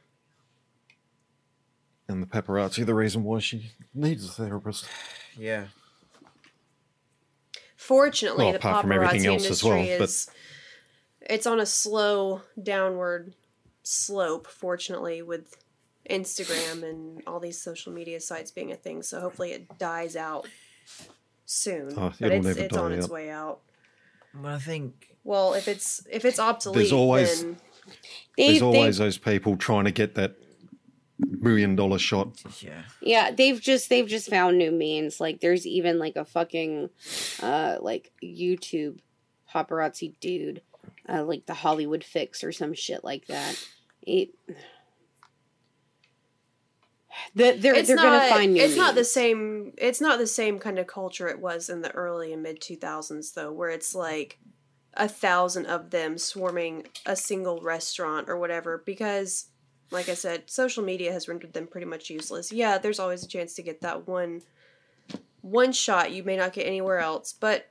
And 2.09 2.23
the 2.23 2.27
paparazzi, 2.27 2.87
the 2.87 2.95
reason 2.95 3.25
why 3.25 3.41
she 3.41 3.73
needs 3.93 4.25
a 4.25 4.29
therapist. 4.33 4.87
Yeah. 5.37 5.67
Fortunately, 7.77 8.45
Well, 8.45 8.53
the 8.53 8.59
apart 8.59 8.83
from 8.83 8.93
everything 8.93 9.23
paparazzi 9.23 9.27
else 9.27 9.41
as 9.43 9.47
industry 9.47 9.71
well, 9.71 9.99
but- 9.99 10.05
is 10.05 10.31
it's 11.31 11.47
on 11.47 11.61
a 11.61 11.67
slow 11.67 12.43
downward 12.63 13.35
slope. 13.83 14.47
Fortunately, 14.47 15.23
with 15.23 15.57
Instagram 16.09 16.83
and 16.83 17.23
all 17.27 17.41
these 17.41 17.61
social 17.61 17.93
media 17.93 18.21
sites 18.21 18.51
being 18.51 18.73
a 18.73 18.77
thing, 18.77 19.03
so 19.03 19.21
hopefully 19.21 19.53
it 19.53 19.79
dies 19.79 20.17
out 20.17 20.47
soon. 21.47 21.95
Oh, 21.97 22.13
but 22.21 22.33
it's 22.33 22.47
it's 22.47 22.77
on 22.77 22.91
die 22.91 22.97
its 22.99 23.09
way 23.09 23.31
out. 23.31 23.61
Well, 24.35 24.55
I 24.55 24.59
think 24.59 25.17
Well, 25.25 25.55
if 25.55 25.69
it's 25.69 26.07
if 26.11 26.25
it's 26.25 26.39
obsolete, 26.39 26.77
there's 26.77 26.93
always- 26.93 27.43
then 27.43 27.57
They, 28.37 28.47
There's 28.49 28.61
they- 28.61 28.65
always 28.67 28.99
those 28.99 29.19
people 29.19 29.57
trying 29.57 29.85
to 29.87 29.91
get 29.91 30.15
that 30.15 30.37
million 31.19 31.75
dollar 31.77 31.99
shot. 31.99 32.41
yeah. 32.63 32.83
yeah, 33.03 33.31
they've 33.33 33.61
just 33.61 33.89
they've 33.89 34.07
just 34.07 34.31
found 34.31 34.57
new 34.59 34.71
means. 34.71 35.21
Like 35.21 35.41
there's 35.41 35.67
even 35.67 35.99
like 35.99 36.17
a 36.17 36.25
fucking 36.25 36.91
uh 37.43 37.79
like 37.81 38.13
YouTube 38.23 39.01
paparazzi 39.53 40.15
dude, 40.21 40.63
uh, 41.11 41.25
like 41.25 41.47
the 41.47 41.55
Hollywood 41.55 42.05
Fix 42.05 42.45
or 42.45 42.53
some 42.53 42.75
shit 42.75 43.03
like 43.05 43.27
that. 43.27 43.59
It, 44.03 44.31
the, 47.35 47.53
they're 47.53 47.75
it's 47.75 47.89
they're 47.89 47.97
not 47.97 48.05
gonna 48.05 48.31
find 48.31 48.55
new 48.55 48.63
it's 48.63 48.77
not 48.77 48.95
the 48.95 49.05
same 49.05 49.73
it's 49.77 50.01
not 50.01 50.19
the 50.19 50.27
same 50.27 50.59
kind 50.59 50.79
of 50.79 50.87
culture 50.87 51.29
it 51.29 51.41
was 51.41 51.69
in 51.69 51.83
the 51.83 51.91
early 51.91 52.33
and 52.33 52.43
mid 52.43 52.61
2000s 52.61 53.35
though 53.35 53.53
where 53.53 53.69
it's 53.69 53.95
like 53.95 54.39
a 54.95 55.09
thousand 55.09 55.67
of 55.67 55.91
them 55.91 56.17
swarming 56.19 56.87
a 57.07 57.15
single 57.15 57.61
restaurant 57.61 58.29
or 58.29 58.39
whatever 58.39 58.83
because 58.87 59.47
like 59.91 60.09
i 60.09 60.15
said 60.15 60.49
social 60.49 60.83
media 60.83 61.13
has 61.13 61.29
rendered 61.29 61.53
them 61.53 61.67
pretty 61.67 61.87
much 61.87 62.11
useless 62.11 62.51
yeah 62.53 62.79
there's 62.79 63.01
always 63.01 63.23
a 63.23 63.29
chance 63.29 63.55
to 63.55 63.63
get 63.63 63.81
that 63.81 64.09
one 64.09 64.41
one 65.43 65.73
shot 65.73 66.13
you 66.13 66.23
may 66.23 66.37
not 66.37 66.53
get 66.53 66.67
anywhere 66.67 66.99
else 66.99 67.33
but 67.33 67.69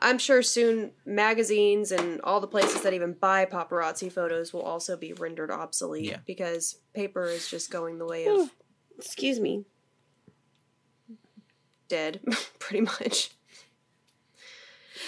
i'm 0.00 0.18
sure 0.18 0.42
soon 0.42 0.90
magazines 1.06 1.92
and 1.92 2.20
all 2.22 2.40
the 2.40 2.46
places 2.46 2.82
that 2.82 2.92
even 2.94 3.12
buy 3.14 3.44
paparazzi 3.44 4.10
photos 4.12 4.52
will 4.52 4.62
also 4.62 4.96
be 4.96 5.12
rendered 5.12 5.50
obsolete 5.50 6.04
Yeah. 6.10 6.18
because 6.26 6.78
paper 6.94 7.24
is 7.26 7.48
just 7.48 7.70
going 7.70 7.98
the 7.98 8.06
way 8.06 8.26
of 8.26 8.50
Excuse 8.96 9.40
me. 9.40 9.64
dead, 11.88 12.20
pretty 12.60 12.80
much. 12.82 13.30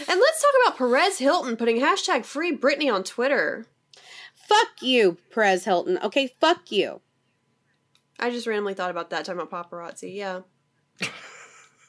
And 0.09 0.21
let's 0.21 0.43
talk 0.43 0.51
about 0.67 0.77
Perez 0.79 1.19
Hilton 1.19 1.57
putting 1.57 1.81
hashtag 1.81 2.25
free 2.25 2.57
Britney 2.57 2.93
on 2.93 3.05
Twitter. 3.05 3.67
Fuck 4.35 4.83
you, 4.83 5.19
Perez 5.33 5.65
Hilton. 5.65 5.99
Okay, 6.03 6.35
fuck 6.41 6.71
you. 6.73 7.01
I 8.19 8.31
just 8.31 8.47
randomly 8.47 8.75
thought 8.75 8.91
about 8.91 9.11
that, 9.11 9.25
talking 9.25 9.41
about 9.41 9.71
paparazzi. 9.71 10.15
Yeah. 10.15 10.41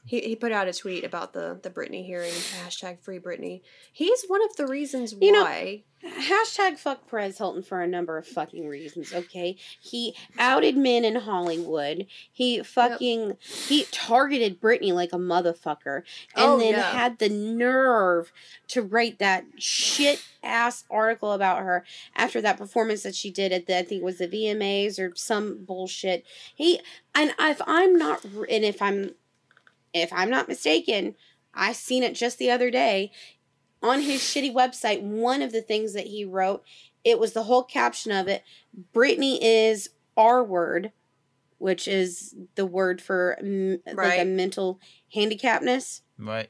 he, 0.08 0.22
he 0.22 0.36
put 0.36 0.51
out 0.51 0.68
a 0.68 0.74
tweet 0.74 1.03
about 1.03 1.34
the 1.34 1.60
the 1.62 1.70
Britney 1.70 2.03
hearing 2.05 2.32
hashtag 2.32 3.01
free 3.03 3.20
Britney. 3.20 3.62
He's 3.93 4.24
one 4.28 4.43
of 4.43 4.55
the 4.55 4.66
reasons 4.66 5.14
You 5.22 5.32
know- 5.34 5.43
why. 5.43 5.84
Hashtag 6.05 6.78
fuck 6.78 7.10
Perez 7.10 7.39
Hilton 7.39 7.64
for 7.64 7.82
a 7.82 7.88
number 7.88 8.20
of 8.20 8.28
fucking 8.28 8.68
reasons, 8.68 9.12
okay? 9.14 9.58
He 9.82 10.14
outed 10.38 10.78
men 10.78 11.03
in 11.03 11.16
Hollywood. 11.16 12.05
He 12.32 12.62
fucking 12.62 13.38
he 13.68 13.86
targeted 13.91 14.62
Britney 14.62 14.93
like 14.93 15.12
a 15.12 15.18
motherfucker. 15.18 16.03
And 16.36 16.51
Oh, 16.51 16.60
then 16.60 16.76
had 16.76 17.18
the 17.18 17.30
nerve 17.30 18.32
to 18.68 18.84
write 18.84 19.18
that 19.18 19.45
shit 19.58 20.24
ass 20.43 20.84
article 20.91 21.32
about 21.32 21.64
her 21.64 21.84
after 22.16 22.41
that 22.41 22.58
performance 22.60 23.01
that 23.01 23.16
she 23.16 23.32
did 23.32 23.51
at 23.51 23.66
the 23.66 23.80
I 23.80 23.84
think 23.84 24.01
it 24.01 24.05
was 24.05 24.20
the 24.20 24.28
VMAs 24.28 24.99
or 24.99 25.14
some 25.16 25.66
bullshit. 25.66 26.24
He 26.53 26.80
and 27.16 27.34
if 27.39 27.60
I'm 27.66 27.95
not 27.97 28.24
and 28.24 28.64
if 28.64 28.84
I'm 28.84 29.16
if 29.93 30.11
I'm 30.13 30.29
not 30.29 30.47
mistaken, 30.47 31.15
I 31.53 31.73
seen 31.73 32.03
it 32.03 32.13
just 32.15 32.38
the 32.38 32.51
other 32.51 32.69
day 32.69 33.11
on 33.81 34.01
his 34.01 34.21
shitty 34.21 34.53
website. 34.53 35.01
One 35.01 35.41
of 35.41 35.51
the 35.51 35.61
things 35.61 35.93
that 35.93 36.07
he 36.07 36.25
wrote, 36.25 36.63
it 37.03 37.19
was 37.19 37.33
the 37.33 37.43
whole 37.43 37.63
caption 37.63 38.11
of 38.11 38.27
it. 38.27 38.43
Britney 38.93 39.38
is 39.41 39.89
R 40.15 40.43
word, 40.43 40.91
which 41.57 41.88
is 41.88 42.35
the 42.55 42.65
word 42.65 43.01
for 43.01 43.38
mm, 43.41 43.79
like 43.85 43.95
a 43.95 44.17
Right. 44.19 44.27
mental 44.27 44.79
handicapness. 45.13 46.01
Right. 46.17 46.49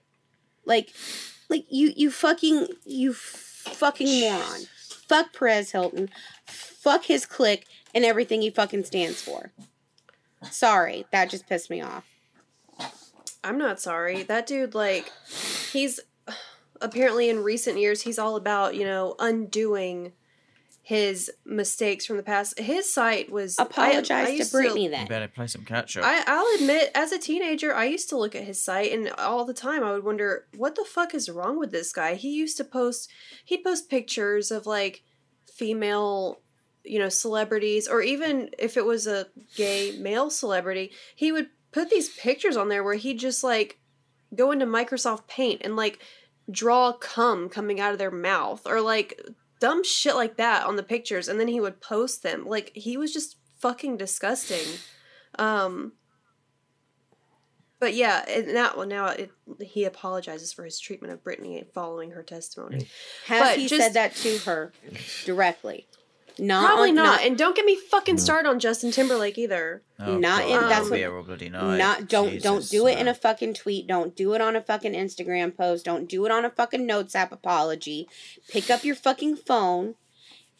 Like, 0.65 0.93
like 1.49 1.65
you, 1.69 1.93
you 1.95 2.11
fucking, 2.11 2.67
you 2.85 3.13
fucking 3.13 4.19
moron. 4.21 4.61
Fuck 5.07 5.31
Perez 5.33 5.71
Hilton. 5.71 6.09
Fuck 6.45 7.05
his 7.05 7.25
clique 7.25 7.65
and 7.95 8.03
everything 8.03 8.41
he 8.41 8.49
fucking 8.49 8.83
stands 8.83 9.21
for. 9.21 9.51
Sorry, 10.51 11.05
that 11.11 11.29
just 11.29 11.47
pissed 11.47 11.69
me 11.69 11.81
off. 11.81 12.05
I'm 13.48 13.58
not 13.58 13.80
sorry. 13.80 14.24
That 14.24 14.45
dude, 14.48 14.76
like, 14.76 15.12
he's 15.72 16.00
apparently 16.82 17.30
in 17.30 17.43
recent 17.43 17.80
years, 17.80 18.02
he's 18.02 18.20
all 18.20 18.36
about, 18.36 18.76
you 18.76 18.84
know, 18.86 19.16
undoing 19.20 20.12
his 20.82 21.30
mistakes 21.45 22.06
from 22.06 22.16
the 22.18 22.24
past. 22.24 22.58
His 22.60 22.91
site 22.93 23.32
was. 23.32 23.58
I- 23.60 23.64
I 23.64 23.66
Apologize 23.66 24.28
to 24.28 24.34
used 24.36 24.54
Britney 24.54 24.84
You 25.02 25.08
better 25.08 25.28
play 25.28 25.48
some 25.48 25.66
catch 25.66 25.98
up. 25.98 26.04
I, 26.06 26.24
I'll 26.28 26.56
admit, 26.62 26.91
as 26.95 27.12
a 27.12 27.20
teenager, 27.20 27.74
I 27.76 27.86
used 27.86 28.10
to 28.10 28.18
look 28.18 28.36
at 28.36 28.43
his 28.45 28.64
site, 28.64 28.91
and 28.93 29.10
all 29.18 29.43
the 29.43 29.54
time 29.54 29.84
I 29.84 29.91
would 29.91 30.04
wonder, 30.06 30.45
what 30.56 30.76
the 30.76 30.86
fuck 30.86 31.14
is 31.14 31.30
wrong 31.30 31.60
with 31.60 31.72
this 31.72 31.91
guy? 31.91 32.16
He 32.16 32.34
used 32.34 32.56
to 32.58 32.64
post, 32.64 33.10
he'd 33.43 33.64
post 33.64 33.89
pictures 33.89 34.50
of 34.52 34.66
like 34.66 35.04
female, 35.52 36.39
you 36.86 37.00
know, 37.00 37.10
celebrities, 37.10 37.88
or 37.89 38.02
even 38.02 38.50
if 38.58 38.78
it 38.78 38.86
was 38.86 39.08
a 39.08 39.28
gay 39.56 39.98
male 40.00 40.30
celebrity, 40.30 40.91
he 41.16 41.32
would 41.34 41.50
put 41.72 41.89
these 41.89 42.09
pictures 42.09 42.57
on 42.57 42.70
there 42.70 42.84
where 42.84 42.95
he'd 42.95 43.20
just 43.20 43.43
like 43.43 43.80
go 44.36 44.51
into 44.51 44.65
Microsoft 44.65 45.28
Paint 45.28 45.61
and 45.63 45.76
like 45.76 45.99
draw 46.49 46.93
cum 46.93 47.49
coming 47.49 47.80
out 47.80 47.91
of 47.93 47.99
their 47.99 48.11
mouth, 48.11 48.65
or 48.65 48.82
like 48.82 49.22
dumb 49.59 49.84
shit 49.84 50.15
like 50.15 50.38
that 50.38 50.65
on 50.65 50.76
the 50.76 50.84
pictures, 50.84 51.28
and 51.28 51.39
then 51.39 51.47
he 51.47 51.59
would 51.59 51.82
post 51.82 52.24
them. 52.24 52.45
Like, 52.45 52.72
he 52.76 52.95
was 52.97 53.11
just 53.11 53.38
fucking 53.59 53.97
disgusting. 53.97 54.80
Um, 55.39 55.93
but 57.80 57.93
yeah, 57.93 58.24
and 58.28 58.53
now 58.53 58.74
well, 58.78 58.88
now 58.88 59.07
it, 59.07 59.32
he 59.61 59.84
apologizes 59.86 60.51
for 60.53 60.63
his 60.63 60.80
treatment 60.80 61.13
of 61.13 61.24
Britney 61.24 61.65
following 61.74 62.11
her 62.11 62.24
testimony. 62.24 62.88
Has 63.28 63.41
But 63.41 63.57
he 63.59 63.68
just- 63.68 63.82
said 63.82 63.93
that 63.93 64.15
to 64.18 64.38
her 64.39 64.72
directly? 65.26 65.88
Not 66.39 66.65
Probably 66.67 66.89
on- 66.89 66.95
not. 66.95 67.21
And 67.21 67.38
don't 67.38 67.55
get 67.55 67.65
me 67.65 67.75
fucking 67.75 68.17
started 68.19 68.47
on 68.47 68.59
Justin 68.59 68.91
Timberlake 68.91 69.38
either. 69.38 69.81
Oh, 69.99 70.17
not 70.17 70.41
God, 70.41 70.45
in- 70.47 70.53
that'll 70.53 70.69
that's 70.69 70.85
be 70.85 70.91
what- 70.91 71.01
a 71.01 71.11
real 71.11 71.23
bloody 71.23 71.49
night. 71.49 71.77
not 71.77 72.07
don't 72.07 72.41
don't 72.41 72.69
do 72.69 72.85
it 72.88 72.97
in 72.99 73.07
a 73.07 73.13
fucking 73.15 73.53
tweet. 73.55 73.88
Don't 73.88 74.15
do 74.15 74.33
it 74.33 74.41
on 74.41 74.55
a 74.55 74.61
fucking 74.61 74.93
instagram 74.93 75.55
post. 75.55 75.85
Don't 75.85 76.07
do 76.07 76.25
it 76.25 76.31
on 76.31 76.45
a 76.45 76.49
fucking 76.49 76.85
notes 76.85 77.15
app 77.15 77.31
apology. 77.31 78.07
Pick 78.49 78.69
up 78.69 78.83
your 78.83 78.95
fucking 78.95 79.38
phone. 79.38 79.95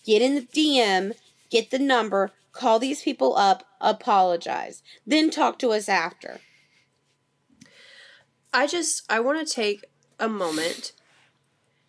Get 0.06 0.22
in 0.22 0.36
the 0.36 0.42
dm 0.42 1.14
get 1.50 1.70
the 1.72 1.80
number. 1.80 2.32
Call 2.52 2.80
these 2.80 3.04
people 3.04 3.36
up. 3.38 3.64
Apologize. 3.80 4.82
Then 5.06 5.30
talk 5.30 5.60
to 5.60 5.72
us 5.72 5.88
after. 5.88 6.40
I 8.54 8.66
just 8.68 9.04
I 9.10 9.20
want 9.20 9.46
to 9.48 9.54
take 9.54 9.86
a 10.20 10.28
moment 10.28 10.94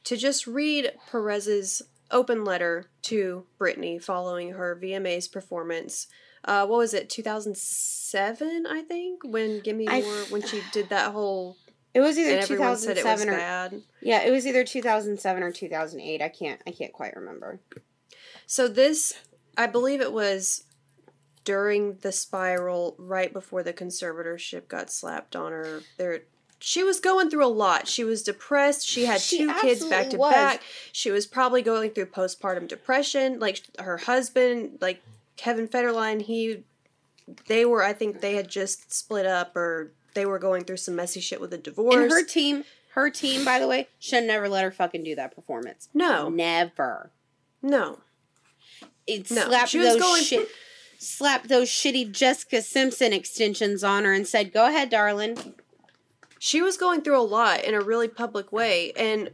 to 0.04 0.16
just 0.16 0.46
read 0.46 0.92
Perez's 1.10 1.82
open 2.10 2.44
letter 2.44 2.86
to 3.02 3.44
Britney 3.60 4.02
following 4.02 4.52
her 4.52 4.78
VMA's 4.82 5.28
performance. 5.28 6.06
Uh, 6.44 6.66
what 6.66 6.78
was 6.78 6.94
it? 6.94 7.10
2007, 7.10 8.66
I 8.68 8.82
think, 8.82 9.22
when 9.24 9.60
Gimme 9.60 9.86
More 9.86 10.02
when 10.30 10.42
she 10.42 10.62
did 10.72 10.88
that 10.90 11.12
whole 11.12 11.56
it 11.94 12.00
was 12.00 12.18
either 12.18 12.38
everyone 12.38 12.76
said 12.76 12.98
it 12.98 13.04
was 13.04 13.22
2007 13.22 13.28
or 13.28 13.36
bad. 13.38 13.82
yeah 14.02 14.22
it 14.22 14.30
was 14.30 14.46
either 14.46 14.62
2007 14.62 15.42
or 15.42 15.50
2008 15.50 16.20
i 16.22 16.28
can't 16.28 16.60
i 16.66 16.70
can't 16.70 16.92
quite 16.92 17.16
remember 17.16 17.60
So 18.46 18.68
this, 18.68 19.14
I 19.56 19.66
believe 19.66 20.00
it 20.02 20.12
was 20.12 20.64
during 21.44 21.96
the 22.02 22.12
spiral, 22.12 22.94
right 22.98 23.32
before 23.32 23.62
the 23.62 23.72
conservatorship 23.72 24.68
got 24.68 24.90
slapped 24.90 25.34
on 25.34 25.50
her. 25.52 25.80
There, 25.96 26.20
she 26.60 26.82
was 26.82 26.98
going 27.00 27.30
through 27.30 27.44
a 27.44 27.48
lot. 27.48 27.86
She 27.88 28.02
was 28.04 28.22
depressed. 28.22 28.86
She 28.86 29.04
had 29.06 29.20
She 29.20 29.38
two 29.38 29.54
kids 29.60 29.84
back 29.84 30.10
to 30.10 30.16
was. 30.16 30.32
back. 30.34 30.62
She 30.92 31.10
was 31.10 31.26
probably 31.26 31.62
going 31.62 31.90
through 31.90 32.06
postpartum 32.06 32.66
depression. 32.68 33.38
Like 33.38 33.62
her 33.78 33.96
husband, 33.98 34.78
like 34.80 35.02
Kevin 35.36 35.68
Federline, 35.68 36.22
he, 36.22 36.64
they 37.46 37.64
were. 37.64 37.82
I 37.84 37.92
think 37.92 38.20
they 38.20 38.34
had 38.34 38.48
just 38.48 38.92
split 38.92 39.24
up, 39.26 39.54
or 39.56 39.92
they 40.14 40.26
were 40.26 40.38
going 40.40 40.64
through 40.64 40.78
some 40.78 40.96
messy 40.96 41.20
shit 41.20 41.40
with 41.40 41.52
a 41.52 41.58
divorce. 41.58 41.94
and 41.94 42.10
her 42.10 42.24
team 42.24 42.64
her 42.94 43.10
team 43.10 43.44
by 43.44 43.60
the 43.60 43.68
way 43.68 43.86
should 44.00 44.24
never 44.24 44.48
let 44.48 44.64
her 44.64 44.72
fucking 44.72 45.04
do 45.04 45.14
that 45.14 45.32
performance 45.32 45.88
no, 45.94 46.28
never 46.28 47.10
no. 47.62 48.00
it 49.06 49.30
No, 49.30 49.44
slapped 49.44 49.68
she 49.68 49.78
was 49.78 49.90
those 49.92 50.00
going- 50.02 50.22
shit, 50.24 50.48
slapped 50.98 51.48
those 51.48 51.68
shitty 51.68 52.10
Jessica 52.10 52.60
Simpson 52.62 53.12
extensions 53.12 53.84
on 53.84 54.04
her 54.04 54.12
and 54.12 54.26
said, 54.26 54.52
"Go 54.52 54.66
ahead, 54.66 54.88
darling." 54.90 55.54
She 56.38 56.62
was 56.62 56.76
going 56.76 57.02
through 57.02 57.20
a 57.20 57.22
lot 57.22 57.64
in 57.64 57.74
a 57.74 57.80
really 57.80 58.08
public 58.08 58.52
way 58.52 58.92
and 58.96 59.30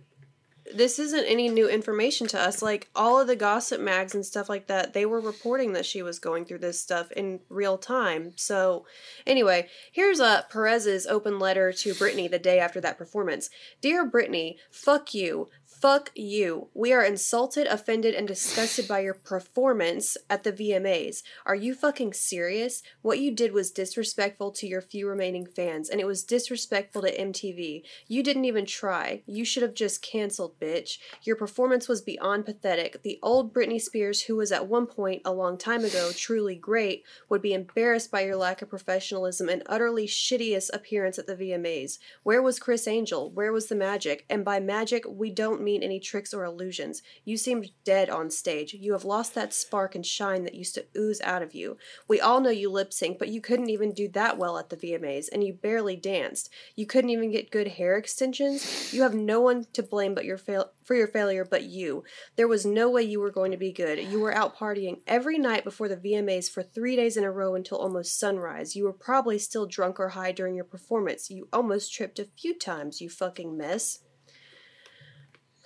this 0.72 0.98
isn't 0.98 1.26
any 1.26 1.48
new 1.48 1.68
information 1.68 2.26
to 2.26 2.40
us 2.40 2.62
like 2.62 2.88
all 2.96 3.20
of 3.20 3.26
the 3.26 3.36
gossip 3.36 3.80
mags 3.80 4.14
and 4.14 4.24
stuff 4.24 4.48
like 4.48 4.66
that 4.66 4.94
they 4.94 5.04
were 5.04 5.20
reporting 5.20 5.74
that 5.74 5.84
she 5.84 6.02
was 6.02 6.18
going 6.18 6.44
through 6.44 6.58
this 6.58 6.80
stuff 6.80 7.12
in 7.12 7.40
real 7.48 7.76
time. 7.76 8.32
So 8.36 8.86
anyway 9.26 9.68
here's 9.92 10.20
a 10.20 10.46
perez's 10.50 11.06
open 11.06 11.38
letter 11.38 11.72
to 11.72 11.94
britney 11.94 12.30
the 12.30 12.38
day 12.38 12.58
after 12.58 12.80
that 12.80 12.98
performance. 12.98 13.50
Dear 13.80 14.08
britney 14.10 14.56
fuck 14.70 15.12
you 15.14 15.48
Fuck 15.84 16.12
you. 16.14 16.68
We 16.72 16.94
are 16.94 17.04
insulted, 17.04 17.66
offended, 17.66 18.14
and 18.14 18.26
disgusted 18.26 18.88
by 18.88 19.00
your 19.00 19.12
performance 19.12 20.16
at 20.30 20.42
the 20.42 20.50
VMAs. 20.50 21.22
Are 21.44 21.54
you 21.54 21.74
fucking 21.74 22.14
serious? 22.14 22.82
What 23.02 23.18
you 23.18 23.30
did 23.30 23.52
was 23.52 23.70
disrespectful 23.70 24.52
to 24.52 24.66
your 24.66 24.80
few 24.80 25.06
remaining 25.06 25.44
fans, 25.44 25.90
and 25.90 26.00
it 26.00 26.06
was 26.06 26.24
disrespectful 26.24 27.02
to 27.02 27.14
MTV. 27.14 27.82
You 28.08 28.22
didn't 28.22 28.46
even 28.46 28.64
try. 28.64 29.24
You 29.26 29.44
should 29.44 29.62
have 29.62 29.74
just 29.74 30.00
canceled, 30.00 30.58
bitch. 30.58 30.96
Your 31.22 31.36
performance 31.36 31.86
was 31.86 32.00
beyond 32.00 32.46
pathetic. 32.46 33.02
The 33.02 33.18
old 33.22 33.52
Britney 33.52 33.78
Spears, 33.78 34.22
who 34.22 34.36
was 34.36 34.52
at 34.52 34.66
one 34.66 34.86
point, 34.86 35.20
a 35.26 35.34
long 35.34 35.58
time 35.58 35.84
ago, 35.84 36.12
truly 36.16 36.54
great, 36.54 37.04
would 37.28 37.42
be 37.42 37.52
embarrassed 37.52 38.10
by 38.10 38.22
your 38.22 38.36
lack 38.36 38.62
of 38.62 38.70
professionalism 38.70 39.50
and 39.50 39.62
utterly 39.66 40.06
shittiest 40.06 40.70
appearance 40.72 41.18
at 41.18 41.26
the 41.26 41.36
VMAs. 41.36 41.98
Where 42.22 42.40
was 42.40 42.58
Criss 42.58 42.88
Angel? 42.88 43.30
Where 43.30 43.52
was 43.52 43.66
the 43.66 43.74
magic? 43.74 44.24
And 44.30 44.46
by 44.46 44.60
magic, 44.60 45.04
we 45.06 45.28
don't 45.28 45.60
mean 45.60 45.73
any 45.82 46.00
tricks 46.00 46.32
or 46.32 46.44
illusions. 46.44 47.02
You 47.24 47.36
seemed 47.36 47.70
dead 47.84 48.10
on 48.10 48.30
stage. 48.30 48.74
You 48.74 48.92
have 48.92 49.04
lost 49.04 49.34
that 49.34 49.52
spark 49.52 49.94
and 49.94 50.04
shine 50.04 50.44
that 50.44 50.54
used 50.54 50.74
to 50.74 50.86
ooze 50.96 51.20
out 51.22 51.42
of 51.42 51.54
you. 51.54 51.76
We 52.08 52.20
all 52.20 52.40
know 52.40 52.50
you 52.50 52.70
lip 52.70 52.92
sync, 52.92 53.18
but 53.18 53.28
you 53.28 53.40
couldn't 53.40 53.70
even 53.70 53.92
do 53.92 54.08
that 54.08 54.38
well 54.38 54.58
at 54.58 54.70
the 54.70 54.76
VMAs, 54.76 55.28
and 55.32 55.42
you 55.42 55.54
barely 55.54 55.96
danced. 55.96 56.50
You 56.76 56.86
couldn't 56.86 57.10
even 57.10 57.30
get 57.30 57.50
good 57.50 57.68
hair 57.68 57.96
extensions. 57.96 58.92
You 58.92 59.02
have 59.02 59.14
no 59.14 59.40
one 59.40 59.66
to 59.72 59.82
blame 59.82 60.14
but 60.14 60.24
your 60.24 60.38
fail- 60.38 60.72
for 60.84 60.94
your 60.94 61.08
failure 61.08 61.44
but 61.44 61.64
you. 61.64 62.04
There 62.36 62.48
was 62.48 62.66
no 62.66 62.90
way 62.90 63.02
you 63.02 63.20
were 63.20 63.30
going 63.30 63.50
to 63.50 63.56
be 63.56 63.72
good. 63.72 63.98
You 63.98 64.20
were 64.20 64.34
out 64.34 64.56
partying 64.56 65.00
every 65.06 65.38
night 65.38 65.64
before 65.64 65.88
the 65.88 65.96
VMAs 65.96 66.50
for 66.50 66.62
three 66.62 66.96
days 66.96 67.16
in 67.16 67.24
a 67.24 67.32
row 67.32 67.54
until 67.54 67.78
almost 67.78 68.18
sunrise. 68.18 68.76
You 68.76 68.84
were 68.84 68.92
probably 68.92 69.38
still 69.38 69.66
drunk 69.66 69.98
or 69.98 70.10
high 70.10 70.32
during 70.32 70.54
your 70.54 70.64
performance. 70.64 71.30
You 71.30 71.48
almost 71.52 71.92
tripped 71.92 72.18
a 72.18 72.28
few 72.38 72.56
times, 72.58 73.00
you 73.00 73.08
fucking 73.08 73.56
mess. 73.56 74.00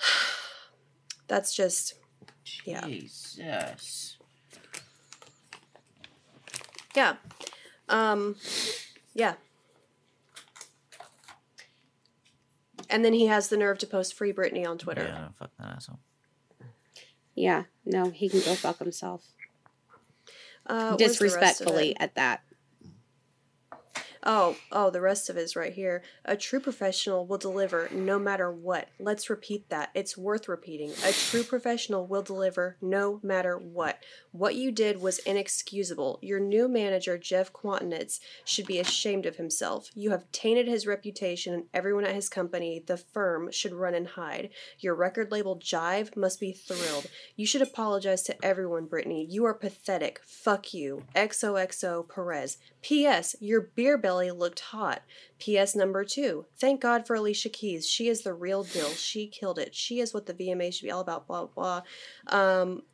That's 1.29 1.55
just 1.55 1.95
Yeah. 2.65 2.87
Jesus. 2.87 4.17
yeah. 6.95 7.17
Um 7.89 8.37
yeah. 9.15 9.35
And 12.91 13.05
then 13.05 13.13
he 13.13 13.27
has 13.27 13.49
the 13.49 13.57
nerve 13.57 13.79
to 13.79 13.87
post 13.87 14.15
free 14.15 14.33
Britney 14.33 14.67
on 14.67 14.79
Twitter. 14.79 15.05
Yeah, 15.05 15.21
no, 15.21 15.29
fuck 15.39 15.51
that 15.59 15.77
asshole. 15.77 15.99
Yeah, 17.35 17.65
no, 17.85 18.11
he 18.11 18.29
can 18.29 18.41
go 18.41 18.55
fuck 18.55 18.79
himself. 18.79 19.25
Uh, 20.67 20.91
what 20.91 21.01
was 21.01 21.19
the 21.19 21.25
rest 21.25 21.61
of 21.61 21.67
Disrespectfully 21.69 21.97
at 21.99 22.15
that. 22.17 22.43
Oh, 24.25 24.57
oh, 24.73 24.91
the 24.91 25.01
rest 25.01 25.31
of 25.31 25.37
it 25.37 25.43
is 25.43 25.57
right 25.57 25.73
here. 25.73 26.03
A 26.25 26.37
true 26.37 26.61
professional 26.61 27.27
will 27.27 27.39
deliver 27.39 27.89
no 27.93 28.19
matter 28.19 28.51
what. 28.51 28.89
Let's 28.99 29.31
repeat 29.31 29.69
that. 29.71 29.91
It's 29.95 30.17
worth 30.17 30.49
repeating. 30.49 30.91
A 31.05 31.13
true 31.13 31.43
professional 31.43 32.07
will 32.07 32.23
deliver 32.23 32.77
no 32.81 33.21
matter 33.23 33.57
what. 33.57 33.99
What 34.33 34.57
you 34.57 34.73
did 34.73 35.01
was 35.01 35.19
inexcusable. 35.21 36.19
Your 36.23 36.41
new 36.41 36.69
manager, 36.69 37.17
Jeff 37.17 37.53
Kwatinetz, 37.53 38.21
should 38.45 38.67
be 38.67 38.79
ashamed 38.79 39.27
of 39.27 39.37
himself. 39.37 39.91
You 39.95 40.11
have 40.11 40.31
tainted 40.33 40.69
his 40.69 40.87
reputation, 40.87 41.55
and 41.55 41.65
everyone 41.73 42.05
at 42.05 42.15
his 42.15 42.29
company, 42.29 42.83
the 42.87 42.97
firm, 42.97 43.51
should 43.51 43.73
run 43.73 43.95
and 43.95 44.09
hide. 44.09 44.51
Your 44.79 44.95
record 44.95 45.31
label, 45.31 45.59
Jive, 45.59 46.17
must 46.17 46.41
be 46.41 46.53
thrilled. 46.53 47.07
You 47.37 47.47
should 47.47 47.63
apologize 47.63 48.23
to 48.25 48.45
everyone, 48.45 48.87
Britney. 48.87 49.27
You 49.29 49.45
are 49.45 49.55
pathetic. 49.55 50.21
Fuck 50.25 50.75
you. 50.75 51.05
XOXO 51.15 52.09
Perez. 52.09 52.59
P.S. 52.83 53.37
Your 53.41 53.61
beer 53.61 53.99
belly 54.09 54.31
looked 54.31 54.61
hot. 54.61 55.03
P.S. 55.39 55.77
number 55.77 56.03
two. 56.03 56.47
Thank 56.59 56.81
God 56.81 57.07
for 57.07 57.15
Alicia 57.15 57.51
Keys. 57.51 57.87
She 57.87 58.09
is 58.09 58.23
the 58.23 58.33
real 58.33 58.65
deal. 58.65 58.89
She 58.89 59.27
killed 59.27 59.59
it. 59.59 59.75
She 59.75 60.01
is 60.01 60.15
what 60.15 60.25
the 60.25 60.33
VMA 60.33 60.73
should 60.73 60.87
be 60.87 60.91
all 60.91 61.03
about. 61.03 61.27
Blah 61.27 61.45
blah. 61.47 61.83
Um, 62.29 62.85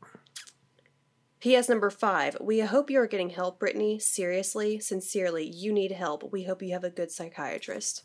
P.S. 1.38 1.68
number 1.68 1.88
five. 1.88 2.36
We 2.40 2.58
hope 2.58 2.90
you 2.90 2.98
are 2.98 3.06
getting 3.06 3.30
help, 3.30 3.60
Britney. 3.60 4.02
Seriously, 4.02 4.80
sincerely, 4.80 5.46
you 5.48 5.72
need 5.72 5.92
help. 5.92 6.32
We 6.32 6.42
hope 6.42 6.62
you 6.62 6.72
have 6.72 6.82
a 6.82 6.90
good 6.90 7.12
psychiatrist. 7.12 8.02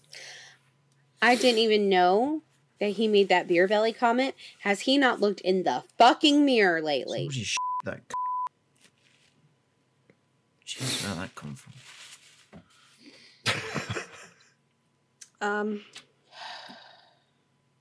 I 1.19 1.33
didn't 1.35 1.57
even 1.59 1.89
know 1.89 2.43
that 2.79 2.91
he 2.91 3.07
made 3.07 3.29
that 3.29 3.47
beer 3.47 3.67
belly 3.67 3.91
comment. 3.91 4.35
Has 4.59 4.81
he 4.81 4.99
not 4.99 5.19
looked 5.19 5.41
in 5.41 5.63
the 5.63 5.83
fucking 5.97 6.45
mirror 6.45 6.79
lately? 6.79 7.25
Where's 7.25 7.55
that? 7.85 8.01
c- 10.67 10.77
Jeez, 10.77 11.03
where 11.03 11.15
did 11.15 11.23
that 11.23 11.33
come 11.33 11.55
from? 11.55 11.73
Um. 15.41 15.81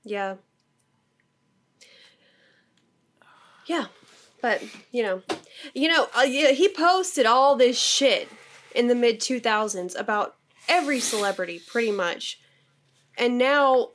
Yeah. 0.03 0.35
Yeah, 3.65 3.85
but 4.41 4.63
you 4.91 5.03
know, 5.03 5.21
you 5.75 5.89
know, 5.89 6.07
uh, 6.17 6.21
yeah, 6.21 6.51
he 6.51 6.69
posted 6.69 7.25
all 7.25 7.55
this 7.55 7.77
shit 7.77 8.29
in 8.73 8.87
the 8.87 8.95
mid 8.95 9.19
two 9.19 9.39
thousands 9.39 9.93
about 9.95 10.35
every 10.67 10.99
celebrity, 10.99 11.59
pretty 11.67 11.91
much, 11.91 12.39
and 13.17 13.37
now 13.37 13.89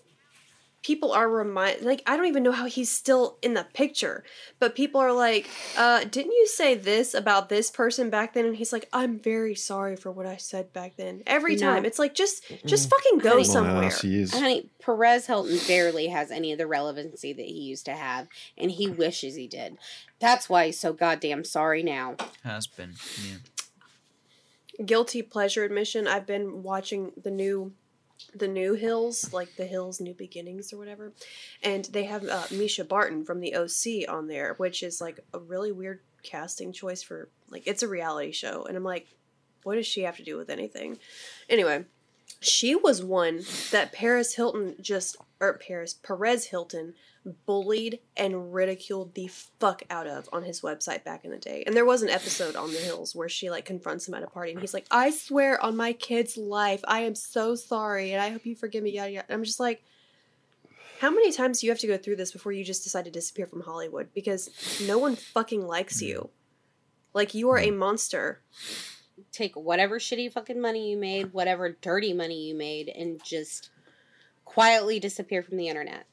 people 0.84 1.10
are 1.12 1.28
remind 1.28 1.80
like 1.82 2.02
I 2.06 2.16
don't 2.16 2.26
even 2.26 2.42
know 2.44 2.52
how 2.52 2.66
he's 2.66 2.90
still 2.90 3.38
in 3.42 3.54
the 3.54 3.66
picture, 3.74 4.22
but 4.60 4.76
people 4.76 5.00
are 5.00 5.12
like, 5.12 5.48
uh, 5.76 6.04
"Didn't 6.04 6.32
you 6.32 6.46
say 6.46 6.74
this 6.76 7.14
about 7.14 7.48
this 7.48 7.70
person 7.70 8.10
back 8.10 8.34
then?" 8.34 8.44
And 8.44 8.54
he's 8.56 8.72
like, 8.72 8.88
"I'm 8.92 9.18
very 9.18 9.54
sorry 9.56 9.96
for 9.96 10.12
what 10.12 10.26
I 10.26 10.36
said 10.36 10.72
back 10.72 10.96
then." 10.96 11.22
Every 11.26 11.56
No. 11.56 11.72
time, 11.72 11.84
it's 11.84 11.98
like 11.98 12.14
just 12.14 12.44
just 12.66 12.88
fucking 12.90 13.18
go 13.18 13.30
Honey. 13.30 13.42
My 13.48 13.52
somewhere. 13.52 13.84
ass 13.84 14.02
he 14.02 14.20
is. 14.20 14.32
Honey, 14.32 14.68
Perez 14.80 15.26
Hilton 15.26 15.58
barely 15.66 16.08
has 16.08 16.30
any 16.30 16.52
of 16.52 16.58
the 16.58 16.66
relevancy 16.66 17.32
that 17.32 17.46
he 17.46 17.52
used 17.62 17.86
to 17.86 17.94
have, 17.94 18.28
and 18.56 18.70
he 18.70 18.86
wishes 18.88 19.34
he 19.34 19.48
did. 19.48 19.78
That's 20.20 20.48
why 20.48 20.66
he's 20.66 20.78
so 20.78 20.92
goddamn 20.92 21.44
sorry 21.44 21.82
now. 21.82 22.16
Has 22.44 22.66
been. 22.68 22.92
Yeah. 23.26 23.38
guilty 24.84 25.22
pleasure 25.22 25.62
admission 25.62 26.08
i've 26.08 26.26
been 26.26 26.64
watching 26.64 27.12
the 27.22 27.30
new 27.30 27.72
the 28.34 28.48
new 28.48 28.74
hills 28.74 29.32
like 29.32 29.56
the 29.56 29.66
hills 29.66 30.00
new 30.00 30.14
beginnings 30.14 30.72
or 30.72 30.78
whatever. 30.78 31.12
And 31.62 31.84
they 31.86 32.04
have 32.04 32.24
uh, 32.24 32.44
mischa 32.50 32.86
barton 32.86 33.24
from 33.24 33.40
the 33.40 33.54
oc 33.54 34.08
on 34.08 34.26
there 34.28 34.54
which 34.54 34.82
is 34.82 35.00
like 35.00 35.20
a 35.32 35.38
really 35.38 35.72
weird 35.72 36.00
casting 36.22 36.72
choice 36.72 37.02
for 37.02 37.28
like 37.50 37.66
it's 37.66 37.82
a 37.82 37.88
reality 37.88 38.32
show. 38.32 38.64
And 38.64 38.76
i'm 38.76 38.84
like 38.84 39.08
what 39.62 39.76
does 39.76 39.86
she 39.86 40.02
have 40.02 40.16
to 40.18 40.24
do 40.24 40.36
with 40.36 40.50
anything? 40.50 40.98
Anyway 41.48 41.84
she 42.44 42.74
was 42.74 43.02
one 43.02 43.42
that 43.70 43.92
paris 43.92 44.34
hilton 44.34 44.74
just 44.80 45.16
or 45.40 45.58
paris 45.58 45.94
perez 45.94 46.46
hilton 46.46 46.94
bullied 47.46 48.00
and 48.16 48.52
ridiculed 48.52 49.14
the 49.14 49.28
fuck 49.28 49.82
out 49.90 50.06
of 50.06 50.28
on 50.32 50.42
his 50.42 50.60
website 50.60 51.04
back 51.04 51.24
in 51.24 51.30
the 51.30 51.38
day. 51.38 51.64
And 51.66 51.74
there 51.74 51.84
was 51.84 52.02
an 52.02 52.10
episode 52.10 52.56
on 52.56 52.72
the 52.72 52.78
hills 52.78 53.14
where 53.14 53.28
she 53.28 53.50
like 53.50 53.64
confronts 53.64 54.06
him 54.06 54.14
at 54.14 54.22
a 54.22 54.26
party 54.26 54.52
and 54.52 54.60
he's 54.60 54.74
like, 54.74 54.86
I 54.90 55.10
swear 55.10 55.60
on 55.62 55.76
my 55.76 55.92
kid's 55.92 56.36
life, 56.36 56.82
I 56.86 57.00
am 57.00 57.14
so 57.14 57.54
sorry 57.54 58.12
and 58.12 58.22
I 58.22 58.30
hope 58.30 58.44
you 58.44 58.54
forgive 58.54 58.82
me, 58.82 58.90
yada 58.90 59.10
yada. 59.10 59.26
And 59.28 59.36
I'm 59.38 59.44
just 59.44 59.60
like, 59.60 59.82
how 61.00 61.10
many 61.10 61.32
times 61.32 61.60
do 61.60 61.66
you 61.66 61.72
have 61.72 61.80
to 61.80 61.86
go 61.86 61.96
through 61.96 62.16
this 62.16 62.32
before 62.32 62.52
you 62.52 62.64
just 62.64 62.84
decide 62.84 63.04
to 63.06 63.10
disappear 63.10 63.46
from 63.46 63.62
Hollywood? 63.62 64.08
Because 64.14 64.50
no 64.86 64.98
one 64.98 65.16
fucking 65.16 65.66
likes 65.66 66.00
you. 66.02 66.30
Like 67.12 67.34
you 67.34 67.50
are 67.50 67.58
a 67.58 67.70
monster. 67.70 68.40
Take 69.34 69.56
whatever 69.56 69.98
shitty 69.98 70.32
fucking 70.32 70.60
money 70.60 70.90
you 70.90 70.96
made, 70.96 71.32
whatever 71.32 71.70
dirty 71.80 72.12
money 72.12 72.46
you 72.46 72.54
made, 72.54 72.88
and 72.88 73.22
just 73.24 73.70
quietly 74.44 75.00
disappear 75.00 75.42
from 75.42 75.56
the 75.56 75.68
internet. 75.68 76.06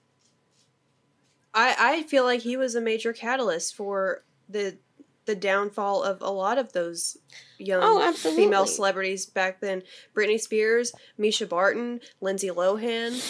I, 1.54 1.76
I 1.78 2.04
feel 2.04 2.24
like 2.24 2.42
he 2.42 2.58
was 2.58 2.74
a 2.74 2.82
major 2.82 3.14
catalyst 3.14 3.76
for 3.76 4.24
the 4.50 4.78
the 5.26 5.36
downfall 5.36 6.02
of 6.02 6.20
a 6.22 6.32
lot 6.32 6.58
of 6.58 6.74
those 6.74 7.16
young 7.60 7.80
Oh, 7.84 8.12
female 8.14 8.66
celebrities 8.66 9.28
back 9.28 9.62
then. 9.62 9.84
Britney 10.16 10.40
Spears, 10.40 10.92
Mischa 11.20 11.48
Barton, 11.48 12.02
Lindsay 12.22 12.50
Lohan, 12.50 13.22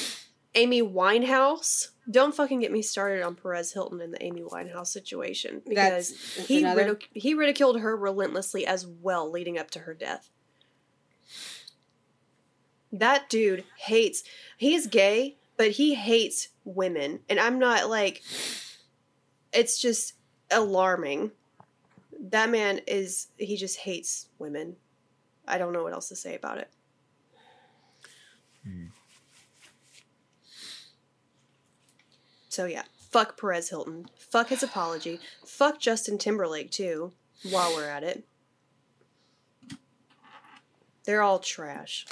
Amy 0.55 0.81
Winehouse. 0.81 1.89
Don't 2.09 2.35
fucking 2.35 2.59
get 2.59 2.71
me 2.71 2.81
started 2.81 3.21
on 3.23 3.35
Perez 3.35 3.73
Hilton 3.73 4.01
and 4.01 4.13
the 4.13 4.23
Amy 4.23 4.41
Winehouse 4.41 4.87
situation 4.87 5.61
because 5.67 6.09
That's, 6.09 6.35
that's 6.35 6.47
he 6.47 6.59
another. 6.59 6.95
ridic- 6.95 7.07
he 7.13 7.33
ridiculed 7.33 7.79
her 7.79 7.95
relentlessly 7.95 8.65
as 8.65 8.85
well 8.87 9.29
leading 9.29 9.57
up 9.59 9.69
to 9.71 9.79
her 9.79 9.93
death. 9.93 10.29
That 12.91 13.29
dude 13.29 13.63
hates. 13.77 14.23
He's 14.57 14.87
gay, 14.87 15.37
but 15.57 15.71
he 15.71 15.93
hates 15.95 16.49
women, 16.65 17.19
and 17.29 17.39
I'm 17.39 17.59
not 17.59 17.89
like. 17.89 18.21
It's 19.53 19.79
just 19.79 20.13
alarming. 20.49 21.31
That 22.19 22.49
man 22.49 22.81
is. 22.87 23.27
He 23.37 23.55
just 23.57 23.79
hates 23.79 24.27
women. 24.39 24.75
I 25.47 25.57
don't 25.57 25.71
know 25.71 25.83
what 25.83 25.93
else 25.93 26.09
to 26.09 26.15
say 26.15 26.35
about 26.35 26.57
it. 26.57 26.69
Hmm. 28.63 28.87
So 32.51 32.65
yeah, 32.65 32.83
fuck 32.97 33.39
Perez 33.39 33.69
Hilton. 33.69 34.07
Fuck 34.17 34.49
his 34.49 34.61
apology. 34.61 35.21
Fuck 35.45 35.79
Justin 35.79 36.17
Timberlake 36.17 36.69
too. 36.69 37.13
While 37.49 37.73
we're 37.73 37.89
at 37.89 38.03
it, 38.03 38.25
they're 41.05 41.21
all 41.21 41.39
trash. 41.39 42.05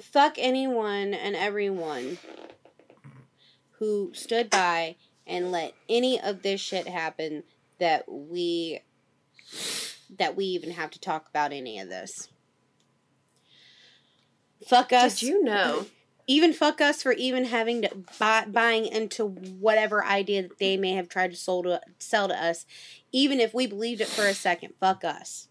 fuck 0.00 0.36
anyone 0.38 1.14
and 1.14 1.36
everyone 1.36 2.18
who 3.78 4.10
stood 4.14 4.50
by 4.50 4.96
and 5.26 5.50
let 5.52 5.74
any 5.88 6.20
of 6.20 6.42
this 6.42 6.60
shit 6.60 6.88
happen 6.88 7.44
that 7.78 8.04
we 8.10 8.80
that 10.18 10.36
we 10.36 10.44
even 10.44 10.72
have 10.72 10.90
to 10.90 11.00
talk 11.00 11.28
about 11.28 11.52
any 11.52 11.78
of 11.78 11.88
this. 11.88 12.28
Fuck 14.66 14.92
us. 14.92 15.20
Did 15.20 15.28
you 15.28 15.42
know? 15.42 15.86
Even 16.30 16.52
fuck 16.52 16.80
us 16.80 17.02
for 17.02 17.10
even 17.10 17.46
having 17.46 17.82
to 17.82 17.90
buy 18.20 18.44
buying 18.46 18.86
into 18.86 19.26
whatever 19.26 20.04
idea 20.04 20.42
that 20.42 20.60
they 20.60 20.76
may 20.76 20.92
have 20.92 21.08
tried 21.08 21.32
to 21.32 21.36
sell 21.36 21.60
to 21.64 21.72
uh, 21.72 21.78
sell 21.98 22.28
to 22.28 22.40
us, 22.40 22.66
even 23.10 23.40
if 23.40 23.52
we 23.52 23.66
believed 23.66 24.00
it 24.00 24.06
for 24.06 24.28
a 24.28 24.32
second. 24.32 24.74
Fuck 24.78 25.02
us. 25.02 25.48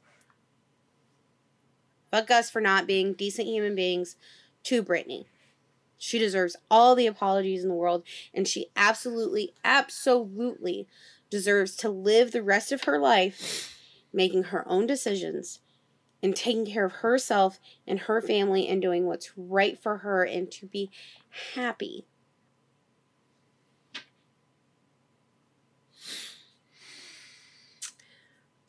Fuck 2.09 2.31
us 2.31 2.49
for 2.49 2.61
not 2.61 2.87
being 2.87 3.11
decent 3.11 3.49
human 3.49 3.75
beings 3.75 4.15
to 4.63 4.81
Britney. 4.81 5.25
She 5.97 6.17
deserves 6.17 6.55
all 6.71 6.95
the 6.95 7.07
apologies 7.07 7.61
in 7.61 7.67
the 7.67 7.75
world, 7.75 8.03
and 8.33 8.47
she 8.47 8.67
absolutely, 8.77 9.51
absolutely 9.65 10.87
deserves 11.29 11.75
to 11.75 11.89
live 11.89 12.31
the 12.31 12.41
rest 12.41 12.71
of 12.71 12.85
her 12.85 12.97
life 12.97 13.77
making 14.13 14.43
her 14.43 14.65
own 14.65 14.87
decisions 14.87 15.59
and 16.21 16.35
taking 16.35 16.65
care 16.65 16.85
of 16.85 16.91
herself 16.93 17.59
and 17.87 17.99
her 18.01 18.21
family 18.21 18.67
and 18.67 18.81
doing 18.81 19.05
what's 19.05 19.31
right 19.37 19.81
for 19.81 19.97
her 19.97 20.23
and 20.23 20.51
to 20.51 20.65
be 20.65 20.91
happy. 21.55 22.05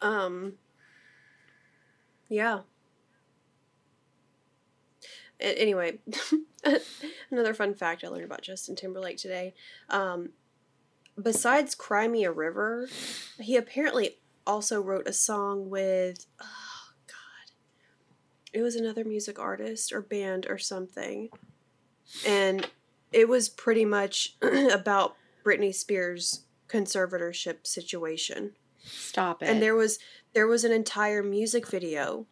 Um. 0.01 0.55
Yeah. 2.29 2.61
Anyway, 5.41 5.99
another 7.31 7.55
fun 7.55 7.75
fact 7.75 8.05
I 8.05 8.09
learned 8.09 8.25
about 8.25 8.43
Justin 8.43 8.77
Timberlake 8.77 9.17
today. 9.17 9.55
Um, 9.89 10.31
besides 11.21 11.75
"Cry 11.75 12.09
Me 12.09 12.25
a 12.25 12.33
River," 12.33 12.89
he 13.39 13.57
apparently 13.57 14.19
also 14.47 14.81
wrote 14.81 15.07
a 15.09 15.13
song 15.13 15.69
with. 15.69 16.27
It 18.53 18.63
was 18.63 18.75
another 18.77 19.05
music 19.05 19.39
artist 19.39 19.93
or 19.93 20.01
band 20.01 20.47
or 20.49 20.59
something, 20.59 21.29
and 22.27 22.69
it 23.13 23.29
was 23.29 23.49
pretty 23.49 23.85
much 23.85 24.37
about 24.43 25.17
Britney 25.45 25.75
Spears' 25.75 26.45
conservatorship 26.69 27.67
situation 27.67 28.53
Stop 28.85 29.43
it. 29.43 29.49
and 29.49 29.61
there 29.61 29.75
was 29.75 29.99
there 30.35 30.47
was 30.47 30.63
an 30.65 30.71
entire 30.73 31.23
music 31.23 31.67
video 31.67 32.27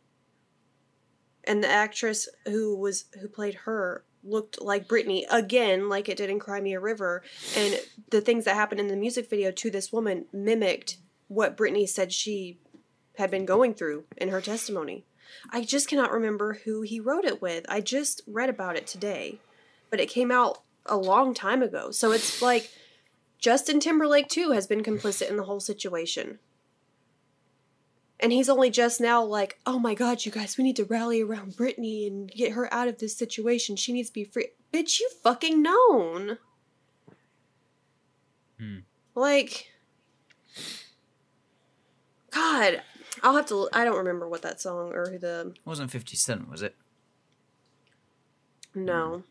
and 1.44 1.62
the 1.62 1.68
actress 1.68 2.28
who 2.46 2.76
was 2.76 3.06
who 3.20 3.26
played 3.28 3.54
her 3.54 4.04
looked 4.22 4.60
like 4.62 4.86
Britney 4.86 5.24
again 5.30 5.88
like 5.88 6.08
it 6.08 6.16
did 6.16 6.30
in 6.30 6.38
Cry 6.38 6.60
Me 6.60 6.72
a 6.74 6.80
River 6.80 7.22
and 7.56 7.80
the 8.10 8.20
things 8.20 8.44
that 8.44 8.54
happened 8.54 8.80
in 8.80 8.86
the 8.88 8.96
music 8.96 9.28
video 9.28 9.50
to 9.50 9.70
this 9.70 9.92
woman 9.92 10.26
mimicked 10.32 10.98
what 11.26 11.56
Britney 11.56 11.88
said 11.88 12.12
she 12.12 12.58
had 13.16 13.30
been 13.30 13.44
going 13.44 13.74
through 13.74 14.04
in 14.16 14.28
her 14.28 14.40
testimony. 14.40 15.04
I 15.50 15.62
just 15.62 15.88
cannot 15.88 16.12
remember 16.12 16.60
who 16.64 16.82
he 16.82 17.00
wrote 17.00 17.24
it 17.24 17.40
with. 17.40 17.64
I 17.68 17.80
just 17.80 18.22
read 18.26 18.48
about 18.48 18.76
it 18.76 18.86
today. 18.86 19.38
But 19.90 20.00
it 20.00 20.10
came 20.10 20.30
out 20.30 20.62
a 20.86 20.96
long 20.96 21.34
time 21.34 21.62
ago. 21.62 21.90
So 21.90 22.12
it's 22.12 22.42
like 22.42 22.70
Justin 23.38 23.80
Timberlake 23.80 24.28
too 24.28 24.50
has 24.52 24.66
been 24.66 24.82
complicit 24.82 25.30
in 25.30 25.36
the 25.36 25.44
whole 25.44 25.60
situation. 25.60 26.38
And 28.20 28.32
he's 28.32 28.48
only 28.48 28.70
just 28.70 29.00
now 29.00 29.22
like, 29.22 29.58
oh 29.64 29.78
my 29.78 29.94
god, 29.94 30.24
you 30.24 30.32
guys, 30.32 30.58
we 30.58 30.64
need 30.64 30.76
to 30.76 30.84
rally 30.84 31.22
around 31.22 31.52
Britney 31.52 32.06
and 32.06 32.30
get 32.30 32.52
her 32.52 32.72
out 32.74 32.88
of 32.88 32.98
this 32.98 33.16
situation. 33.16 33.76
She 33.76 33.92
needs 33.92 34.08
to 34.08 34.14
be 34.14 34.24
free. 34.24 34.48
Bitch, 34.72 34.98
you 34.98 35.08
fucking 35.22 35.62
known. 35.62 36.38
Hmm. 38.58 38.78
Like, 39.14 39.70
God, 42.30 42.82
I'll 43.22 43.36
have 43.36 43.46
to. 43.46 43.68
I 43.72 43.84
don't 43.84 43.96
remember 43.98 44.28
what 44.28 44.42
that 44.42 44.60
song 44.60 44.92
or 44.92 45.10
who 45.10 45.18
the. 45.18 45.52
It 45.54 45.60
wasn't 45.66 45.90
50 45.90 46.16
Cent, 46.16 46.50
was 46.50 46.62
it? 46.62 46.76
No. 48.74 49.22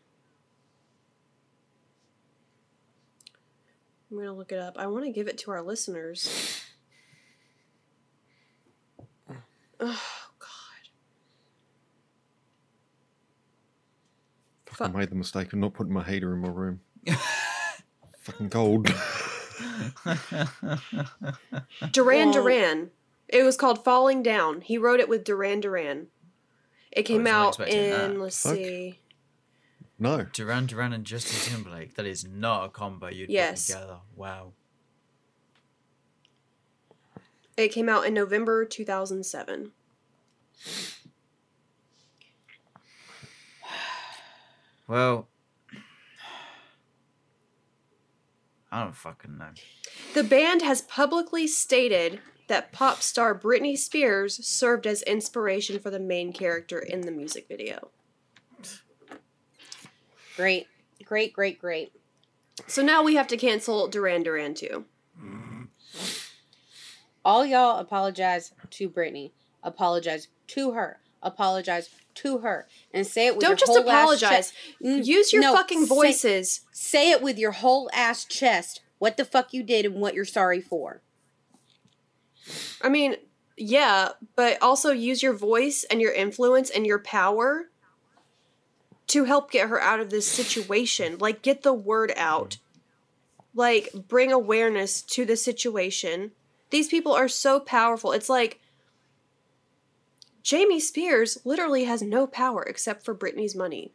I'm 4.10 4.16
gonna 4.16 4.32
look 4.32 4.52
it 4.52 4.58
up. 4.58 4.76
I 4.78 4.86
want 4.86 5.04
to 5.04 5.10
give 5.12 5.28
it 5.28 5.36
to 5.38 5.50
our 5.50 5.62
listeners. 5.62 6.62
Oh 9.80 10.00
God. 14.76 14.80
I 14.80 14.88
made 14.88 15.10
the 15.10 15.14
mistake 15.14 15.52
of 15.52 15.58
not 15.60 15.74
putting 15.74 15.92
my 15.92 16.02
heater 16.02 16.32
in 16.34 16.40
my 16.40 16.48
room. 16.48 16.80
Fucking 18.22 18.50
cold. 18.50 18.86
Duran 21.92 22.30
Well- 22.30 22.32
Duran. 22.32 22.90
It 23.28 23.42
was 23.42 23.56
called 23.56 23.84
Falling 23.84 24.22
Down. 24.22 24.62
He 24.62 24.78
wrote 24.78 25.00
it 25.00 25.08
with 25.08 25.24
Duran 25.24 25.60
Duran. 25.60 26.06
It 26.90 27.00
oh, 27.00 27.02
came 27.02 27.26
out 27.26 27.60
in 27.60 27.90
that. 27.90 28.18
let's 28.18 28.42
Fuck. 28.42 28.54
see. 28.54 29.00
No. 29.98 30.24
Duran 30.32 30.66
Duran 30.66 30.92
and 30.92 31.04
Justin 31.04 31.52
Timberlake. 31.52 31.94
That 31.94 32.06
is 32.06 32.24
not 32.26 32.64
a 32.64 32.68
combo 32.68 33.08
you'd 33.08 33.30
Yes. 33.30 33.66
put 33.66 33.74
together. 33.74 33.98
Wow. 34.16 34.52
It 37.56 37.68
came 37.68 37.88
out 37.88 38.06
in 38.06 38.14
November 38.14 38.64
2007. 38.64 39.72
Well, 44.86 45.28
I 48.72 48.84
don't 48.84 48.96
fucking 48.96 49.36
know. 49.36 49.50
The 50.14 50.24
band 50.24 50.62
has 50.62 50.80
publicly 50.80 51.46
stated 51.46 52.20
that 52.48 52.72
pop 52.72 53.00
star 53.02 53.38
Britney 53.38 53.76
Spears 53.78 54.44
served 54.46 54.86
as 54.86 55.02
inspiration 55.02 55.78
for 55.78 55.90
the 55.90 55.98
main 56.00 56.32
character 56.32 56.78
in 56.78 57.02
the 57.02 57.10
music 57.10 57.46
video. 57.48 57.90
great, 60.36 60.66
great, 61.04 61.32
great, 61.32 61.58
great. 61.60 61.92
So 62.66 62.82
now 62.82 63.02
we 63.02 63.14
have 63.14 63.28
to 63.28 63.36
cancel 63.36 63.88
Duran 63.88 64.22
Duran 64.22 64.54
too. 64.54 64.84
All 67.24 67.44
y'all 67.44 67.78
apologize 67.78 68.52
to 68.70 68.88
Britney. 68.88 69.32
Apologize 69.62 70.28
to 70.48 70.72
her. 70.72 70.98
Apologize 71.22 71.90
to 72.14 72.38
her, 72.38 72.66
and 72.92 73.06
say 73.06 73.26
it 73.26 73.36
with 73.36 73.42
your 73.42 73.50
Don't 73.50 73.60
just 73.60 73.70
whole 73.70 73.88
ass 73.88 74.02
apologize. 74.02 74.30
chest. 74.30 74.54
Mm, 74.84 75.04
Use 75.04 75.32
your 75.32 75.42
no, 75.42 75.54
fucking 75.54 75.82
say- 75.82 75.88
voices. 75.88 76.60
Say 76.72 77.10
it 77.10 77.22
with 77.22 77.38
your 77.38 77.52
whole 77.52 77.88
ass 77.92 78.24
chest. 78.24 78.80
What 78.98 79.16
the 79.16 79.24
fuck 79.24 79.52
you 79.52 79.62
did 79.62 79.84
and 79.86 79.96
what 79.96 80.14
you're 80.14 80.24
sorry 80.24 80.60
for. 80.60 81.02
I 82.82 82.88
mean, 82.88 83.16
yeah, 83.56 84.10
but 84.36 84.62
also 84.62 84.90
use 84.92 85.22
your 85.22 85.32
voice 85.32 85.84
and 85.90 86.00
your 86.00 86.12
influence 86.12 86.70
and 86.70 86.86
your 86.86 86.98
power 86.98 87.66
to 89.08 89.24
help 89.24 89.50
get 89.50 89.68
her 89.68 89.80
out 89.80 90.00
of 90.00 90.10
this 90.10 90.30
situation. 90.30 91.18
Like, 91.18 91.42
get 91.42 91.62
the 91.62 91.72
word 91.72 92.12
out. 92.16 92.58
Like, 93.54 93.90
bring 94.06 94.30
awareness 94.30 95.02
to 95.02 95.24
the 95.24 95.36
situation. 95.36 96.32
These 96.70 96.88
people 96.88 97.12
are 97.12 97.28
so 97.28 97.58
powerful. 97.58 98.12
It's 98.12 98.28
like 98.28 98.60
Jamie 100.42 100.80
Spears 100.80 101.38
literally 101.44 101.84
has 101.84 102.02
no 102.02 102.26
power 102.26 102.62
except 102.62 103.04
for 103.04 103.14
Britney's 103.14 103.56
money. 103.56 103.92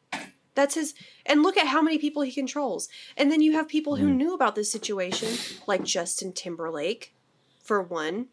That's 0.56 0.76
his. 0.76 0.94
And 1.26 1.42
look 1.42 1.58
at 1.58 1.68
how 1.68 1.82
many 1.82 1.98
people 1.98 2.22
he 2.22 2.32
controls. 2.32 2.90
And 3.18 3.32
then 3.32 3.42
you 3.42 3.54
have 3.54 3.68
people 3.68 3.96
who 3.96 4.08
mm. 4.08 4.16
knew 4.16 4.34
about 4.34 4.56
this 4.56 4.72
situation, 4.72 5.30
like 5.68 5.84
Justin 5.84 6.34
Timberlake, 6.34 7.14
for 7.62 7.82
one. 7.82 8.28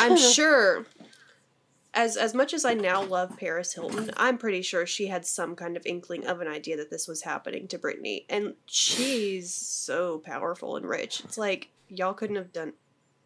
I'm 0.00 0.16
sure 0.34 0.86
as 1.94 2.16
as 2.16 2.34
much 2.34 2.54
as 2.54 2.64
I 2.64 2.74
now 2.74 3.02
love 3.02 3.36
Paris 3.36 3.74
Hilton, 3.74 4.10
I'm 4.16 4.38
pretty 4.38 4.62
sure 4.62 4.86
she 4.86 5.08
had 5.08 5.26
some 5.26 5.56
kind 5.56 5.76
of 5.76 5.86
inkling 5.86 6.26
of 6.26 6.40
an 6.40 6.48
idea 6.48 6.76
that 6.76 6.90
this 6.90 7.08
was 7.08 7.22
happening 7.22 7.66
to 7.68 7.78
Britney. 7.78 8.24
And 8.28 8.54
she's 8.66 9.54
so 9.54 10.18
powerful 10.18 10.76
and 10.76 10.88
rich. 10.88 11.20
It's 11.24 11.38
like 11.38 11.68
y'all 11.88 12.14
couldn't 12.14 12.36
have 12.36 12.52
done 12.52 12.74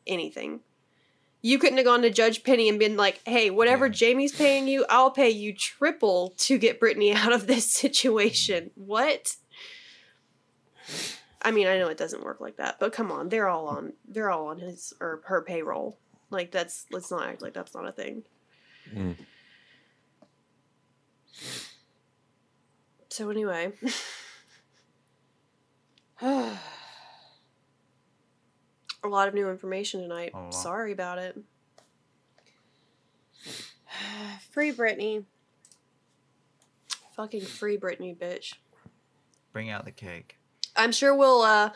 anything. 0.07 0.61
You 1.43 1.59
couldn't 1.59 1.77
have 1.77 1.85
gone 1.85 2.01
to 2.03 2.11
Judge 2.11 2.43
Penny 2.43 2.71
and 2.71 2.79
been 2.79 2.97
like, 2.97 3.21
"Hey, 3.27 3.51
whatever 3.51 3.87
Yeah. 3.87 3.93
Jamie's 3.93 4.35
paying 4.35 4.67
you, 4.67 4.87
I'll 4.89 5.11
pay 5.11 5.29
you 5.29 5.53
triple 5.53 6.33
to 6.39 6.57
get 6.57 6.81
Britney 6.81 7.15
out 7.15 7.33
of 7.33 7.47
this 7.47 7.71
situation." 7.71 8.71
What? 8.75 9.37
I 11.43 11.51
mean, 11.51 11.67
I 11.67 11.79
know 11.79 11.89
it 11.89 11.99
doesn't 11.99 12.25
work 12.25 12.41
like 12.41 12.57
that, 12.57 12.81
but 12.81 12.95
come 12.95 13.13
on, 13.13 13.29
they're 13.29 13.49
all 13.49 13.67
on 13.67 13.93
they're 14.09 14.31
all 14.31 14.47
on 14.47 14.59
his 14.59 14.95
or 15.01 15.21
her 15.27 15.43
payroll. 15.43 15.99
Like 16.31 16.51
that's 16.51 16.87
let's 16.91 17.11
not 17.11 17.27
act 17.29 17.43
like 17.43 17.55
that's 17.55 17.75
not 17.75 17.87
a 17.87 17.93
thing. 17.93 18.23
Mm. 18.95 19.17
So 23.09 23.31
anyway, 23.31 23.73
a 26.21 26.59
lot 29.05 29.29
of 29.29 29.35
new 29.35 29.49
information 29.49 30.01
tonight. 30.01 30.33
Sorry 30.51 30.93
about 30.93 31.19
it. 31.19 31.39
Free 34.51 34.73
Britney. 34.73 35.25
Fucking 37.15 37.43
free 37.43 37.79
Britney, 37.79 38.17
bitch. 38.17 38.55
Bring 39.53 39.71
out 39.71 39.85
the 39.85 39.93
cake. 39.93 40.37
I'm 40.77 40.93
sure 40.93 41.15
we'll. 41.17 41.43
uh 41.43 41.71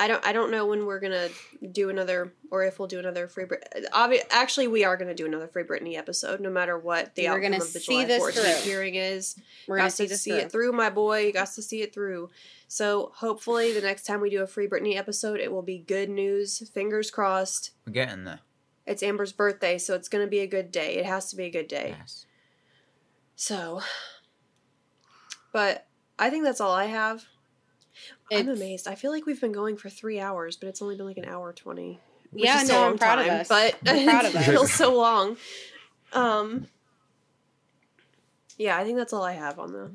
I 0.00 0.06
don't. 0.06 0.24
I 0.24 0.32
don't 0.32 0.52
know 0.52 0.64
when 0.64 0.86
we're 0.86 1.00
gonna 1.00 1.28
do 1.72 1.90
another, 1.90 2.32
or 2.52 2.62
if 2.62 2.78
we'll 2.78 2.86
do 2.86 3.00
another 3.00 3.26
free. 3.26 3.46
Brit- 3.46 3.68
Obvi- 3.92 4.22
actually, 4.30 4.68
we 4.68 4.84
are 4.84 4.96
gonna 4.96 5.12
do 5.14 5.26
another 5.26 5.48
free 5.48 5.64
Britney 5.64 5.96
episode, 5.96 6.38
no 6.40 6.50
matter 6.50 6.78
what 6.78 7.16
the 7.16 7.24
We're 7.24 7.38
outcome 7.44 7.54
of 7.54 7.72
the 7.72 7.80
see 7.80 8.04
July 8.04 8.04
this 8.04 8.22
14th 8.22 8.62
hearing 8.62 8.94
is. 8.94 9.34
We're 9.66 9.78
gonna 9.78 9.90
see 9.90 10.04
to 10.04 10.10
this 10.10 10.22
see 10.22 10.30
through. 10.30 10.38
it 10.38 10.52
through, 10.52 10.72
my 10.72 10.88
boy. 10.88 11.26
You 11.26 11.32
got 11.32 11.48
to 11.48 11.62
see 11.62 11.82
it 11.82 11.92
through. 11.92 12.30
So 12.68 13.10
hopefully, 13.16 13.72
the 13.72 13.80
next 13.80 14.04
time 14.04 14.20
we 14.20 14.30
do 14.30 14.40
a 14.40 14.46
free 14.46 14.68
Britney 14.68 14.96
episode, 14.96 15.40
it 15.40 15.50
will 15.50 15.62
be 15.62 15.78
good 15.78 16.08
news. 16.08 16.60
Fingers 16.72 17.10
crossed. 17.10 17.72
We're 17.84 17.92
getting 17.94 18.22
there. 18.22 18.38
It's 18.86 19.02
Amber's 19.02 19.32
birthday, 19.32 19.78
so 19.78 19.94
it's 19.94 20.08
gonna 20.08 20.28
be 20.28 20.38
a 20.38 20.46
good 20.46 20.70
day. 20.70 20.94
It 20.94 21.06
has 21.06 21.28
to 21.30 21.36
be 21.36 21.46
a 21.46 21.50
good 21.50 21.66
day. 21.66 21.96
Yes. 21.98 22.24
So, 23.34 23.80
but 25.52 25.86
I 26.20 26.30
think 26.30 26.44
that's 26.44 26.60
all 26.60 26.72
I 26.72 26.84
have. 26.84 27.24
I'm 28.32 28.48
amazed. 28.48 28.86
I 28.86 28.94
feel 28.94 29.10
like 29.10 29.26
we've 29.26 29.40
been 29.40 29.52
going 29.52 29.76
for 29.76 29.88
three 29.88 30.20
hours, 30.20 30.56
but 30.56 30.68
it's 30.68 30.82
only 30.82 30.96
been 30.96 31.06
like 31.06 31.18
an 31.18 31.24
hour 31.24 31.52
twenty. 31.52 32.00
Yeah, 32.32 32.62
no, 32.66 32.86
I'm 32.86 32.98
proud 32.98 33.20
of 33.20 33.26
time, 33.26 33.40
us. 33.40 33.48
But 33.48 33.76
I'm 33.86 34.06
proud 34.06 34.26
of 34.26 34.34
it 34.36 34.44
feels 34.44 34.72
so 34.72 34.96
long. 34.96 35.36
Um. 36.12 36.66
Yeah, 38.56 38.76
I 38.76 38.84
think 38.84 38.96
that's 38.96 39.12
all 39.12 39.22
I 39.22 39.32
have 39.32 39.58
on 39.58 39.72
the. 39.72 39.90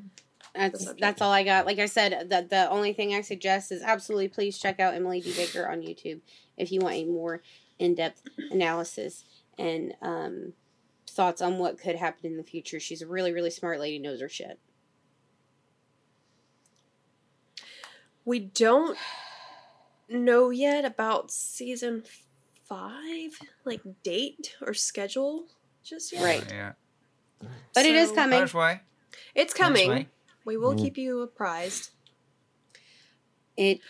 That's 0.54 0.80
subject. 0.84 1.00
that's 1.00 1.20
all 1.22 1.32
I 1.32 1.42
got. 1.42 1.66
Like 1.66 1.78
I 1.78 1.86
said, 1.86 2.30
the 2.30 2.46
the 2.48 2.70
only 2.70 2.92
thing 2.92 3.14
I 3.14 3.20
suggest 3.20 3.72
is 3.72 3.82
absolutely 3.82 4.28
please 4.28 4.58
check 4.58 4.80
out 4.80 4.94
Emily 4.94 5.20
D. 5.20 5.32
Baker 5.36 5.68
on 5.68 5.80
YouTube 5.80 6.20
if 6.56 6.70
you 6.70 6.80
want 6.80 6.94
a 6.94 7.04
more 7.04 7.42
in 7.78 7.94
depth 7.94 8.22
analysis 8.50 9.24
and 9.58 9.94
um, 10.00 10.52
thoughts 11.08 11.42
on 11.42 11.58
what 11.58 11.78
could 11.78 11.96
happen 11.96 12.26
in 12.26 12.36
the 12.36 12.44
future. 12.44 12.78
She's 12.78 13.02
a 13.02 13.06
really 13.06 13.32
really 13.32 13.50
smart 13.50 13.80
lady, 13.80 13.98
knows 13.98 14.20
her 14.20 14.28
shit. 14.28 14.58
We 18.24 18.40
don't 18.40 18.96
know 20.08 20.50
yet 20.50 20.84
about 20.84 21.30
season 21.30 22.04
five, 22.68 23.38
like 23.64 23.82
date 24.02 24.54
or 24.62 24.74
schedule, 24.74 25.46
just 25.84 26.12
yet. 26.12 26.22
Right. 26.22 26.44
Yeah. 26.50 26.72
But 27.74 27.84
it 27.84 27.94
is 27.94 28.12
coming. 28.12 28.40
Which 28.42 28.54
way? 28.54 28.80
It's 29.34 29.52
coming. 29.52 29.88
way? 29.90 30.08
We 30.44 30.56
will 30.56 30.74
Mm. 30.74 30.80
keep 30.80 30.96
you 30.96 31.20
apprised. 31.22 31.90
It 33.56 33.80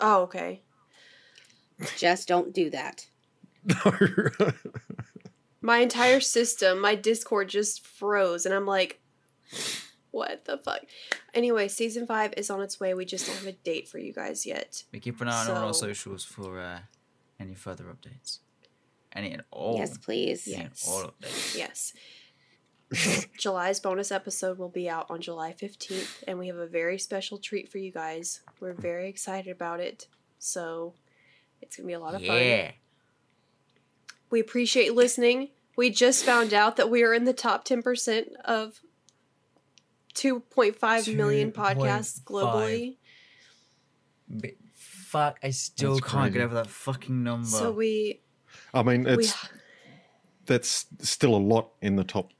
Oh, 0.00 0.22
okay. 0.22 0.62
Just 1.96 2.28
don't 2.28 2.52
do 2.52 2.70
that. 2.70 3.06
My 5.62 5.78
entire 5.78 6.20
system, 6.20 6.80
my 6.80 6.94
Discord 6.94 7.48
just 7.48 7.86
froze, 7.86 8.44
and 8.44 8.54
I'm 8.54 8.66
like, 8.66 9.00
what 10.10 10.44
the 10.44 10.58
fuck? 10.58 10.80
Anyway, 11.32 11.68
season 11.68 12.06
five 12.06 12.34
is 12.36 12.50
on 12.50 12.60
its 12.62 12.78
way. 12.80 12.94
We 12.94 13.04
just 13.04 13.26
don't 13.26 13.36
have 13.36 13.46
a 13.46 13.52
date 13.52 13.88
for 13.88 13.98
you 13.98 14.12
guys 14.12 14.46
yet. 14.46 14.84
We 14.92 15.00
keep 15.00 15.20
an 15.20 15.28
eye 15.28 15.46
on 15.46 15.56
all 15.56 15.66
our 15.68 15.74
socials 15.74 16.24
for 16.24 16.60
uh, 16.60 16.78
any 17.40 17.54
further 17.54 17.84
updates. 17.84 18.38
Any 19.12 19.32
and 19.32 19.42
all. 19.50 19.76
yes, 19.76 19.96
please. 19.98 20.46
any 20.48 20.56
and 20.56 20.70
Yes. 20.70 20.88
all 20.88 21.02
updates. 21.10 21.56
Yes. 21.56 21.92
July's 23.38 23.80
bonus 23.80 24.12
episode 24.12 24.58
will 24.58 24.68
be 24.68 24.88
out 24.88 25.06
on 25.10 25.20
July 25.20 25.52
15th, 25.52 26.22
and 26.28 26.38
we 26.38 26.46
have 26.48 26.56
a 26.58 26.66
very 26.66 26.98
special 26.98 27.38
treat 27.38 27.70
for 27.70 27.78
you 27.78 27.90
guys. 27.90 28.40
We're 28.60 28.72
very 28.72 29.08
excited 29.08 29.50
about 29.50 29.80
it. 29.80 30.06
So 30.38 30.94
it's 31.60 31.76
going 31.76 31.84
to 31.84 31.88
be 31.88 31.92
a 31.94 32.00
lot 32.00 32.14
of 32.14 32.24
fun. 32.24 32.36
Yeah. 32.36 32.70
We 34.30 34.40
appreciate 34.40 34.94
listening. 34.94 35.50
We 35.76 35.90
just 35.90 36.24
found 36.24 36.52
out 36.54 36.76
that 36.76 36.90
we 36.90 37.02
are 37.02 37.14
in 37.14 37.24
the 37.24 37.32
top 37.32 37.64
10% 37.66 38.34
of 38.44 38.80
2.5 40.14 41.16
million 41.16 41.52
podcasts 41.52 42.22
globally. 42.22 42.96
But 44.28 44.52
fuck, 44.74 45.38
I 45.42 45.50
still 45.50 45.94
That's 45.96 46.12
can't 46.12 46.32
get 46.32 46.42
over 46.42 46.54
that 46.54 46.68
fucking 46.68 47.22
number. 47.22 47.46
So 47.46 47.72
we 47.72 48.20
I 48.72 48.82
mean, 48.82 49.04
we 49.04 49.12
it's 49.12 49.48
that's 50.46 50.86
still 51.00 51.34
a 51.34 51.38
lot 51.38 51.70
in 51.80 51.96
the 51.96 52.04
top 52.04 52.30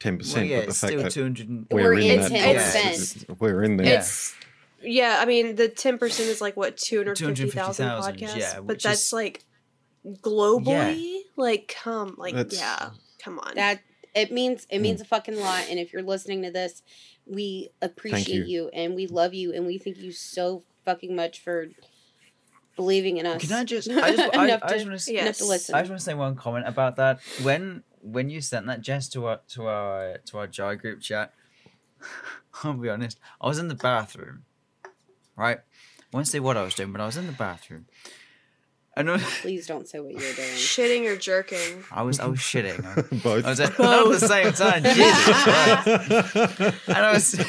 ten 0.00 0.14
well, 0.14 0.18
percent. 0.18 0.46
yeah, 0.46 0.56
but 0.56 0.62
the 0.62 0.68
it's 0.70 0.80
fact 0.80 0.92
still 0.92 1.02
that 1.02 1.12
200. 1.12 1.66
we're, 1.70 1.82
We're 1.82 1.94
in, 1.94 2.20
in 2.20 2.32
that 2.32 2.56
10%. 2.56 3.26
top 3.26 3.40
we're 3.40 3.62
in 3.62 3.76
there. 3.76 3.86
Yeah. 3.86 3.98
it's 3.98 4.34
yeah, 4.80 5.18
I 5.20 5.24
mean 5.24 5.56
the 5.56 5.68
10% 5.68 6.20
is 6.20 6.40
like 6.40 6.56
what 6.56 6.76
250,000 6.76 7.84
250,000, 7.84 8.28
podcasts, 8.28 8.38
yeah, 8.38 8.60
but 8.60 8.80
that's 8.82 9.06
is- 9.06 9.12
like 9.12 9.44
globally 10.06 11.20
like 11.36 11.74
come 11.82 12.14
like 12.16 12.34
That's- 12.34 12.58
yeah, 12.58 12.90
come 13.22 13.38
on. 13.40 13.54
That 13.56 13.80
it 14.14 14.32
means 14.32 14.66
it 14.70 14.80
means 14.80 15.00
mm. 15.00 15.04
a 15.04 15.06
fucking 15.06 15.38
lot. 15.38 15.66
And 15.68 15.78
if 15.78 15.92
you're 15.92 16.02
listening 16.02 16.42
to 16.42 16.50
this, 16.50 16.82
we 17.28 17.70
appreciate 17.82 18.46
you. 18.46 18.64
you. 18.64 18.70
and 18.72 18.94
we 18.94 19.06
love 19.06 19.34
you 19.34 19.52
and 19.52 19.66
we 19.66 19.78
thank 19.78 19.98
you 19.98 20.12
so 20.12 20.62
fucking 20.84 21.14
much 21.14 21.40
for 21.40 21.66
believing 22.76 23.18
in 23.18 23.26
us. 23.26 23.42
Can 23.42 23.52
I 23.52 23.64
just? 23.64 23.90
I 23.90 24.14
just, 24.16 24.36
I, 24.36 24.44
enough 24.44 24.60
I 24.62 24.68
to, 24.68 24.74
just 24.74 24.86
want 24.86 25.00
to. 25.00 25.12
Yeah. 25.12 25.20
to 25.20 25.26
Yes. 25.26 25.40
listen. 25.42 25.74
I 25.74 25.80
just 25.80 25.90
want 25.90 26.00
to 26.00 26.04
say 26.04 26.14
one 26.14 26.36
comment 26.36 26.66
about 26.66 26.96
that. 26.96 27.20
When 27.42 27.82
when 28.00 28.30
you 28.30 28.40
sent 28.40 28.66
that 28.66 28.80
Jess 28.80 29.08
to 29.10 29.26
our 29.26 29.40
to 29.48 29.66
our 29.66 30.18
to 30.26 30.38
our 30.38 30.46
Jai 30.46 30.76
group 30.76 31.00
chat, 31.00 31.34
I'll 32.64 32.74
be 32.74 32.88
honest, 32.88 33.18
I 33.40 33.48
was 33.48 33.58
in 33.58 33.68
the 33.68 33.74
bathroom, 33.74 34.44
right? 35.36 35.58
I 35.58 36.16
won't 36.16 36.28
say 36.28 36.40
what 36.40 36.56
I 36.56 36.62
was 36.62 36.74
doing, 36.74 36.92
but 36.92 37.00
I 37.00 37.06
was 37.06 37.16
in 37.18 37.26
the 37.26 37.32
bathroom, 37.32 37.86
and 38.04 38.06
I 39.06 39.12
was, 39.12 39.22
Please 39.42 39.66
don't 39.66 39.86
say 39.86 40.00
what 40.00 40.12
you're 40.12 40.20
doing. 40.20 40.54
Shitting 40.54 41.06
or 41.06 41.16
jerking. 41.16 41.84
I 41.92 42.02
was, 42.02 42.18
I 42.18 42.26
was 42.26 42.40
shitting. 42.40 42.84
I, 42.96 43.02
Both. 43.22 43.44
I 43.44 43.50
was 43.50 43.60
at, 43.60 43.78
not 43.78 44.06
at 44.06 44.20
the 44.20 44.26
same 44.26 44.52
time. 44.52 44.82
Jesus 44.82 45.28
And 46.88 46.96
I 46.96 47.12
was, 47.12 47.34
and 47.34 47.46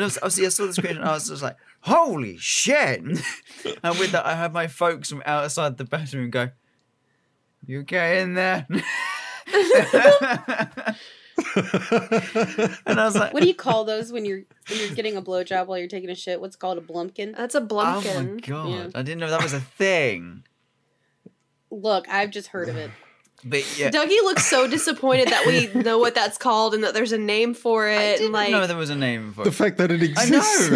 I 0.00 0.04
was, 0.04 0.16
obviously 0.18 0.46
I 0.46 0.48
saw 0.48 0.66
the 0.66 0.72
screen 0.72 0.96
and 0.96 1.04
I 1.04 1.12
was 1.12 1.28
just 1.28 1.42
like, 1.42 1.56
holy 1.80 2.38
shit. 2.38 3.02
And 3.02 3.98
with 3.98 4.12
that, 4.12 4.24
I 4.24 4.34
had 4.34 4.52
my 4.52 4.68
folks 4.68 5.10
from 5.10 5.22
outside 5.26 5.76
the 5.76 5.84
bathroom 5.84 6.30
go, 6.30 6.50
you 7.66 7.80
okay 7.80 8.22
in 8.22 8.34
there? 8.34 8.66
And 11.56 13.00
I 13.00 13.04
was 13.04 13.16
like, 13.16 13.32
What 13.32 13.42
do 13.42 13.48
you 13.48 13.54
call 13.54 13.84
those 13.84 14.12
when 14.12 14.24
you're 14.24 14.42
when 14.68 14.78
you're 14.80 14.90
getting 14.94 15.16
a 15.16 15.22
blowjob 15.22 15.66
while 15.66 15.78
you're 15.78 15.88
taking 15.88 16.10
a 16.10 16.14
shit? 16.14 16.40
What's 16.40 16.56
called 16.56 16.78
a 16.78 16.80
blumpkin? 16.80 17.36
That's 17.36 17.54
a 17.54 17.60
blumpkin. 17.60 17.70
oh 17.70 18.20
my 18.22 18.26
blumpkin. 18.26 18.46
god, 18.48 18.68
Yeah. 18.68 18.88
I 18.94 19.02
didn't 19.02 19.20
know 19.20 19.30
that 19.30 19.42
was 19.42 19.52
a 19.52 19.60
thing. 19.60 20.44
Look, 21.70 22.08
I've 22.08 22.30
just 22.30 22.48
heard 22.48 22.68
of 22.68 22.76
it. 22.76 22.90
But 23.42 23.78
yeah, 23.78 23.90
Dougie 23.90 24.22
looks 24.22 24.44
so 24.44 24.66
disappointed 24.68 25.28
that 25.28 25.46
we 25.46 25.68
know 25.82 25.98
what 25.98 26.14
that's 26.14 26.36
called 26.36 26.74
and 26.74 26.84
that 26.84 26.92
there's 26.92 27.12
a 27.12 27.18
name 27.18 27.54
for 27.54 27.88
it. 27.88 27.96
I 27.96 28.02
and 28.02 28.18
didn't 28.18 28.32
like, 28.32 28.50
know 28.50 28.66
there 28.66 28.76
was 28.76 28.90
a 28.90 28.94
name 28.96 29.32
for 29.32 29.40
it. 29.42 29.44
the 29.44 29.52
fact 29.52 29.78
that 29.78 29.90
it 29.90 30.02
I 30.02 30.24
exists. 30.24 30.68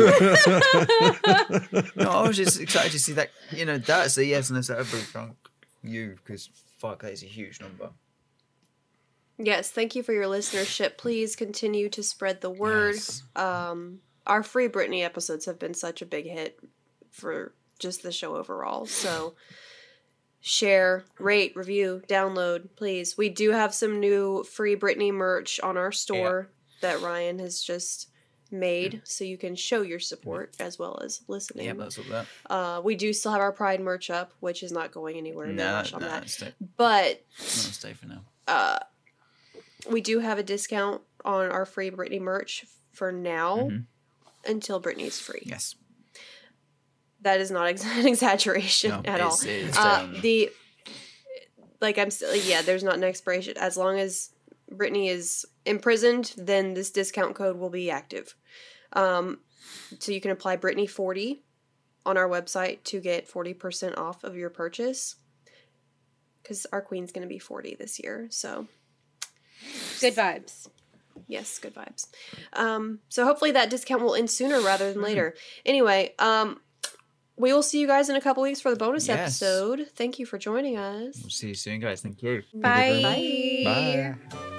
No, 1.97 2.11
I 2.11 2.27
was 2.27 2.37
just 2.39 2.59
excited 2.61 2.93
to 2.93 2.99
see 2.99 3.13
that, 3.13 3.31
you 3.51 3.67
know, 3.67 3.77
that's 3.77 4.17
a 4.17 4.25
yes 4.25 4.49
and 4.49 4.59
a 4.59 4.63
separate 4.63 4.87
from 4.87 5.37
you 5.83 6.17
because 6.25 6.49
fuck, 6.79 7.03
that 7.03 7.13
is 7.13 7.23
a 7.23 7.27
huge 7.27 7.61
number. 7.61 7.91
Yes, 9.39 9.71
thank 9.71 9.95
you 9.95 10.03
for 10.03 10.13
your 10.13 10.25
listenership. 10.27 10.97
Please 10.97 11.37
continue 11.37 11.89
to 11.91 12.03
spread 12.03 12.41
the 12.41 12.51
word. 12.51 12.95
Yes. 12.95 13.23
Um, 13.37 14.01
our 14.27 14.43
free 14.43 14.69
Britney 14.69 15.03
episodes 15.05 15.45
have 15.47 15.59
been 15.59 15.75
such 15.75 16.01
a 16.03 16.07
big 16.07 16.25
hit 16.27 16.59
for 17.11 17.53
just 17.79 18.03
the 18.03 18.13
show 18.13 18.37
overall. 18.37 18.87
So 18.87 19.35
share, 20.41 21.05
rate, 21.19 21.53
review, 21.57 22.03
download, 22.09 22.69
please. 22.77 23.17
We 23.17 23.29
do 23.29 23.51
have 23.51 23.75
some 23.75 24.01
new 24.01 24.45
free 24.45 24.77
Britney 24.77 25.13
merch 25.13 25.61
on 25.61 25.77
our 25.77 25.93
store 25.93 26.51
that 26.81 27.01
Ryan 27.01 27.39
has 27.39 27.63
just 27.63 28.09
made 28.51 29.01
so 29.05 29.25
you 29.25 29.37
can 29.39 29.57
show 29.57 29.83
your 29.83 29.99
support 29.99 30.55
as 30.61 30.79
well 30.79 31.01
as 31.03 31.23
listening. 31.29 31.67
Yeah, 31.67 31.73
that's 31.75 31.99
what 31.99 32.09
that. 32.09 32.27
Uh, 32.49 32.81
we 32.85 32.95
do 32.95 33.13
still 33.13 33.33
have 33.33 33.41
our 33.41 33.53
Pride 33.53 33.81
merch 33.81 34.11
up, 34.11 34.33
which 34.41 34.63
is 34.63 34.71
not 34.71 34.93
going 34.93 35.17
anywhere. 35.17 35.47
No, 35.49 35.83
No, 35.93 35.99
no, 35.99 36.07
that. 36.09 36.29
stay, 36.29 36.53
But 36.77 37.25
no, 37.39 37.45
stay 37.47 37.95
for 37.95 38.07
now. 38.07 38.21
uh, 38.47 38.79
we 39.91 40.01
do 40.01 40.21
have 40.21 40.39
a 40.39 40.43
discount 40.43 41.03
on 41.25 41.51
our 41.51 41.65
free 41.67 41.91
Britney 41.91 42.21
merch 42.21 42.65
for 42.93 43.11
now 43.13 43.57
Mhm. 43.71 43.87
until 44.47 44.81
Britney's 44.81 45.19
free. 45.19 45.43
Yes. 45.45 45.75
That 47.23 47.41
is 47.41 47.51
not 47.51 47.67
ex- 47.69 47.85
an 47.85 48.07
exaggeration 48.07 48.91
No, 48.91 49.03
at 49.05 49.21
all. 49.21 49.39
Uh, 49.77 50.01
um, 50.05 50.21
the 50.21 50.51
like 51.81 51.99
I'm 51.99 52.11
still 52.11 52.35
yeah. 52.37 52.63
There's 52.63 52.85
not 52.85 52.95
an 52.95 53.05
expiration 53.05 53.55
as 53.59 53.77
long 53.77 53.99
as 53.99 54.31
Britney 54.73 55.09
is 55.11 55.45
imprisoned. 55.67 56.35
Then 56.37 56.75
this 56.75 56.91
discount 56.91 57.35
code 57.35 57.57
will 57.57 57.71
be 57.71 57.91
active. 57.91 58.35
Um, 58.93 59.41
so 59.99 60.13
you 60.13 60.21
can 60.21 60.31
apply 60.31 60.57
Britney 60.57 60.89
forty 60.89 61.43
on 62.07 62.17
our 62.17 62.29
website 62.29 62.85
to 62.85 63.01
get 63.01 63.27
forty 63.29 63.55
percent 63.55 63.97
off 63.99 64.23
of 64.25 64.37
your 64.37 64.51
purchase. 64.51 65.17
Because 66.43 66.67
our 66.73 66.83
queen's 66.83 67.11
going 67.13 67.27
to 67.27 67.29
be 67.33 67.39
forty 67.39 67.75
this 67.75 67.99
year, 67.99 68.27
so 68.31 68.69
Good 70.01 70.15
vibes. 70.15 70.69
yes, 71.29 71.59
good 71.59 71.75
vibes. 71.75 72.07
Um, 72.53 73.01
so 73.09 73.25
hopefully 73.25 73.53
that 73.53 73.71
discount 73.71 74.03
will 74.03 74.15
end 74.15 74.31
sooner 74.31 74.61
rather 74.61 74.93
than 74.93 75.03
later. 75.03 75.35
Anyway, 75.65 76.15
um, 76.19 76.61
we 77.37 77.53
will 77.53 77.63
see 77.63 77.81
you 77.81 77.87
guys 77.87 78.09
in 78.09 78.17
a 78.17 78.21
couple 78.21 78.43
weeks 78.43 78.61
for 78.61 78.71
the 78.71 78.77
bonus 78.77 79.09
Yes. 79.09 79.43
episode. 79.43 79.87
Thank 79.97 80.19
you 80.19 80.27
for 80.27 80.39
joining 80.39 80.77
us. 80.77 81.19
We'll 81.21 81.31
see 81.31 81.49
you 81.49 81.55
soon, 81.55 81.81
guys. 81.81 82.01
Thank 82.03 82.23
you. 82.23 82.43
Bye. 82.55 83.01
Bye. 83.65 84.15
Bye. 84.31 84.54